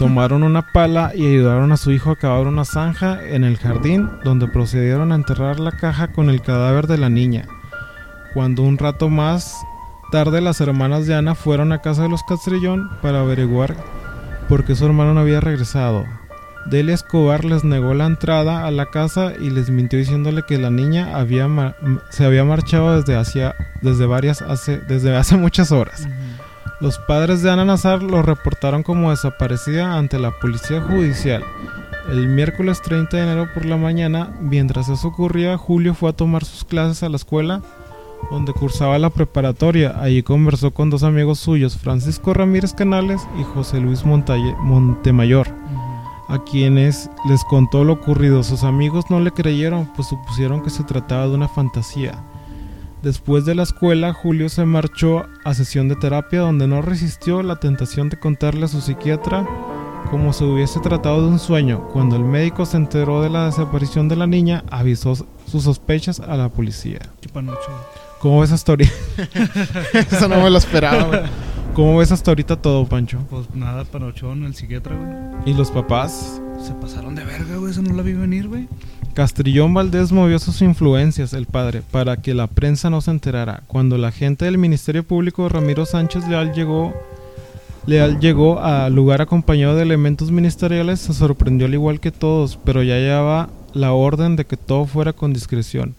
Tomaron 0.00 0.44
una 0.44 0.72
pala 0.72 1.12
y 1.14 1.26
ayudaron 1.26 1.72
a 1.72 1.76
su 1.76 1.92
hijo 1.92 2.12
a 2.12 2.16
cavar 2.16 2.46
una 2.46 2.64
zanja 2.64 3.22
en 3.22 3.44
el 3.44 3.58
jardín, 3.58 4.08
donde 4.24 4.48
procedieron 4.48 5.12
a 5.12 5.14
enterrar 5.14 5.60
la 5.60 5.72
caja 5.72 6.08
con 6.08 6.30
el 6.30 6.40
cadáver 6.40 6.86
de 6.86 6.96
la 6.96 7.10
niña. 7.10 7.44
Cuando 8.32 8.62
un 8.62 8.78
rato 8.78 9.10
más 9.10 9.58
tarde 10.10 10.40
las 10.40 10.62
hermanas 10.62 11.06
de 11.06 11.14
Ana 11.14 11.34
fueron 11.34 11.70
a 11.72 11.82
casa 11.82 12.04
de 12.04 12.08
los 12.08 12.22
Castrillón 12.22 12.88
para 13.02 13.20
averiguar 13.20 13.76
por 14.48 14.64
qué 14.64 14.74
su 14.74 14.86
hermano 14.86 15.12
no 15.12 15.20
había 15.20 15.40
regresado. 15.40 16.06
Delia 16.64 16.94
Escobar 16.94 17.44
les 17.44 17.62
negó 17.62 17.92
la 17.92 18.06
entrada 18.06 18.66
a 18.66 18.70
la 18.70 18.86
casa 18.86 19.34
y 19.38 19.50
les 19.50 19.68
mintió 19.68 19.98
diciéndole 19.98 20.44
que 20.44 20.56
la 20.56 20.70
niña 20.70 21.12
se 22.08 22.24
había 22.24 22.44
marchado 22.44 22.96
desde, 22.96 23.16
hacia, 23.18 23.54
desde, 23.82 24.06
varias 24.06 24.40
hace, 24.40 24.78
desde 24.78 25.14
hace 25.14 25.36
muchas 25.36 25.72
horas. 25.72 26.08
Los 26.80 26.98
padres 26.98 27.42
de 27.42 27.50
Ana 27.50 27.66
Nazar 27.66 28.02
lo 28.02 28.22
reportaron 28.22 28.82
como 28.82 29.10
desaparecida 29.10 29.98
ante 29.98 30.18
la 30.18 30.30
policía 30.38 30.80
judicial. 30.80 31.44
El 32.10 32.26
miércoles 32.28 32.80
30 32.80 33.16
de 33.16 33.22
enero 33.22 33.48
por 33.52 33.66
la 33.66 33.76
mañana, 33.76 34.32
mientras 34.40 34.88
eso 34.88 35.08
ocurría, 35.08 35.58
Julio 35.58 35.92
fue 35.92 36.08
a 36.08 36.14
tomar 36.14 36.42
sus 36.42 36.64
clases 36.64 37.02
a 37.02 37.10
la 37.10 37.16
escuela 37.16 37.60
donde 38.30 38.54
cursaba 38.54 38.98
la 38.98 39.10
preparatoria. 39.10 39.94
Allí 40.00 40.22
conversó 40.22 40.72
con 40.72 40.88
dos 40.88 41.02
amigos 41.02 41.38
suyos, 41.38 41.76
Francisco 41.76 42.32
Ramírez 42.32 42.72
Canales 42.72 43.26
y 43.38 43.42
José 43.42 43.78
Luis 43.80 44.04
Montemayor, 44.04 45.48
a 46.28 46.42
quienes 46.44 47.10
les 47.28 47.44
contó 47.44 47.84
lo 47.84 47.94
ocurrido. 47.94 48.42
Sus 48.42 48.64
amigos 48.64 49.04
no 49.10 49.20
le 49.20 49.32
creyeron, 49.32 49.86
pues 49.96 50.08
supusieron 50.08 50.62
que 50.62 50.70
se 50.70 50.84
trataba 50.84 51.28
de 51.28 51.34
una 51.34 51.48
fantasía. 51.48 52.24
Después 53.02 53.46
de 53.46 53.54
la 53.54 53.62
escuela, 53.62 54.12
Julio 54.12 54.50
se 54.50 54.66
marchó 54.66 55.24
a 55.44 55.54
sesión 55.54 55.88
de 55.88 55.96
terapia 55.96 56.40
donde 56.40 56.66
no 56.68 56.82
resistió 56.82 57.42
la 57.42 57.56
tentación 57.56 58.10
de 58.10 58.18
contarle 58.18 58.66
a 58.66 58.68
su 58.68 58.82
psiquiatra 58.82 59.46
como 60.10 60.32
si 60.32 60.44
hubiese 60.44 60.80
tratado 60.80 61.22
de 61.22 61.28
un 61.28 61.38
sueño. 61.38 61.88
Cuando 61.92 62.16
el 62.16 62.24
médico 62.24 62.66
se 62.66 62.76
enteró 62.76 63.22
de 63.22 63.30
la 63.30 63.46
desaparición 63.46 64.08
de 64.08 64.16
la 64.16 64.26
niña, 64.26 64.64
avisó 64.70 65.14
sus 65.14 65.62
sospechas 65.64 66.20
a 66.20 66.36
la 66.36 66.50
policía. 66.50 66.98
¿Cómo 68.18 68.40
ves 68.40 68.52
hasta 68.52 68.72
ahorita? 68.72 68.92
Eso 70.10 70.28
no 70.28 70.42
me 70.42 70.50
lo 70.50 70.58
esperaba. 70.58 71.04
güey. 71.04 71.20
¿Cómo 71.74 71.96
ves 71.98 72.12
hasta 72.12 72.32
ahorita 72.32 72.56
todo, 72.56 72.84
Pancho? 72.86 73.20
Pues 73.30 73.46
nada, 73.54 73.84
panochón, 73.84 74.44
el 74.44 74.54
psiquiatra, 74.54 74.94
güey. 74.94 75.10
¿Y 75.46 75.54
los 75.54 75.70
papás? 75.70 76.42
Se 76.60 76.74
pasaron 76.74 77.14
de 77.14 77.24
verga, 77.24 77.56
güey. 77.56 77.70
Eso 77.70 77.80
no 77.80 77.94
la 77.94 78.02
vi 78.02 78.12
venir, 78.12 78.48
güey. 78.48 78.68
Castrillón 79.14 79.74
Valdés 79.74 80.12
movió 80.12 80.38
sus 80.38 80.62
influencias, 80.62 81.32
el 81.34 81.46
padre, 81.46 81.82
para 81.90 82.16
que 82.18 82.32
la 82.32 82.46
prensa 82.46 82.90
no 82.90 83.00
se 83.00 83.10
enterara. 83.10 83.62
Cuando 83.66 83.98
la 83.98 84.12
gente 84.12 84.44
del 84.44 84.56
Ministerio 84.56 85.02
Público 85.04 85.48
Ramiro 85.48 85.84
Sánchez 85.84 86.26
Leal 86.28 86.52
llegó, 86.52 86.94
Leal 87.86 88.20
llegó 88.20 88.60
al 88.60 88.94
lugar 88.94 89.20
acompañado 89.20 89.74
de 89.74 89.82
elementos 89.82 90.30
ministeriales, 90.30 91.00
se 91.00 91.12
sorprendió 91.12 91.66
al 91.66 91.74
igual 91.74 91.98
que 92.00 92.12
todos, 92.12 92.58
pero 92.64 92.82
ya 92.82 92.96
llevaba 92.96 93.50
la 93.74 93.92
orden 93.92 94.36
de 94.36 94.44
que 94.44 94.56
todo 94.56 94.84
fuera 94.86 95.12
con 95.12 95.32
discreción. 95.32 95.94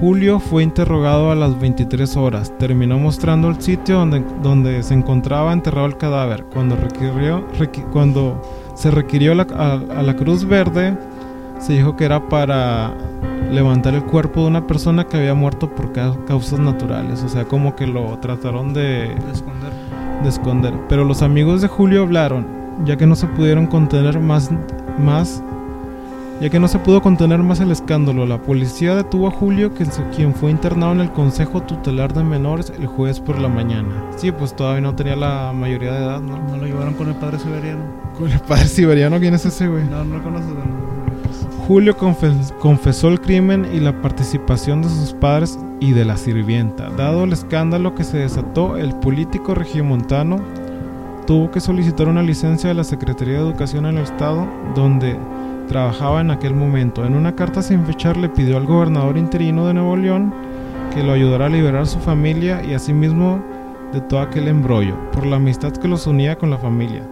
Julio 0.00 0.40
fue 0.40 0.62
interrogado 0.64 1.30
a 1.30 1.36
las 1.36 1.60
23 1.60 2.16
horas. 2.16 2.52
Terminó 2.58 2.98
mostrando 2.98 3.48
el 3.48 3.60
sitio 3.62 3.98
donde, 3.98 4.24
donde 4.42 4.82
se 4.82 4.94
encontraba 4.94 5.52
enterrado 5.52 5.86
el 5.86 5.96
cadáver. 5.96 6.44
Cuando, 6.52 6.74
requirió, 6.76 7.46
requi- 7.58 7.88
cuando 7.92 8.42
se 8.74 8.90
requirió 8.90 9.32
a 9.32 10.02
la 10.02 10.16
Cruz 10.16 10.44
Verde, 10.44 10.96
se 11.58 11.72
dijo 11.74 11.96
que 11.96 12.04
era 12.04 12.28
para 12.28 12.92
levantar 13.50 13.94
el 13.94 14.02
cuerpo 14.04 14.42
de 14.42 14.48
una 14.48 14.66
persona 14.66 15.04
que 15.04 15.16
había 15.18 15.34
muerto 15.34 15.70
por 15.74 15.92
ca- 15.92 16.14
causas 16.26 16.58
naturales. 16.58 17.22
O 17.22 17.28
sea, 17.28 17.44
como 17.44 17.76
que 17.76 17.86
lo 17.86 18.18
trataron 18.18 18.74
de, 18.74 18.82
De 19.14 19.32
esconder. 19.32 19.72
de 20.22 20.28
esconder. 20.28 20.74
Pero 20.88 21.04
los 21.04 21.22
amigos 21.22 21.62
de 21.62 21.68
Julio 21.68 22.02
hablaron, 22.02 22.46
ya 22.84 22.96
que 22.96 23.06
no 23.06 23.14
se 23.14 23.26
pudieron 23.26 23.66
contener 23.66 24.18
más, 24.20 24.50
más, 24.98 25.42
ya 26.40 26.50
que 26.50 26.58
no 26.60 26.68
se 26.68 26.78
pudo 26.80 27.00
contener 27.00 27.38
más 27.42 27.60
el 27.60 27.70
escándalo. 27.70 28.26
La 28.26 28.38
policía 28.38 28.94
detuvo 28.96 29.28
a 29.28 29.30
Julio, 29.30 29.72
quien 30.14 30.34
fue 30.34 30.50
internado 30.50 30.92
en 30.92 31.00
el 31.00 31.10
Consejo 31.12 31.62
Tutelar 31.62 32.12
de 32.12 32.24
Menores 32.24 32.70
el 32.76 32.86
jueves 32.86 33.20
por 33.20 33.38
la 33.38 33.48
mañana. 33.48 33.88
Sí, 34.16 34.32
pues 34.32 34.54
todavía 34.54 34.82
no 34.82 34.94
tenía 34.94 35.16
la 35.16 35.52
mayoría 35.54 35.92
de 35.92 35.98
edad, 36.04 36.20
¿no? 36.20 36.36
No 36.38 36.56
lo 36.58 36.66
llevaron 36.66 36.94
con 36.94 37.08
el 37.08 37.14
padre 37.14 37.38
siberiano. 37.38 37.80
Con 38.18 38.30
el 38.30 38.40
padre 38.40 38.64
siberiano, 38.66 39.18
¿quién 39.18 39.34
es 39.34 39.46
ese, 39.46 39.68
güey? 39.68 39.84
No, 39.84 40.04
no 40.04 40.16
lo 40.18 40.22
conoces. 40.24 40.48
Julio 41.66 41.96
confes- 41.96 42.52
confesó 42.60 43.08
el 43.08 43.20
crimen 43.20 43.66
y 43.72 43.80
la 43.80 44.00
participación 44.00 44.82
de 44.82 44.88
sus 44.88 45.12
padres 45.14 45.58
y 45.80 45.92
de 45.92 46.04
la 46.04 46.16
sirvienta. 46.16 46.90
Dado 46.90 47.24
el 47.24 47.32
escándalo 47.32 47.94
que 47.94 48.04
se 48.04 48.18
desató, 48.18 48.76
el 48.76 48.94
político 48.94 49.52
regiomontano 49.54 50.38
tuvo 51.26 51.50
que 51.50 51.58
solicitar 51.58 52.06
una 52.08 52.22
licencia 52.22 52.68
de 52.68 52.74
la 52.74 52.84
Secretaría 52.84 53.34
de 53.34 53.40
Educación 53.40 53.84
en 53.86 53.96
el 53.98 54.04
Estado, 54.04 54.46
donde 54.76 55.16
trabajaba 55.66 56.20
en 56.20 56.30
aquel 56.30 56.54
momento. 56.54 57.04
En 57.04 57.16
una 57.16 57.34
carta 57.34 57.62
sin 57.62 57.84
fechar 57.84 58.16
le 58.16 58.28
pidió 58.28 58.56
al 58.58 58.66
gobernador 58.66 59.18
interino 59.18 59.66
de 59.66 59.74
Nuevo 59.74 59.96
León 59.96 60.32
que 60.94 61.02
lo 61.02 61.12
ayudara 61.14 61.46
a 61.46 61.48
liberar 61.48 61.82
a 61.82 61.86
su 61.86 61.98
familia 61.98 62.62
y 62.64 62.74
asimismo 62.74 63.42
de 63.92 64.00
todo 64.02 64.20
aquel 64.20 64.46
embrollo, 64.46 64.94
por 65.10 65.26
la 65.26 65.36
amistad 65.36 65.72
que 65.72 65.88
los 65.88 66.06
unía 66.06 66.38
con 66.38 66.50
la 66.50 66.58
familia. 66.58 67.02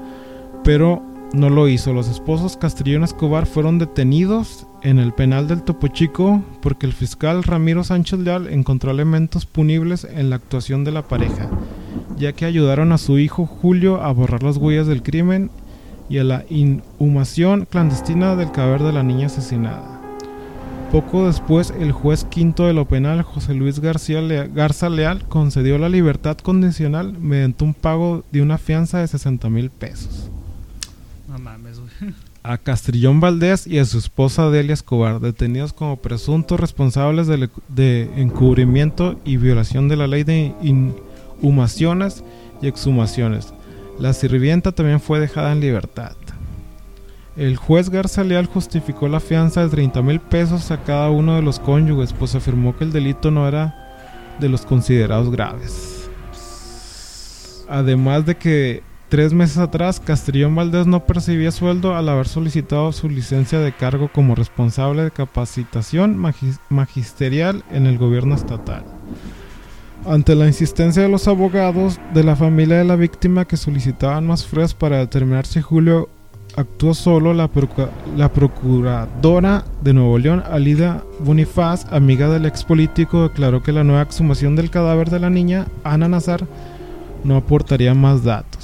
Pero 0.62 1.02
no 1.34 1.50
lo 1.50 1.68
hizo. 1.68 1.92
Los 1.92 2.08
esposos 2.08 2.56
Castrillón 2.56 3.04
Escobar 3.04 3.46
fueron 3.46 3.78
detenidos 3.78 4.66
en 4.82 4.98
el 4.98 5.12
penal 5.12 5.48
del 5.48 5.62
Topo 5.62 5.88
Chico 5.88 6.42
porque 6.62 6.86
el 6.86 6.92
fiscal 6.92 7.42
Ramiro 7.42 7.84
Sánchez 7.84 8.20
Leal 8.20 8.48
encontró 8.48 8.90
elementos 8.90 9.44
punibles 9.44 10.04
en 10.04 10.30
la 10.30 10.36
actuación 10.36 10.84
de 10.84 10.92
la 10.92 11.02
pareja, 11.02 11.50
ya 12.16 12.32
que 12.32 12.44
ayudaron 12.44 12.92
a 12.92 12.98
su 12.98 13.18
hijo 13.18 13.46
Julio 13.46 14.02
a 14.02 14.12
borrar 14.12 14.42
las 14.42 14.56
huellas 14.56 14.86
del 14.86 15.02
crimen 15.02 15.50
y 16.08 16.18
a 16.18 16.24
la 16.24 16.44
inhumación 16.48 17.66
clandestina 17.68 18.36
del 18.36 18.52
cadáver 18.52 18.82
de 18.82 18.92
la 18.92 19.02
niña 19.02 19.26
asesinada. 19.26 20.00
Poco 20.92 21.26
después, 21.26 21.74
el 21.76 21.90
juez 21.90 22.24
quinto 22.24 22.66
de 22.66 22.72
lo 22.72 22.86
penal, 22.86 23.22
José 23.22 23.52
Luis 23.54 23.80
García 23.80 24.20
Garza 24.46 24.88
Leal, 24.88 25.24
concedió 25.28 25.76
la 25.76 25.88
libertad 25.88 26.36
condicional 26.36 27.18
mediante 27.18 27.64
un 27.64 27.74
pago 27.74 28.22
de 28.30 28.42
una 28.42 28.58
fianza 28.58 28.98
de 28.98 29.08
60 29.08 29.50
mil 29.50 29.70
pesos. 29.70 30.30
A 32.44 32.58
Castrillón 32.58 33.20
Valdés 33.20 33.66
y 33.66 33.78
a 33.78 33.86
su 33.86 33.96
esposa 33.96 34.50
Delia 34.50 34.74
Escobar, 34.74 35.18
detenidos 35.18 35.72
como 35.72 35.96
presuntos 35.96 36.60
responsables 36.60 37.26
de, 37.26 38.10
encubrimiento 38.16 39.18
y 39.24 39.38
violación 39.38 39.88
de 39.88 39.96
la 39.96 40.06
ley 40.06 40.24
de 40.24 40.52
inhumaciones 40.62 42.22
y 42.60 42.68
exhumaciones. 42.68 43.54
La 43.98 44.12
sirvienta 44.12 44.72
también 44.72 45.00
fue 45.00 45.20
dejada 45.20 45.52
en 45.52 45.60
libertad. 45.60 46.12
El 47.34 47.56
juez 47.56 47.88
Garza 47.88 48.22
Leal 48.22 48.44
justificó 48.44 49.08
la 49.08 49.20
fianza 49.20 49.62
de 49.62 49.70
30 49.70 50.02
mil 50.02 50.20
pesos 50.20 50.70
a 50.70 50.82
cada 50.84 51.08
uno 51.08 51.36
de 51.36 51.42
los 51.42 51.58
cónyuges, 51.58 52.12
pues 52.12 52.34
afirmó 52.34 52.76
que 52.76 52.84
el 52.84 52.92
delito 52.92 53.30
no 53.30 53.48
era 53.48 53.74
de 54.38 54.50
los 54.50 54.66
considerados 54.66 55.30
graves. 55.30 56.10
Además 57.70 58.26
de 58.26 58.36
que 58.36 58.82
tres 59.08 59.32
meses 59.32 59.58
atrás 59.58 60.00
Castrillón 60.00 60.54
Valdés 60.54 60.86
no 60.86 61.04
percibía 61.06 61.50
sueldo 61.50 61.94
al 61.94 62.08
haber 62.08 62.26
solicitado 62.26 62.90
su 62.92 63.08
licencia 63.08 63.58
de 63.60 63.72
cargo 63.72 64.08
como 64.12 64.34
responsable 64.34 65.02
de 65.04 65.10
capacitación 65.10 66.16
magis- 66.18 66.58
magisterial 66.68 67.62
en 67.70 67.86
el 67.86 67.98
gobierno 67.98 68.34
estatal. 68.34 68.84
Ante 70.06 70.34
la 70.34 70.46
insistencia 70.46 71.02
de 71.02 71.08
los 71.08 71.28
abogados 71.28 71.98
de 72.12 72.24
la 72.24 72.36
familia 72.36 72.78
de 72.78 72.84
la 72.84 72.96
víctima 72.96 73.44
que 73.46 73.56
solicitaban 73.56 74.26
más 74.26 74.44
pruebas 74.44 74.74
para 74.74 74.98
determinar 74.98 75.46
si 75.46 75.60
Julio 75.60 76.08
actuó 76.56 76.94
solo, 76.94 77.34
la, 77.34 77.50
la 78.16 78.32
procuradora 78.32 79.64
de 79.82 79.92
Nuevo 79.92 80.18
León, 80.18 80.42
Alida 80.48 81.02
Bonifaz, 81.18 81.86
amiga 81.92 82.28
del 82.28 82.46
ex 82.46 82.62
político, 82.62 83.24
declaró 83.24 83.62
que 83.62 83.72
la 83.72 83.82
nueva 83.82 84.02
exhumación 84.02 84.54
del 84.54 84.70
cadáver 84.70 85.10
de 85.10 85.18
la 85.18 85.30
niña, 85.30 85.66
Ana 85.82 86.08
Nazar, 86.08 86.46
no 87.24 87.36
aportaría 87.36 87.94
más 87.94 88.22
datos. 88.22 88.63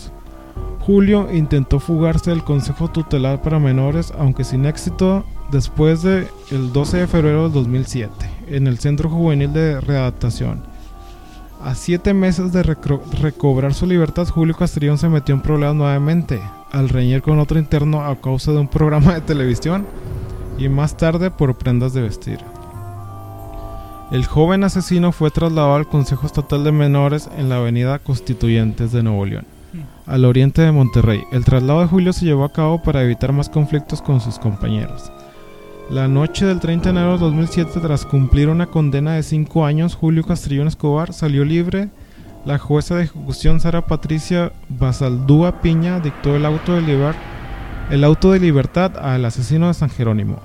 Julio 0.81 1.29
intentó 1.33 1.79
fugarse 1.79 2.31
del 2.31 2.43
Consejo 2.43 2.89
Tutelar 2.89 3.43
para 3.43 3.59
Menores, 3.59 4.13
aunque 4.19 4.45
sin 4.45 4.67
éxito, 4.67 5.25
después 5.51 6.03
de 6.03 6.27
el 6.51 6.73
12 6.73 6.99
de 6.99 7.07
febrero 7.07 7.45
del 7.45 7.53
2007, 7.53 8.13
en 8.49 8.67
el 8.67 8.79
Centro 8.79 9.11
Juvenil 9.11 9.53
de 9.53 9.81
Readaptación. 9.81 10.63
A 11.63 11.75
siete 11.75 12.15
meses 12.15 12.53
de 12.53 12.63
recobrar 12.63 13.75
su 13.75 13.85
libertad, 13.87 14.27
Julio 14.27 14.57
Castrillón 14.57 14.97
se 14.97 15.11
metió 15.11 15.35
en 15.35 15.43
problemas 15.43 15.77
nuevamente, 15.77 16.41
al 16.73 16.89
reñir 16.89 17.21
con 17.21 17.39
otro 17.39 17.59
interno 17.59 18.03
a 18.03 18.17
causa 18.19 18.53
de 18.53 18.59
un 18.59 18.69
programa 18.69 19.15
de 19.15 19.21
televisión 19.21 19.87
y 20.57 20.71
más 20.71 20.97
tarde 20.97 21.31
por 21.31 21.57
prendas 21.57 21.93
de 21.93 22.01
vestir. 22.01 22.39
El 24.11 24.25
joven 24.25 24.65
asesino 24.65 25.13
fue 25.13 25.31
trasladado 25.31 25.75
al 25.75 25.87
Consejo 25.87 26.27
Estatal 26.27 26.65
de 26.65 26.73
Menores 26.73 27.29
en 27.37 27.51
la 27.51 27.57
avenida 27.57 27.99
Constituyentes 27.99 28.91
de 28.91 29.03
Nuevo 29.03 29.27
León, 29.27 29.47
al 30.07 30.25
oriente 30.25 30.63
de 30.63 30.73
Monterrey. 30.73 31.23
El 31.33 31.45
traslado 31.45 31.81
de 31.81 31.87
Julio 31.87 32.13
se 32.13 32.25
llevó 32.25 32.45
a 32.45 32.53
cabo 32.53 32.83
para 32.83 33.03
evitar 33.03 33.33
más 33.33 33.49
conflictos 33.49 34.03
con 34.03 34.21
sus 34.21 34.39
compañeros. 34.39 35.11
La 35.91 36.07
noche 36.07 36.47
del 36.47 36.61
30 36.61 36.85
de 36.85 36.91
enero 36.91 37.13
de 37.15 37.19
2007, 37.25 37.81
tras 37.81 38.05
cumplir 38.07 38.49
una 38.49 38.67
condena 38.67 39.15
de 39.15 39.23
5 39.23 39.65
años, 39.67 39.95
Julio 39.97 40.23
Castrillón 40.25 40.69
Escobar 40.69 41.13
salió 41.13 41.45
libre. 41.45 41.89
La 42.45 42.59
jueza 42.59 42.95
de 42.97 43.05
ejecución 43.05 43.61
Sara 43.61 43.85
Patricia 43.87 44.53
Basaldúa 44.69 45.61
Piña 45.61 46.01
dictó 46.01 46.37
el 46.37 46.47
auto 46.47 46.75
de, 46.75 47.13
el 47.91 48.05
auto 48.05 48.33
de 48.33 48.41
libertad 48.41 48.97
al 48.99 49.25
asesino 49.25 49.67
de 49.69 49.75
San 49.75 49.91
Jerónimo. 49.91 50.39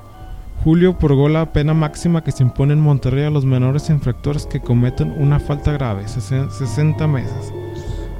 Julio 0.63 0.97
purgó 0.97 1.29
la 1.29 1.53
pena 1.53 1.75
máxima 1.75 2.23
que 2.23 2.31
se 2.31 2.41
impone 2.41 2.73
en 2.73 2.81
Monterrey 2.81 3.23
a 3.25 3.29
los 3.29 3.45
menores 3.45 3.89
infractores 3.91 4.47
que 4.47 4.61
cometen 4.61 5.13
una 5.19 5.39
falta 5.39 5.71
grave, 5.71 6.05
sesen- 6.07 6.49
60 6.49 7.05
meses. 7.07 7.53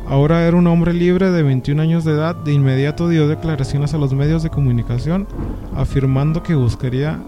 Ahora 0.07 0.47
era 0.47 0.55
un 0.55 0.67
hombre 0.67 0.93
libre 0.93 1.31
de 1.31 1.41
21 1.41 1.81
años 1.81 2.05
de 2.05 2.11
edad, 2.11 2.35
de 2.35 2.53
inmediato 2.53 3.09
dio 3.09 3.27
declaraciones 3.27 3.95
a 3.95 3.97
los 3.97 4.13
medios 4.13 4.43
de 4.43 4.51
comunicación 4.51 5.27
afirmando 5.75 6.43
que 6.43 6.53
buscaría 6.53 7.19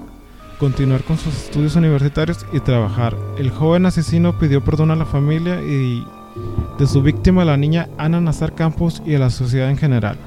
continuar 0.59 1.03
con 1.03 1.17
sus 1.17 1.35
estudios 1.35 1.75
universitarios 1.75 2.45
y 2.53 2.59
trabajar. 2.59 3.15
El 3.39 3.49
joven 3.49 3.87
asesino 3.87 4.37
pidió 4.37 4.63
perdón 4.63 4.91
a 4.91 4.95
la 4.95 5.05
familia 5.05 5.59
y 5.63 6.05
de 6.77 6.85
su 6.85 7.01
víctima, 7.01 7.45
la 7.45 7.57
niña 7.57 7.89
Ana 7.97 8.21
Nazar 8.21 8.53
Campos 8.53 9.01
y 9.07 9.15
a 9.15 9.19
la 9.19 9.31
sociedad 9.31 9.71
en 9.71 9.77
general. 9.77 10.17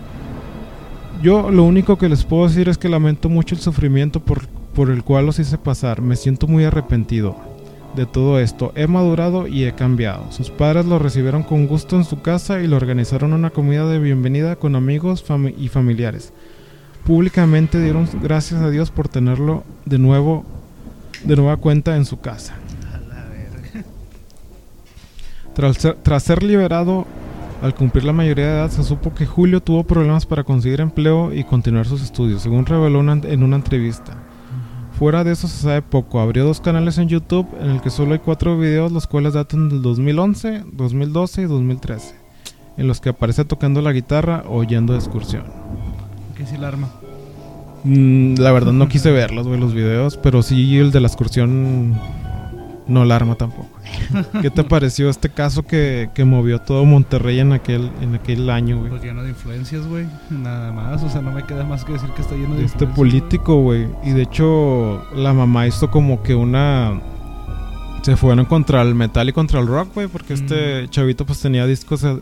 Yo 1.22 1.51
lo 1.51 1.62
único 1.62 1.98
que 1.98 2.09
les 2.09 2.24
puedo 2.24 2.48
decir 2.48 2.68
es 2.68 2.78
que 2.78 2.89
lamento 2.89 3.28
mucho 3.28 3.55
el 3.55 3.60
sufrimiento 3.60 4.18
por, 4.18 4.48
por 4.74 4.90
el 4.90 5.05
cual 5.05 5.27
los 5.27 5.39
hice 5.39 5.56
pasar. 5.56 6.02
Me 6.02 6.16
siento 6.16 6.48
muy 6.48 6.64
arrepentido 6.64 7.49
de 7.95 8.07
todo 8.07 8.39
esto. 8.39 8.73
He 8.75 8.87
madurado 8.87 9.47
y 9.47 9.65
he 9.65 9.73
cambiado. 9.73 10.31
Sus 10.31 10.51
padres 10.51 10.87
lo 10.87 10.99
recibieron 10.99 11.43
con 11.43 11.67
gusto 11.67 11.97
en 11.97 12.05
su 12.05 12.23
casa 12.23 12.61
y 12.61 12.67
le 12.67 12.77
organizaron 12.77 13.33
una 13.33 13.51
comida 13.51 13.87
de 13.87 13.99
bienvenida 13.99 14.57
con 14.57 14.77
amigos 14.77 15.25
y 15.59 15.69
familiares. 15.69 16.33
Públicamente 17.05 17.81
dieron 17.81 18.09
gracias 18.23 18.61
a 18.61 18.71
Dios 18.71 18.91
por 18.91 19.09
tenerlo 19.09 19.65
de 19.85 19.99
nuevo, 19.99 20.45
de 21.25 21.37
nueva 21.37 21.57
cuenta 21.57 21.97
en 21.97 22.05
su 22.05 22.21
casa. 22.21 22.55
Tras 25.55 25.77
ser, 25.77 25.97
tras 26.03 26.23
ser 26.23 26.43
liberado 26.43 27.07
al 27.61 27.75
cumplir 27.75 28.05
la 28.05 28.12
mayoría 28.12 28.47
de 28.47 28.53
edad, 28.53 28.71
se 28.71 28.83
supo 28.83 29.12
que 29.12 29.27
Julio 29.27 29.61
tuvo 29.61 29.85
problemas 29.85 30.25
para 30.25 30.45
conseguir 30.45 30.81
empleo 30.81 31.33
y 31.33 31.45
continuar 31.45 31.87
sus 31.87 32.03
estudios, 32.03 32.43
según 32.43 32.65
reveló 32.65 33.01
en 33.01 33.43
una 33.43 33.57
entrevista. 33.57 34.17
Fuera 35.01 35.24
de 35.24 35.32
eso 35.32 35.48
se 35.48 35.62
sabe 35.62 35.81
poco. 35.81 36.20
Abrió 36.20 36.44
dos 36.44 36.60
canales 36.60 36.98
en 36.98 37.09
YouTube 37.09 37.48
en 37.59 37.70
el 37.70 37.81
que 37.81 37.89
solo 37.89 38.12
hay 38.12 38.18
cuatro 38.18 38.59
videos, 38.59 38.93
los 38.93 39.06
cuales 39.06 39.32
datan 39.32 39.70
del 39.70 39.81
2011, 39.81 40.64
2012 40.72 41.40
y 41.40 41.44
2013, 41.47 42.14
en 42.77 42.86
los 42.86 43.01
que 43.01 43.09
aparece 43.09 43.47
tocando 43.47 43.81
la 43.81 43.93
guitarra 43.93 44.44
o 44.47 44.62
yendo 44.62 44.93
de 44.93 44.98
excursión. 44.98 45.44
Que 46.36 46.44
sí 46.44 46.59
la 46.59 46.68
arma. 46.68 46.90
Mm, 47.85 48.35
la 48.35 48.52
verdad 48.52 48.72
no 48.72 48.89
quise 48.89 49.10
verlos, 49.10 49.48
güey, 49.48 49.59
los 49.59 49.72
videos, 49.72 50.18
pero 50.18 50.43
sí 50.43 50.77
el 50.77 50.90
de 50.90 51.01
la 51.01 51.09
excursión 51.09 51.98
no 52.91 53.05
la 53.05 53.17
arma 53.17 53.37
tampoco. 53.37 53.71
¿Qué 54.43 54.51
te 54.51 54.65
pareció 54.65 55.09
este 55.09 55.31
caso 55.31 55.62
que, 55.62 56.11
que 56.15 56.25
movió 56.25 56.61
todo 56.61 56.85
Monterrey 56.85 57.39
en 57.39 57.53
aquel, 57.53 57.91
en 58.01 58.15
aquel 58.15 58.51
año, 58.51 58.79
güey? 58.79 58.91
Pues 58.91 59.03
lleno 59.03 59.23
de 59.23 59.31
influencias, 59.31 59.87
güey. 59.87 60.07
Nada 60.31 60.73
más. 60.73 61.03
O 61.03 61.09
sea, 61.09 61.23
no 61.23 61.31
me 61.31 61.45
queda 61.45 61.65
más 61.65 61.85
que 61.85 61.93
decir 61.93 62.11
que 62.11 62.23
está 62.23 62.35
lleno 62.35 62.57
de 62.57 62.65
Este 62.65 62.87
político, 62.87 63.62
güey. 63.62 63.89
Y 64.05 64.11
de 64.11 64.23
hecho, 64.23 65.03
la 65.15 65.33
mamá 65.33 65.67
hizo 65.67 65.91
como 65.91 66.23
que 66.23 66.35
una. 66.35 67.01
Se 68.03 68.17
fueron 68.17 68.47
contra 68.47 68.83
el 68.83 68.95
metal 68.95 69.29
y 69.29 69.33
contra 69.33 69.61
el 69.61 69.67
rock, 69.67 69.95
güey. 69.95 70.09
Porque 70.09 70.35
este 70.35 70.89
chavito, 70.89 71.25
pues 71.25 71.41
tenía 71.41 71.67
discos 71.67 72.05
eh. 72.05 72.17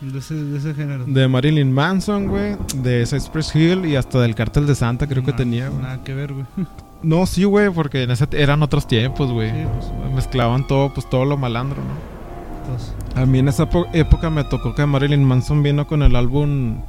De 0.00 0.18
ese, 0.18 0.34
de 0.34 0.58
ese 0.58 0.74
género. 0.74 1.04
de 1.04 1.28
Marilyn 1.28 1.72
Manson, 1.72 2.26
güey. 2.26 2.56
De 2.76 3.06
Cypress 3.06 3.54
Hill 3.54 3.86
y 3.86 3.96
hasta 3.96 4.20
del 4.20 4.34
Cártel 4.34 4.66
de 4.66 4.74
Santa, 4.74 5.06
creo 5.06 5.22
que 5.22 5.32
tenía, 5.32 5.68
güey. 5.68 5.82
Nada 5.82 6.02
que 6.02 6.14
ver, 6.14 6.32
güey. 6.32 6.46
No, 7.02 7.26
sí, 7.26 7.44
güey, 7.44 7.70
porque 7.70 8.04
en 8.04 8.10
ese 8.12 8.26
eran 8.32 8.62
otros 8.62 8.86
tiempos, 8.86 9.30
güey. 9.32 9.50
Sí, 9.50 9.56
pues, 9.78 10.12
Mezclaban 10.14 10.66
todo, 10.66 10.92
pues 10.94 11.08
todo 11.10 11.24
lo 11.24 11.36
malandro, 11.36 11.78
¿no? 11.82 12.70
pues, 12.70 12.94
A 13.20 13.26
mí 13.26 13.38
en 13.40 13.48
esa 13.48 13.68
po- 13.68 13.86
época 13.92 14.30
me 14.30 14.44
tocó 14.44 14.74
que 14.74 14.86
Marilyn 14.86 15.24
Manson 15.24 15.62
vino 15.62 15.86
con 15.86 16.02
el 16.02 16.14
álbum. 16.16 16.80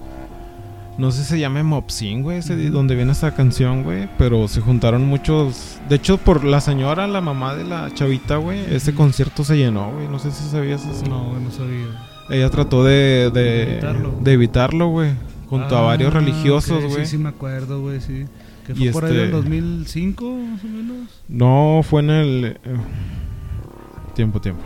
No 0.95 1.11
sé 1.11 1.23
si 1.23 1.29
se 1.29 1.39
llama 1.39 1.63
Mopsin, 1.63 2.21
güey, 2.21 2.37
ese 2.37 2.55
donde 2.69 2.93
viene 2.95 3.13
esa 3.13 3.33
canción, 3.33 3.83
güey. 3.83 4.07
Pero 4.19 4.47
se 4.47 4.61
juntaron 4.61 5.03
muchos. 5.07 5.79
De 5.89 5.95
hecho, 5.95 6.17
por 6.19 6.43
la 6.43 6.61
señora, 6.61 7.07
la 7.07 7.19
mamá 7.19 7.55
de 7.55 7.63
la 7.63 7.91
chavita, 7.95 8.35
güey, 8.37 8.59
ese 8.71 8.93
concierto 8.93 9.43
se 9.43 9.57
llenó, 9.57 9.91
güey. 9.91 10.07
No 10.07 10.19
sé 10.19 10.29
si 10.31 10.47
sabías 10.47 10.85
eso. 10.85 11.05
no, 11.09 11.29
güey, 11.31 11.41
no 11.43 11.49
sabía. 11.49 11.87
Ella 12.29 12.49
trató 12.51 12.83
de. 12.83 13.31
de 13.33 13.63
Evitarlo. 13.73 14.13
de 14.21 14.31
evitarlo, 14.33 14.87
güey. 14.89 15.11
Junto 15.49 15.75
a 15.75 15.79
Ah, 15.79 15.83
varios 15.83 16.13
religiosos, 16.13 16.83
güey. 16.85 17.05
Sí, 17.05 17.11
sí, 17.11 17.17
me 17.17 17.29
acuerdo, 17.29 17.81
güey, 17.81 17.99
sí. 17.99 18.25
Que 18.65 18.73
Y 18.73 18.75
fue 18.75 18.91
por 18.93 19.05
ahí 19.05 19.11
este- 19.11 19.21
del 19.23 19.31
2005, 19.31 20.37
más 20.51 20.63
o 20.63 20.67
menos. 20.67 21.07
No, 21.27 21.81
fue 21.83 22.01
en 22.01 22.09
el. 22.09 22.45
eh, 22.45 22.57
tiempo, 24.15 24.39
tiempo. 24.41 24.61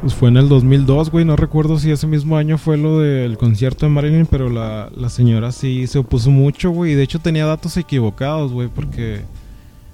Pues 0.00 0.14
fue 0.14 0.30
en 0.30 0.38
el 0.38 0.48
2002, 0.48 1.10
güey. 1.10 1.24
No 1.26 1.36
recuerdo 1.36 1.78
si 1.78 1.90
ese 1.90 2.06
mismo 2.06 2.36
año 2.38 2.56
fue 2.56 2.78
lo 2.78 3.00
del 3.00 3.36
concierto 3.36 3.84
de 3.84 3.92
Marilyn, 3.92 4.26
pero 4.26 4.48
la, 4.48 4.88
la 4.96 5.10
señora 5.10 5.52
sí 5.52 5.86
se 5.86 5.98
opuso 5.98 6.30
mucho, 6.30 6.70
güey. 6.70 6.92
Y 6.92 6.94
de 6.94 7.02
hecho 7.02 7.18
tenía 7.18 7.44
datos 7.44 7.76
equivocados, 7.76 8.50
güey, 8.52 8.68
porque 8.68 9.20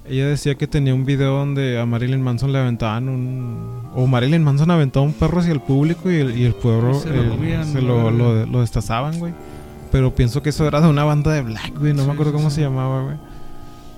ella 0.09 0.27
decía 0.27 0.55
que 0.55 0.65
tenía 0.65 0.93
un 0.95 1.03
video 1.03 1.33
donde 1.37 1.77
a 1.77 1.85
Marilyn 1.85 2.21
Manson 2.21 2.53
le 2.53 2.59
aventaban 2.59 3.09
un. 3.09 3.81
O 3.95 4.07
Marilyn 4.07 4.43
Manson 4.43 4.71
aventaba 4.71 5.05
un 5.05 5.11
perro 5.11 5.39
hacia 5.41 5.51
el 5.51 5.59
público 5.59 6.09
y 6.09 6.15
el, 6.15 6.37
y 6.37 6.45
el 6.45 6.53
pueblo 6.53 6.93
Se 6.93 7.81
lo, 7.81 8.11
lo 8.11 8.61
destazaban, 8.61 9.19
güey. 9.19 9.33
Pero 9.97 10.13
pienso 10.13 10.43
que 10.43 10.49
eso 10.49 10.67
era 10.67 10.79
de 10.79 10.87
una 10.87 11.03
banda 11.03 11.33
de 11.33 11.41
black, 11.41 11.73
güey. 11.79 11.91
No 11.93 12.01
Sí, 12.03 12.07
me 12.07 12.13
acuerdo 12.13 12.31
cómo 12.33 12.51
sí. 12.51 12.57
se 12.57 12.61
llamaba, 12.61 13.01
güey. 13.01 13.15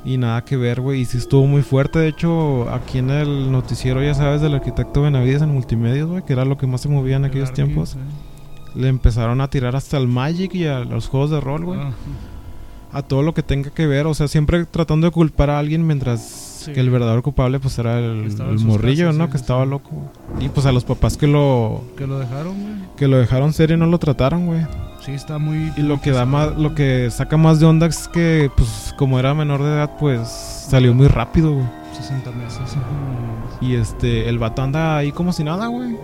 Y 0.05 0.17
nada 0.17 0.45
que 0.45 0.55
ver, 0.55 0.79
güey. 0.79 1.01
Y 1.01 1.05
sí 1.05 1.17
estuvo 1.17 1.45
muy 1.45 1.61
fuerte. 1.61 1.99
De 1.99 2.07
hecho, 2.07 2.69
aquí 2.69 2.99
en 2.99 3.09
el 3.09 3.51
noticiero, 3.51 4.01
ya 4.01 4.13
sabes, 4.13 4.39
del 4.39 4.55
arquitecto 4.55 5.01
Benavides 5.01 5.41
en 5.41 5.49
multimedios, 5.49 6.09
güey, 6.09 6.23
que 6.23 6.31
era 6.31 6.45
lo 6.45 6.57
que 6.57 6.67
más 6.67 6.79
se 6.79 6.87
movía 6.87 7.17
en 7.17 7.25
aquellos 7.25 7.49
El 7.49 7.55
tiempos. 7.55 7.97
Le 8.75 8.87
empezaron 8.87 9.41
a 9.41 9.49
tirar 9.49 9.75
hasta 9.75 9.97
el 9.97 10.07
Magic 10.07 10.55
y 10.55 10.67
a 10.67 10.79
los 10.85 11.09
juegos 11.09 11.31
de 11.31 11.41
rol, 11.41 11.65
güey. 11.65 11.79
Ah, 11.81 11.91
A 12.93 13.01
todo 13.01 13.23
lo 13.23 13.33
que 13.33 13.43
tenga 13.43 13.71
que 13.71 13.87
ver. 13.87 14.07
O 14.07 14.13
sea, 14.13 14.29
siempre 14.29 14.63
tratando 14.63 15.05
de 15.07 15.11
culpar 15.11 15.49
a 15.49 15.59
alguien 15.59 15.85
mientras 15.85 16.45
Sí. 16.59 16.71
que 16.73 16.79
el 16.81 16.89
verdadero 16.89 17.21
culpable, 17.23 17.59
pues 17.59 17.77
era 17.79 17.99
el, 17.99 18.29
morrillo, 18.65 19.05
casas, 19.07 19.17
¿no? 19.17 19.25
sí, 19.25 19.31
que 19.31 19.37
sí, 19.37 19.41
estaba 19.43 19.65
loco. 19.65 19.91
Y 20.41 20.49
pues 20.49 20.65
a 20.65 20.71
los 20.73 20.83
papás 20.85 21.15
que 21.17 21.25
lo 21.27 21.83
que 21.97 22.05
lo 22.07 22.19
dejaron, 22.19 22.53
güey. 22.61 22.73
que 22.97 23.07
lo 23.07 23.17
dejaron 23.17 23.53
ser 23.53 23.71
y 23.71 23.77
no 23.77 23.85
lo 23.85 23.97
trataron, 23.97 24.45
güey. 24.45 24.61
Sí, 25.03 25.11
está 25.13 25.37
muy. 25.37 25.71
Y 25.77 25.81
lo 25.81 26.01
que 26.01 26.11
da 26.11 26.25
más, 26.25 26.55
lo 26.57 26.75
que 26.75 27.09
saca 27.11 27.37
más 27.37 27.59
de 27.59 27.65
onda 27.65 27.87
es 27.87 28.07
que, 28.07 28.51
pues, 28.55 28.93
como 28.97 29.17
era 29.19 29.33
menor 29.33 29.61
de 29.63 29.69
edad, 29.69 29.91
pues 29.97 30.27
salió 30.29 30.93
muy 30.93 31.07
rápido, 31.07 31.53
güey. 31.53 31.65
60 31.95 32.31
meses. 32.31 32.77
Y 33.61 33.75
este, 33.75 34.29
el 34.29 34.39
vato 34.39 34.61
anda 34.61 34.97
ahí 34.97 35.11
como 35.11 35.33
si 35.33 35.43
nada, 35.43 35.67
güey. 35.67 35.95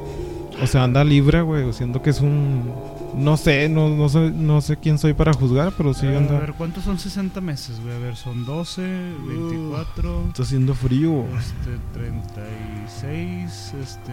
O 0.62 0.68
sea, 0.68 0.84
anda 0.84 1.04
libre, 1.04 1.42
güey, 1.42 1.72
siendo 1.74 2.02
que 2.02 2.10
es 2.12 2.22
un... 2.22 2.72
No 3.14 3.38
sé, 3.38 3.70
no, 3.70 3.88
no, 3.90 4.10
sé, 4.10 4.32
no 4.32 4.60
sé 4.60 4.76
quién 4.78 4.98
soy 4.98 5.14
para 5.14 5.34
juzgar, 5.34 5.72
pero 5.78 5.94
sí 5.94 6.06
a 6.06 6.18
anda... 6.18 6.38
ver, 6.38 6.54
¿cuántos 6.54 6.84
son 6.84 7.00
60 7.00 7.40
meses, 7.40 7.80
güey? 7.82 7.96
A 7.96 8.00
ver, 8.00 8.16
son 8.18 8.46
12, 8.46 8.82
24, 9.28 10.24
Está 10.30 10.44
haciendo 10.44 10.74
frío. 10.74 11.24
este, 11.38 11.78
36, 11.94 13.74
este, 13.82 14.12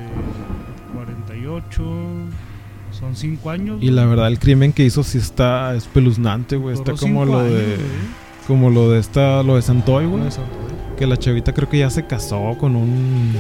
48. 0.95 1.83
Son 2.99 3.17
5 3.17 3.51
años. 3.51 3.79
Y 3.83 3.91
la 3.91 4.05
verdad, 4.07 4.29
el 4.29 4.39
crimen 4.39 4.73
que 4.73 4.85
hizo 4.85 5.03
sí 5.03 5.19
está 5.19 5.75
espeluznante, 5.75 6.57
güey. 6.57 6.75
Está 6.75 6.93
como 6.93 7.23
cinco 7.23 7.25
lo 7.25 7.41
años, 7.41 7.53
de... 7.53 7.77
Como 8.47 8.71
lo 8.71 8.91
de 8.91 9.01
esta... 9.01 9.43
Lo 9.43 9.57
de 9.57 9.63
Santoy, 9.63 10.07
güey. 10.07 10.25
Que 10.97 11.07
la 11.07 11.17
chavita 11.17 11.53
creo 11.53 11.69
que 11.69 11.79
ya 11.79 11.91
se 11.91 12.07
casó 12.07 12.57
con 12.59 12.77
un... 12.77 13.33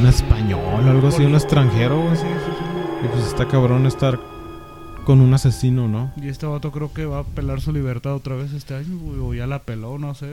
Un 0.00 0.06
español 0.06 0.84
o 0.86 0.90
algo 0.90 1.08
así, 1.08 1.22
un 1.24 1.34
extranjero, 1.34 2.00
güey. 2.00 2.16
Sí, 2.16 2.22
sí, 2.22 2.50
sí. 2.58 3.04
Y 3.04 3.08
pues 3.08 3.26
está 3.26 3.46
cabrón 3.48 3.86
estar 3.86 4.18
con 5.04 5.20
un 5.20 5.34
asesino, 5.34 5.88
¿no? 5.88 6.12
Y 6.20 6.28
este 6.28 6.46
vato 6.46 6.70
creo 6.70 6.92
que 6.92 7.04
va 7.06 7.20
a 7.20 7.24
pelar 7.24 7.60
su 7.60 7.72
libertad 7.72 8.14
otra 8.14 8.36
vez 8.36 8.52
este 8.52 8.74
año, 8.74 8.96
güey, 8.98 9.18
o 9.20 9.34
ya 9.34 9.46
la 9.46 9.60
peló, 9.60 9.98
no 9.98 10.14
sé. 10.14 10.28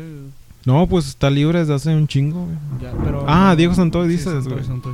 No, 0.65 0.86
pues 0.88 1.07
está 1.07 1.30
libre 1.30 1.60
desde 1.60 1.73
hace 1.73 1.95
un 1.95 2.07
chingo, 2.07 2.45
güey. 2.45 2.57
Ya, 2.81 2.91
pero, 3.03 3.26
Ah, 3.27 3.56
Diego 3.56 3.73
Santoy 3.73 4.07
dices, 4.07 4.26
Santoy, 4.26 4.53
güey. 4.53 4.65
Santoy. 4.65 4.94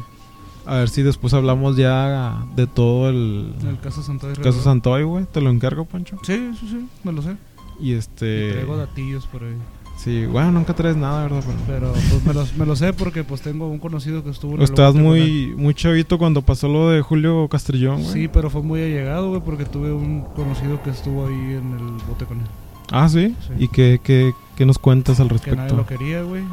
A 0.66 0.76
ver 0.78 0.90
si 0.90 1.04
después 1.04 1.34
hablamos 1.34 1.78
ya 1.78 2.44
de 2.56 2.66
todo 2.68 3.10
el, 3.10 3.54
El 3.68 3.80
caso 3.80 4.02
Santoy. 4.02 4.32
caso 4.32 4.42
Rivera. 4.50 4.64
Santoy, 4.64 5.04
güey. 5.04 5.26
Te 5.32 5.42
lo 5.42 5.50
encargo, 5.50 5.86
Pancho. 5.86 6.18
Sí, 6.24 6.52
sí, 6.60 6.68
sí, 6.70 6.88
me 7.04 7.12
lo 7.12 7.22
sé. 7.22 7.36
Y 7.80 7.92
Y 7.92 7.94
este. 7.94 8.52
traigo 8.54 8.78
datillos 8.78 9.28
por 9.28 9.44
ahí. 9.44 9.56
Sí, 9.98 10.26
bueno, 10.26 10.52
nunca 10.52 10.74
traes 10.76 10.98
nada, 10.98 11.24
¿verdad? 11.24 11.42
Pero- 11.68 11.94
Pero 11.94 11.94
pues 12.10 12.26
me, 12.26 12.34
los, 12.34 12.56
me 12.58 12.66
lo 12.66 12.76
sé 12.76 12.92
porque 12.94 13.24
pues 13.24 13.42
tengo 13.42 13.68
un 13.70 13.80
conocido 13.80 14.24
que 14.26 14.30
estuvo 14.30 14.56
en 14.56 14.62
el 14.62 14.68
con 14.70 14.86
él. 14.98 15.04
muy, 15.04 15.54
muy 15.56 15.74
chavito 15.74 16.18
cuando 16.18 16.42
pasó 16.42 16.68
lo 16.68 16.90
de 16.90 17.02
Julio 17.02 17.48
Castrillón, 17.48 18.02
güey. 18.02 18.12
Sí, 18.14 18.28
pero 18.28 18.50
fue 18.50 18.62
muy 18.62 18.82
allegado, 18.82 19.30
güey, 19.30 19.42
porque 19.42 19.64
tuve 19.66 19.94
un 19.94 20.22
conocido 20.36 20.82
que 20.84 20.90
estuvo 20.90 21.28
ahí 21.28 21.34
en 21.34 21.74
el 21.80 22.06
bote 22.10 22.26
con 22.26 22.40
él. 22.40 22.46
Ah, 22.92 23.08
¿sí? 23.08 23.36
Sí. 23.48 23.54
¿Y 23.58 23.68
qué, 23.70 24.02
qué, 24.04 24.34
qué 24.58 24.66
nos 24.66 24.78
cuentas 24.80 25.20
al 25.22 25.28
Que 25.30 25.36
nadie 25.36 25.46
respecto? 25.56 25.76
lo 25.78 25.86
quería, 25.86 26.24
güey. 26.24 26.44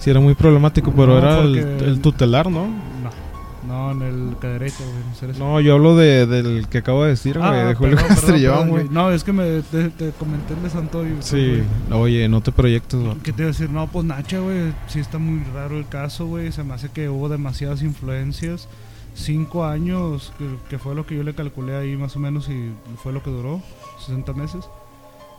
Sí, 0.00 0.10
era 0.10 0.18
muy 0.20 0.34
problemático, 0.34 0.90
pero 0.90 1.06
No, 1.12 1.18
era 1.18 1.40
el, 1.40 1.56
el 1.56 2.00
tutelar, 2.00 2.50
¿no? 2.50 2.66
No, 2.66 3.10
no, 3.74 3.90
en 3.92 4.02
el 4.02 4.36
que 4.40 4.58
güey. 4.58 5.38
no 5.38 5.38
No, 5.38 5.60
yo 5.60 5.74
hablo 5.74 5.96
de, 5.96 6.26
del 6.26 6.68
que 6.68 6.78
acabo 6.78 7.02
de 7.04 7.10
decir, 7.10 7.38
güey, 7.38 7.50
Ah, 7.50 7.64
de 7.66 7.74
Julio 7.74 7.96
perdón, 7.96 8.08
Castrillón, 8.08 8.54
perdón, 8.54 8.68
güey. 8.70 8.88
No, 8.90 9.10
es 9.10 9.24
que 9.24 9.32
me 9.32 9.62
te, 9.62 9.90
te 9.90 10.10
comenté 10.12 10.54
el 10.54 10.62
de 10.62 10.70
Santoyo. 10.70 11.16
Sí, 11.20 11.62
oye, 11.90 12.28
no 12.28 12.40
te 12.40 12.52
proyectes, 12.52 13.00
güey. 13.00 13.16
¿Qué 13.18 13.32
te 13.32 13.42
iba 13.42 13.48
a 13.48 13.52
decir? 13.52 13.70
No, 13.70 13.86
pues 13.88 14.04
Nacha, 14.04 14.38
güey. 14.38 14.72
Sí 14.86 15.00
está 15.00 15.18
muy 15.18 15.42
raro 15.52 15.78
el 15.78 15.88
caso, 15.88 16.26
güey. 16.26 16.52
Se 16.52 16.62
me 16.62 16.74
hace 16.74 16.88
que 16.90 17.08
hubo 17.08 17.28
demasiadas 17.28 17.82
influencias. 17.82 18.68
Cinco 19.14 19.64
años, 19.64 20.32
que, 20.38 20.44
que 20.68 20.78
fue 20.78 20.94
lo 20.94 21.06
que 21.06 21.16
yo 21.16 21.22
le 21.22 21.34
calculé 21.34 21.76
ahí 21.76 21.96
más 21.96 22.16
o 22.16 22.18
menos 22.18 22.48
y 22.48 22.72
fue 23.02 23.12
lo 23.12 23.22
que 23.22 23.30
duró, 23.30 23.60
60 24.06 24.32
meses. 24.32 24.68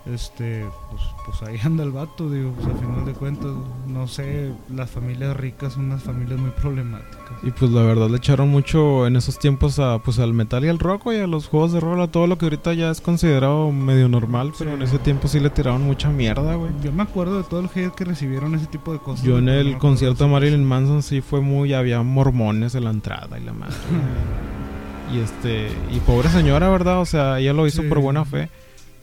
Este, 0.06 0.64
pues, 0.92 1.02
pues 1.26 1.42
ahí 1.50 1.58
anda 1.64 1.84
el 1.84 1.90
vato, 1.92 2.30
digo, 2.30 2.52
pues 2.52 2.68
al 2.68 2.78
final 2.80 3.06
de 3.06 3.14
cuentas, 3.14 3.52
no 3.88 4.08
sé, 4.08 4.52
las 4.72 4.92
familias 4.92 5.36
ricas 5.36 5.74
son 5.74 5.86
unas 5.86 6.04
familias 6.04 6.40
muy 6.40 6.52
problemáticas. 6.52 7.16
Y 7.42 7.50
pues 7.50 7.72
la 7.72 7.82
verdad 7.82 8.08
le 8.12 8.18
echaron 8.18 8.50
mucho 8.50 9.08
en 9.08 9.16
esos 9.16 9.40
tiempos 9.40 9.80
a 9.80 9.98
pues 9.98 10.20
al 10.20 10.34
metal 10.34 10.64
y 10.64 10.68
al 10.68 10.78
rock, 10.78 11.06
güey, 11.06 11.22
a 11.22 11.26
los 11.28 11.48
juegos 11.48 11.74
de 11.74 11.80
rol, 11.80 12.00
a 12.02 12.08
todo 12.08 12.28
lo 12.28 12.38
que 12.38 12.46
ahorita 12.46 12.74
ya 12.76 12.92
es 12.92 13.02
considerado 13.02 13.72
medio 13.72 14.08
normal, 14.08 14.54
pero 14.56 14.70
Sí. 14.72 14.76
en 14.76 14.82
ese 14.84 15.00
tiempo 15.00 15.28
sí 15.28 15.40
le 15.40 15.50
tiraron 15.50 15.82
mucha 15.82 16.10
mierda, 16.10 16.54
güey. 16.54 16.70
Yo 16.84 16.92
me 16.94 17.02
acuerdo 17.02 17.38
de 17.38 17.44
todo 17.44 17.62
el 17.62 17.70
hate 17.74 17.96
que 17.96 18.06
recibieron 18.06 18.54
ese 18.54 18.68
tipo 18.68 18.94
de 18.94 19.00
cosas. 19.00 19.26
Yo 19.26 19.40
en 19.40 19.46
no 19.46 19.54
el 19.54 19.78
concierto 19.80 20.26
de. 20.26 20.30
Marilyn 20.30 20.64
Manson 20.66 21.02
sí 21.02 21.22
fue 21.22 21.42
muy, 21.42 21.74
había 21.74 22.04
mormones 22.04 22.76
en 22.76 22.84
la 22.84 22.92
entrada 22.92 23.40
y 23.40 23.44
la 23.44 23.54
madre. 23.54 23.74
y 25.16 25.18
este, 25.20 25.70
y 25.92 26.00
pobre 26.02 26.30
señora, 26.30 26.70
¿verdad? 26.70 27.00
O 27.02 27.06
sea, 27.06 27.40
ella 27.40 27.54
lo 27.54 27.66
hizo 27.66 27.82
Sí. 27.82 27.88
por 27.88 28.00
buena 28.00 28.24
fe. 28.24 28.50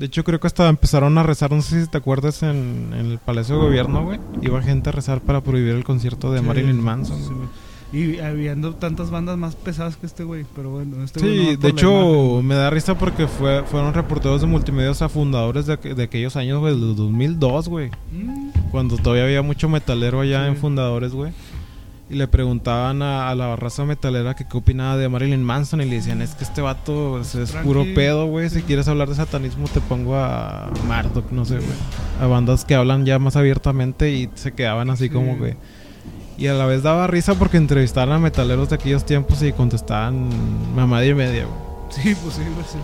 De 0.03 0.07
hecho, 0.07 0.25
creo 0.25 0.41
que 0.41 0.49
hasta 0.49 0.69
empezaron 0.69 1.17
a 1.17 1.23
rezar, 1.23 1.53
no 1.53 1.63
sé 1.63 1.85
si 1.85 1.89
te 1.89 1.97
acuerdas, 1.97 2.43
en, 2.43 2.91
en 2.93 3.07
el 3.13 3.19
Palacio 3.19 3.55
de 3.55 3.63
Gobierno, 3.63 4.03
güey. 4.03 4.19
Iba 4.41 4.61
gente 4.61 4.89
a 4.89 4.93
rezar 4.93 5.21
para 5.21 5.43
prohibir 5.43 5.77
el 5.77 5.85
concierto 5.85 6.33
de 6.33 6.41
Sí, 6.41 6.45
Marilyn 6.45 6.83
Manson. 6.83 7.19
sí. 7.93 7.97
Y 7.97 8.19
habiendo 8.19 8.75
tantas 8.75 9.13
bandas 9.13 9.39
más 9.39 9.55
pesadas 9.55 9.97
que 9.97 10.07
este 10.07 10.25
güey, 10.25 10.45
pero 10.57 10.71
bueno, 10.71 11.05
este 11.05 11.21
no 11.21 11.27
Sí, 11.27 11.55
de 11.55 11.69
hecho 11.69 12.41
me 12.43 12.57
da 12.57 12.69
risa 12.71 12.99
porque 12.99 13.29
fue, 13.29 13.63
fueron 13.63 13.95
reporteros 13.95 14.41
de 14.41 14.49
multimedia, 14.49 14.91
o 14.91 14.95
sea, 14.95 15.09
fundadores 15.09 15.67
de, 15.67 15.77
de 15.77 16.03
aquellos 16.03 16.35
años, 16.35 16.59
güey, 16.59 16.73
del 16.75 16.97
2002, 16.97 17.69
güey. 17.69 17.91
Mm, 18.11 18.49
Cuando 18.73 18.97
todavía 18.97 19.23
había 19.25 19.43
mucho 19.43 19.69
metalero 19.69 20.21
allá 20.21 20.43
Sí. 20.47 20.49
en 20.49 20.57
fundadores, 20.57 21.13
güey. 21.13 21.31
Y 22.13 22.15
le 22.15 22.29
preguntaban 22.29 23.01
a, 23.01 23.31
a 23.31 23.35
la 23.35 23.57
raza 23.57 23.87
metalera 23.87 24.35
que 24.35 24.45
qué 24.47 24.59
opinaba 24.59 24.99
de 24.99 25.09
Marilyn 25.09 25.43
Manson 25.43 25.81
y 25.81 25.87
le 25.87 25.97
decían, 25.97 26.21
es 26.21 26.35
que 26.35 26.45
este 26.45 26.61
vato 26.61 27.19
es, 27.19 27.35
puro 27.65 27.87
pedo, 27.95 28.27
güey. 28.27 28.51
Si 28.51 28.61
quieres 28.61 28.87
hablar 28.87 29.09
de 29.09 29.15
satanismo 29.15 29.67
te 29.67 29.81
pongo 29.81 30.15
a 30.17 30.71
Marduk, 30.87 31.33
no 31.33 31.47
sé, 31.47 31.55
güey. 31.55 31.69
A 32.21 32.27
bandas 32.27 32.67
que 32.67 32.75
hablan 32.75 33.07
ya 33.07 33.19
más 33.19 33.37
abiertamente 33.37 34.11
y 34.13 34.29
se 34.35 34.53
quedaban 34.53 34.91
así 34.91 35.05
Sí. 35.05 35.11
como, 35.11 35.37
güey. 35.39 35.55
Y 36.37 36.49
a 36.49 36.53
la 36.55 36.67
vez 36.67 36.83
daba 36.83 37.07
risa 37.07 37.35
porque 37.35 37.57
entrevistaban 37.57 38.13
a 38.13 38.19
metaleros 38.19 38.69
de 38.69 38.75
aquellos 38.75 39.07
tiempos 39.07 39.43
y 39.43 39.53
contestaban 39.55 40.29
mamada 40.77 41.07
y 41.07 41.15
media, 41.15 41.47
güey. 41.47 41.57
Sí, 41.93 42.15
pues 42.23 42.35
sí, 42.35 42.43
güey, 42.43 42.67
sí. 42.71 42.79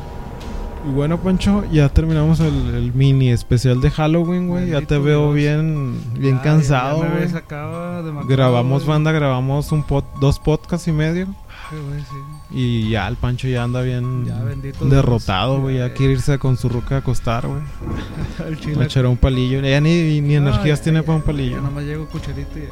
Y 0.89 0.91
bueno, 0.93 1.19
Pancho, 1.21 1.65
ya 1.71 1.89
terminamos 1.91 2.41
el, 2.41 2.75
el 2.75 2.93
mini 2.95 3.31
especial 3.31 3.81
de 3.81 3.91
Halloween, 3.91 4.49
güey. 4.49 4.71
Ya 4.71 4.81
te 4.81 4.97
veo 4.99 5.33
bien, 5.33 6.01
bien 6.19 6.37
Ya, 6.37 6.43
cansado, 6.43 6.99
ya 7.03 7.05
me 7.05 7.11
güey. 7.11 7.21
ves 7.25 7.35
acá 7.35 8.03
de 8.03 8.13
macabro, 8.13 8.27
Grabamos 8.29 8.85
güey. 8.85 8.95
banda, 8.95 9.13
grabamos 9.13 9.71
un 9.73 9.85
pod- 9.85 10.05
dos 10.21 10.39
podcasts 10.39 10.89
y 10.89 10.93
medio. 10.93 11.27
Ay, 11.71 11.79
güey, 11.87 12.01
sí. 12.01 12.17
Y 12.59 12.91
ya 12.91 13.07
el 13.09 13.17
Pancho 13.17 13.47
ya 13.49 13.65
anda 13.65 13.83
bien 13.83 14.25
Dios. 14.25 14.91
derrotado, 14.91 15.61
güey. 15.61 15.77
Ya 15.77 15.89
Ya, 15.89 15.95
quiere 15.95 16.15
irse 16.15 16.39
con 16.39 16.57
su 16.57 16.71
ruca 16.71 16.95
a 16.95 16.99
acostar, 16.99 17.47
güey. 17.47 17.61
El 18.47 18.77
Me 18.79 18.85
echará 18.87 19.09
un 19.11 19.19
palillo. 19.19 19.61
Ya 19.61 19.79
ni, 19.81 20.21
ni 20.23 20.37
No, 20.39 20.49
energías 20.49 20.81
tiene 20.81 21.03
para 21.03 21.17
un 21.17 21.23
palillo. 21.23 21.57
nada 21.59 21.71
más 21.71 21.85
llego 21.85 22.07
cucharito 22.07 22.59
y 22.59 22.63
ya. 22.63 22.69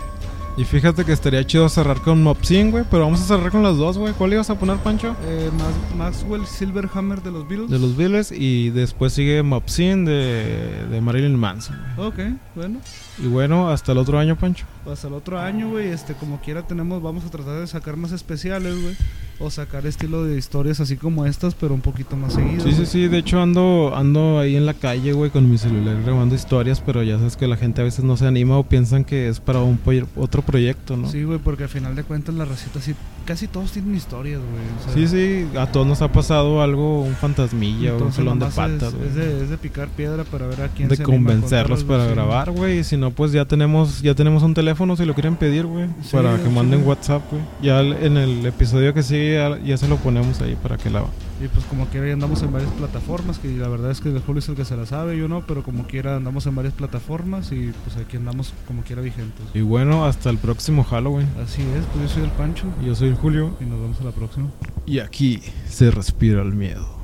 Y 0.59 0.65
fíjate 0.65 1.05
que 1.05 1.13
estaría 1.13 1.45
chido 1.47 1.69
cerrar 1.69 2.01
con 2.01 2.23
Mopsin, 2.23 2.71
güey. 2.71 2.85
Pero 2.91 3.05
vamos 3.05 3.21
a 3.21 3.25
cerrar 3.25 3.51
con 3.51 3.63
las 3.63 3.77
dos, 3.77 3.99
güey. 3.99 4.15
¿Cuál 4.15 4.33
ibas 4.33 4.49
a 4.49 4.59
poner, 4.59 4.79
Pancho? 4.79 5.15
Eh, 5.27 5.51
Maxwell 5.99 6.47
Silverhammer 6.47 7.23
de 7.23 7.31
los 7.31 7.47
Beatles. 7.47 7.71
De 7.71 7.79
los 7.79 7.95
Beatles. 7.95 8.33
Y 8.33 8.71
después 8.71 9.13
sigue 9.13 9.43
Mopsin 9.43 10.07
de, 10.07 10.87
de 10.91 11.01
Marilyn 11.03 11.37
Manson. 11.39 11.77
güey. 11.97 12.09
Ok, 12.09 12.19
bueno. 12.55 12.79
Y 13.23 13.27
bueno, 13.29 13.71
hasta 13.71 13.93
el 13.93 13.99
otro 13.99 14.19
año, 14.19 14.37
Pancho. 14.37 14.67
Hasta 14.91 15.09
el 15.09 15.15
otro 15.15 15.39
año, 15.41 15.71
güey, 15.71 15.89
este, 15.89 16.15
como 16.15 16.41
quiera 16.41 16.63
tenemos, 16.63 17.03
vamos 17.03 17.25
a 17.25 17.31
tratar 17.31 17.59
de 17.61 17.67
sacar 17.67 17.97
más 17.97 18.13
especiales, 18.13 18.81
güey. 18.81 18.95
O 19.39 19.51
sacar 19.51 19.87
estilo 19.87 20.25
de 20.25 20.39
historias 20.39 20.81
así 20.81 20.97
como 20.97 21.27
estas, 21.27 21.55
pero 21.55 21.75
un 21.75 21.83
poquito 21.83 22.17
más 22.17 22.33
seguido. 22.33 22.63
Sí, 22.65 22.71
sí, 22.71 22.77
güey. 22.77 22.87
sí. 22.87 23.09
De 23.09 23.19
hecho, 23.19 23.39
ando, 23.43 23.93
ando 23.95 24.39
ahí 24.39 24.57
en 24.57 24.65
la 24.65 24.73
calle, 24.73 25.13
güey, 25.13 25.31
con 25.31 25.51
mi 25.51 25.59
celular 25.59 26.01
grabando 26.03 26.35
historias. 26.35 26.81
Pero 26.81 27.03
ya 27.03 27.19
sabes 27.19 27.37
que 27.37 27.47
la 27.47 27.59
gente 27.59 27.83
a 27.83 27.85
veces 27.85 28.03
no 28.03 28.17
se 28.17 28.27
anima 28.27 28.57
o 28.57 28.63
piensan 28.63 29.05
que 29.05 29.29
es 29.29 29.41
para 29.41 29.61
un 29.61 29.79
otro 30.17 30.41
proyecto, 30.41 30.97
¿no? 30.97 31.07
Sí, 31.11 31.23
güey, 31.25 31.39
porque 31.39 31.65
al 31.65 31.69
final 31.69 31.95
de 31.95 32.03
cuentas 32.05 32.35
la 32.35 32.47
receta 32.47 32.81
sí, 32.81 32.95
casi 33.27 33.47
todos 33.47 33.73
tienen 33.73 33.95
historias, 33.95 34.41
güey. 34.41 34.65
o 34.81 34.85
sea, 34.85 34.95
Sí, 34.95 35.07
sí, 35.53 35.59
a 35.59 35.67
todos 35.71 35.87
nos 35.87 36.01
ha 36.01 36.11
pasado 36.11 36.63
algo, 36.63 37.03
un 37.03 37.15
fantasmilla 37.15 37.95
o 37.95 38.05
un 38.07 38.15
salón 38.15 38.39
de 38.39 38.47
patas, 38.47 38.95
güey. 38.95 39.09
Es, 39.09 39.15
de, 39.17 39.43
es 39.45 39.51
de 39.51 39.59
picar 39.59 39.89
piedra 39.89 40.25
para 40.25 40.47
ver 40.47 40.63
a 40.63 40.69
quién 40.69 40.89
De 40.89 40.97
se 40.97 41.03
a 41.03 41.05
convencerlos 41.05 41.85
para 41.85 42.07
sí. 42.07 42.15
grabar, 42.15 42.53
güey. 42.53 42.85
Si 42.85 42.97
no, 42.97 43.06
pues 43.11 43.33
ya 43.33 43.45
tenemos 43.45 44.03
ya 44.03 44.15
tenemos 44.15 44.43
un 44.43 44.55
teléfono 44.55 44.97
si 44.97 45.05
lo 45.05 45.15
quieren 45.15 45.37
pedir, 45.37 45.67
güey. 45.67 45.87
Sí, 46.03 46.11
para 46.13 46.37
que 46.43 46.49
manden. 46.49 46.87
WhatsApp, 46.87 47.23
güey. 47.31 47.43
Ya 47.63 47.81
en 47.81 48.17
el 48.17 48.45
episodio 48.47 48.95
que 48.95 49.03
sigue 49.03 49.35
ya, 49.35 49.59
ya 49.65 49.77
se 49.77 49.89
lo 49.89 49.97
ponemos 49.97 50.41
ahí 50.41 50.57
para 50.63 50.77
que 50.77 50.91
la... 50.91 51.05
Y 51.43 51.49
pues 51.49 51.65
como 51.67 51.87
quiera 51.87 52.07
ya 52.07 52.15
andamos 52.15 52.43
en 52.43 52.53
varias 52.53 52.71
plataformas, 52.73 53.39
que 53.39 53.49
la 53.49 53.69
verdad 53.69 53.91
es 53.91 54.01
que 54.01 54.09
el 54.09 54.21
Julio 54.21 54.39
es 54.39 54.49
el 54.49 54.55
que 54.55 54.65
se 54.65 54.77
la 54.77 54.87
sabe, 54.87 55.19
yo 55.19 55.29
no, 55.29 55.47
pero 55.47 55.63
como 55.63 55.87
quiera 55.87 56.17
andamos 56.17 56.47
en 56.47 56.55
varias 56.55 56.73
plataformas 56.75 57.53
y 57.53 57.73
pues 57.85 57.97
aquí 57.97 58.17
andamos 58.17 58.55
como 58.67 58.83
quiera 58.83 59.03
vigentes. 59.03 59.45
Y 59.53 59.61
bueno, 59.61 60.07
hasta 60.07 60.31
el 60.31 60.39
próximo 60.39 60.85
Halloween. 60.85 61.29
Así 61.43 61.63
es, 61.63 61.85
pues 61.93 62.09
yo 62.09 62.15
soy 62.15 62.23
el 62.25 62.31
Pancho 62.31 62.67
Yo 62.85 62.95
soy 62.95 63.09
el 63.09 63.17
Julio. 63.17 63.55
y 63.61 63.65
nos 63.65 63.81
vemos 63.81 64.01
a 64.01 64.05
la 64.05 64.13
próxima. 64.13 64.49
Y 64.87 65.01
aquí 65.01 65.43
se 65.69 65.91
respira 65.91 66.41
el 66.43 66.53
miedo. 66.55 66.96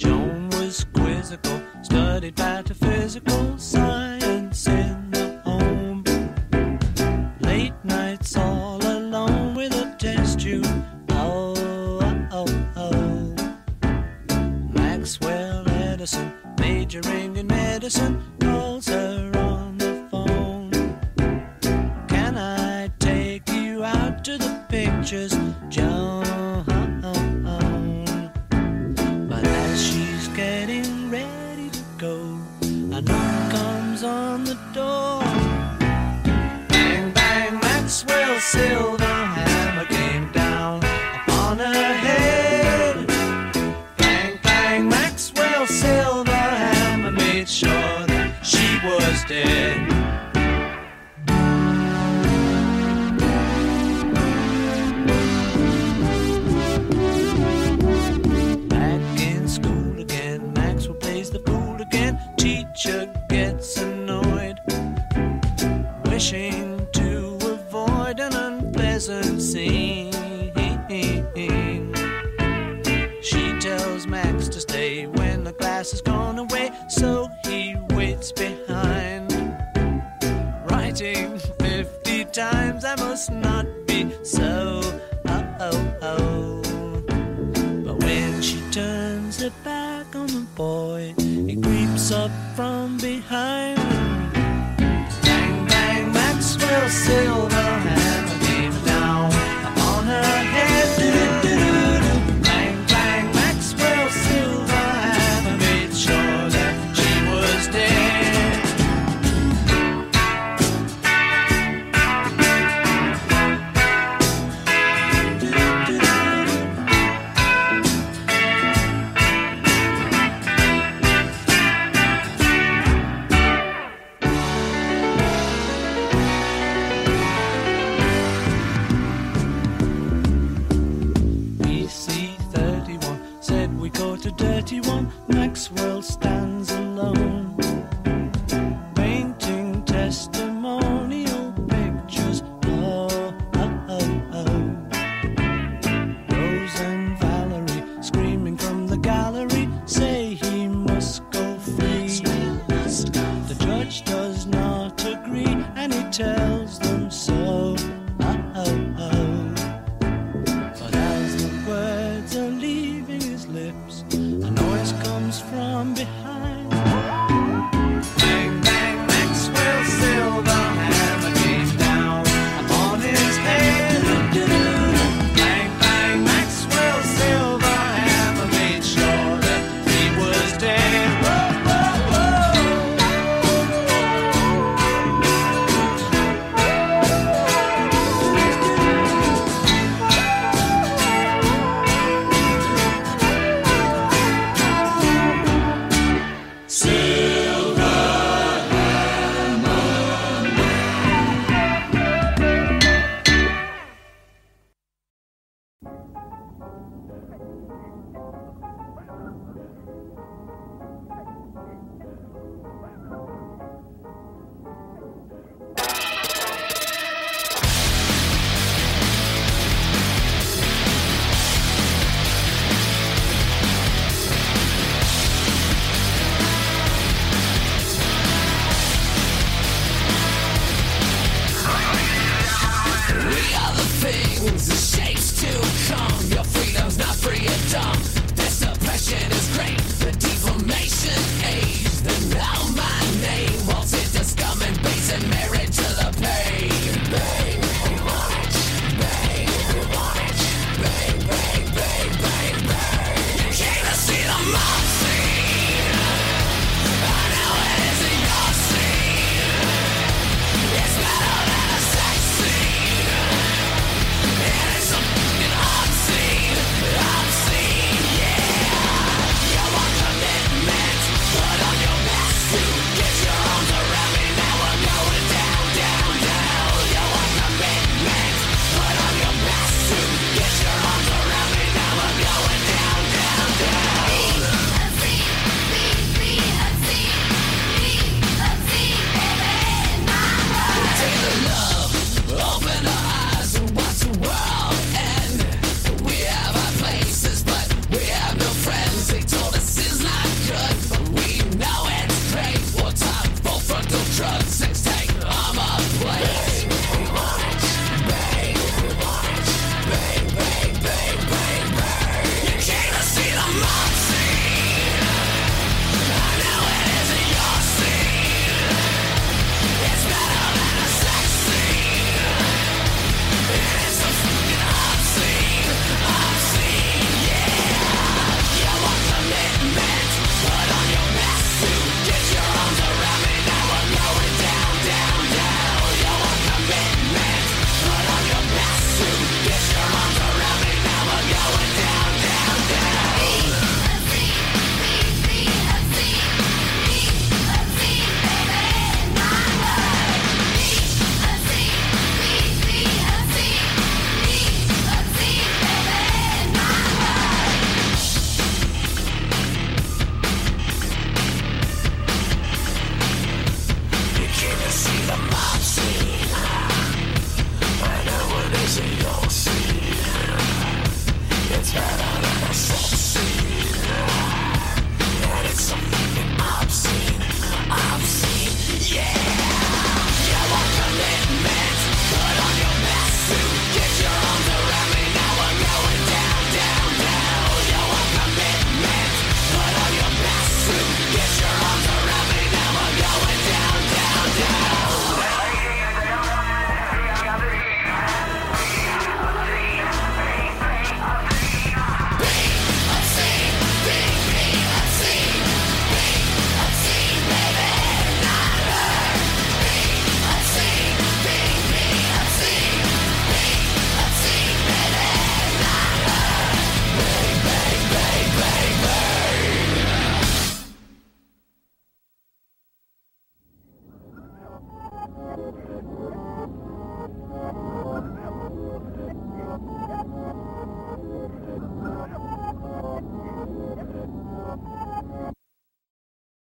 Joan 0.00 0.48
was 0.48 0.86
quizzical, 0.94 1.60
studied 1.82 2.38
metaphysical 2.38 3.58
science 3.58 4.66
in 4.66 5.10
the 5.10 5.38
home. 5.44 6.02
Late 7.40 7.74
nights 7.84 8.34
all 8.34 8.78
alone 8.82 9.54
with 9.54 9.74
a 9.74 9.94
test 9.98 10.40
tube. 10.40 10.64
Oh, 11.10 11.54
oh, 12.32 12.46
oh. 12.76 13.34
Maxwell 14.72 15.68
Edison, 15.68 16.32
majoring 16.58 17.36
in 17.36 17.46
medicine, 17.46 18.22
T. 62.36 62.59
up 92.12 92.30
from 92.56 92.96
behind. 92.98 93.76
Bang, 95.22 95.66
bang, 95.66 96.12
Maxwell 96.12 96.88
Silverhand. 96.88 97.49